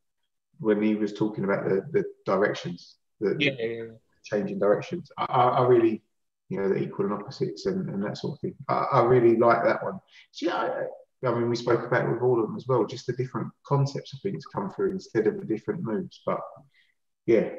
when 0.59 0.83
he 0.83 0.95
was 0.97 1.13
talking 1.13 1.45
about 1.45 1.65
the, 1.65 1.87
the 1.93 2.05
directions, 2.27 2.97
the, 3.21 3.37
Yeah, 3.39 3.53
yeah, 3.59 3.67
yeah. 3.67 3.85
changing 4.25 4.59
directions. 4.59 5.11
I, 5.17 5.25
I 5.25 5.45
I 5.61 5.67
really, 5.67 6.03
you 6.49 6.59
know, 6.59 6.69
the 6.69 6.83
equal 6.83 7.07
and 7.07 7.15
opposites 7.15 7.67
and, 7.67 7.89
and 7.91 8.03
that 8.05 8.19
sort 8.19 8.35
of 8.35 8.41
thing. 8.41 8.55
I, 8.69 8.87
I 8.93 9.05
really 9.05 9.37
like 9.37 9.63
that 9.65 9.83
one. 9.85 9.99
So, 10.33 10.47
yeah, 10.47 10.57
I, 10.57 11.29
I 11.29 11.35
mean, 11.35 11.49
we 11.49 11.57
spoke 11.57 11.85
about 11.87 12.07
it 12.07 12.13
with 12.13 12.23
all 12.23 12.41
of 12.41 12.47
them 12.49 12.57
as 12.57 12.67
well, 12.67 12.85
just 12.85 13.07
the 13.07 13.13
different 13.13 13.53
concepts 13.65 14.13
of 14.15 14.21
things 14.21 14.45
come 14.47 14.71
through 14.71 14.91
instead 14.91 15.27
of 15.29 15.39
the 15.39 15.47
different 15.47 15.83
moves. 15.83 16.21
But 16.27 16.41
yeah, 17.27 17.51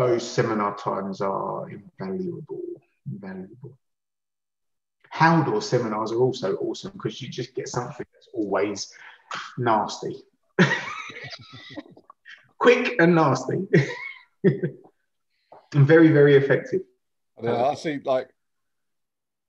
those 0.00 0.22
seminar 0.28 0.74
times 0.76 1.20
are 1.20 1.68
invaluable. 1.68 2.62
Invaluable. 3.10 3.76
Haldor 5.14 5.62
seminars 5.62 6.12
are 6.12 6.18
also 6.18 6.56
awesome 6.56 6.92
because 6.92 7.20
you 7.20 7.28
just 7.28 7.54
get 7.54 7.68
something 7.68 8.06
that's 8.14 8.28
always 8.32 8.92
nasty. 9.58 10.16
Quick 12.58 12.96
and 13.00 13.14
nasty. 13.14 13.66
and 14.44 14.78
very, 15.74 16.08
very 16.08 16.36
effective. 16.36 16.82
I, 17.38 17.42
know, 17.42 17.64
I 17.66 17.74
see, 17.74 18.00
like, 18.04 18.30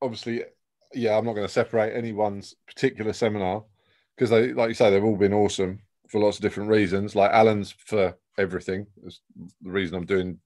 obviously, 0.01 0.43
yeah, 0.93 1.18
I'm 1.18 1.26
not 1.26 1.34
going 1.34 1.47
to 1.47 1.53
separate 1.53 1.95
anyone's 1.95 2.55
particular 2.68 3.14
seminar 3.14 3.64
because 4.16 4.30
they, 4.30 4.53
like 4.53 4.70
you 4.70 4.76
say, 4.76 4.89
they've 4.89 5.03
all 5.03 5.18
been 5.18 5.34
awesome 5.34 5.82
for 6.07 6.20
lots 6.20 6.38
of 6.38 6.41
different 6.41 6.70
reasons. 6.70 7.16
Like 7.16 7.32
Alan's 7.32 7.72
for 7.72 8.18
everything. 8.38 8.88
The 9.03 9.70
reason 9.70 9.95
I'm 9.95 10.05
doing, 10.05 10.39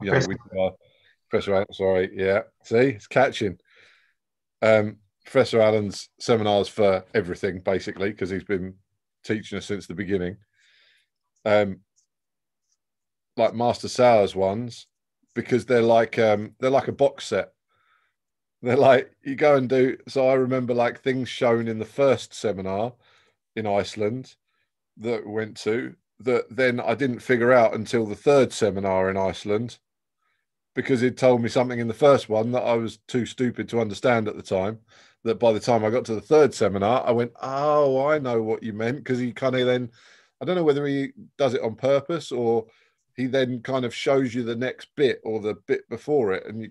you 0.00 0.10
know, 0.10 0.20
we 0.26 0.60
are 0.60 0.72
Professor. 1.28 1.64
Sorry, 1.72 2.10
yeah. 2.14 2.42
See, 2.64 2.76
it's 2.76 3.06
catching. 3.06 3.58
Um, 4.62 4.96
Professor 5.24 5.60
Allen's 5.60 6.08
seminars 6.18 6.68
for 6.68 7.04
everything, 7.14 7.60
basically, 7.60 8.10
because 8.10 8.30
he's 8.30 8.44
been 8.44 8.74
teaching 9.24 9.58
us 9.58 9.66
since 9.66 9.86
the 9.86 9.94
beginning. 9.94 10.36
Um, 11.44 11.80
like 13.36 13.54
Master 13.54 13.88
Sauer's 13.88 14.34
ones, 14.34 14.86
because 15.34 15.64
they're 15.66 15.82
like 15.82 16.18
um, 16.18 16.54
they're 16.60 16.70
like 16.70 16.88
a 16.88 16.92
box 16.92 17.26
set. 17.26 17.52
They're 18.62 18.76
like 18.76 19.10
you 19.22 19.34
go 19.34 19.56
and 19.56 19.68
do. 19.68 19.96
So 20.08 20.28
I 20.28 20.34
remember 20.34 20.74
like 20.74 21.00
things 21.00 21.28
shown 21.28 21.68
in 21.68 21.78
the 21.78 21.84
first 21.84 22.34
seminar 22.34 22.92
in 23.56 23.66
Iceland 23.66 24.34
that 24.98 25.26
we 25.26 25.32
went 25.32 25.56
to 25.58 25.94
that 26.20 26.44
then 26.54 26.78
I 26.78 26.94
didn't 26.94 27.20
figure 27.20 27.52
out 27.52 27.74
until 27.74 28.06
the 28.06 28.14
third 28.14 28.52
seminar 28.52 29.10
in 29.10 29.16
Iceland 29.16 29.78
because 30.74 31.00
he'd 31.00 31.18
told 31.18 31.42
me 31.42 31.48
something 31.48 31.78
in 31.78 31.88
the 31.88 31.94
first 31.94 32.28
one 32.28 32.52
that 32.52 32.62
I 32.62 32.74
was 32.74 32.98
too 33.08 33.26
stupid 33.26 33.68
to 33.68 33.80
understand 33.80 34.28
at 34.28 34.36
the 34.36 34.42
time. 34.42 34.78
That 35.24 35.38
by 35.38 35.52
the 35.52 35.60
time 35.60 35.84
I 35.84 35.90
got 35.90 36.04
to 36.06 36.16
the 36.16 36.20
third 36.20 36.52
seminar, 36.52 37.06
I 37.06 37.12
went, 37.12 37.32
Oh, 37.40 38.06
I 38.06 38.18
know 38.18 38.42
what 38.42 38.62
you 38.62 38.72
meant. 38.72 38.96
Because 38.96 39.20
he 39.20 39.32
kind 39.32 39.54
of 39.54 39.66
then, 39.66 39.90
I 40.40 40.44
don't 40.44 40.56
know 40.56 40.64
whether 40.64 40.84
he 40.84 41.10
does 41.38 41.54
it 41.54 41.62
on 41.62 41.76
purpose 41.76 42.32
or 42.32 42.66
he 43.14 43.26
then 43.26 43.60
kind 43.60 43.84
of 43.84 43.94
shows 43.94 44.34
you 44.34 44.42
the 44.42 44.56
next 44.56 44.88
bit 44.96 45.20
or 45.22 45.40
the 45.40 45.54
bit 45.66 45.88
before 45.88 46.32
it. 46.32 46.46
And 46.46 46.62
you, 46.62 46.70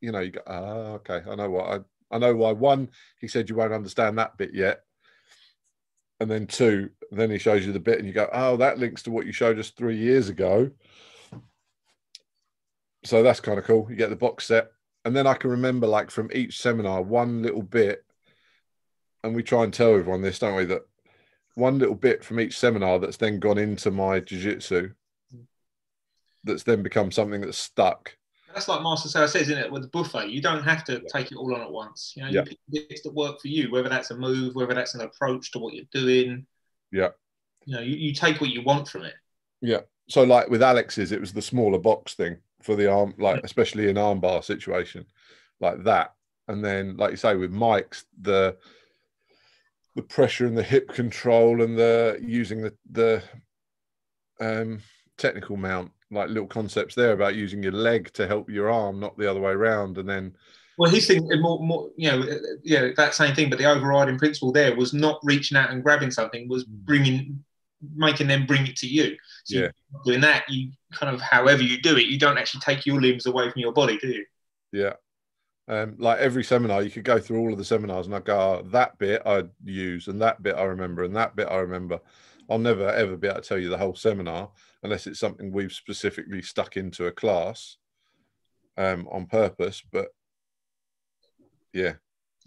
you 0.00 0.12
know, 0.12 0.20
you 0.20 0.30
go, 0.30 0.42
Ah, 0.46 0.92
okay, 0.98 1.22
I 1.28 1.34
know 1.34 1.50
what 1.50 1.66
I, 1.66 2.14
I 2.14 2.18
know 2.18 2.36
why. 2.36 2.52
One, 2.52 2.90
he 3.20 3.26
said 3.26 3.48
you 3.48 3.56
won't 3.56 3.72
understand 3.72 4.16
that 4.18 4.36
bit 4.36 4.54
yet. 4.54 4.82
And 6.20 6.30
then 6.30 6.46
two, 6.46 6.90
then 7.10 7.30
he 7.30 7.38
shows 7.38 7.66
you 7.66 7.72
the 7.72 7.80
bit 7.80 7.98
and 7.98 8.06
you 8.06 8.14
go, 8.14 8.28
Oh, 8.32 8.56
that 8.58 8.78
links 8.78 9.02
to 9.04 9.10
what 9.10 9.26
you 9.26 9.32
showed 9.32 9.58
us 9.58 9.70
three 9.70 9.96
years 9.96 10.28
ago 10.28 10.70
so 13.04 13.22
that's 13.22 13.40
kind 13.40 13.58
of 13.58 13.64
cool. 13.64 13.86
You 13.88 13.96
get 13.96 14.10
the 14.10 14.16
box 14.16 14.46
set, 14.46 14.70
and 15.04 15.14
then 15.14 15.26
I 15.26 15.34
can 15.34 15.50
remember 15.50 15.86
like 15.86 16.10
from 16.10 16.30
each 16.32 16.60
seminar 16.60 17.02
one 17.02 17.42
little 17.42 17.62
bit, 17.62 18.04
and 19.22 19.34
we 19.34 19.42
try 19.42 19.64
and 19.64 19.72
tell 19.72 19.94
everyone 19.94 20.22
this, 20.22 20.38
don't 20.38 20.56
we? 20.56 20.64
That 20.64 20.82
one 21.54 21.78
little 21.78 21.94
bit 21.94 22.24
from 22.24 22.40
each 22.40 22.58
seminar 22.58 22.98
that's 22.98 23.16
then 23.16 23.40
gone 23.40 23.58
into 23.58 23.90
my 23.90 24.20
jiu-jitsu 24.20 24.92
that's 26.44 26.62
then 26.62 26.82
become 26.82 27.10
something 27.10 27.40
that's 27.40 27.58
stuck. 27.58 28.16
That's 28.54 28.68
like 28.68 28.82
Master 28.82 29.08
Sauer 29.08 29.28
says, 29.28 29.42
isn't 29.42 29.58
it? 29.58 29.70
With 29.70 29.82
the 29.82 29.88
buffet, 29.88 30.30
you 30.30 30.40
don't 30.40 30.62
have 30.62 30.84
to 30.84 30.94
yeah. 30.94 31.08
take 31.12 31.30
it 31.30 31.36
all 31.36 31.54
on 31.54 31.60
at 31.60 31.70
once. 31.70 32.14
You 32.16 32.22
know, 32.22 32.28
you 32.30 32.42
pick 32.42 32.58
bits 32.70 33.02
that 33.02 33.14
work 33.14 33.40
for 33.40 33.48
you, 33.48 33.70
whether 33.70 33.88
that's 33.88 34.10
a 34.10 34.16
move, 34.16 34.54
whether 34.54 34.74
that's 34.74 34.94
an 34.94 35.02
approach 35.02 35.52
to 35.52 35.58
what 35.58 35.74
you're 35.74 35.84
doing. 35.92 36.46
Yeah. 36.90 37.08
You 37.66 37.74
know, 37.74 37.82
you, 37.82 37.96
you 37.96 38.14
take 38.14 38.40
what 38.40 38.50
you 38.50 38.62
want 38.62 38.88
from 38.88 39.02
it. 39.02 39.14
Yeah. 39.60 39.80
So 40.08 40.22
like 40.22 40.48
with 40.48 40.62
Alex's, 40.62 41.12
it 41.12 41.20
was 41.20 41.32
the 41.32 41.42
smaller 41.42 41.78
box 41.78 42.14
thing 42.14 42.38
for 42.62 42.76
the 42.76 42.90
arm, 42.90 43.14
like 43.18 43.42
especially 43.44 43.88
in 43.88 43.96
armbar 43.96 44.42
situation, 44.42 45.06
like 45.60 45.84
that. 45.84 46.14
And 46.48 46.64
then, 46.64 46.96
like 46.96 47.10
you 47.10 47.16
say, 47.16 47.36
with 47.36 47.52
Mike's, 47.52 48.04
the 48.20 48.56
the 49.94 50.02
pressure 50.02 50.46
and 50.46 50.56
the 50.56 50.62
hip 50.62 50.88
control 50.88 51.62
and 51.62 51.76
the 51.76 52.18
using 52.22 52.62
the 52.62 52.72
the 52.90 53.22
um, 54.40 54.80
technical 55.16 55.56
mount, 55.56 55.90
like 56.10 56.28
little 56.28 56.46
concepts 56.46 56.94
there 56.94 57.12
about 57.12 57.34
using 57.34 57.62
your 57.62 57.72
leg 57.72 58.12
to 58.14 58.26
help 58.26 58.48
your 58.48 58.70
arm, 58.70 59.00
not 59.00 59.18
the 59.18 59.30
other 59.30 59.40
way 59.40 59.52
around. 59.52 59.98
And 59.98 60.08
then, 60.08 60.34
well, 60.78 60.90
he's 60.90 61.06
thinking 61.06 61.40
more, 61.42 61.58
more, 61.60 61.90
you 61.96 62.10
know, 62.10 62.24
yeah, 62.62 62.90
that 62.96 63.14
same 63.14 63.34
thing. 63.34 63.50
But 63.50 63.58
the 63.58 63.66
overriding 63.66 64.18
principle 64.18 64.52
there 64.52 64.74
was 64.74 64.94
not 64.94 65.18
reaching 65.22 65.58
out 65.58 65.70
and 65.70 65.82
grabbing 65.82 66.10
something, 66.10 66.48
was 66.48 66.64
mm. 66.64 66.84
bringing 66.84 67.44
making 67.94 68.26
them 68.26 68.46
bring 68.46 68.66
it 68.66 68.76
to 68.76 68.88
you. 68.88 69.16
So 69.48 69.60
yeah. 69.60 69.68
doing 70.04 70.20
that, 70.20 70.44
you 70.50 70.72
kind 70.92 71.14
of 71.14 71.22
however 71.22 71.62
you 71.62 71.80
do 71.80 71.96
it, 71.96 72.06
you 72.06 72.18
don't 72.18 72.36
actually 72.36 72.60
take 72.60 72.84
your 72.84 73.00
limbs 73.00 73.24
away 73.24 73.50
from 73.50 73.60
your 73.60 73.72
body, 73.72 73.96
do 73.98 74.08
you? 74.08 74.26
Yeah. 74.72 74.92
Um, 75.68 75.96
like 75.98 76.18
every 76.18 76.44
seminar, 76.44 76.82
you 76.82 76.90
could 76.90 77.04
go 77.04 77.18
through 77.18 77.38
all 77.38 77.52
of 77.52 77.58
the 77.58 77.64
seminars 77.64 78.06
and 78.06 78.14
I 78.14 78.20
go, 78.20 78.38
oh, 78.38 78.68
that 78.70 78.98
bit 78.98 79.22
I 79.24 79.44
use 79.64 80.08
and 80.08 80.20
that 80.20 80.42
bit 80.42 80.54
I 80.56 80.64
remember 80.64 81.04
and 81.04 81.16
that 81.16 81.34
bit 81.34 81.48
I 81.50 81.56
remember. 81.56 81.98
I'll 82.50 82.58
never 82.58 82.88
ever 82.90 83.16
be 83.16 83.28
able 83.28 83.40
to 83.40 83.48
tell 83.48 83.58
you 83.58 83.70
the 83.70 83.78
whole 83.78 83.94
seminar 83.94 84.50
unless 84.82 85.06
it's 85.06 85.20
something 85.20 85.50
we've 85.50 85.72
specifically 85.72 86.42
stuck 86.42 86.76
into 86.76 87.06
a 87.06 87.12
class 87.12 87.78
um, 88.76 89.08
on 89.10 89.26
purpose. 89.26 89.82
But 89.90 90.08
yeah, 91.72 91.94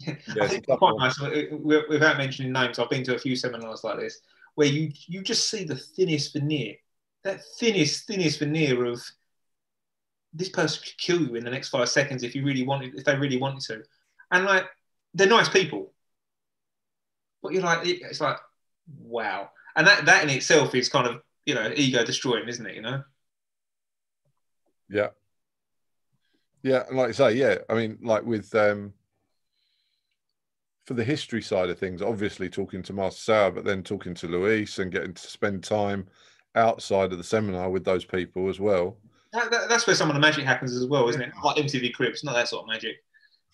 yeah, 0.00 0.14
it's 0.36 0.66
quite 0.66 0.96
nice. 0.98 1.20
Without 1.50 2.18
mentioning 2.18 2.52
names, 2.52 2.78
I've 2.78 2.90
been 2.90 3.04
to 3.04 3.16
a 3.16 3.18
few 3.18 3.34
seminars 3.34 3.82
like 3.82 3.98
this 3.98 4.20
where 4.54 4.66
you 4.66 4.90
you 5.06 5.22
just 5.22 5.48
see 5.48 5.64
the 5.64 5.76
thinnest 5.76 6.34
veneer, 6.34 6.74
that 7.24 7.44
thinnest 7.58 8.06
thinnest 8.06 8.38
veneer 8.38 8.84
of 8.84 9.02
this 10.34 10.48
person 10.48 10.82
could 10.82 10.98
kill 10.98 11.20
you 11.20 11.34
in 11.34 11.44
the 11.44 11.50
next 11.50 11.68
five 11.68 11.88
seconds 11.88 12.22
if 12.22 12.34
you 12.34 12.44
really 12.44 12.66
wanted, 12.66 12.94
if 12.94 13.04
they 13.04 13.16
really 13.16 13.38
wanted 13.38 13.60
to, 13.60 13.82
and 14.30 14.44
like 14.44 14.64
they're 15.14 15.26
nice 15.26 15.48
people, 15.48 15.92
but 17.42 17.52
you're 17.52 17.62
like 17.62 17.86
it's 17.86 18.20
like 18.20 18.38
wow, 18.98 19.50
and 19.76 19.86
that 19.86 20.06
that 20.06 20.24
in 20.24 20.30
itself 20.30 20.74
is 20.74 20.88
kind 20.88 21.06
of 21.06 21.22
you 21.44 21.54
know 21.54 21.72
ego 21.74 22.04
destroying, 22.04 22.48
isn't 22.48 22.66
it? 22.66 22.76
You 22.76 22.82
know. 22.82 23.02
Yeah. 24.88 25.08
Yeah, 26.62 26.84
and 26.88 26.96
like 26.96 27.08
I 27.08 27.12
say, 27.12 27.32
yeah, 27.34 27.56
I 27.68 27.74
mean, 27.74 27.98
like 28.02 28.24
with 28.24 28.54
um 28.54 28.94
for 30.84 30.94
the 30.94 31.04
history 31.04 31.42
side 31.42 31.70
of 31.70 31.78
things, 31.78 32.02
obviously 32.02 32.48
talking 32.48 32.82
to 32.82 32.92
Master 32.92 33.20
Sauer, 33.20 33.50
but 33.50 33.64
then 33.64 33.82
talking 33.82 34.14
to 34.14 34.28
Luis 34.28 34.78
and 34.78 34.92
getting 34.92 35.14
to 35.14 35.22
spend 35.22 35.64
time 35.64 36.06
outside 36.54 37.12
of 37.12 37.18
the 37.18 37.24
seminar 37.24 37.70
with 37.70 37.84
those 37.84 38.04
people 38.04 38.48
as 38.48 38.60
well. 38.60 38.96
That, 39.32 39.50
that, 39.50 39.68
that's 39.68 39.86
where 39.86 39.96
some 39.96 40.10
of 40.10 40.14
the 40.14 40.20
magic 40.20 40.44
happens 40.44 40.76
as 40.76 40.86
well, 40.86 41.08
isn't 41.08 41.20
it? 41.20 41.32
Like 41.42 41.56
MTV 41.56 41.94
Cribs, 41.94 42.22
not 42.22 42.34
that 42.34 42.48
sort 42.48 42.64
of 42.64 42.68
magic. 42.68 42.96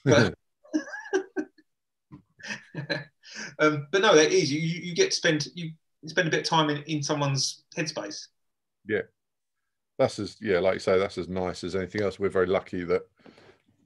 But, 0.05 0.35
um, 3.59 3.87
but 3.93 4.03
no, 4.03 4.15
that 4.15 4.33
is 4.33 4.53
you, 4.53 4.61
you 4.61 4.95
get 4.95 5.11
to 5.11 5.17
spend 5.17 5.47
you 5.55 5.71
spend 6.07 6.29
a 6.29 6.31
bit 6.31 6.41
of 6.41 6.47
time 6.47 6.71
in, 6.71 6.83
in 6.85 7.03
someone's 7.03 7.65
headspace. 7.77 8.27
Yeah, 8.89 9.03
that's 9.99 10.19
as 10.19 10.37
yeah, 10.41 10.59
like 10.59 10.75
you 10.75 10.81
say, 10.81 10.99
that's 10.99 11.19
as 11.19 11.29
nice 11.29 11.65
as 11.65 11.77
anything 11.77 12.03
else. 12.03 12.19
We're 12.19 12.29
very 12.29 12.47
lucky 12.47 12.85
that 12.85 13.03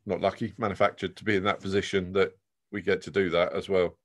not 0.06 0.20
lucky, 0.20 0.52
manufactured 0.59 1.16
to 1.16 1.24
be 1.24 1.36
in 1.36 1.44
that 1.44 1.60
position 1.60 2.12
that 2.12 2.36
we 2.70 2.82
get 2.82 3.02
to 3.02 3.10
do 3.10 3.30
that 3.30 3.52
as 3.52 3.68
well. 3.68 3.97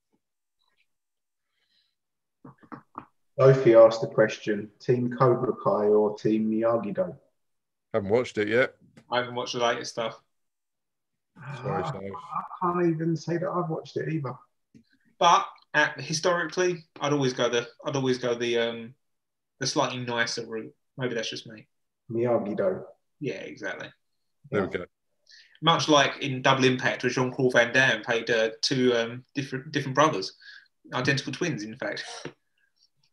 Sophie 3.39 3.75
asked 3.75 4.01
the 4.01 4.07
question: 4.07 4.69
Team 4.79 5.15
Cobra 5.17 5.53
Kai 5.63 5.87
or 5.87 6.17
Team 6.17 6.49
Miyagi 6.49 6.95
Do? 6.95 7.15
Haven't 7.93 8.09
watched 8.09 8.37
it 8.37 8.47
yet. 8.47 8.75
I 9.11 9.19
haven't 9.19 9.35
watched 9.35 9.53
the 9.53 9.59
latest 9.59 9.91
stuff. 9.91 10.19
Sorry, 11.61 11.83
uh, 11.83 11.87
I 11.87 12.41
can't 12.61 12.87
even 12.87 13.15
say 13.15 13.37
that 13.37 13.49
I've 13.49 13.69
watched 13.69 13.95
it 13.97 14.09
either. 14.09 14.33
But 15.19 15.45
at, 15.73 15.99
historically, 16.01 16.85
I'd 16.99 17.13
always 17.13 17.33
go 17.33 17.47
the 17.47 17.67
I'd 17.85 17.95
always 17.95 18.17
go 18.17 18.33
the 18.33 18.57
um 18.57 18.95
the 19.59 19.67
slightly 19.67 19.99
nicer 19.99 20.45
route. 20.45 20.73
Maybe 20.97 21.13
that's 21.13 21.29
just 21.29 21.47
me. 21.47 21.67
Miyagi 22.11 22.57
Do. 22.57 22.83
Yeah, 23.19 23.35
exactly. 23.35 23.89
There 24.49 24.63
we 24.63 24.69
go 24.69 24.85
much 25.61 25.89
like 25.89 26.19
in 26.21 26.41
Double 26.41 26.65
Impact, 26.65 27.03
where 27.03 27.09
Jean 27.09 27.31
Claude 27.31 27.53
Van 27.53 27.73
Damme 27.73 28.01
played 28.01 28.29
uh, 28.29 28.51
two 28.61 28.93
um, 28.95 29.23
different 29.33 29.71
different 29.71 29.95
brothers, 29.95 30.33
identical 30.93 31.33
twins, 31.33 31.63
in 31.63 31.75
fact. 31.77 32.03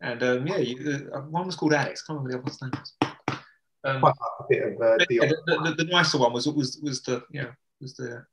And 0.05 0.22
um, 0.22 0.47
yeah, 0.47 0.59
you, 0.59 1.10
uh, 1.14 1.20
one 1.20 1.47
was 1.47 1.56
called 1.56 1.72
Alex. 1.72 2.05
I 2.05 2.12
can't 2.12 2.22
remember 2.22 2.47
the 2.47 2.52
other 2.52 2.68
one's 2.70 3.01
name. 3.01 3.40
Um, 3.85 4.01
Quite 4.01 4.14
a 4.40 4.44
bit 4.51 4.62
of 4.62 4.72
uh, 4.74 4.97
the, 4.98 5.18
the, 5.47 5.60
the, 5.64 5.74
the, 5.78 5.85
nicer 5.85 6.18
one 6.18 6.35
was 6.35 6.47
was 6.47 6.78
was 6.82 7.01
the 7.02 7.22
you 7.31 7.43
know 7.43 7.51
was 7.81 7.94
the. 7.94 8.24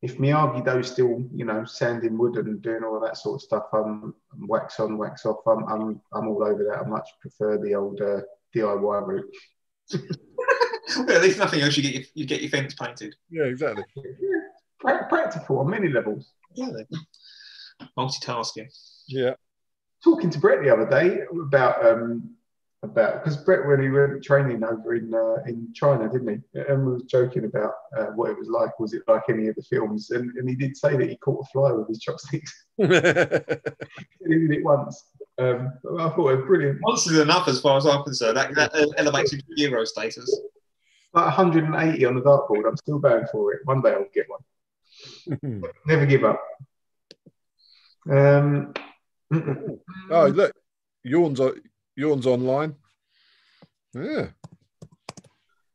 If 0.00 0.16
Miyagi 0.16 0.64
Do's 0.64 0.90
still 0.90 1.24
you 1.34 1.44
know 1.44 1.66
sanding 1.66 2.16
wood 2.16 2.36
and 2.36 2.62
doing 2.62 2.84
all 2.84 3.00
that 3.00 3.18
sort 3.18 3.34
of 3.34 3.42
stuff, 3.42 3.64
um, 3.74 4.14
wax 4.38 4.80
on, 4.80 4.96
wax 4.96 5.26
off, 5.26 5.46
I'm 5.46 5.64
I'm 5.68 6.00
I'm 6.14 6.28
all 6.28 6.42
over 6.42 6.64
that. 6.64 6.80
I 6.86 6.88
much 6.88 7.08
prefer 7.20 7.58
the 7.58 7.74
old 7.74 8.00
uh, 8.00 8.20
DIY 8.56 9.06
route. 9.06 9.30
well, 9.92 11.16
at 11.16 11.22
least 11.22 11.38
nothing 11.38 11.60
else. 11.60 11.76
You 11.76 11.82
get 11.82 11.94
your, 11.94 12.04
you 12.14 12.24
get 12.24 12.40
your 12.40 12.50
fence 12.50 12.72
painted. 12.72 13.14
Yeah, 13.28 13.44
exactly. 13.44 13.84
Yeah. 13.94 15.02
Practical 15.08 15.58
on 15.58 15.68
many 15.68 15.88
levels. 15.90 16.32
Yeah, 16.54 16.70
multitasking. 17.98 18.68
Yeah. 19.06 19.34
Talking 20.04 20.30
to 20.30 20.38
Brett 20.38 20.62
the 20.62 20.72
other 20.72 20.88
day 20.88 21.22
about 21.30 21.84
um, 21.84 22.34
about 22.82 23.24
because 23.24 23.36
Brett 23.38 23.66
when 23.66 23.82
he 23.82 23.88
went 23.88 24.22
training 24.22 24.62
over 24.62 24.94
in 24.94 25.12
uh, 25.12 25.42
in 25.46 25.72
China, 25.74 26.08
didn't 26.08 26.42
he? 26.52 26.60
And 26.60 26.86
was 26.86 27.02
joking 27.04 27.44
about 27.44 27.72
uh, 27.96 28.06
what 28.14 28.30
it 28.30 28.38
was 28.38 28.48
like. 28.48 28.78
Was 28.78 28.94
it 28.94 29.02
like 29.08 29.24
any 29.28 29.48
of 29.48 29.56
the 29.56 29.62
films? 29.62 30.10
And, 30.10 30.30
and 30.36 30.48
he 30.48 30.54
did 30.54 30.76
say 30.76 30.96
that 30.96 31.08
he 31.08 31.16
caught 31.16 31.44
a 31.44 31.48
fly 31.50 31.72
with 31.72 31.88
his 31.88 31.98
chopsticks. 31.98 32.66
he 32.76 32.86
did 32.86 33.50
it 34.52 34.64
once. 34.64 35.04
Um, 35.38 35.72
I 35.98 36.08
thought 36.10 36.30
it 36.30 36.36
was 36.36 36.46
brilliant. 36.46 36.78
Monsters 36.80 37.18
enough 37.18 37.48
as 37.48 37.60
far 37.60 37.76
as 37.76 37.86
I'm 37.86 38.02
concerned. 38.02 38.36
That, 38.36 38.54
that 38.54 38.72
elevates 38.96 39.32
you 39.32 39.38
to 39.38 39.44
hero 39.56 39.84
status. 39.84 40.40
Like 41.14 41.26
180 41.26 42.04
on 42.04 42.14
the 42.16 42.20
dartboard. 42.20 42.68
I'm 42.68 42.76
still 42.76 42.98
going 42.98 43.24
for 43.30 43.54
it. 43.54 43.60
One 43.64 43.80
day 43.80 43.92
I'll 43.92 44.06
get 44.12 44.26
one. 44.28 45.62
Never 45.86 46.06
give 46.06 46.24
up. 46.24 46.42
Um, 48.10 48.74
oh, 49.32 50.26
look, 50.26 50.52
yawns, 51.04 51.40
yawns 51.96 52.26
online. 52.26 52.74
Yeah. 53.94 54.28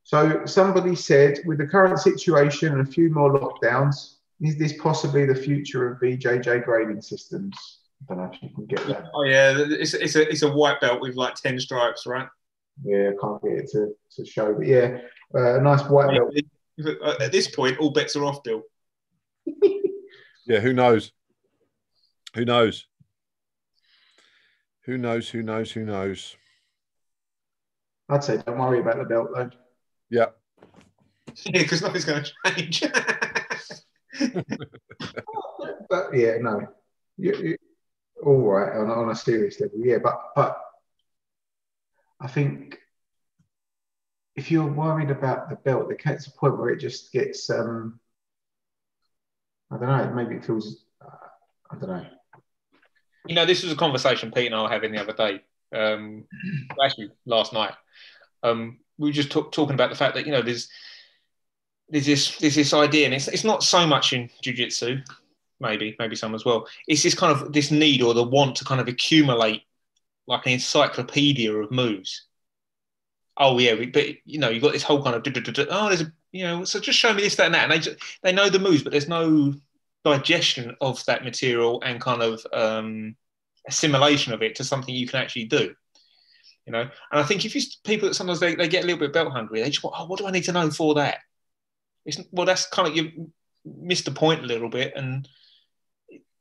So 0.04 0.46
somebody 0.46 0.96
said, 0.96 1.40
with 1.46 1.58
the 1.58 1.68
current 1.68 2.00
situation 2.00 2.74
and 2.74 2.88
a 2.88 2.92
few 2.92 3.10
more 3.10 3.34
lockdowns, 3.34 4.16
is 4.42 4.58
this 4.58 4.74
possibly 4.82 5.26
the 5.26 5.36
future 5.36 5.92
of 5.92 6.00
BJJ 6.00 6.66
grading 6.66 7.02
systems? 7.02 7.80
I 8.10 8.16
don't 8.16 8.24
know 8.24 8.32
if 8.34 8.44
you 8.44 8.50
can 8.54 8.66
get 8.66 8.86
that. 8.88 9.06
Oh 9.14 9.24
yeah, 9.24 9.56
it's, 9.58 9.94
it's 9.94 10.16
a 10.16 10.30
it's 10.30 10.42
a 10.42 10.52
white 10.52 10.82
belt 10.82 11.00
with 11.00 11.16
like 11.16 11.36
ten 11.36 11.58
stripes, 11.60 12.06
right? 12.06 12.28
Yeah, 12.84 13.12
I 13.12 13.14
can't 13.22 13.42
get 13.42 13.52
it 13.54 13.70
to, 13.72 13.94
to 14.18 14.26
show, 14.26 14.54
but 14.54 14.68
yeah, 14.68 14.98
uh, 15.34 15.60
a 15.60 15.62
nice 15.62 15.84
white 15.84 16.18
belt. 16.18 16.36
At 17.22 17.32
this 17.32 17.48
point, 17.48 17.78
all 17.78 17.92
bets 17.92 18.16
are 18.16 18.26
off, 18.26 18.44
Bill. 18.44 18.64
yeah, 20.46 20.60
who 20.60 20.74
knows? 20.74 21.12
Who 22.36 22.46
knows? 22.46 22.88
Who 24.86 24.98
knows? 24.98 25.30
Who 25.30 25.44
knows? 25.44 25.72
Who 25.72 25.86
knows? 25.86 26.36
I'd 28.10 28.24
say 28.24 28.38
don't 28.46 28.58
worry 28.58 28.80
about 28.80 28.98
the 28.98 29.06
belt 29.06 29.30
though. 29.34 29.50
Yeah. 30.10 30.28
Yeah, 31.46 31.64
because 31.64 31.82
nothing's 31.82 32.06
going 32.06 32.24
to 32.24 32.32
change. 32.46 32.82
but 35.90 36.14
yeah, 36.14 36.38
no, 36.40 36.68
you, 37.18 37.36
you, 37.36 37.58
all 38.24 38.40
right 38.40 38.78
on, 38.78 38.92
on 38.92 39.10
a 39.10 39.16
serious 39.16 39.60
level, 39.60 39.80
yeah. 39.80 39.98
But 40.04 40.22
but 40.36 40.62
I 42.20 42.28
think 42.28 42.78
if 44.36 44.52
you're 44.52 44.68
worried 44.68 45.10
about 45.10 45.50
the 45.50 45.56
belt, 45.56 45.88
there 45.88 45.98
gets 45.98 46.28
a 46.28 46.32
point 46.32 46.60
where 46.60 46.70
it 46.70 46.80
just 46.80 47.12
gets 47.12 47.50
um, 47.50 48.00
I 49.72 49.78
don't 49.78 49.88
know. 49.88 50.14
Maybe 50.14 50.36
it 50.36 50.46
feels 50.46 50.86
uh, 51.04 51.28
I 51.72 51.80
don't 51.80 51.90
know. 51.90 52.06
You 53.28 53.36
know, 53.36 53.46
this 53.46 53.64
was 53.64 53.72
a 53.72 53.78
conversation 53.78 54.32
Pete 54.32 54.48
and 54.48 54.56
I 54.56 54.62
were 54.64 54.70
having 54.70 54.92
the 54.92 55.02
other 55.02 55.14
day. 55.14 55.42
Um, 55.74 56.26
actually, 56.84 57.12
last 57.26 57.54
night. 57.54 57.74
Um, 58.44 58.80
we 58.98 59.10
were 59.10 59.14
just 59.14 59.32
talk, 59.32 59.52
talking 59.52 59.74
about 59.74 59.90
the 59.90 59.96
fact 59.96 60.16
that 60.16 60.26
you 60.26 60.32
know 60.32 60.42
there's 60.42 60.70
there's 61.90 62.06
this 62.06 62.38
there's 62.38 62.56
this 62.56 62.74
idea, 62.74 63.06
and 63.06 63.14
it's 63.14 63.28
it's 63.28 63.44
not 63.44 63.64
so 63.64 63.88
much 63.88 64.14
in 64.14 64.30
jujitsu, 64.44 65.02
maybe 65.60 65.96
maybe 66.00 66.16
some 66.16 66.36
as 66.36 66.46
well. 66.46 66.68
It's 66.88 67.04
this 67.04 67.16
kind 67.16 67.32
of 67.32 67.54
this 67.54 67.72
need 67.72 68.02
or 68.02 68.14
the 68.14 68.24
want 68.24 68.58
to 68.58 68.66
kind 68.66 68.82
of 68.82 68.88
accumulate 68.88 69.64
like 70.28 70.46
an 70.46 70.54
encyclopedia 70.54 71.52
of 71.54 71.72
moves. 71.72 72.28
Oh 73.38 73.58
yeah, 73.58 73.76
but 73.92 74.06
you 74.26 74.40
know 74.40 74.50
you've 74.50 74.64
got 74.64 74.74
this 74.74 74.84
whole 74.84 75.02
kind 75.04 75.16
of 75.16 75.24
oh 75.70 75.88
there's 75.88 76.02
a 76.02 76.14
you 76.32 76.44
know 76.44 76.64
so 76.66 76.80
just 76.80 77.00
show 77.00 77.14
me 77.14 77.24
this 77.24 77.36
that 77.36 77.48
and 77.48 77.56
that, 77.56 77.64
and 77.64 77.72
they 77.72 77.80
just, 77.80 77.98
they 78.22 78.32
know 78.32 78.50
the 78.50 78.60
moves, 78.60 78.84
but 78.84 78.92
there's 78.92 79.08
no 79.08 79.54
digestion 80.04 80.76
of 80.82 81.04
that 81.06 81.24
material 81.24 81.82
and 81.84 82.02
kind 82.02 82.22
of 82.22 82.46
um, 82.52 83.16
assimilation 83.68 84.34
of 84.34 84.42
it 84.42 84.56
to 84.56 84.64
something 84.64 84.94
you 84.94 85.08
can 85.08 85.22
actually 85.22 85.46
do 85.46 85.74
you 86.66 86.72
know. 86.72 86.82
And 86.82 86.92
I 87.12 87.24
think 87.24 87.46
if 87.46 87.56
you 87.56 87.62
people 87.84 88.08
that 88.08 88.16
sometimes 88.16 88.40
they, 88.40 88.56
they 88.56 88.68
get 88.68 88.84
a 88.84 88.88
little 88.88 89.00
bit 89.00 89.14
belt 89.14 89.32
hungry, 89.32 89.62
they 89.62 89.70
just 89.70 89.84
want, 89.84 89.96
oh, 90.00 90.06
what 90.06 90.20
do 90.20 90.28
I 90.28 90.32
need 90.32 90.46
to 90.46 90.52
know 90.52 90.70
for 90.70 90.96
that? 90.96 91.20
It's, 92.06 92.20
well, 92.32 92.46
that's 92.46 92.68
kind 92.68 92.88
of 92.88 92.96
you 92.96 93.32
missed 93.66 94.06
the 94.06 94.12
point 94.12 94.44
a 94.44 94.48
little 94.48 94.70
bit, 94.70 94.94
and 94.96 95.28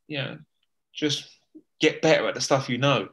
you 0.08 0.18
know, 0.18 0.38
just 0.92 1.28
get 1.80 2.02
better 2.02 2.26
at 2.28 2.34
the 2.34 2.40
stuff 2.40 2.68
you 2.68 2.78
know. 2.78 3.08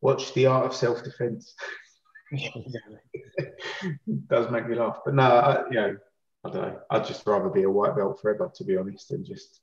Watch 0.00 0.32
the 0.34 0.46
art 0.46 0.66
of 0.66 0.74
self 0.74 1.02
defense. 1.02 1.54
Yeah, 2.30 2.50
does 4.28 4.50
make 4.50 4.68
me 4.68 4.76
laugh, 4.76 4.98
but 5.02 5.14
no, 5.14 5.22
I, 5.22 5.62
you 5.70 5.76
know, 5.76 5.96
I 6.48 6.52
don't 6.52 6.62
know. 6.62 6.78
I'd 6.90 7.06
just 7.06 7.26
rather 7.26 7.48
be 7.48 7.62
a 7.62 7.70
white 7.70 7.96
belt 7.96 8.20
forever, 8.20 8.50
to 8.54 8.64
be 8.64 8.76
honest, 8.76 9.10
and 9.10 9.24
just 9.24 9.60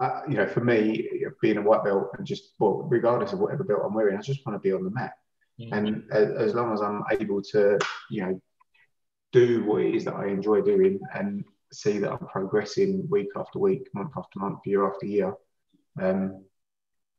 uh, 0.00 0.20
you 0.28 0.36
know, 0.36 0.46
for 0.46 0.60
me, 0.60 1.08
being 1.42 1.56
a 1.56 1.62
white 1.62 1.84
belt 1.84 2.10
and 2.16 2.26
just, 2.26 2.52
well, 2.58 2.86
regardless 2.88 3.32
of 3.32 3.40
whatever 3.40 3.64
belt 3.64 3.82
I'm 3.84 3.94
wearing, 3.94 4.16
I 4.16 4.20
just 4.20 4.46
want 4.46 4.54
to 4.54 4.60
be 4.60 4.72
on 4.72 4.84
the 4.84 4.90
mat. 4.90 5.14
Mm-hmm. 5.60 5.74
And 5.74 6.04
as, 6.12 6.30
as, 6.36 6.54
long 6.54 6.72
as 6.72 6.80
I'm 6.80 7.02
able 7.10 7.42
to, 7.42 7.78
you 8.10 8.22
know, 8.22 8.40
do 9.32 9.64
what 9.64 9.82
it 9.82 9.94
is 9.96 10.04
that 10.04 10.14
I 10.14 10.26
enjoy 10.26 10.60
doing 10.60 11.00
and 11.14 11.44
see 11.72 11.98
that 11.98 12.12
I'm 12.12 12.26
progressing 12.28 13.08
week 13.10 13.28
after 13.34 13.58
week, 13.58 13.88
month 13.92 14.12
after 14.16 14.38
month, 14.38 14.60
year 14.64 14.86
after 14.86 15.06
year, 15.06 15.34
um, 16.00 16.44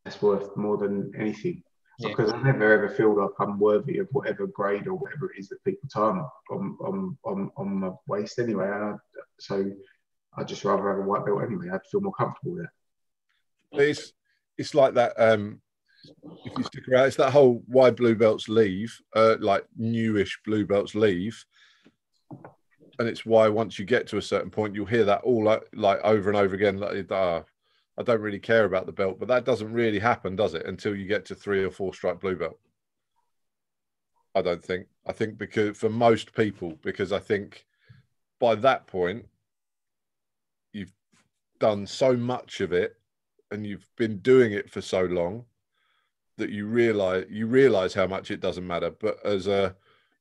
that's 0.06 0.22
worth 0.22 0.56
more 0.56 0.78
than 0.78 1.12
anything. 1.18 1.62
Yeah. 2.00 2.10
Because 2.10 2.32
I 2.32 2.42
never 2.42 2.72
ever 2.72 2.90
feel 2.90 3.14
like 3.14 3.32
I'm 3.40 3.60
worthy 3.60 3.98
of 3.98 4.08
whatever 4.12 4.48
grade 4.48 4.88
or 4.88 4.94
whatever 4.94 5.32
it 5.32 5.40
is 5.40 5.50
that 5.50 5.64
people 5.66 5.90
tie 5.94 6.02
on 6.02 6.26
on 6.50 6.78
on, 6.80 7.18
on, 7.26 7.52
on 7.58 7.76
my 7.76 7.92
waist 8.08 8.40
anyway. 8.40 8.72
And 8.74 8.84
I, 8.84 8.94
so 9.38 9.70
I'd 10.38 10.48
just 10.48 10.64
rather 10.64 10.88
have 10.90 11.00
a 11.00 11.02
white 11.02 11.26
belt 11.26 11.44
anyway. 11.44 11.70
I'd 11.70 11.86
feel 11.92 12.00
more 12.00 12.14
comfortable 12.14 12.56
there. 12.56 12.72
It's 13.74 14.14
it's 14.58 14.74
like 14.74 14.94
that. 14.94 15.14
Um, 15.18 15.62
if 16.46 16.58
you 16.58 16.64
stick 16.64 16.88
around, 16.88 17.08
it's 17.08 17.18
that 17.18 17.34
whole 17.34 17.62
why 17.68 17.92
blue 17.92 18.16
belts 18.16 18.48
leave, 18.48 18.98
uh, 19.14 19.36
like 19.42 19.66
newish 19.76 20.40
blue 20.46 20.66
belts 20.66 20.96
leave, 20.96 21.44
and 22.98 23.10
it's 23.10 23.26
why 23.26 23.50
once 23.50 23.78
you 23.78 23.84
get 23.84 24.08
to 24.08 24.18
a 24.18 24.22
certain 24.22 24.50
point, 24.50 24.74
you'll 24.74 24.86
hear 24.86 25.04
that 25.04 25.22
all 25.24 25.44
like, 25.44 25.64
like 25.74 26.00
over 26.04 26.30
and 26.30 26.38
over 26.38 26.56
again. 26.56 26.78
Like, 26.78 27.12
uh, 27.12 27.42
I 28.00 28.04
don't 28.04 28.22
really 28.22 28.40
care 28.40 28.64
about 28.64 28.86
the 28.86 28.94
belt, 28.94 29.20
but 29.20 29.28
that 29.28 29.44
doesn't 29.44 29.74
really 29.74 30.00
happen, 30.00 30.38
does 30.38 30.54
it? 30.54 30.66
Until 30.66 30.96
you 30.96 31.06
get 31.06 31.26
to 31.26 31.36
three 31.36 31.64
or 31.66 31.70
four 31.70 31.94
stripe 31.94 32.22
blue 32.22 32.38
belt. 32.38 32.58
I 34.34 34.42
don't 34.42 34.64
think. 34.64 34.88
I 35.06 35.12
think 35.12 35.38
because 35.38 35.78
for 35.78 35.90
most 35.90 36.34
people, 36.34 36.80
because 36.82 37.12
I 37.12 37.20
think 37.20 37.66
by 38.40 38.56
that 38.56 38.88
point 38.88 39.26
you've 40.72 40.94
done 41.60 41.86
so 41.86 42.16
much 42.16 42.62
of 42.62 42.72
it 42.72 42.96
and 43.52 43.68
you've 43.68 43.90
been 43.98 44.20
doing 44.20 44.54
it 44.54 44.70
for 44.70 44.82
so 44.82 45.02
long 45.04 45.44
that 46.38 46.52
you 46.52 46.68
realize 46.68 47.26
you 47.30 47.48
realize 47.48 47.94
how 47.94 48.08
much 48.08 48.32
it 48.32 48.40
doesn't 48.40 48.66
matter 48.66 48.92
but 48.92 49.18
as 49.26 49.48
a 49.48 49.76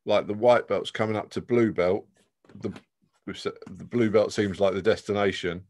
like 0.05 0.27
the 0.27 0.35
white 0.35 0.67
belt's 0.67 0.91
coming 0.91 1.17
up 1.17 1.31
to 1.31 1.41
blue 1.41 1.73
belt 1.73 2.05
the 2.61 2.73
the 3.27 3.85
blue 3.85 4.11
belt 4.11 4.33
seems 4.33 4.59
like 4.59 4.75
the 4.75 4.83
destination 4.83 5.63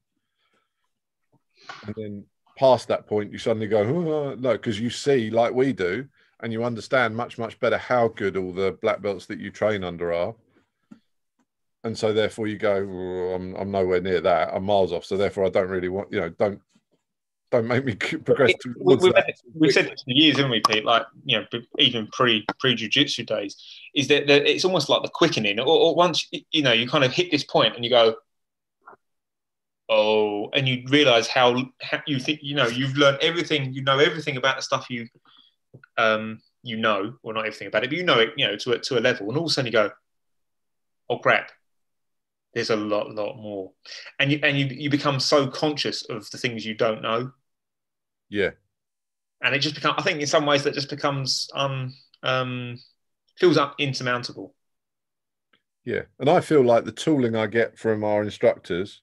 and 1.86 1.94
then 1.96 2.24
past 2.56 2.88
that 2.88 3.06
point 3.06 3.32
you 3.32 3.38
suddenly 3.38 3.68
go 3.68 3.80
oh, 3.80 4.34
no 4.34 4.52
because 4.52 4.80
you 4.80 4.90
see 4.90 5.30
like 5.30 5.54
we 5.54 5.72
do 5.72 6.06
and 6.40 6.52
you 6.52 6.64
understand 6.64 7.16
much 7.16 7.38
much 7.38 7.58
better 7.60 7.78
how 7.78 8.08
good 8.08 8.36
all 8.36 8.52
the 8.52 8.76
black 8.82 9.00
belts 9.00 9.26
that 9.26 9.38
you 9.38 9.50
train 9.50 9.84
under 9.84 10.12
are 10.12 10.34
and 11.84 11.96
so 11.96 12.12
therefore 12.12 12.48
you 12.48 12.58
go, 12.58 12.76
I'm, 13.34 13.54
I'm 13.54 13.70
nowhere 13.70 14.00
near 14.00 14.20
that. 14.20 14.50
I'm 14.52 14.64
miles 14.64 14.92
off. 14.92 15.04
So 15.04 15.16
therefore, 15.16 15.46
I 15.46 15.48
don't 15.48 15.68
really 15.68 15.88
want, 15.88 16.12
you 16.12 16.20
know, 16.20 16.28
don't 16.30 16.60
don't 17.50 17.66
make 17.66 17.84
me 17.84 17.94
progress 18.24 18.52
towards 18.60 19.02
we've, 19.02 19.14
that. 19.14 19.32
We've 19.54 19.72
said 19.72 19.86
this 19.86 20.02
for 20.02 20.10
years, 20.10 20.36
haven't 20.36 20.50
we, 20.50 20.60
Pete? 20.68 20.84
Like, 20.84 21.06
you 21.24 21.38
know, 21.38 21.60
even 21.78 22.08
pre 22.08 22.44
pre 22.58 22.76
jujitsu 22.76 23.26
days, 23.26 23.56
is 23.94 24.08
that, 24.08 24.26
that, 24.26 24.46
it's 24.46 24.64
almost 24.64 24.88
like 24.88 25.02
the 25.02 25.08
quickening. 25.08 25.58
Or, 25.60 25.66
or, 25.66 25.94
once 25.94 26.28
you 26.50 26.62
know, 26.62 26.72
you 26.72 26.88
kind 26.88 27.04
of 27.04 27.12
hit 27.12 27.30
this 27.30 27.44
point 27.44 27.74
and 27.74 27.84
you 27.84 27.90
go, 27.90 28.16
oh, 29.88 30.50
and 30.50 30.68
you 30.68 30.84
realize 30.88 31.28
how, 31.28 31.64
how 31.80 32.00
you 32.06 32.18
think, 32.18 32.40
you 32.42 32.54
know, 32.54 32.66
you've 32.66 32.96
learned 32.96 33.18
everything, 33.22 33.72
you 33.72 33.82
know 33.82 33.98
everything 33.98 34.36
about 34.36 34.56
the 34.56 34.62
stuff 34.62 34.90
you, 34.90 35.08
um, 35.96 36.40
you 36.62 36.76
know, 36.76 37.14
or 37.22 37.32
not 37.32 37.46
everything 37.46 37.68
about 37.68 37.84
it, 37.84 37.90
but 37.90 37.96
you 37.96 38.04
know 38.04 38.18
it, 38.18 38.30
you 38.36 38.46
know, 38.46 38.56
to 38.56 38.72
a, 38.72 38.78
to 38.78 38.98
a 38.98 39.00
level, 39.00 39.28
and 39.28 39.38
all 39.38 39.44
of 39.44 39.50
a 39.50 39.52
sudden 39.52 39.66
you 39.66 39.72
go, 39.72 39.90
oh 41.08 41.18
crap, 41.18 41.50
there's 42.54 42.70
a 42.70 42.76
lot, 42.76 43.14
lot 43.14 43.36
more, 43.36 43.72
and 44.18 44.32
you 44.32 44.40
and 44.42 44.58
you 44.58 44.66
you 44.66 44.90
become 44.90 45.20
so 45.20 45.46
conscious 45.46 46.02
of 46.04 46.30
the 46.30 46.38
things 46.38 46.66
you 46.66 46.74
don't 46.74 47.02
know. 47.02 47.32
Yeah, 48.28 48.50
and 49.42 49.54
it 49.54 49.60
just 49.60 49.74
becomes. 49.74 49.94
I 49.98 50.02
think 50.02 50.20
in 50.20 50.26
some 50.26 50.46
ways 50.46 50.64
that 50.64 50.74
just 50.74 50.90
becomes 50.90 51.48
um 51.54 51.94
um 52.22 52.78
feels 53.38 53.56
up 53.56 53.74
insurmountable. 53.78 54.54
Yeah, 55.84 56.02
and 56.18 56.28
I 56.28 56.40
feel 56.40 56.64
like 56.64 56.84
the 56.84 56.92
tooling 56.92 57.36
I 57.36 57.46
get 57.46 57.78
from 57.78 58.02
our 58.04 58.22
instructors 58.22 59.02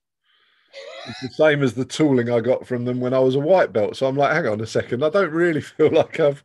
is 1.08 1.16
the 1.22 1.30
same 1.30 1.64
as 1.64 1.74
the 1.74 1.86
tooling 1.86 2.30
I 2.30 2.40
got 2.40 2.66
from 2.66 2.86
them 2.86 3.00
when 3.00 3.14
I 3.14 3.20
was 3.20 3.36
a 3.36 3.40
white 3.40 3.74
belt. 3.74 3.96
So 3.96 4.08
I'm 4.08 4.16
like, 4.16 4.34
hang 4.34 4.48
on 4.48 4.62
a 4.62 4.68
second, 4.68 5.04
I 5.04 5.10
don't 5.10 5.32
really 5.32 5.62
feel 5.62 5.92
like 5.92 6.20
I've 6.20 6.44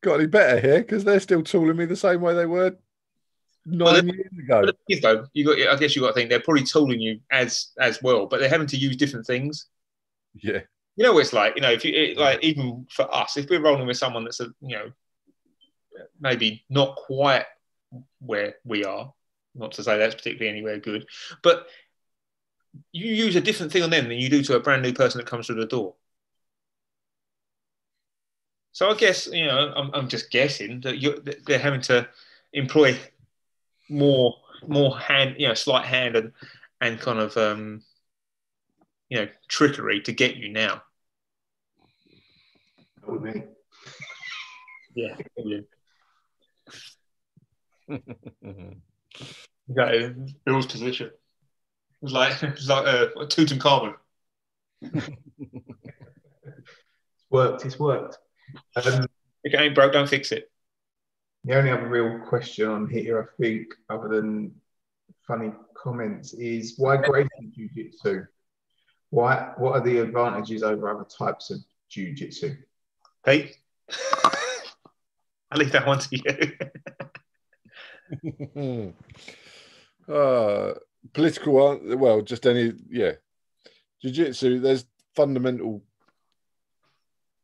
got 0.00 0.14
any 0.14 0.26
better 0.26 0.60
here 0.60 0.78
because 0.78 1.04
they're 1.04 1.20
still 1.20 1.42
tooling 1.42 1.76
me 1.76 1.84
the 1.84 1.96
same 1.96 2.20
way 2.20 2.34
they 2.34 2.46
were 2.46 2.76
nine 3.66 4.06
well, 4.06 4.14
years 4.14 4.32
ago. 4.38 4.62
But 4.66 4.76
is, 4.88 5.00
though, 5.00 5.26
you 5.32 5.44
got. 5.44 5.74
I 5.74 5.78
guess 5.78 5.94
you 5.94 6.02
got 6.02 6.08
to 6.08 6.14
think 6.14 6.30
they're 6.30 6.40
probably 6.40 6.64
tooling 6.64 7.00
you 7.00 7.20
as 7.30 7.70
as 7.78 8.02
well, 8.02 8.26
but 8.26 8.40
they're 8.40 8.48
having 8.48 8.66
to 8.68 8.76
use 8.76 8.96
different 8.96 9.26
things. 9.26 9.66
Yeah. 10.34 10.60
You 10.96 11.04
know 11.04 11.12
what 11.12 11.20
it's 11.20 11.32
like. 11.32 11.54
You 11.56 11.62
know, 11.62 11.70
if 11.70 11.84
you 11.84 11.92
it, 11.92 12.18
like, 12.18 12.42
even 12.42 12.86
for 12.90 13.12
us, 13.14 13.36
if 13.36 13.48
we're 13.48 13.62
rolling 13.62 13.86
with 13.86 13.96
someone 13.96 14.24
that's 14.24 14.40
a, 14.40 14.48
you 14.60 14.76
know, 14.76 14.90
maybe 16.20 16.64
not 16.68 16.96
quite 16.96 17.44
where 18.20 18.56
we 18.64 18.84
are. 18.84 19.12
Not 19.54 19.72
to 19.72 19.82
say 19.82 19.98
that's 19.98 20.14
particularly 20.14 20.50
anywhere 20.50 20.78
good, 20.78 21.06
but 21.42 21.66
you 22.92 23.14
use 23.14 23.36
a 23.36 23.40
different 23.40 23.72
thing 23.72 23.82
on 23.82 23.90
them 23.90 24.08
than 24.08 24.18
you 24.18 24.28
do 24.28 24.42
to 24.44 24.56
a 24.56 24.60
brand 24.60 24.82
new 24.82 24.92
person 24.92 25.18
that 25.18 25.26
comes 25.26 25.46
through 25.46 25.60
the 25.60 25.66
door. 25.66 25.94
So 28.72 28.90
I 28.90 28.94
guess 28.94 29.26
you 29.26 29.44
know 29.44 29.72
I'm, 29.76 29.90
I'm 29.94 30.08
just 30.08 30.30
guessing 30.30 30.80
that 30.82 30.98
you 30.98 31.22
they're 31.46 31.58
having 31.58 31.80
to 31.82 32.08
employ 32.52 32.98
more 33.88 34.34
more 34.66 34.98
hand 34.98 35.36
you 35.38 35.48
know 35.48 35.54
slight 35.54 35.86
hand 35.86 36.16
and 36.16 36.32
and 36.80 37.00
kind 37.00 37.18
of 37.18 37.36
um, 37.36 37.82
you 39.08 39.18
know 39.18 39.28
trickery 39.48 40.00
to 40.02 40.12
get 40.12 40.36
you 40.36 40.48
now. 40.48 40.82
That 43.00 43.10
would 43.10 43.24
be. 43.24 43.42
Yeah. 44.94 45.16
Exactly. 45.18 45.66
Bill's 50.44 50.66
position. 50.66 51.10
It 52.00 52.04
was 52.04 52.12
like 52.12 52.42
it 52.42 52.54
was 52.54 52.68
like 52.68 52.86
uh, 52.86 53.08
Tutankhamun. 53.26 53.94
It's 54.82 55.08
worked. 57.30 57.64
It's 57.64 57.78
worked. 57.78 58.18
Um, 58.76 59.06
If 59.44 59.54
it 59.54 59.60
ain't 59.60 59.74
broke, 59.74 59.92
don't 59.92 60.08
fix 60.08 60.32
it. 60.32 60.50
the 61.44 61.56
only 61.56 61.70
other 61.70 61.88
real 61.88 62.18
question 62.26 62.68
on 62.68 62.88
here, 62.88 63.20
I 63.22 63.26
think, 63.42 63.66
other 63.90 64.08
than 64.08 64.54
funny 65.26 65.52
comments, 65.76 66.34
is 66.34 66.74
why 66.78 66.96
Gracie 66.96 67.28
Jiu 67.54 67.68
Jitsu? 67.74 68.24
Why? 69.10 69.52
What 69.58 69.72
are 69.72 69.80
the 69.80 69.98
advantages 69.98 70.62
over 70.62 70.88
other 70.88 71.04
types 71.04 71.50
of 71.50 71.58
Jiu 71.90 72.14
Jitsu? 72.14 72.56
Pete, 73.24 73.56
I'll 75.50 75.58
leave 75.58 75.72
that 75.72 75.86
one 75.86 75.98
to 75.98 76.08
you. 78.62 78.94
uh, 80.14 80.74
political, 81.12 81.78
well, 81.96 82.22
just 82.22 82.46
any, 82.46 82.72
yeah. 82.90 83.12
Jiu 84.02 84.10
Jitsu, 84.10 84.60
there's 84.60 84.86
fundamental 85.14 85.82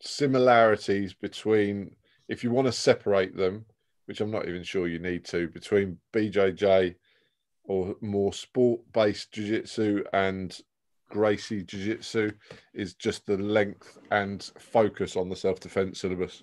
similarities 0.01 1.15
between, 1.15 1.95
if 2.29 2.45
you 2.45 2.51
want 2.51 2.67
to 2.67 2.73
separate 2.73 3.37
them, 3.37 3.65
which 4.07 4.21
I'm 4.21 4.31
not 4.31 4.49
even 4.49 4.63
sure 4.63 4.87
you 4.87 4.99
need 4.99 5.25
to, 5.27 5.49
between 5.49 5.99
BJJ 6.13 6.95
or 7.65 7.97
more 8.01 8.33
sport 8.33 8.81
based 8.93 9.33
Jiu 9.33 9.47
Jitsu 9.47 10.05
and 10.13 10.57
Gracie 11.09 11.63
Jiu 11.63 11.85
Jitsu, 11.85 12.33
is 12.75 12.95
just 12.95 13.27
the 13.27 13.39
length 13.39 13.99
and 14.11 14.51
focus 14.59 15.17
on 15.17 15.29
the 15.29 15.37
self 15.37 15.61
defense 15.61 16.01
syllabus. 16.01 16.43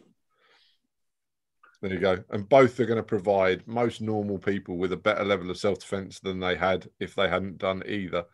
There 1.82 1.91
you 1.91 1.99
go. 1.99 2.24
And 2.30 2.48
both 2.48 2.80
are 2.80 2.86
going 2.86 2.98
to 2.98 3.03
provide 3.03 3.68
most 3.68 4.02
normal 4.02 4.38
people 4.38 4.78
with 4.78 4.94
a 4.94 4.98
better 4.98 5.26
level 5.26 5.49
of 5.49 5.58
self 5.58 5.80
defense 5.80 6.20
than 6.20 6.40
they 6.40 6.56
had 6.56 6.88
if 6.99 7.16
they 7.16 7.28
hadn't 7.28 7.58
done 7.58 7.82
either 7.88 8.26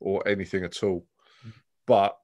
or 0.00 0.26
anything 0.26 0.64
at 0.64 0.82
all. 0.82 1.06
But 1.86 2.18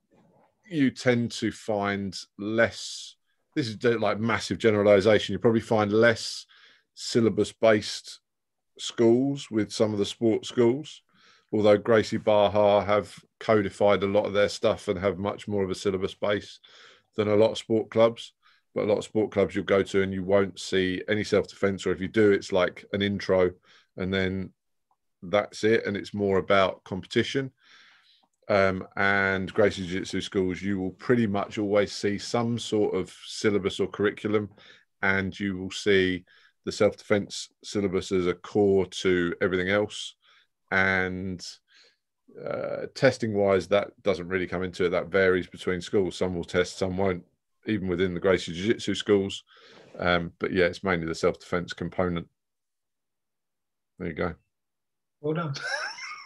you 0.68 0.90
tend 0.90 1.30
to 1.32 1.52
find 1.52 2.18
less, 2.36 3.14
this 3.54 3.68
is 3.68 3.82
like 3.84 4.18
massive 4.18 4.58
generalization. 4.58 5.32
You 5.32 5.38
probably 5.38 5.60
find 5.60 5.92
less 5.92 6.46
syllabus 6.94 7.52
based 7.52 8.18
schools 8.78 9.50
with 9.50 9.70
some 9.70 9.92
of 9.92 10.00
the 10.00 10.04
sports 10.04 10.48
schools. 10.48 11.02
Although 11.52 11.76
Gracie 11.76 12.16
Barra 12.16 12.82
have 12.82 13.14
codified 13.38 14.02
a 14.02 14.06
lot 14.06 14.24
of 14.24 14.32
their 14.32 14.48
stuff 14.48 14.88
and 14.88 14.98
have 14.98 15.18
much 15.18 15.46
more 15.46 15.62
of 15.62 15.70
a 15.70 15.74
syllabus 15.76 16.14
base 16.14 16.58
than 17.14 17.28
a 17.28 17.36
lot 17.36 17.52
of 17.52 17.58
sport 17.58 17.90
clubs 17.90 18.32
but 18.74 18.84
a 18.84 18.86
lot 18.86 18.98
of 18.98 19.04
sport 19.04 19.30
clubs 19.30 19.54
you'll 19.54 19.64
go 19.64 19.82
to 19.82 20.02
and 20.02 20.12
you 20.12 20.22
won't 20.22 20.58
see 20.58 21.02
any 21.08 21.24
self 21.24 21.48
defense, 21.48 21.86
or 21.86 21.92
if 21.92 22.00
you 22.00 22.08
do, 22.08 22.32
it's 22.32 22.52
like 22.52 22.84
an 22.92 23.02
intro 23.02 23.50
and 23.96 24.12
then 24.12 24.50
that's 25.22 25.64
it. 25.64 25.86
And 25.86 25.96
it's 25.96 26.14
more 26.14 26.38
about 26.38 26.82
competition. 26.84 27.50
Um, 28.48 28.86
and 28.96 29.52
Gracie 29.52 29.86
Jiu 29.86 30.00
Jitsu 30.00 30.20
schools, 30.20 30.60
you 30.60 30.78
will 30.78 30.90
pretty 30.90 31.26
much 31.26 31.58
always 31.58 31.92
see 31.92 32.18
some 32.18 32.58
sort 32.58 32.94
of 32.94 33.14
syllabus 33.26 33.78
or 33.80 33.86
curriculum, 33.86 34.50
and 35.00 35.38
you 35.38 35.56
will 35.56 35.70
see 35.70 36.24
the 36.64 36.72
self 36.72 36.96
defense 36.96 37.48
syllabus 37.62 38.12
as 38.12 38.26
a 38.26 38.34
core 38.34 38.86
to 38.86 39.34
everything 39.40 39.68
else. 39.70 40.16
And 40.70 41.44
uh, 42.44 42.86
testing 42.94 43.34
wise, 43.34 43.68
that 43.68 43.90
doesn't 44.02 44.28
really 44.28 44.46
come 44.46 44.62
into 44.62 44.86
it. 44.86 44.90
That 44.90 45.08
varies 45.08 45.46
between 45.46 45.80
schools. 45.80 46.16
Some 46.16 46.34
will 46.34 46.44
test, 46.44 46.78
some 46.78 46.96
won't 46.96 47.24
even 47.66 47.88
within 47.88 48.14
the 48.14 48.20
Gracie 48.20 48.52
Jiu 48.52 48.72
Jitsu 48.74 48.94
schools. 48.94 49.44
Um, 49.98 50.32
but 50.38 50.52
yeah, 50.52 50.64
it's 50.64 50.82
mainly 50.84 51.06
the 51.06 51.14
self 51.14 51.38
defense 51.38 51.72
component. 51.72 52.26
There 53.98 54.08
you 54.08 54.14
go. 54.14 54.34
Well 55.20 55.34
done. 55.34 55.54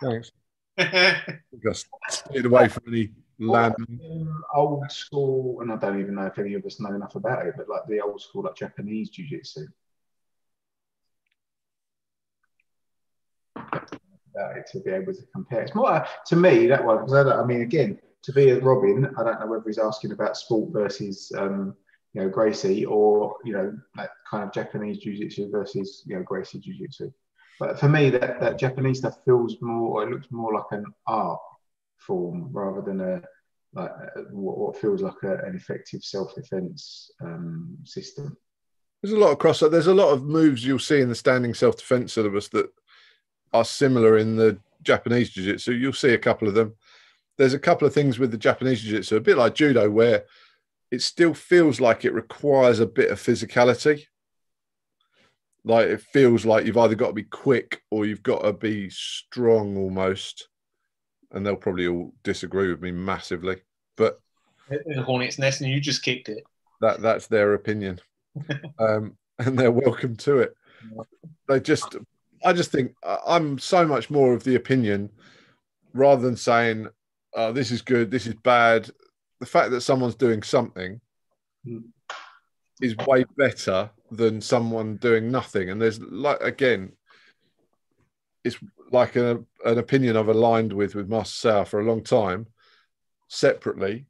Thanks. 0.03 0.31
Just 1.63 1.87
stayed 2.09 2.47
away 2.47 2.69
from 2.69 2.85
any 2.89 3.13
land. 3.39 3.75
Um, 3.79 4.45
old 4.55 4.91
school, 4.91 5.61
and 5.61 5.73
I 5.73 5.77
don't 5.77 6.01
even 6.01 6.15
know 6.15 6.27
if 6.27 6.39
any 6.39 6.55
of 6.55 6.65
us 6.65 6.81
know 6.81 6.95
enough 6.95 7.15
about 7.17 7.47
it, 7.47 7.55
but 7.57 7.69
like 7.69 7.83
the 7.89 8.01
old 8.01 8.21
school, 8.21 8.43
like 8.45 8.57
Japanese 8.57 9.11
Jiu 9.11 9.27
Jitsu. 9.29 9.67
About 13.57 14.67
to 14.73 14.81
be 14.81 14.91
able 14.91 15.15
to 15.15 15.23
compare. 15.33 15.63
It's 15.63 15.75
more 15.75 15.91
uh, 15.91 16.07
to 16.27 16.37
me 16.37 16.67
that 16.67 16.85
one 16.85 16.99
because 16.99 17.15
I, 17.15 17.23
don't- 17.23 17.41
I 17.41 17.45
mean, 17.45 17.63
again, 17.63 17.99
to 18.27 18.32
be 18.32 18.51
a 18.51 18.59
Robin, 18.59 19.09
I 19.16 19.23
don't 19.23 19.39
know 19.39 19.47
whether 19.47 19.62
he's 19.65 19.78
asking 19.78 20.11
about 20.11 20.36
sport 20.36 20.73
versus 20.73 21.31
um, 21.39 21.77
you 22.12 22.23
know 22.23 22.28
Gracie 22.28 22.85
or 22.85 23.36
you 23.44 23.53
know 23.53 23.73
that 23.94 24.11
kind 24.28 24.43
of 24.43 24.53
Japanese 24.53 24.98
jiu-jitsu 24.98 25.48
versus 25.48 26.03
you 26.07 26.16
know 26.16 26.24
Gracie 26.24 26.59
jiu-jitsu. 26.59 27.12
But 27.61 27.78
for 27.78 27.89
me, 27.89 28.11
that, 28.11 28.40
that 28.40 28.59
Japanese 28.59 28.98
stuff 28.98 29.19
feels 29.24 29.57
more, 29.62 30.03
or 30.03 30.03
it 30.03 30.12
looks 30.12 30.27
more 30.31 30.53
like 30.53 30.66
an 30.73 30.85
art 31.07 31.40
form 31.98 32.51
rather 32.53 32.82
than 32.82 33.01
a 33.01 33.23
like 33.74 33.90
uh, 34.16 34.23
what, 34.32 34.77
feels 34.77 35.03
like 35.03 35.23
a, 35.23 35.39
an 35.47 35.55
effective 35.55 36.03
self-defense 36.03 37.12
um, 37.23 37.78
system. 37.85 38.36
There's 39.03 39.15
a 39.15 39.19
lot 39.19 39.31
of 39.31 39.39
cross. 39.39 39.61
There's 39.61 39.86
a 39.86 39.94
lot 39.94 40.12
of 40.12 40.24
moves 40.24 40.66
you'll 40.66 40.81
see 40.81 41.01
in 41.01 41.09
the 41.09 41.15
standing 41.15 41.55
self 41.55 41.77
defense 41.77 42.15
syllabus 42.15 42.48
that 42.48 42.73
are 43.53 43.65
similar 43.65 44.19
in 44.19 44.35
the 44.35 44.59
Japanese 44.82 45.31
jiu 45.31 45.44
jitsu. 45.44 45.74
You'll 45.74 45.93
see 45.93 46.15
a 46.15 46.19
couple 46.19 46.48
of 46.48 46.55
them. 46.55 46.74
There's 47.39 47.55
a 47.55 47.59
couple 47.59 47.87
of 47.87 47.95
things 47.95 48.19
with 48.19 48.31
the 48.31 48.39
Japanese 48.39 48.81
jiu 48.81 48.97
jitsu, 48.97 49.17
a 49.17 49.21
bit 49.21 49.37
like 49.37 49.55
judo, 49.55 49.91
where 49.91 50.25
it 50.91 51.03
still 51.03 51.35
feels 51.35 51.81
like 51.81 52.05
it 52.05 52.15
requires 52.15 52.81
a 52.81 52.87
bit 52.87 53.11
of 53.11 53.21
physicality. 53.21 54.05
Like 55.65 55.87
it 55.87 56.01
feels 56.01 56.47
like 56.47 56.65
you've 56.65 56.77
either 56.77 56.95
got 56.95 57.09
to 57.09 57.13
be 57.13 57.25
quick 57.25 57.83
or 57.91 58.07
you've 58.07 58.23
got 58.23 58.43
to 58.43 58.53
be 58.53 58.89
strong 58.91 59.77
almost. 59.77 60.49
And 61.33 61.45
they'll 61.45 61.57
probably 61.57 61.89
all 61.89 62.15
disagree 62.23 62.71
with 62.71 62.81
me 62.81 62.93
massively, 62.93 63.57
but 63.97 64.21
the 64.69 65.03
hornet's 65.03 65.39
nest, 65.39 65.61
and 65.61 65.71
you 65.71 65.81
just 65.81 66.03
kicked 66.03 66.29
it. 66.29 66.45
that 66.81 67.01
that's 67.01 67.27
their 67.27 67.55
opinion 67.55 68.01
um, 68.79 69.17
and 69.39 69.59
they're 69.59 69.73
welcome 69.73 70.17
to 70.17 70.39
it 70.39 70.57
they 71.49 71.61
just 71.61 71.97
i 72.45 72.53
just 72.53 72.71
think 72.71 72.93
i'm 73.27 73.59
so 73.59 73.87
much 73.87 74.11
more 74.11 74.35
of 74.35 74.45
the 74.45 74.55
opinion 74.55 75.11
rather 75.95 76.23
than 76.23 76.37
saying 76.37 76.89
oh, 77.37 77.53
this 77.53 77.71
is 77.71 77.83
good 77.83 78.11
this 78.11 78.27
is 78.27 78.35
bad 78.35 78.91
the 79.41 79.47
fact 79.47 79.71
that 79.71 79.83
someone's 79.83 80.15
doing 80.15 80.43
something 80.43 81.01
Mm. 81.67 81.83
is 82.81 82.97
way 83.09 83.25
better 83.37 83.91
than 84.13 84.41
someone 84.41 84.99
doing 84.99 85.33
nothing 85.33 85.69
and 85.71 85.83
there's 85.83 86.01
like 86.01 86.41
again 86.41 86.93
it's 88.45 88.57
like 88.93 89.17
a, 89.17 89.43
an 89.65 89.79
opinion 89.79 90.17
i've 90.17 90.29
aligned 90.29 90.73
with 90.73 90.95
with 90.95 91.09
master 91.09 91.49
Sauer 91.49 91.65
for 91.65 91.81
a 91.81 91.85
long 91.85 92.05
time 92.05 92.47
separately 93.27 94.07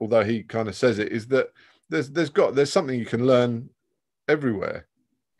although 0.00 0.22
he 0.22 0.44
kind 0.44 0.68
of 0.68 0.76
says 0.76 1.00
it 1.00 1.10
is 1.10 1.26
that 1.28 1.48
there's 1.90 2.10
there's 2.10 2.30
got 2.30 2.54
there's 2.54 2.72
something 2.72 2.98
you 2.98 3.04
can 3.04 3.26
learn 3.26 3.68
everywhere. 4.28 4.86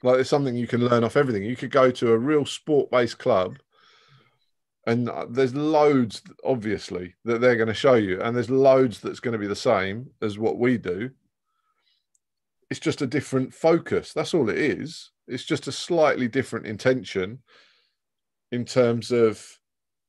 Like 0.03 0.17
there's 0.17 0.29
something 0.29 0.55
you 0.55 0.67
can 0.67 0.87
learn 0.87 1.05
off 1.05 1.17
everything. 1.17 1.45
You 1.45 1.57
could 1.57 1.71
go 1.71 1.91
to 1.91 2.13
a 2.13 2.19
real 2.19 2.45
sport 2.45 2.91
based 2.91 3.19
club, 3.19 3.59
and 4.87 5.09
uh, 5.09 5.27
there's 5.29 5.55
loads 5.55 6.23
obviously 6.45 7.15
that 7.25 7.41
they're 7.41 7.57
going 7.57 7.69
to 7.69 7.75
show 7.75 7.95
you, 7.95 8.21
and 8.21 8.35
there's 8.35 8.51
loads 8.51 9.01
that's 9.01 9.21
going 9.21 9.33
to 9.33 9.39
be 9.39 9.47
the 9.47 9.57
same 9.57 10.11
as 10.23 10.39
what 10.39 10.59
we 10.59 10.79
do. 10.79 11.11
It's 12.71 12.81
just 12.81 13.03
a 13.03 13.07
different 13.07 13.53
focus. 13.53 14.13
That's 14.13 14.33
all 14.33 14.49
it 14.49 14.59
is. 14.59 15.11
It's 15.27 15.45
just 15.45 15.67
a 15.67 15.73
slightly 15.73 16.29
different 16.29 16.67
intention 16.67 17.41
in 18.53 18.65
terms 18.65 19.11
of 19.11 19.45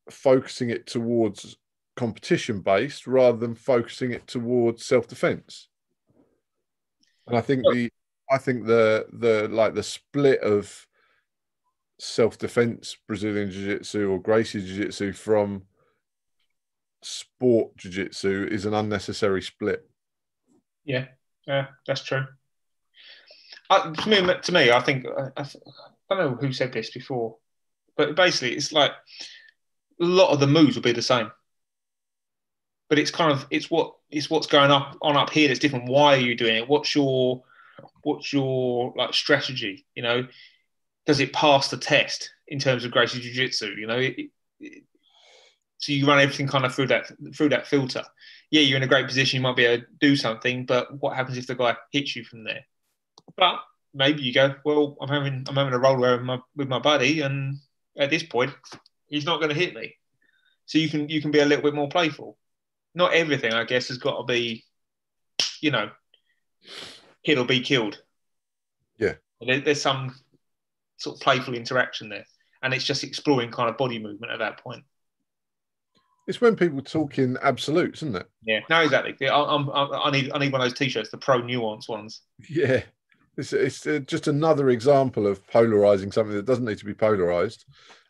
focusing 0.10 0.69
it 0.69 0.88
towards 0.88 1.57
competition 1.95 2.61
based 2.61 3.07
rather 3.07 3.38
than 3.38 3.56
focusing 3.56 4.11
it 4.11 4.26
towards 4.27 4.85
self 4.85 5.07
defense. 5.07 5.68
And 7.27 7.38
I 7.38 7.41
think 7.41 7.64
the 7.72 7.89
I 8.31 8.38
think 8.38 8.65
the 8.65 9.06
the 9.11 9.48
like 9.49 9.73
the 9.73 9.84
split 9.84 10.39
of 10.41 10.88
self 12.03 12.38
defense 12.40 12.98
Brazilian 13.07 13.52
Jiu 13.52 13.65
Jitsu 13.78 14.10
or 14.11 14.19
Gracie 14.19 14.61
Jiu 14.65 14.86
Jitsu 14.86 15.14
from 15.14 15.64
sport 17.03 17.78
Jiu 17.78 17.91
Jitsu 17.91 18.48
is 18.52 18.65
an 18.65 18.73
unnecessary 18.73 19.41
split. 19.44 19.88
Yeah, 20.84 21.06
yeah, 21.48 21.68
that's 21.86 22.03
true. 22.03 22.26
I, 23.69 23.91
to 23.91 24.10
me, 24.10 24.34
to 24.41 24.52
me, 24.52 24.72
I 24.72 24.82
think 24.82 25.06
I, 25.38 25.41
I 25.41 25.45
don't 26.10 26.19
know 26.19 26.38
who 26.41 26.52
said 26.52 26.73
this 26.73 26.90
before, 26.91 27.38
but 27.95 28.15
basically, 28.15 28.56
it's 28.56 28.73
like 28.73 28.91
a 30.02 30.06
lot 30.06 30.32
of 30.32 30.40
the 30.40 30.48
moves 30.48 30.76
will 30.76 30.84
be 30.84 30.91
the 30.94 31.02
same. 31.02 31.32
but 32.90 32.99
it's 32.99 33.11
kind 33.11 33.32
of 33.32 33.48
it's 33.49 33.72
what 33.72 33.95
it's 34.10 34.30
what's 34.30 34.48
going 34.48 34.72
up 34.72 34.98
on 35.02 35.15
up 35.15 35.30
here 35.30 35.48
that's 35.48 35.60
different. 35.61 35.90
Why 35.90 36.15
are 36.15 36.19
you 36.19 36.36
doing 36.36 36.57
it? 36.57 36.68
What's 36.68 36.94
your 36.94 37.44
what's 38.03 38.34
your 38.34 38.94
like 38.98 39.14
strategy? 39.14 39.86
You 39.95 40.03
know, 40.03 40.28
does 41.06 41.19
it 41.19 41.34
pass 41.34 41.69
the 41.69 41.78
test 41.78 42.32
in 42.48 42.60
terms 42.60 42.86
of 42.86 42.91
Gracie 42.91 43.19
Jiu 43.19 43.34
Jitsu? 43.34 43.76
You 43.78 43.88
know, 43.88 43.98
it, 43.98 44.30
it, 44.60 44.84
so 45.78 45.91
you 45.91 46.06
run 46.06 46.19
everything 46.19 46.48
kind 46.48 46.65
of 46.65 46.73
through 46.76 46.88
that 46.88 47.11
through 47.36 47.49
that 47.49 47.68
filter. 47.68 48.03
Yeah, 48.52 48.61
you're 48.61 48.78
in 48.78 48.84
a 48.84 48.88
great 48.88 49.07
position. 49.07 49.38
You 49.38 49.44
might 49.44 49.56
be 49.56 49.65
able 49.65 49.84
to 49.84 49.90
do 49.99 50.15
something, 50.15 50.65
but 50.65 50.99
what 51.02 51.15
happens 51.15 51.38
if 51.38 51.48
the 51.48 51.56
guy 51.56 51.76
hits 51.91 52.15
you 52.15 52.23
from 52.23 52.44
there? 52.44 52.65
But 53.36 53.61
maybe 53.94 54.22
you 54.22 54.34
go, 54.34 54.56
well, 54.64 54.98
I'm 55.02 55.10
having 55.10 55.45
I'm 55.48 55.56
having 55.56 55.73
a 55.73 55.80
roll 55.80 55.98
with 55.98 56.22
my 56.22 56.40
with 56.56 56.68
my 56.68 56.80
buddy, 56.80 57.22
and 57.22 57.57
at 57.98 58.10
this 58.10 58.23
point, 58.23 58.53
he's 59.07 59.26
not 59.26 59.38
going 59.38 59.49
to 59.49 59.60
hit 59.60 59.73
me. 59.73 59.95
So 60.65 60.78
you 60.78 60.90
can 60.90 61.10
you 61.10 61.22
can 61.22 61.32
be 61.32 61.40
a 61.40 61.45
little 61.45 61.64
bit 61.64 61.73
more 61.73 61.90
playful. 61.90 62.38
Not 62.94 63.14
everything, 63.14 63.53
I 63.53 63.64
guess, 63.64 63.88
has 63.88 63.98
got 63.98 64.18
to 64.18 64.23
be, 64.23 64.65
you 65.61 65.72
know, 65.72 65.90
hit 67.23 67.38
or 67.38 67.45
be 67.45 67.61
killed. 67.61 68.02
Yeah. 68.98 69.14
There, 69.40 69.61
there's 69.61 69.82
some 69.82 70.14
sort 71.02 71.18
of 71.18 71.22
playful 71.22 71.53
interaction 71.53 72.10
there, 72.10 72.26
and 72.61 72.73
it's 72.73 72.86
just 72.86 73.03
exploring 73.03 73.52
kind 73.52 73.69
of 73.69 73.78
body 73.78 73.99
movement 73.99 74.32
at 74.32 74.40
that 74.40 74.60
point. 74.60 74.84
It's 76.28 76.40
when 76.40 76.56
people 76.56 76.82
talk 76.82 77.18
in 77.18 77.38
absolutes, 77.41 78.03
isn't 78.03 78.15
it? 78.15 78.28
Yeah, 78.44 78.60
no, 78.69 78.82
exactly. 78.82 79.15
Yeah, 79.19 79.36
I, 79.36 79.56
I'm, 79.56 79.69
I, 79.72 80.03
I 80.06 80.11
need 80.11 80.32
I 80.34 80.38
need 80.38 80.52
one 80.52 80.61
of 80.61 80.65
those 80.69 80.78
t-shirts, 80.78 81.10
the 81.10 81.18
pro 81.18 81.41
nuance 81.41 81.90
ones. 81.90 82.22
Yeah. 82.48 82.84
It's, 83.38 83.53
it's 83.53 83.88
uh, 83.88 83.99
just 83.99 84.28
another 84.28 84.69
example 84.69 85.26
of 85.26 85.45
polarizing 85.48 86.11
something 86.11 86.36
that 86.36 86.45
doesn't 86.45 86.65
need 86.65 86.78
to 86.80 86.86
be 86.86 86.94
polarized 86.94 87.64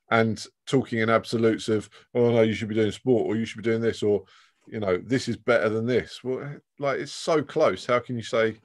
and 0.09 0.43
talking 0.65 0.99
in 0.99 1.11
absolutes 1.11 1.69
of, 1.69 1.89
oh, 2.15 2.31
no, 2.31 2.41
you 2.41 2.53
should 2.53 2.68
be 2.68 2.76
doing 2.76 2.91
sport 2.91 3.27
or 3.27 3.35
you 3.35 3.45
should 3.45 3.61
be 3.61 3.69
doing 3.69 3.81
this 3.81 4.01
or, 4.01 4.23
you 4.68 4.80
know, 4.80 4.97
this 4.97 5.27
is 5.30 5.38
better 5.38 5.69
than 5.69 5.85
this. 5.85 6.23
Well, 6.23 6.57
like 6.80 6.99
it's 6.99 7.13
so 7.13 7.43
close. 7.43 7.85
How 7.85 7.99
can 7.99 8.18
you 8.18 8.23
say 8.23 8.57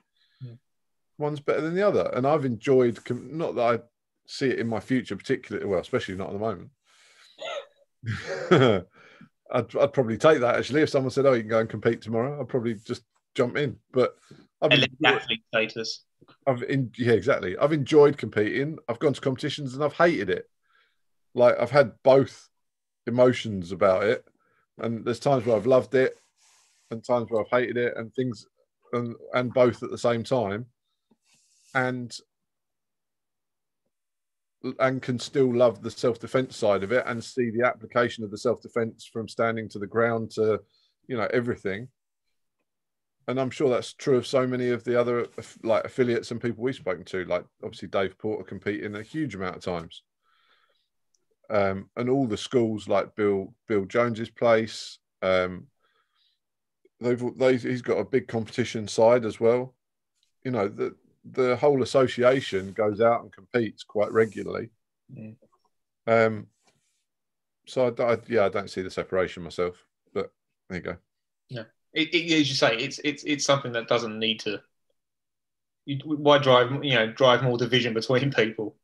one's 1.19 1.40
better 1.40 1.61
than 1.61 1.74
the 1.74 1.86
other? 1.86 2.11
And 2.15 2.27
I've 2.27 2.47
enjoyed, 2.47 2.98
not 3.11 3.55
that 3.57 3.62
I 3.62 3.78
see 4.27 4.48
it 4.48 4.59
in 4.59 4.69
my 4.69 4.81
future, 4.81 5.16
particularly, 5.16 5.66
well, 5.66 5.81
especially 5.81 6.16
not 6.16 6.28
at 6.28 6.32
the 6.32 6.39
moment. 6.39 6.70
I'd, 9.53 9.77
I'd 9.77 9.93
probably 9.93 10.19
take 10.19 10.40
that 10.40 10.57
actually. 10.57 10.82
If 10.82 10.90
someone 10.90 11.11
said, 11.11 11.27
oh, 11.27 11.32
you 11.32 11.43
can 11.43 11.51
go 11.51 11.61
and 11.61 11.69
compete 11.69 12.03
tomorrow, 12.03 12.40
I'd 12.40 12.48
probably 12.48 12.74
just 12.74 13.03
jump 13.35 13.57
in. 13.57 13.77
But 13.93 14.16
I've 14.61 14.73
athlete 15.05 15.44
status. 15.48 16.05
I've 16.47 16.62
in, 16.65 16.90
yeah, 16.97 17.12
exactly. 17.12 17.57
I've 17.57 17.73
enjoyed 17.73 18.19
competing. 18.19 18.78
I've 18.89 18.98
gone 18.98 19.12
to 19.12 19.20
competitions 19.20 19.74
and 19.74 19.85
I've 19.85 19.93
hated 19.93 20.31
it. 20.31 20.48
Like 21.35 21.59
I've 21.61 21.70
had 21.70 21.93
both 22.03 22.48
emotions 23.07 23.70
about 23.73 24.05
it, 24.05 24.24
and 24.78 25.05
there's 25.05 25.20
times 25.20 25.44
where 25.44 25.57
I've 25.57 25.66
loved 25.66 25.94
it, 25.94 26.16
and 26.90 27.05
times 27.05 27.31
where 27.31 27.43
I've 27.43 27.61
hated 27.61 27.77
it, 27.77 27.94
and 27.97 28.12
things, 28.15 28.47
and 28.93 29.15
and 29.35 29.53
both 29.53 29.82
at 29.82 29.90
the 29.90 29.98
same 29.98 30.24
time, 30.24 30.66
and 31.74 32.16
and 34.81 35.03
can 35.03 35.19
still 35.19 35.55
love 35.55 35.83
the 35.83 35.91
self 35.91 36.19
defense 36.19 36.57
side 36.57 36.83
of 36.83 36.93
it 36.93 37.05
and 37.07 37.23
see 37.23 37.51
the 37.51 37.66
application 37.66 38.24
of 38.24 38.31
the 38.31 38.39
self 38.39 38.61
defense 38.61 39.09
from 39.11 39.28
standing 39.28 39.69
to 39.69 39.78
the 39.78 39.87
ground 39.87 40.31
to, 40.33 40.61
you 41.09 41.16
know, 41.16 41.28
everything 41.33 41.89
and 43.28 43.41
I'm 43.41 43.51
sure 43.51 43.69
that's 43.69 43.93
true 43.93 44.16
of 44.16 44.27
so 44.27 44.47
many 44.47 44.70
of 44.70 44.85
the 44.85 44.99
other 44.99 45.27
like 45.62 45.85
affiliates 45.85 46.31
and 46.31 46.41
people 46.41 46.62
we've 46.62 46.74
spoken 46.74 47.05
to. 47.07 47.24
Like 47.24 47.45
obviously 47.62 47.89
Dave 47.89 48.16
Porter 48.19 48.45
competing 48.45 48.95
a 48.95 49.03
huge 49.03 49.35
amount 49.35 49.57
of 49.57 49.62
times, 49.62 50.03
um, 51.51 51.91
and 51.97 52.09
all 52.09 52.27
the 52.27 52.37
schools 52.37 52.89
like 52.89 53.16
Bill 53.16 53.53
Bill 53.66 53.85
Jones's 53.85 54.31
place. 54.31 54.99
Um, 55.23 55.66
they've 57.01 57.23
they 57.37 57.57
he's 57.57 57.83
got 57.83 57.99
a 57.99 58.05
big 58.05 58.28
competition 58.28 58.87
side 58.87 59.24
as 59.24 59.41
well. 59.41 59.74
You 60.45 60.53
know 60.53 60.69
the 60.69 60.95
the 61.32 61.57
whole 61.57 61.82
association 61.82 62.73
goes 62.73 63.01
out 63.01 63.23
and 63.23 63.32
competes 63.32 63.82
quite 63.82 64.12
regularly. 64.12 64.70
Yeah. 65.12 65.31
Um, 66.07 66.47
so 67.66 67.94
I, 67.98 68.03
I- 68.12 68.19
yeah, 68.28 68.44
I 68.47 68.48
don't 68.48 68.70
see 68.70 68.82
the 68.82 68.90
separation 68.90 69.43
myself, 69.43 69.77
but 70.15 70.32
there 70.69 70.78
you 70.78 70.85
go. 70.85 70.97
Yeah, 71.48 71.65
it, 71.93 72.15
it, 72.15 72.40
as 72.40 72.48
you 72.48 72.55
say, 72.55 72.77
it's 72.77 73.01
it's 73.05 73.24
it's 73.24 73.44
something 73.44 73.73
that 73.73 73.89
doesn't 73.89 74.19
need 74.19 74.40
to. 74.40 74.61
You, 75.85 75.98
why 76.05 76.39
drive 76.39 76.85
you 76.85 76.94
know 76.94 77.12
drive 77.12 77.43
more 77.43 77.59
division 77.59 77.94
between 77.94 78.31
people? 78.31 78.77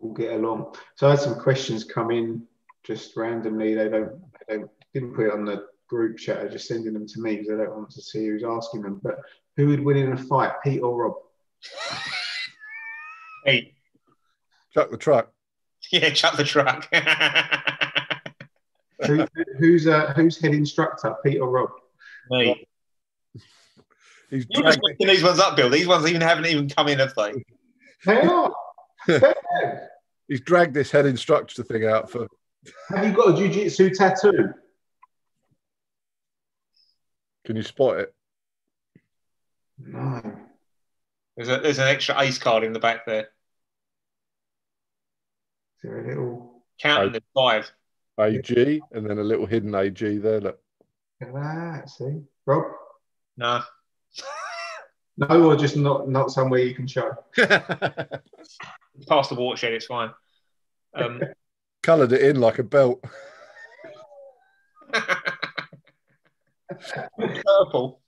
We'll 0.00 0.14
get 0.14 0.32
along. 0.32 0.74
So 0.94 1.06
I 1.08 1.10
had 1.10 1.20
some 1.20 1.40
questions 1.40 1.84
come 1.84 2.10
in 2.10 2.46
just 2.84 3.16
randomly. 3.16 3.74
They 3.74 3.88
don't, 3.88 4.12
they 4.48 4.56
don't 4.56 4.70
didn't 4.94 5.14
put 5.14 5.26
it 5.26 5.32
on 5.32 5.44
the 5.44 5.66
group 5.88 6.18
chat. 6.18 6.40
They're 6.40 6.50
just 6.50 6.68
sending 6.68 6.92
them 6.92 7.06
to 7.06 7.20
me 7.20 7.36
because 7.36 7.50
I 7.50 7.64
don't 7.64 7.76
want 7.76 7.90
to 7.90 8.02
see 8.02 8.26
who's 8.26 8.44
asking 8.44 8.82
them. 8.82 9.00
But 9.02 9.18
who 9.56 9.68
would 9.68 9.84
win 9.84 9.96
in 9.96 10.12
a 10.12 10.16
fight, 10.16 10.52
Pete 10.62 10.82
or 10.82 10.96
Rob? 10.96 11.14
Hey, 13.44 13.72
Chuck 14.78 14.90
the 14.90 14.96
truck. 14.96 15.32
yeah, 15.92 16.10
chuck 16.10 16.36
the 16.36 16.44
truck. 16.44 16.88
Who, 19.06 19.24
who's 19.58 19.86
uh, 19.86 20.12
who's 20.16 20.40
head 20.40 20.54
instructor, 20.54 21.14
Pete 21.24 21.40
or 21.40 21.48
Rob? 21.48 21.70
Me. 22.30 22.66
He's 24.28 24.44
You're 24.50 24.64
just 24.64 24.80
making 24.82 25.06
these 25.06 25.22
ones 25.22 25.38
up, 25.38 25.54
Bill. 25.56 25.70
These 25.70 25.86
ones 25.86 26.04
even 26.08 26.20
haven't 26.20 26.46
even 26.46 26.68
come 26.68 26.88
in, 26.88 26.98
have 26.98 27.14
they? 27.14 27.32
They 28.04 28.20
are. 28.20 28.52
he's 30.26 30.40
dragged 30.40 30.74
this 30.74 30.90
head 30.90 31.06
instructor 31.06 31.62
thing 31.62 31.86
out 31.86 32.10
for 32.10 32.26
Have 32.88 33.06
you 33.06 33.12
got 33.12 33.34
a 33.34 33.36
jiu-jitsu 33.36 33.94
tattoo? 33.94 34.52
Can 37.48 37.56
you 37.56 37.62
spot 37.62 37.96
it? 37.96 38.14
No. 39.78 40.20
There's, 41.34 41.48
a, 41.48 41.60
there's 41.60 41.78
an 41.78 41.88
extra 41.88 42.20
ace 42.20 42.36
card 42.36 42.62
in 42.62 42.74
the 42.74 42.78
back 42.78 43.06
there. 43.06 43.22
Is 43.22 43.28
there 45.82 46.04
a 46.04 46.08
little 46.08 46.62
Counting 46.78 47.12
the 47.12 47.22
five. 47.34 47.72
AG 48.20 48.82
and 48.92 49.08
then 49.08 49.18
a 49.18 49.22
little 49.22 49.46
hidden 49.46 49.74
AG 49.74 50.18
there. 50.18 50.42
Look. 50.42 50.60
look 51.22 51.30
at 51.30 51.34
that? 51.34 51.88
See, 51.88 52.20
Rob? 52.44 52.64
No. 53.38 53.62
No, 55.20 55.50
or 55.50 55.56
just 55.56 55.76
not 55.76 56.08
not 56.08 56.30
somewhere 56.30 56.60
you 56.60 56.76
can 56.76 56.86
show. 56.86 57.10
Past 57.36 59.30
the 59.30 59.34
watershed, 59.34 59.72
it's 59.72 59.86
fine. 59.86 60.10
Um, 60.94 61.20
Coloured 61.82 62.12
it 62.12 62.22
in 62.22 62.40
like 62.40 62.60
a 62.60 62.62
belt. 62.62 63.02
Purple. 67.18 68.00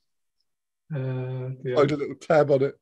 Uh, 0.93 1.55
the, 1.63 1.73
Put 1.75 1.93
a 1.93 1.97
little 1.97 2.17
tab 2.17 2.51
on 2.51 2.63
it. 2.63 2.79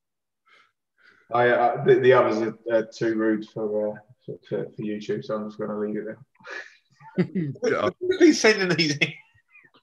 I, 1.33 1.49
uh, 1.49 1.85
the, 1.85 1.97
the 1.97 2.13
others 2.13 2.39
are, 2.39 2.75
are 2.75 2.87
too 2.87 3.15
rude 3.15 3.47
for, 3.49 3.91
uh, 3.91 4.01
for, 4.25 4.39
for 4.49 4.65
for 4.65 4.83
YouTube, 4.83 5.25
so 5.25 5.37
I'm 5.37 5.47
just 5.47 5.59
going 5.59 5.71
to 5.71 5.77
leave 5.77 5.97
it 5.97 6.05
there. 6.05 6.19
Get 7.65 7.75
our, 7.75 7.93
Who's 8.01 8.19
been 8.19 8.35
sending 8.35 8.77
these 8.77 8.97
in? 8.97 9.13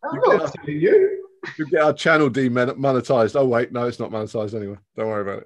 I'm 0.04 0.20
not 0.20 0.54
telling 0.54 0.80
you. 0.80 1.28
you 1.58 1.70
get 1.70 1.82
our 1.82 1.94
channel 1.94 2.30
demonetized. 2.30 3.36
Oh 3.36 3.46
wait, 3.46 3.72
no, 3.72 3.86
it's 3.86 4.00
not 4.00 4.12
monetized 4.12 4.56
anyway. 4.56 4.78
Don't 4.96 5.08
worry 5.08 5.22
about 5.22 5.44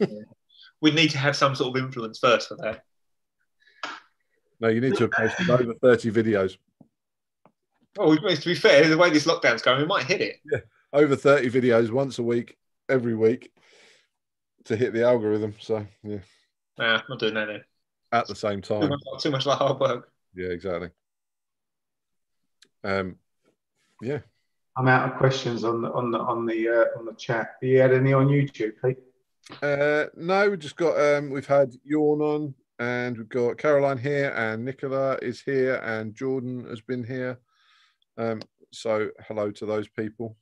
it. 0.00 0.26
We 0.80 0.90
need 0.90 1.10
to 1.10 1.18
have 1.18 1.36
some 1.36 1.54
sort 1.54 1.76
of 1.76 1.84
influence 1.84 2.18
first 2.18 2.48
for 2.48 2.56
that. 2.56 2.82
No, 4.60 4.68
you 4.68 4.80
need 4.80 4.96
to 4.96 5.04
have 5.04 5.12
posted 5.12 5.50
over 5.50 5.74
30 5.74 6.10
videos. 6.10 6.56
Oh, 7.98 8.14
to 8.16 8.44
be 8.48 8.54
fair, 8.54 8.86
the 8.88 8.96
way 8.96 9.10
this 9.10 9.26
lockdown's 9.26 9.62
going, 9.62 9.80
we 9.80 9.86
might 9.86 10.04
hit 10.06 10.20
it. 10.20 10.36
Yeah, 10.50 10.60
Over 10.92 11.16
30 11.16 11.50
videos 11.50 11.90
once 11.90 12.18
a 12.18 12.22
week, 12.22 12.56
every 12.88 13.14
week 13.14 13.52
to 14.64 14.76
hit 14.76 14.92
the 14.92 15.04
algorithm. 15.04 15.54
So 15.58 15.86
yeah, 16.04 16.18
Nah, 16.78 17.02
not 17.08 17.18
doing 17.18 17.34
that 17.34 17.46
then. 17.46 17.64
at 18.12 18.26
the 18.28 18.34
same 18.36 18.62
Too 18.62 18.74
time. 18.80 18.90
much, 18.90 19.22
too 19.22 19.30
much 19.30 19.46
like 19.46 19.58
hard 19.58 19.80
work. 19.80 20.10
Yeah, 20.34 20.48
exactly. 20.48 20.90
Um, 22.84 23.16
yeah. 24.00 24.20
I'm 24.76 24.88
out 24.88 25.10
of 25.12 25.18
questions 25.18 25.64
on 25.64 25.82
the 25.82 25.90
on 25.92 26.10
the 26.12 26.18
on 26.18 26.46
the 26.46 26.68
uh, 26.68 26.98
on 26.98 27.04
the 27.04 27.12
chat. 27.14 27.56
Have 27.60 27.68
you 27.68 27.80
had 27.80 27.92
any 27.92 28.12
on 28.12 28.28
YouTube, 28.28 28.72
Pete? 28.82 28.98
Uh, 29.60 30.04
no, 30.16 30.48
we've 30.48 30.58
just 30.60 30.76
got 30.76 30.96
um, 30.98 31.28
we've 31.30 31.46
had 31.46 31.74
Yawn 31.84 32.20
on, 32.20 32.54
and 32.78 33.18
we've 33.18 33.28
got 33.28 33.58
Caroline 33.58 33.98
here, 33.98 34.32
and 34.36 34.64
Nicola 34.64 35.18
is 35.20 35.40
here, 35.42 35.74
and 35.84 36.14
Jordan 36.14 36.64
has 36.70 36.80
been 36.80 37.02
here. 37.04 37.38
Um, 38.18 38.40
so 38.72 39.10
hello 39.26 39.50
to 39.50 39.66
those 39.66 39.88
people 39.88 40.36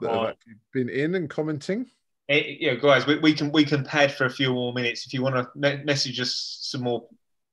that 0.00 0.10
have 0.10 0.20
Hi. 0.20 0.30
actually 0.30 0.54
been 0.72 0.88
in 0.88 1.14
and 1.14 1.28
commenting. 1.28 1.90
Eh, 2.28 2.56
yeah, 2.60 2.74
guys, 2.74 3.06
we, 3.06 3.18
we 3.18 3.34
can 3.34 3.50
we 3.52 3.64
can 3.64 3.84
pad 3.84 4.12
for 4.14 4.26
a 4.26 4.30
few 4.30 4.52
more 4.52 4.72
minutes 4.72 5.06
if 5.06 5.12
you 5.12 5.22
want 5.22 5.34
to 5.36 5.48
me- 5.54 5.82
message 5.84 6.20
us 6.20 6.58
some 6.62 6.82
more 6.82 7.06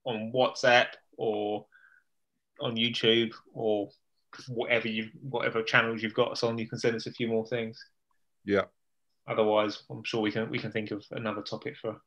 on 0.06 0.32
WhatsApp 0.34 0.88
or 1.18 1.66
on 2.62 2.76
YouTube 2.76 3.34
or 3.54 3.90
whatever 4.48 4.88
you 4.88 5.10
whatever 5.22 5.64
channels 5.64 6.02
you've 6.04 6.14
got 6.14 6.32
us 6.32 6.44
on. 6.44 6.58
You 6.58 6.68
can 6.68 6.80
send 6.80 6.96
us 6.96 7.08
a 7.08 7.12
few 7.12 7.28
more 7.28 7.46
things. 7.46 7.84
Yeah, 8.46 8.66
Otherwise, 9.28 9.84
I'm 9.90 10.04
sure 10.04 10.22
we 10.22 10.32
can 10.32 10.50
we 10.50 10.60
can 10.60 10.72
think 10.72 10.92
of 10.92 11.06
another 11.12 11.42
topic 11.42 11.76
for. 11.78 11.98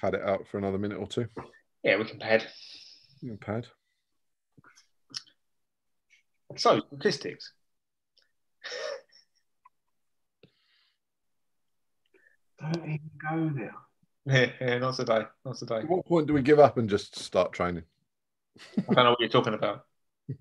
pad 0.00 0.14
it 0.14 0.22
out 0.22 0.46
for 0.48 0.58
another 0.58 0.78
minute 0.78 0.98
or 0.98 1.06
two. 1.06 1.26
Yeah, 1.82 1.98
we 1.98 2.04
can 2.04 2.18
pad. 2.18 2.46
Yeah, 3.20 3.34
Pad. 3.40 3.66
So 6.56 6.80
statistics. 6.88 7.52
Don't 12.60 12.84
even 12.84 13.00
go 13.30 13.50
there. 13.54 13.74
Yeah, 14.26 14.50
yeah, 14.60 14.78
not 14.78 14.94
today. 14.94 15.22
Not 15.44 15.56
today. 15.56 15.78
At 15.78 15.88
what 15.88 16.06
point 16.06 16.26
do 16.26 16.32
we 16.32 16.42
give 16.42 16.58
up 16.58 16.78
and 16.78 16.88
just 16.88 17.18
start 17.18 17.52
training? 17.52 17.84
I 18.78 18.94
don't 18.94 19.04
know 19.04 19.10
what 19.10 19.20
you're 19.20 19.28
talking 19.28 19.54
about. 19.54 19.84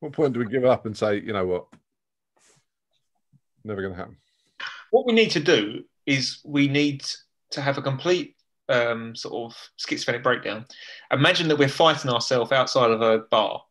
What 0.00 0.12
point 0.12 0.34
do 0.34 0.40
we 0.40 0.46
give 0.46 0.66
up 0.66 0.84
and 0.84 0.94
say, 0.94 1.20
you 1.20 1.32
know 1.32 1.46
what? 1.46 1.68
Never 3.64 3.80
going 3.80 3.94
to 3.94 3.98
happen. 3.98 4.18
What 4.90 5.06
we 5.06 5.14
need 5.14 5.30
to 5.30 5.40
do 5.40 5.84
is 6.04 6.40
we 6.44 6.68
need 6.68 7.02
to 7.52 7.62
have 7.62 7.78
a 7.78 7.82
complete 7.82 8.36
um, 8.68 9.16
sort 9.16 9.50
of 9.50 9.56
schizophrenic 9.78 10.22
breakdown. 10.22 10.66
Imagine 11.10 11.48
that 11.48 11.58
we're 11.58 11.68
fighting 11.68 12.10
ourselves 12.10 12.52
outside 12.52 12.90
of 12.90 13.00
a 13.00 13.20
bar 13.30 13.62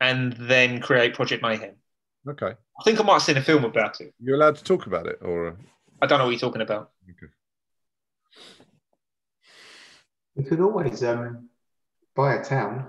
and 0.00 0.32
then 0.34 0.80
create 0.80 1.14
Project 1.14 1.42
Mayhem. 1.42 1.74
Okay. 2.28 2.52
I 2.80 2.82
think 2.84 3.00
I 3.00 3.02
might 3.02 3.14
have 3.14 3.22
seen 3.22 3.36
a 3.36 3.42
film 3.42 3.64
about 3.64 4.00
it. 4.00 4.14
You're 4.20 4.36
allowed 4.36 4.56
to 4.56 4.64
talk 4.64 4.86
about 4.86 5.06
it, 5.06 5.18
or 5.22 5.48
uh, 5.48 5.52
I 6.02 6.06
don't 6.06 6.18
know 6.18 6.24
what 6.24 6.30
you're 6.30 6.40
talking 6.40 6.62
about. 6.62 6.90
We 10.34 10.44
could 10.44 10.60
always 10.60 11.02
um, 11.02 11.48
buy 12.14 12.34
a 12.34 12.44
town. 12.44 12.86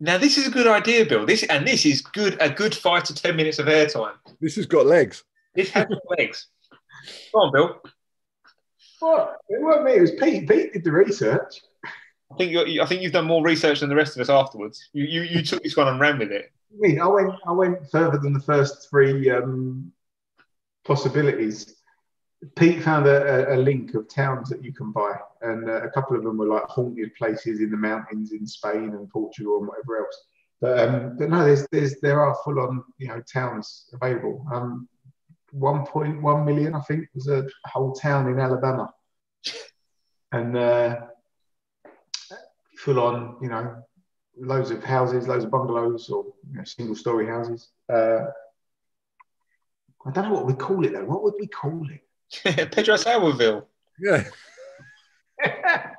Now 0.00 0.18
this 0.18 0.36
is 0.36 0.48
a 0.48 0.50
good 0.50 0.66
idea, 0.66 1.06
Bill. 1.06 1.24
This 1.24 1.44
and 1.44 1.66
this 1.66 1.86
is 1.86 2.02
good 2.02 2.36
a 2.40 2.50
good 2.50 2.74
five 2.74 3.04
to 3.04 3.14
ten 3.14 3.36
minutes 3.36 3.58
of 3.58 3.66
airtime. 3.66 4.14
this 4.40 4.56
has 4.56 4.66
got 4.66 4.86
legs. 4.86 5.24
This 5.54 5.70
has 5.70 5.86
got 5.86 6.18
legs. 6.18 6.48
Come 7.32 7.40
on, 7.40 7.52
Bill. 7.52 7.80
What? 9.00 9.36
It 9.48 9.62
wasn't 9.62 9.84
me. 9.84 9.92
It 9.92 10.00
was 10.00 10.10
Pete. 10.12 10.48
Pete 10.48 10.72
did 10.72 10.84
the 10.84 10.92
research. 10.92 11.60
I 12.32 12.36
think 12.36 12.52
you 12.52 12.82
I 12.82 12.86
think 12.86 13.02
you've 13.02 13.12
done 13.12 13.26
more 13.26 13.42
research 13.42 13.80
than 13.80 13.88
the 13.88 13.96
rest 13.96 14.16
of 14.16 14.22
us 14.22 14.30
afterwards. 14.30 14.88
You 14.92 15.04
you, 15.04 15.22
you 15.22 15.42
took 15.42 15.62
this 15.62 15.76
one 15.76 15.88
and 15.88 16.00
ran 16.00 16.18
with 16.18 16.32
it. 16.32 16.52
I 16.72 16.76
mean, 16.78 17.00
I 17.00 17.06
went. 17.06 17.32
I 17.46 17.52
went 17.52 17.90
further 17.90 18.18
than 18.18 18.32
the 18.32 18.40
first 18.40 18.88
three 18.90 19.30
um, 19.30 19.92
possibilities. 20.84 21.76
Pete 22.56 22.82
found 22.82 23.06
a, 23.06 23.54
a, 23.54 23.56
link 23.56 23.94
of 23.94 24.06
towns 24.06 24.50
that 24.50 24.62
you 24.62 24.72
can 24.72 24.92
buy, 24.92 25.14
and 25.40 25.68
uh, 25.68 25.82
a 25.82 25.90
couple 25.90 26.16
of 26.16 26.24
them 26.24 26.36
were 26.36 26.46
like 26.46 26.64
haunted 26.64 27.14
places 27.14 27.60
in 27.60 27.70
the 27.70 27.76
mountains 27.76 28.32
in 28.32 28.46
Spain 28.46 28.90
and 28.90 29.08
Portugal 29.08 29.58
and 29.58 29.68
whatever 29.68 29.98
else. 29.98 30.24
But, 30.60 30.78
um, 30.78 31.16
but 31.18 31.30
no, 31.30 31.44
there's, 31.44 31.66
there's 31.72 32.00
there 32.00 32.20
are 32.20 32.36
full 32.44 32.60
on 32.60 32.84
you 32.98 33.08
know 33.08 33.22
towns 33.32 33.88
available. 33.94 34.44
Um, 34.52 34.88
1.1 35.54 36.44
million, 36.44 36.74
I 36.74 36.80
think, 36.80 37.08
was 37.14 37.28
a 37.28 37.46
whole 37.64 37.92
town 37.92 38.28
in 38.28 38.40
Alabama, 38.40 38.92
and 40.32 40.56
uh, 40.56 40.96
full 42.84 43.00
on 43.00 43.36
you 43.40 43.48
know 43.48 43.82
loads 44.36 44.70
of 44.70 44.82
houses, 44.84 45.26
loads 45.28 45.44
of 45.44 45.50
bungalows 45.50 46.10
or 46.10 46.24
you 46.50 46.58
know, 46.58 46.64
single 46.64 46.94
story 46.96 47.26
houses. 47.26 47.68
Uh, 47.90 48.26
I 50.06 50.10
don't 50.10 50.28
know 50.28 50.34
what 50.34 50.46
we 50.46 50.54
call 50.54 50.84
it 50.84 50.92
though. 50.92 51.04
What 51.04 51.22
would 51.22 51.34
we 51.40 51.46
call 51.46 51.86
it? 51.90 52.02
Pedro 52.72 52.96
Sauerville. 52.96 53.64
Yeah. 53.98 54.24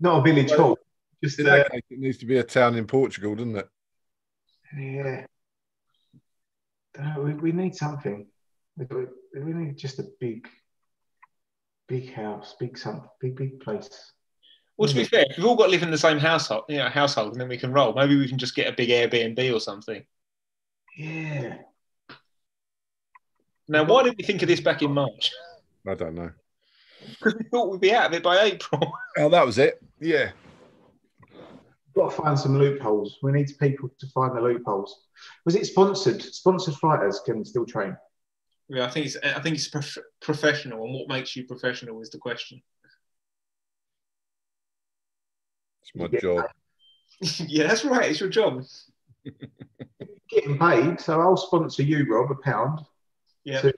Not 0.00 0.20
a 0.20 0.22
village 0.22 0.52
hall. 0.52 0.78
Just 1.22 1.38
In 1.40 1.48
uh, 1.48 1.64
case, 1.70 1.82
it 1.90 1.98
needs 1.98 2.18
to 2.18 2.26
be 2.26 2.38
a 2.38 2.44
town 2.44 2.76
in 2.76 2.86
Portugal, 2.86 3.34
doesn't 3.34 3.56
it? 3.56 3.68
yeah. 4.78 5.26
Don't 6.94 7.14
know, 7.14 7.20
we, 7.22 7.34
we 7.34 7.52
need 7.52 7.74
something. 7.74 8.26
We, 8.76 8.86
we- 8.94 9.06
we 9.42 9.52
need 9.52 9.76
just 9.76 9.98
a 9.98 10.04
big, 10.20 10.48
big 11.86 12.12
house, 12.14 12.56
big 12.58 12.78
something, 12.78 13.08
big 13.20 13.36
big 13.36 13.60
place. 13.60 14.12
Well, 14.78 14.88
to 14.88 14.94
be 14.94 15.02
mm-hmm. 15.02 15.08
fair, 15.08 15.26
if 15.28 15.36
we've 15.36 15.46
all 15.46 15.56
got 15.56 15.64
to 15.64 15.70
live 15.72 15.82
in 15.82 15.90
the 15.90 15.98
same 15.98 16.18
household, 16.18 16.64
you 16.68 16.78
know, 16.78 16.88
household, 16.88 17.32
and 17.32 17.40
then 17.40 17.48
we 17.48 17.58
can 17.58 17.72
roll. 17.72 17.92
Maybe 17.92 18.16
we 18.16 18.28
can 18.28 18.38
just 18.38 18.54
get 18.54 18.72
a 18.72 18.72
big 18.72 18.88
Airbnb 18.88 19.54
or 19.54 19.58
something. 19.58 20.04
Yeah. 20.96 21.56
Now, 23.66 23.84
why 23.84 24.04
did 24.04 24.14
we 24.16 24.22
think 24.22 24.40
of 24.42 24.48
this 24.48 24.60
back 24.60 24.82
in 24.82 24.92
March? 24.92 25.32
I 25.86 25.94
don't 25.94 26.14
know. 26.14 26.30
Because 27.10 27.34
we 27.34 27.44
thought 27.50 27.70
we'd 27.70 27.80
be 27.80 27.92
out 27.92 28.06
of 28.06 28.14
it 28.14 28.22
by 28.22 28.40
April. 28.42 28.92
Oh, 29.18 29.28
that 29.30 29.44
was 29.44 29.58
it. 29.58 29.82
Yeah. 29.98 30.30
We've 31.32 31.94
Got 31.96 32.10
to 32.10 32.22
find 32.22 32.38
some 32.38 32.56
loopholes. 32.56 33.18
We 33.20 33.32
need 33.32 33.50
people 33.58 33.90
to 33.98 34.06
find 34.08 34.36
the 34.36 34.40
loopholes. 34.40 35.06
Was 35.44 35.56
it 35.56 35.66
sponsored? 35.66 36.22
Sponsored 36.22 36.76
fighters 36.76 37.20
can 37.26 37.44
still 37.44 37.66
train. 37.66 37.96
Yeah, 38.68 38.84
I 38.84 38.90
think 38.90 39.06
it's 39.06 39.16
I 39.24 39.40
think 39.40 39.56
it's 39.56 39.66
prof- 39.66 39.98
professional, 40.20 40.84
and 40.84 40.94
what 40.94 41.08
makes 41.08 41.34
you 41.34 41.44
professional 41.46 42.00
is 42.00 42.10
the 42.10 42.18
question. 42.18 42.62
It's 45.88 45.96
my 45.96 46.08
Yeah. 46.12 46.20
job. 46.20 46.44
yeah, 47.48 47.66
that's 47.66 47.84
right. 47.84 48.10
It's 48.10 48.20
your 48.20 48.28
job. 48.28 48.62
Getting 50.30 50.58
paid, 50.58 51.00
so 51.00 51.20
I'll 51.20 51.36
sponsor 51.36 51.82
you, 51.82 52.06
Rob, 52.12 52.30
a 52.30 52.34
pound 52.36 52.80
Yeah. 53.44 53.60
to 53.62 53.74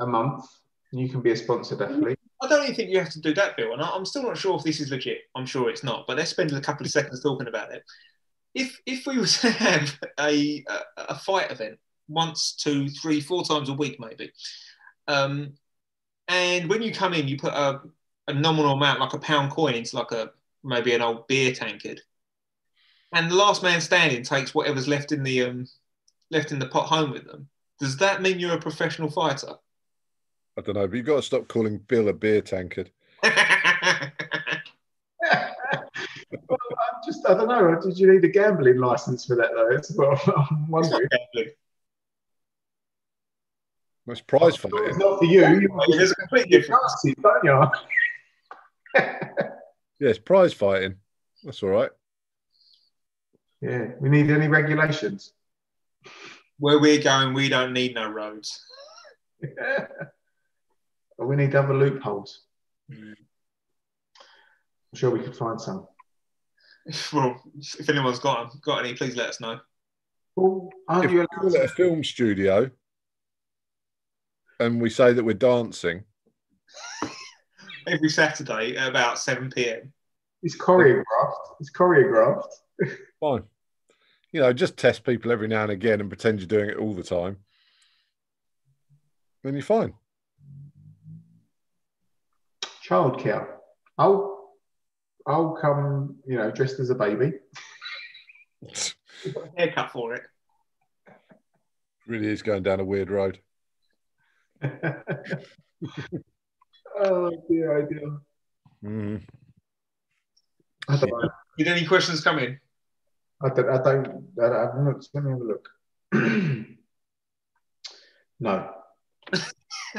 a 0.00 0.06
month. 0.06 0.44
You 0.90 1.08
can 1.08 1.20
be 1.20 1.32
a 1.32 1.36
sponsor 1.36 1.76
definitely. 1.76 2.16
I 2.40 2.48
don't 2.48 2.62
even 2.64 2.74
think 2.74 2.90
you 2.90 2.98
have 2.98 3.10
to 3.10 3.20
do 3.20 3.32
that, 3.34 3.56
Bill. 3.56 3.72
And 3.72 3.82
I- 3.82 3.90
I'm 3.90 4.04
still 4.04 4.22
not 4.24 4.36
sure 4.36 4.56
if 4.56 4.64
this 4.64 4.80
is 4.80 4.90
legit. 4.90 5.22
I'm 5.34 5.46
sure 5.46 5.70
it's 5.70 5.84
not, 5.84 6.06
but 6.06 6.16
let's 6.16 6.30
spend 6.30 6.52
a 6.52 6.60
couple 6.60 6.84
of 6.84 6.90
seconds 6.92 7.22
talking 7.22 7.46
about 7.46 7.72
it. 7.72 7.84
If 8.54 8.80
if 8.84 9.06
we 9.06 9.16
was 9.18 9.40
to 9.40 9.50
have 9.68 9.98
a 10.18 10.64
a, 10.68 10.80
a 10.96 11.18
fight 11.18 11.50
event 11.50 11.78
once, 12.08 12.52
two, 12.54 12.88
three, 12.88 13.20
four 13.20 13.44
times 13.44 13.68
a 13.68 13.72
week, 13.74 13.98
maybe, 14.00 14.32
um, 15.08 15.54
and 16.28 16.68
when 16.68 16.82
you 16.82 16.92
come 16.92 17.14
in, 17.14 17.28
you 17.28 17.38
put 17.38 17.54
a, 17.54 17.80
a 18.28 18.34
nominal 18.34 18.72
amount, 18.72 19.00
like 19.00 19.14
a 19.14 19.18
pound 19.18 19.50
coin, 19.52 19.74
into 19.74 19.96
like 19.96 20.10
a 20.12 20.32
maybe 20.64 20.94
an 20.94 21.02
old 21.02 21.26
beer 21.28 21.52
tankard, 21.52 22.00
and 23.12 23.30
the 23.30 23.34
last 23.36 23.62
man 23.62 23.80
standing 23.80 24.22
takes 24.22 24.54
whatever's 24.54 24.88
left 24.88 25.12
in 25.12 25.22
the 25.22 25.42
um, 25.42 25.66
left 26.30 26.52
in 26.52 26.58
the 26.58 26.68
pot 26.68 26.86
home 26.88 27.10
with 27.12 27.26
them. 27.26 27.48
Does 27.80 27.96
that 27.98 28.22
mean 28.22 28.38
you're 28.38 28.54
a 28.54 28.60
professional 28.60 29.10
fighter? 29.10 29.54
I 30.56 30.60
don't 30.60 30.74
know, 30.74 30.86
but 30.86 30.96
you've 30.96 31.06
got 31.06 31.16
to 31.16 31.22
stop 31.22 31.48
calling 31.48 31.78
Bill 31.78 32.08
a 32.08 32.12
beer 32.12 32.42
tankard. 32.42 32.90
well, 33.22 33.32
I'm 35.22 37.00
just, 37.06 37.26
I 37.26 37.34
don't 37.34 37.48
know. 37.48 37.80
Did 37.80 37.98
you 37.98 38.12
need 38.12 38.24
a 38.24 38.28
gambling 38.28 38.76
license 38.78 39.24
for 39.24 39.34
that, 39.36 39.50
though? 39.54 39.68
That's 39.70 39.90
what 39.96 40.20
I'm 40.36 40.68
wondering. 40.68 41.08
That's 44.06 44.20
prize 44.20 44.54
It's 44.54 44.58
fighting. 44.58 44.98
not 44.98 45.18
for 45.18 45.24
you. 45.24 45.46
You 45.46 45.68
want 45.72 45.90
There's 45.96 46.10
a 46.10 46.14
complete 46.16 46.50
your 46.50 46.60
difference. 46.60 47.00
chances, 47.02 47.14
don't 47.22 47.44
you? 47.44 49.02
Yes, 50.02 50.18
prize 50.18 50.52
fighting. 50.52 50.96
That's 51.44 51.62
all 51.62 51.68
right. 51.68 51.90
Yeah. 53.60 53.92
We 54.00 54.08
need 54.08 54.30
any 54.30 54.48
regulations? 54.48 55.32
Where 56.58 56.80
we're 56.80 57.00
going, 57.00 57.34
we 57.34 57.48
don't 57.48 57.72
need 57.72 57.94
no 57.94 58.10
roads. 58.10 58.60
But 61.18 61.26
we 61.26 61.36
need 61.36 61.54
other 61.54 61.74
loopholes. 61.74 62.40
Mm. 62.90 63.12
I'm 63.12 64.96
sure 64.96 65.10
we 65.10 65.20
could 65.20 65.36
find 65.36 65.60
some. 65.60 65.86
Well, 67.12 67.40
if 67.60 67.88
anyone's 67.88 68.18
got 68.18 68.60
got 68.62 68.84
any, 68.84 68.94
please 68.94 69.14
let 69.14 69.28
us 69.28 69.40
know. 69.40 69.60
Well, 70.34 70.70
aren't 70.88 71.04
If 71.04 71.10
you 71.12 71.18
we 71.18 71.20
allowed 71.20 71.52
call 71.52 71.54
it 71.54 71.64
a 71.64 71.68
film 71.68 72.02
studio 72.02 72.70
and 74.58 74.80
we 74.80 74.90
say 74.90 75.12
that 75.12 75.22
we're 75.22 75.34
dancing, 75.34 76.04
Every 77.86 78.08
Saturday 78.08 78.76
at 78.76 78.88
about 78.88 79.18
7 79.18 79.50
p.m. 79.50 79.92
It's 80.42 80.56
choreographed. 80.56 81.04
It's 81.60 81.72
choreographed. 81.72 82.48
fine. 83.20 83.42
You 84.32 84.40
know, 84.40 84.52
just 84.52 84.76
test 84.76 85.04
people 85.04 85.30
every 85.30 85.48
now 85.48 85.62
and 85.62 85.72
again 85.72 86.00
and 86.00 86.08
pretend 86.08 86.40
you're 86.40 86.46
doing 86.48 86.70
it 86.70 86.76
all 86.76 86.94
the 86.94 87.02
time. 87.02 87.38
Then 89.44 89.54
you're 89.54 89.62
fine. 89.62 89.94
Childcare. 92.86 93.46
I'll, 93.98 94.54
I'll 95.26 95.52
come, 95.60 96.16
you 96.26 96.36
know, 96.38 96.50
dressed 96.50 96.80
as 96.80 96.90
a 96.90 96.94
baby. 96.94 97.32
We've 98.62 99.34
got 99.34 99.44
a 99.44 99.50
haircut 99.56 99.92
for 99.92 100.14
it. 100.14 100.22
really 102.06 102.28
is 102.28 102.42
going 102.42 102.62
down 102.62 102.80
a 102.80 102.84
weird 102.84 103.10
road. 103.10 103.40
oh 107.02 107.30
dear, 107.48 107.78
oh 107.78 107.86
dear. 107.86 108.18
Mm. 108.84 109.22
I 110.88 110.96
don't 110.96 111.10
know. 111.10 111.30
Did 111.58 111.68
any 111.68 111.84
questions 111.86 112.22
come 112.22 112.38
in? 112.38 112.58
I 113.42 113.48
don't. 113.48 113.68
I 113.68 113.82
don't. 113.82 114.24
I, 114.40 114.46
I've 114.46 114.76
not, 114.78 115.04
let 115.14 115.24
me 115.24 115.30
have 115.30 115.40
a 115.40 115.44
look. 115.44 115.68
no. 118.40 118.70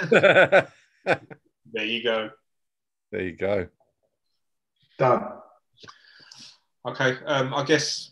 there 0.10 0.68
There 1.74 1.86
you 1.86 2.04
go. 2.04 2.30
There 3.12 3.22
you 3.22 3.36
go. 3.36 3.68
Done. 5.00 5.24
Okay, 6.86 7.18
um, 7.26 7.54
I 7.54 7.64
guess 7.64 8.12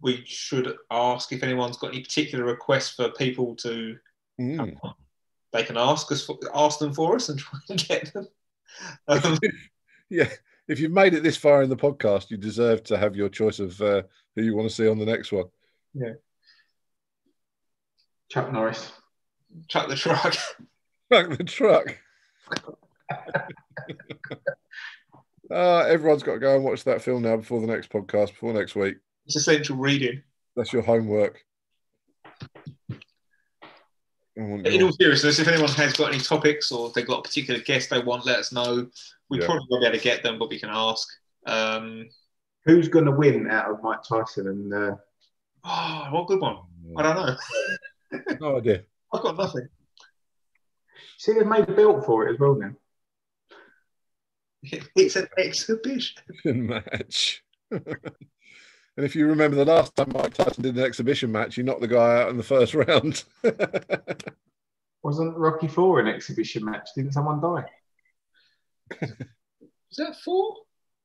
we 0.00 0.24
should 0.24 0.74
ask 0.90 1.32
if 1.32 1.42
anyone's 1.42 1.76
got 1.76 1.92
any 1.92 2.02
particular 2.02 2.44
requests 2.44 2.90
for 2.90 3.10
people 3.10 3.54
to. 3.56 3.96
Mm. 4.40 4.76
They 5.56 5.64
can 5.64 5.78
ask 5.78 6.12
us, 6.12 6.22
for, 6.22 6.38
ask 6.54 6.78
them 6.78 6.92
for 6.92 7.16
us, 7.16 7.30
and 7.30 7.38
try 7.40 7.58
and 7.70 7.88
get 7.88 8.12
them. 8.12 8.28
Um, 9.08 9.38
Yeah, 10.10 10.28
if 10.68 10.78
you've 10.80 10.92
made 10.92 11.14
it 11.14 11.22
this 11.22 11.36
far 11.36 11.62
in 11.62 11.70
the 11.70 11.76
podcast, 11.76 12.30
you 12.30 12.36
deserve 12.36 12.82
to 12.84 12.98
have 12.98 13.16
your 13.16 13.28
choice 13.28 13.58
of 13.58 13.80
uh, 13.80 14.02
who 14.34 14.42
you 14.42 14.54
want 14.54 14.68
to 14.68 14.74
see 14.74 14.86
on 14.86 14.98
the 14.98 15.06
next 15.06 15.32
one. 15.32 15.46
Yeah, 15.94 16.12
Chuck 18.28 18.52
Norris. 18.52 18.92
Chuck 19.68 19.88
the 19.88 19.96
truck. 19.96 20.34
Chuck 21.12 21.38
the 21.38 21.44
truck. 21.44 21.96
uh, 25.50 25.78
everyone's 25.88 26.22
got 26.22 26.34
to 26.34 26.38
go 26.38 26.54
and 26.54 26.64
watch 26.64 26.84
that 26.84 27.00
film 27.00 27.22
now 27.22 27.38
before 27.38 27.60
the 27.60 27.66
next 27.66 27.90
podcast, 27.90 28.28
before 28.28 28.52
next 28.52 28.76
week. 28.76 28.96
It's 29.24 29.36
essential 29.36 29.76
reading. 29.76 30.22
That's 30.54 30.72
your 30.72 30.82
homework. 30.82 31.45
I 34.38 34.42
want 34.42 34.66
In 34.66 34.82
all 34.82 34.92
seriousness, 34.92 35.38
if 35.38 35.48
anyone 35.48 35.70
has 35.70 35.94
got 35.94 36.12
any 36.12 36.22
topics 36.22 36.70
or 36.70 36.90
they've 36.90 37.06
got 37.06 37.20
a 37.20 37.22
particular 37.22 37.60
guest 37.60 37.88
they 37.90 38.00
want, 38.02 38.26
let 38.26 38.38
us 38.38 38.52
know. 38.52 38.86
We 39.30 39.38
Yeah. 39.40 39.46
probably 39.46 39.66
won't 39.70 39.82
be 39.82 39.86
able 39.86 39.98
to 39.98 40.04
get 40.04 40.22
them, 40.22 40.38
but 40.38 40.50
we 40.50 40.58
can 40.60 40.68
ask. 40.70 41.08
Um, 41.46 42.08
Who's 42.64 42.88
going 42.88 43.04
to 43.04 43.12
win 43.12 43.48
out 43.48 43.70
of 43.70 43.82
Mike 43.82 44.02
Tyson 44.02 44.48
and 44.48 44.74
uh, 44.74 44.96
oh, 45.64 46.08
what 46.10 46.26
good 46.26 46.40
one. 46.40 46.58
I 46.96 47.02
don't 47.02 47.16
know. 47.16 47.36
No 48.40 48.58
idea. 48.58 48.82
I've 49.12 49.22
got 49.22 49.36
nothing. 49.36 49.68
see 51.18 51.32
they've 51.32 51.46
made 51.46 51.68
a 51.68 51.72
belt 51.72 52.06
for 52.06 52.26
it 52.26 52.32
as 52.34 52.38
well 52.38 52.54
now. 52.54 52.72
It's 54.96 55.16
an 55.16 55.28
exhibition. 55.38 56.22
match. 56.44 57.42
And 58.96 59.04
if 59.04 59.14
you 59.14 59.26
remember 59.26 59.56
the 59.56 59.64
last 59.64 59.94
time 59.94 60.12
Mike 60.14 60.34
Tyson 60.34 60.62
did 60.62 60.76
an 60.76 60.84
exhibition 60.84 61.30
match, 61.30 61.54
he 61.54 61.62
knocked 61.62 61.80
the 61.80 61.88
guy 61.88 62.22
out 62.22 62.30
in 62.30 62.36
the 62.36 62.42
first 62.42 62.74
round. 62.74 63.24
Wasn't 65.02 65.36
Rocky 65.36 65.68
Four 65.68 66.00
an 66.00 66.08
exhibition 66.08 66.64
match? 66.64 66.88
Didn't 66.96 67.12
someone 67.12 67.40
die? 67.40 67.64
Is 69.02 69.96
that 69.98 70.16
four? 70.24 70.56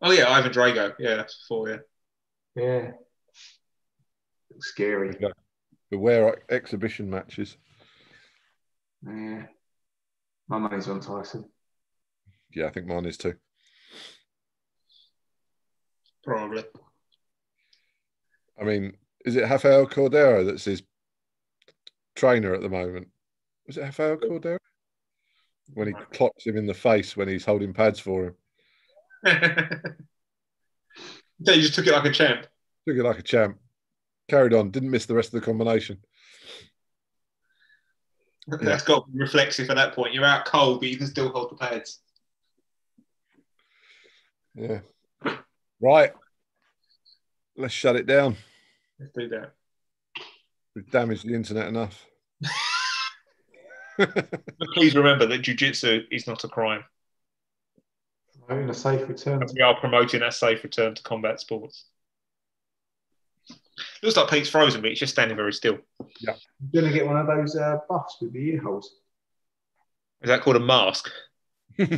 Oh 0.01 0.11
yeah, 0.11 0.29
Ivan 0.29 0.51
Drago. 0.51 0.93
Yeah, 0.97 1.15
that's 1.15 1.45
four. 1.47 1.69
Yeah. 1.69 1.77
Yeah. 2.55 2.91
Looks 4.49 4.69
scary. 4.69 5.15
Beware 5.89 6.41
exhibition 6.49 7.09
matches. 7.09 7.57
Yeah. 9.05 9.43
My 10.47 10.57
money's 10.57 10.87
on 10.87 10.99
Tyson. 10.99 11.45
Yeah, 12.53 12.65
I 12.65 12.71
think 12.71 12.87
mine 12.87 13.05
is 13.05 13.17
too. 13.17 13.35
Probably. 16.23 16.63
I 18.59 18.63
mean, 18.63 18.95
is 19.25 19.35
it 19.35 19.49
Rafael 19.49 19.87
Cordero 19.87 20.45
that's 20.45 20.65
his 20.65 20.83
trainer 22.15 22.53
at 22.53 22.61
the 22.61 22.69
moment? 22.69 23.07
Was 23.67 23.77
it 23.77 23.81
Rafael 23.81 24.17
Cordero? 24.17 24.57
When 25.73 25.87
he 25.87 25.93
clocks 26.11 26.45
him 26.45 26.57
in 26.57 26.65
the 26.65 26.73
face 26.73 27.15
when 27.15 27.27
he's 27.27 27.45
holding 27.45 27.73
pads 27.73 27.99
for 27.99 28.25
him. 28.25 28.35
yeah, 29.25 29.69
you 31.53 31.61
just 31.61 31.75
took 31.75 31.87
it 31.87 31.93
like 31.93 32.05
a 32.05 32.11
champ. 32.11 32.47
Took 32.87 32.97
it 32.97 33.03
like 33.03 33.19
a 33.19 33.23
champ. 33.23 33.57
Carried 34.29 34.53
on. 34.53 34.71
Didn't 34.71 34.91
miss 34.91 35.05
the 35.05 35.15
rest 35.15 35.33
of 35.33 35.39
the 35.39 35.45
combination. 35.45 35.99
That's 38.47 38.83
got 38.83 39.05
to 39.05 39.11
be 39.11 39.19
reflexive 39.19 39.69
at 39.69 39.75
that 39.75 39.93
point. 39.93 40.13
You're 40.13 40.25
out 40.25 40.45
cold, 40.45 40.79
but 40.79 40.89
you 40.89 40.97
can 40.97 41.07
still 41.07 41.29
hold 41.29 41.51
the 41.51 41.55
pads. 41.55 41.99
Yeah. 44.55 44.79
Right. 45.79 46.11
Let's 47.57 47.73
shut 47.73 47.95
it 47.95 48.05
down. 48.05 48.37
Let's 48.99 49.11
do 49.13 49.27
that. 49.29 49.53
We've 50.75 50.89
damaged 50.89 51.27
the 51.27 51.33
internet 51.33 51.67
enough. 51.67 52.05
But 53.97 54.67
please 54.73 54.95
remember 54.95 55.27
that 55.27 55.43
jiu-jitsu 55.43 56.05
is 56.09 56.25
not 56.25 56.43
a 56.43 56.47
crime. 56.47 56.83
In 58.49 58.69
a 58.69 58.73
safe 58.73 59.07
return. 59.07 59.41
And 59.41 59.51
we 59.53 59.61
are 59.61 59.79
promoting 59.79 60.23
a 60.23 60.31
safe 60.31 60.63
return 60.63 60.95
to 60.95 61.03
combat 61.03 61.39
sports. 61.39 61.85
Looks 64.01 64.17
like 64.17 64.29
Pete's 64.29 64.49
frozen, 64.49 64.81
but 64.81 64.89
he's 64.89 64.99
just 64.99 65.13
standing 65.13 65.37
very 65.37 65.53
still. 65.53 65.77
Yeah. 66.19 66.33
I'm 66.33 66.69
going 66.73 66.85
to 66.85 66.91
get 66.91 67.05
one 67.05 67.17
of 67.17 67.27
those 67.27 67.55
uh, 67.55 67.77
buffs 67.87 68.17
with 68.21 68.33
the 68.33 68.39
ear 68.39 68.61
holes. 68.61 68.95
Is 70.21 70.29
that 70.29 70.41
called 70.41 70.55
a 70.55 70.59
mask? 70.59 71.11
Called 71.77 71.89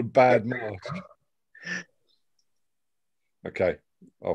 a 0.00 0.04
bad 0.04 0.46
mask. 0.46 0.94
Okay. 3.46 3.76
I'll 4.24 4.30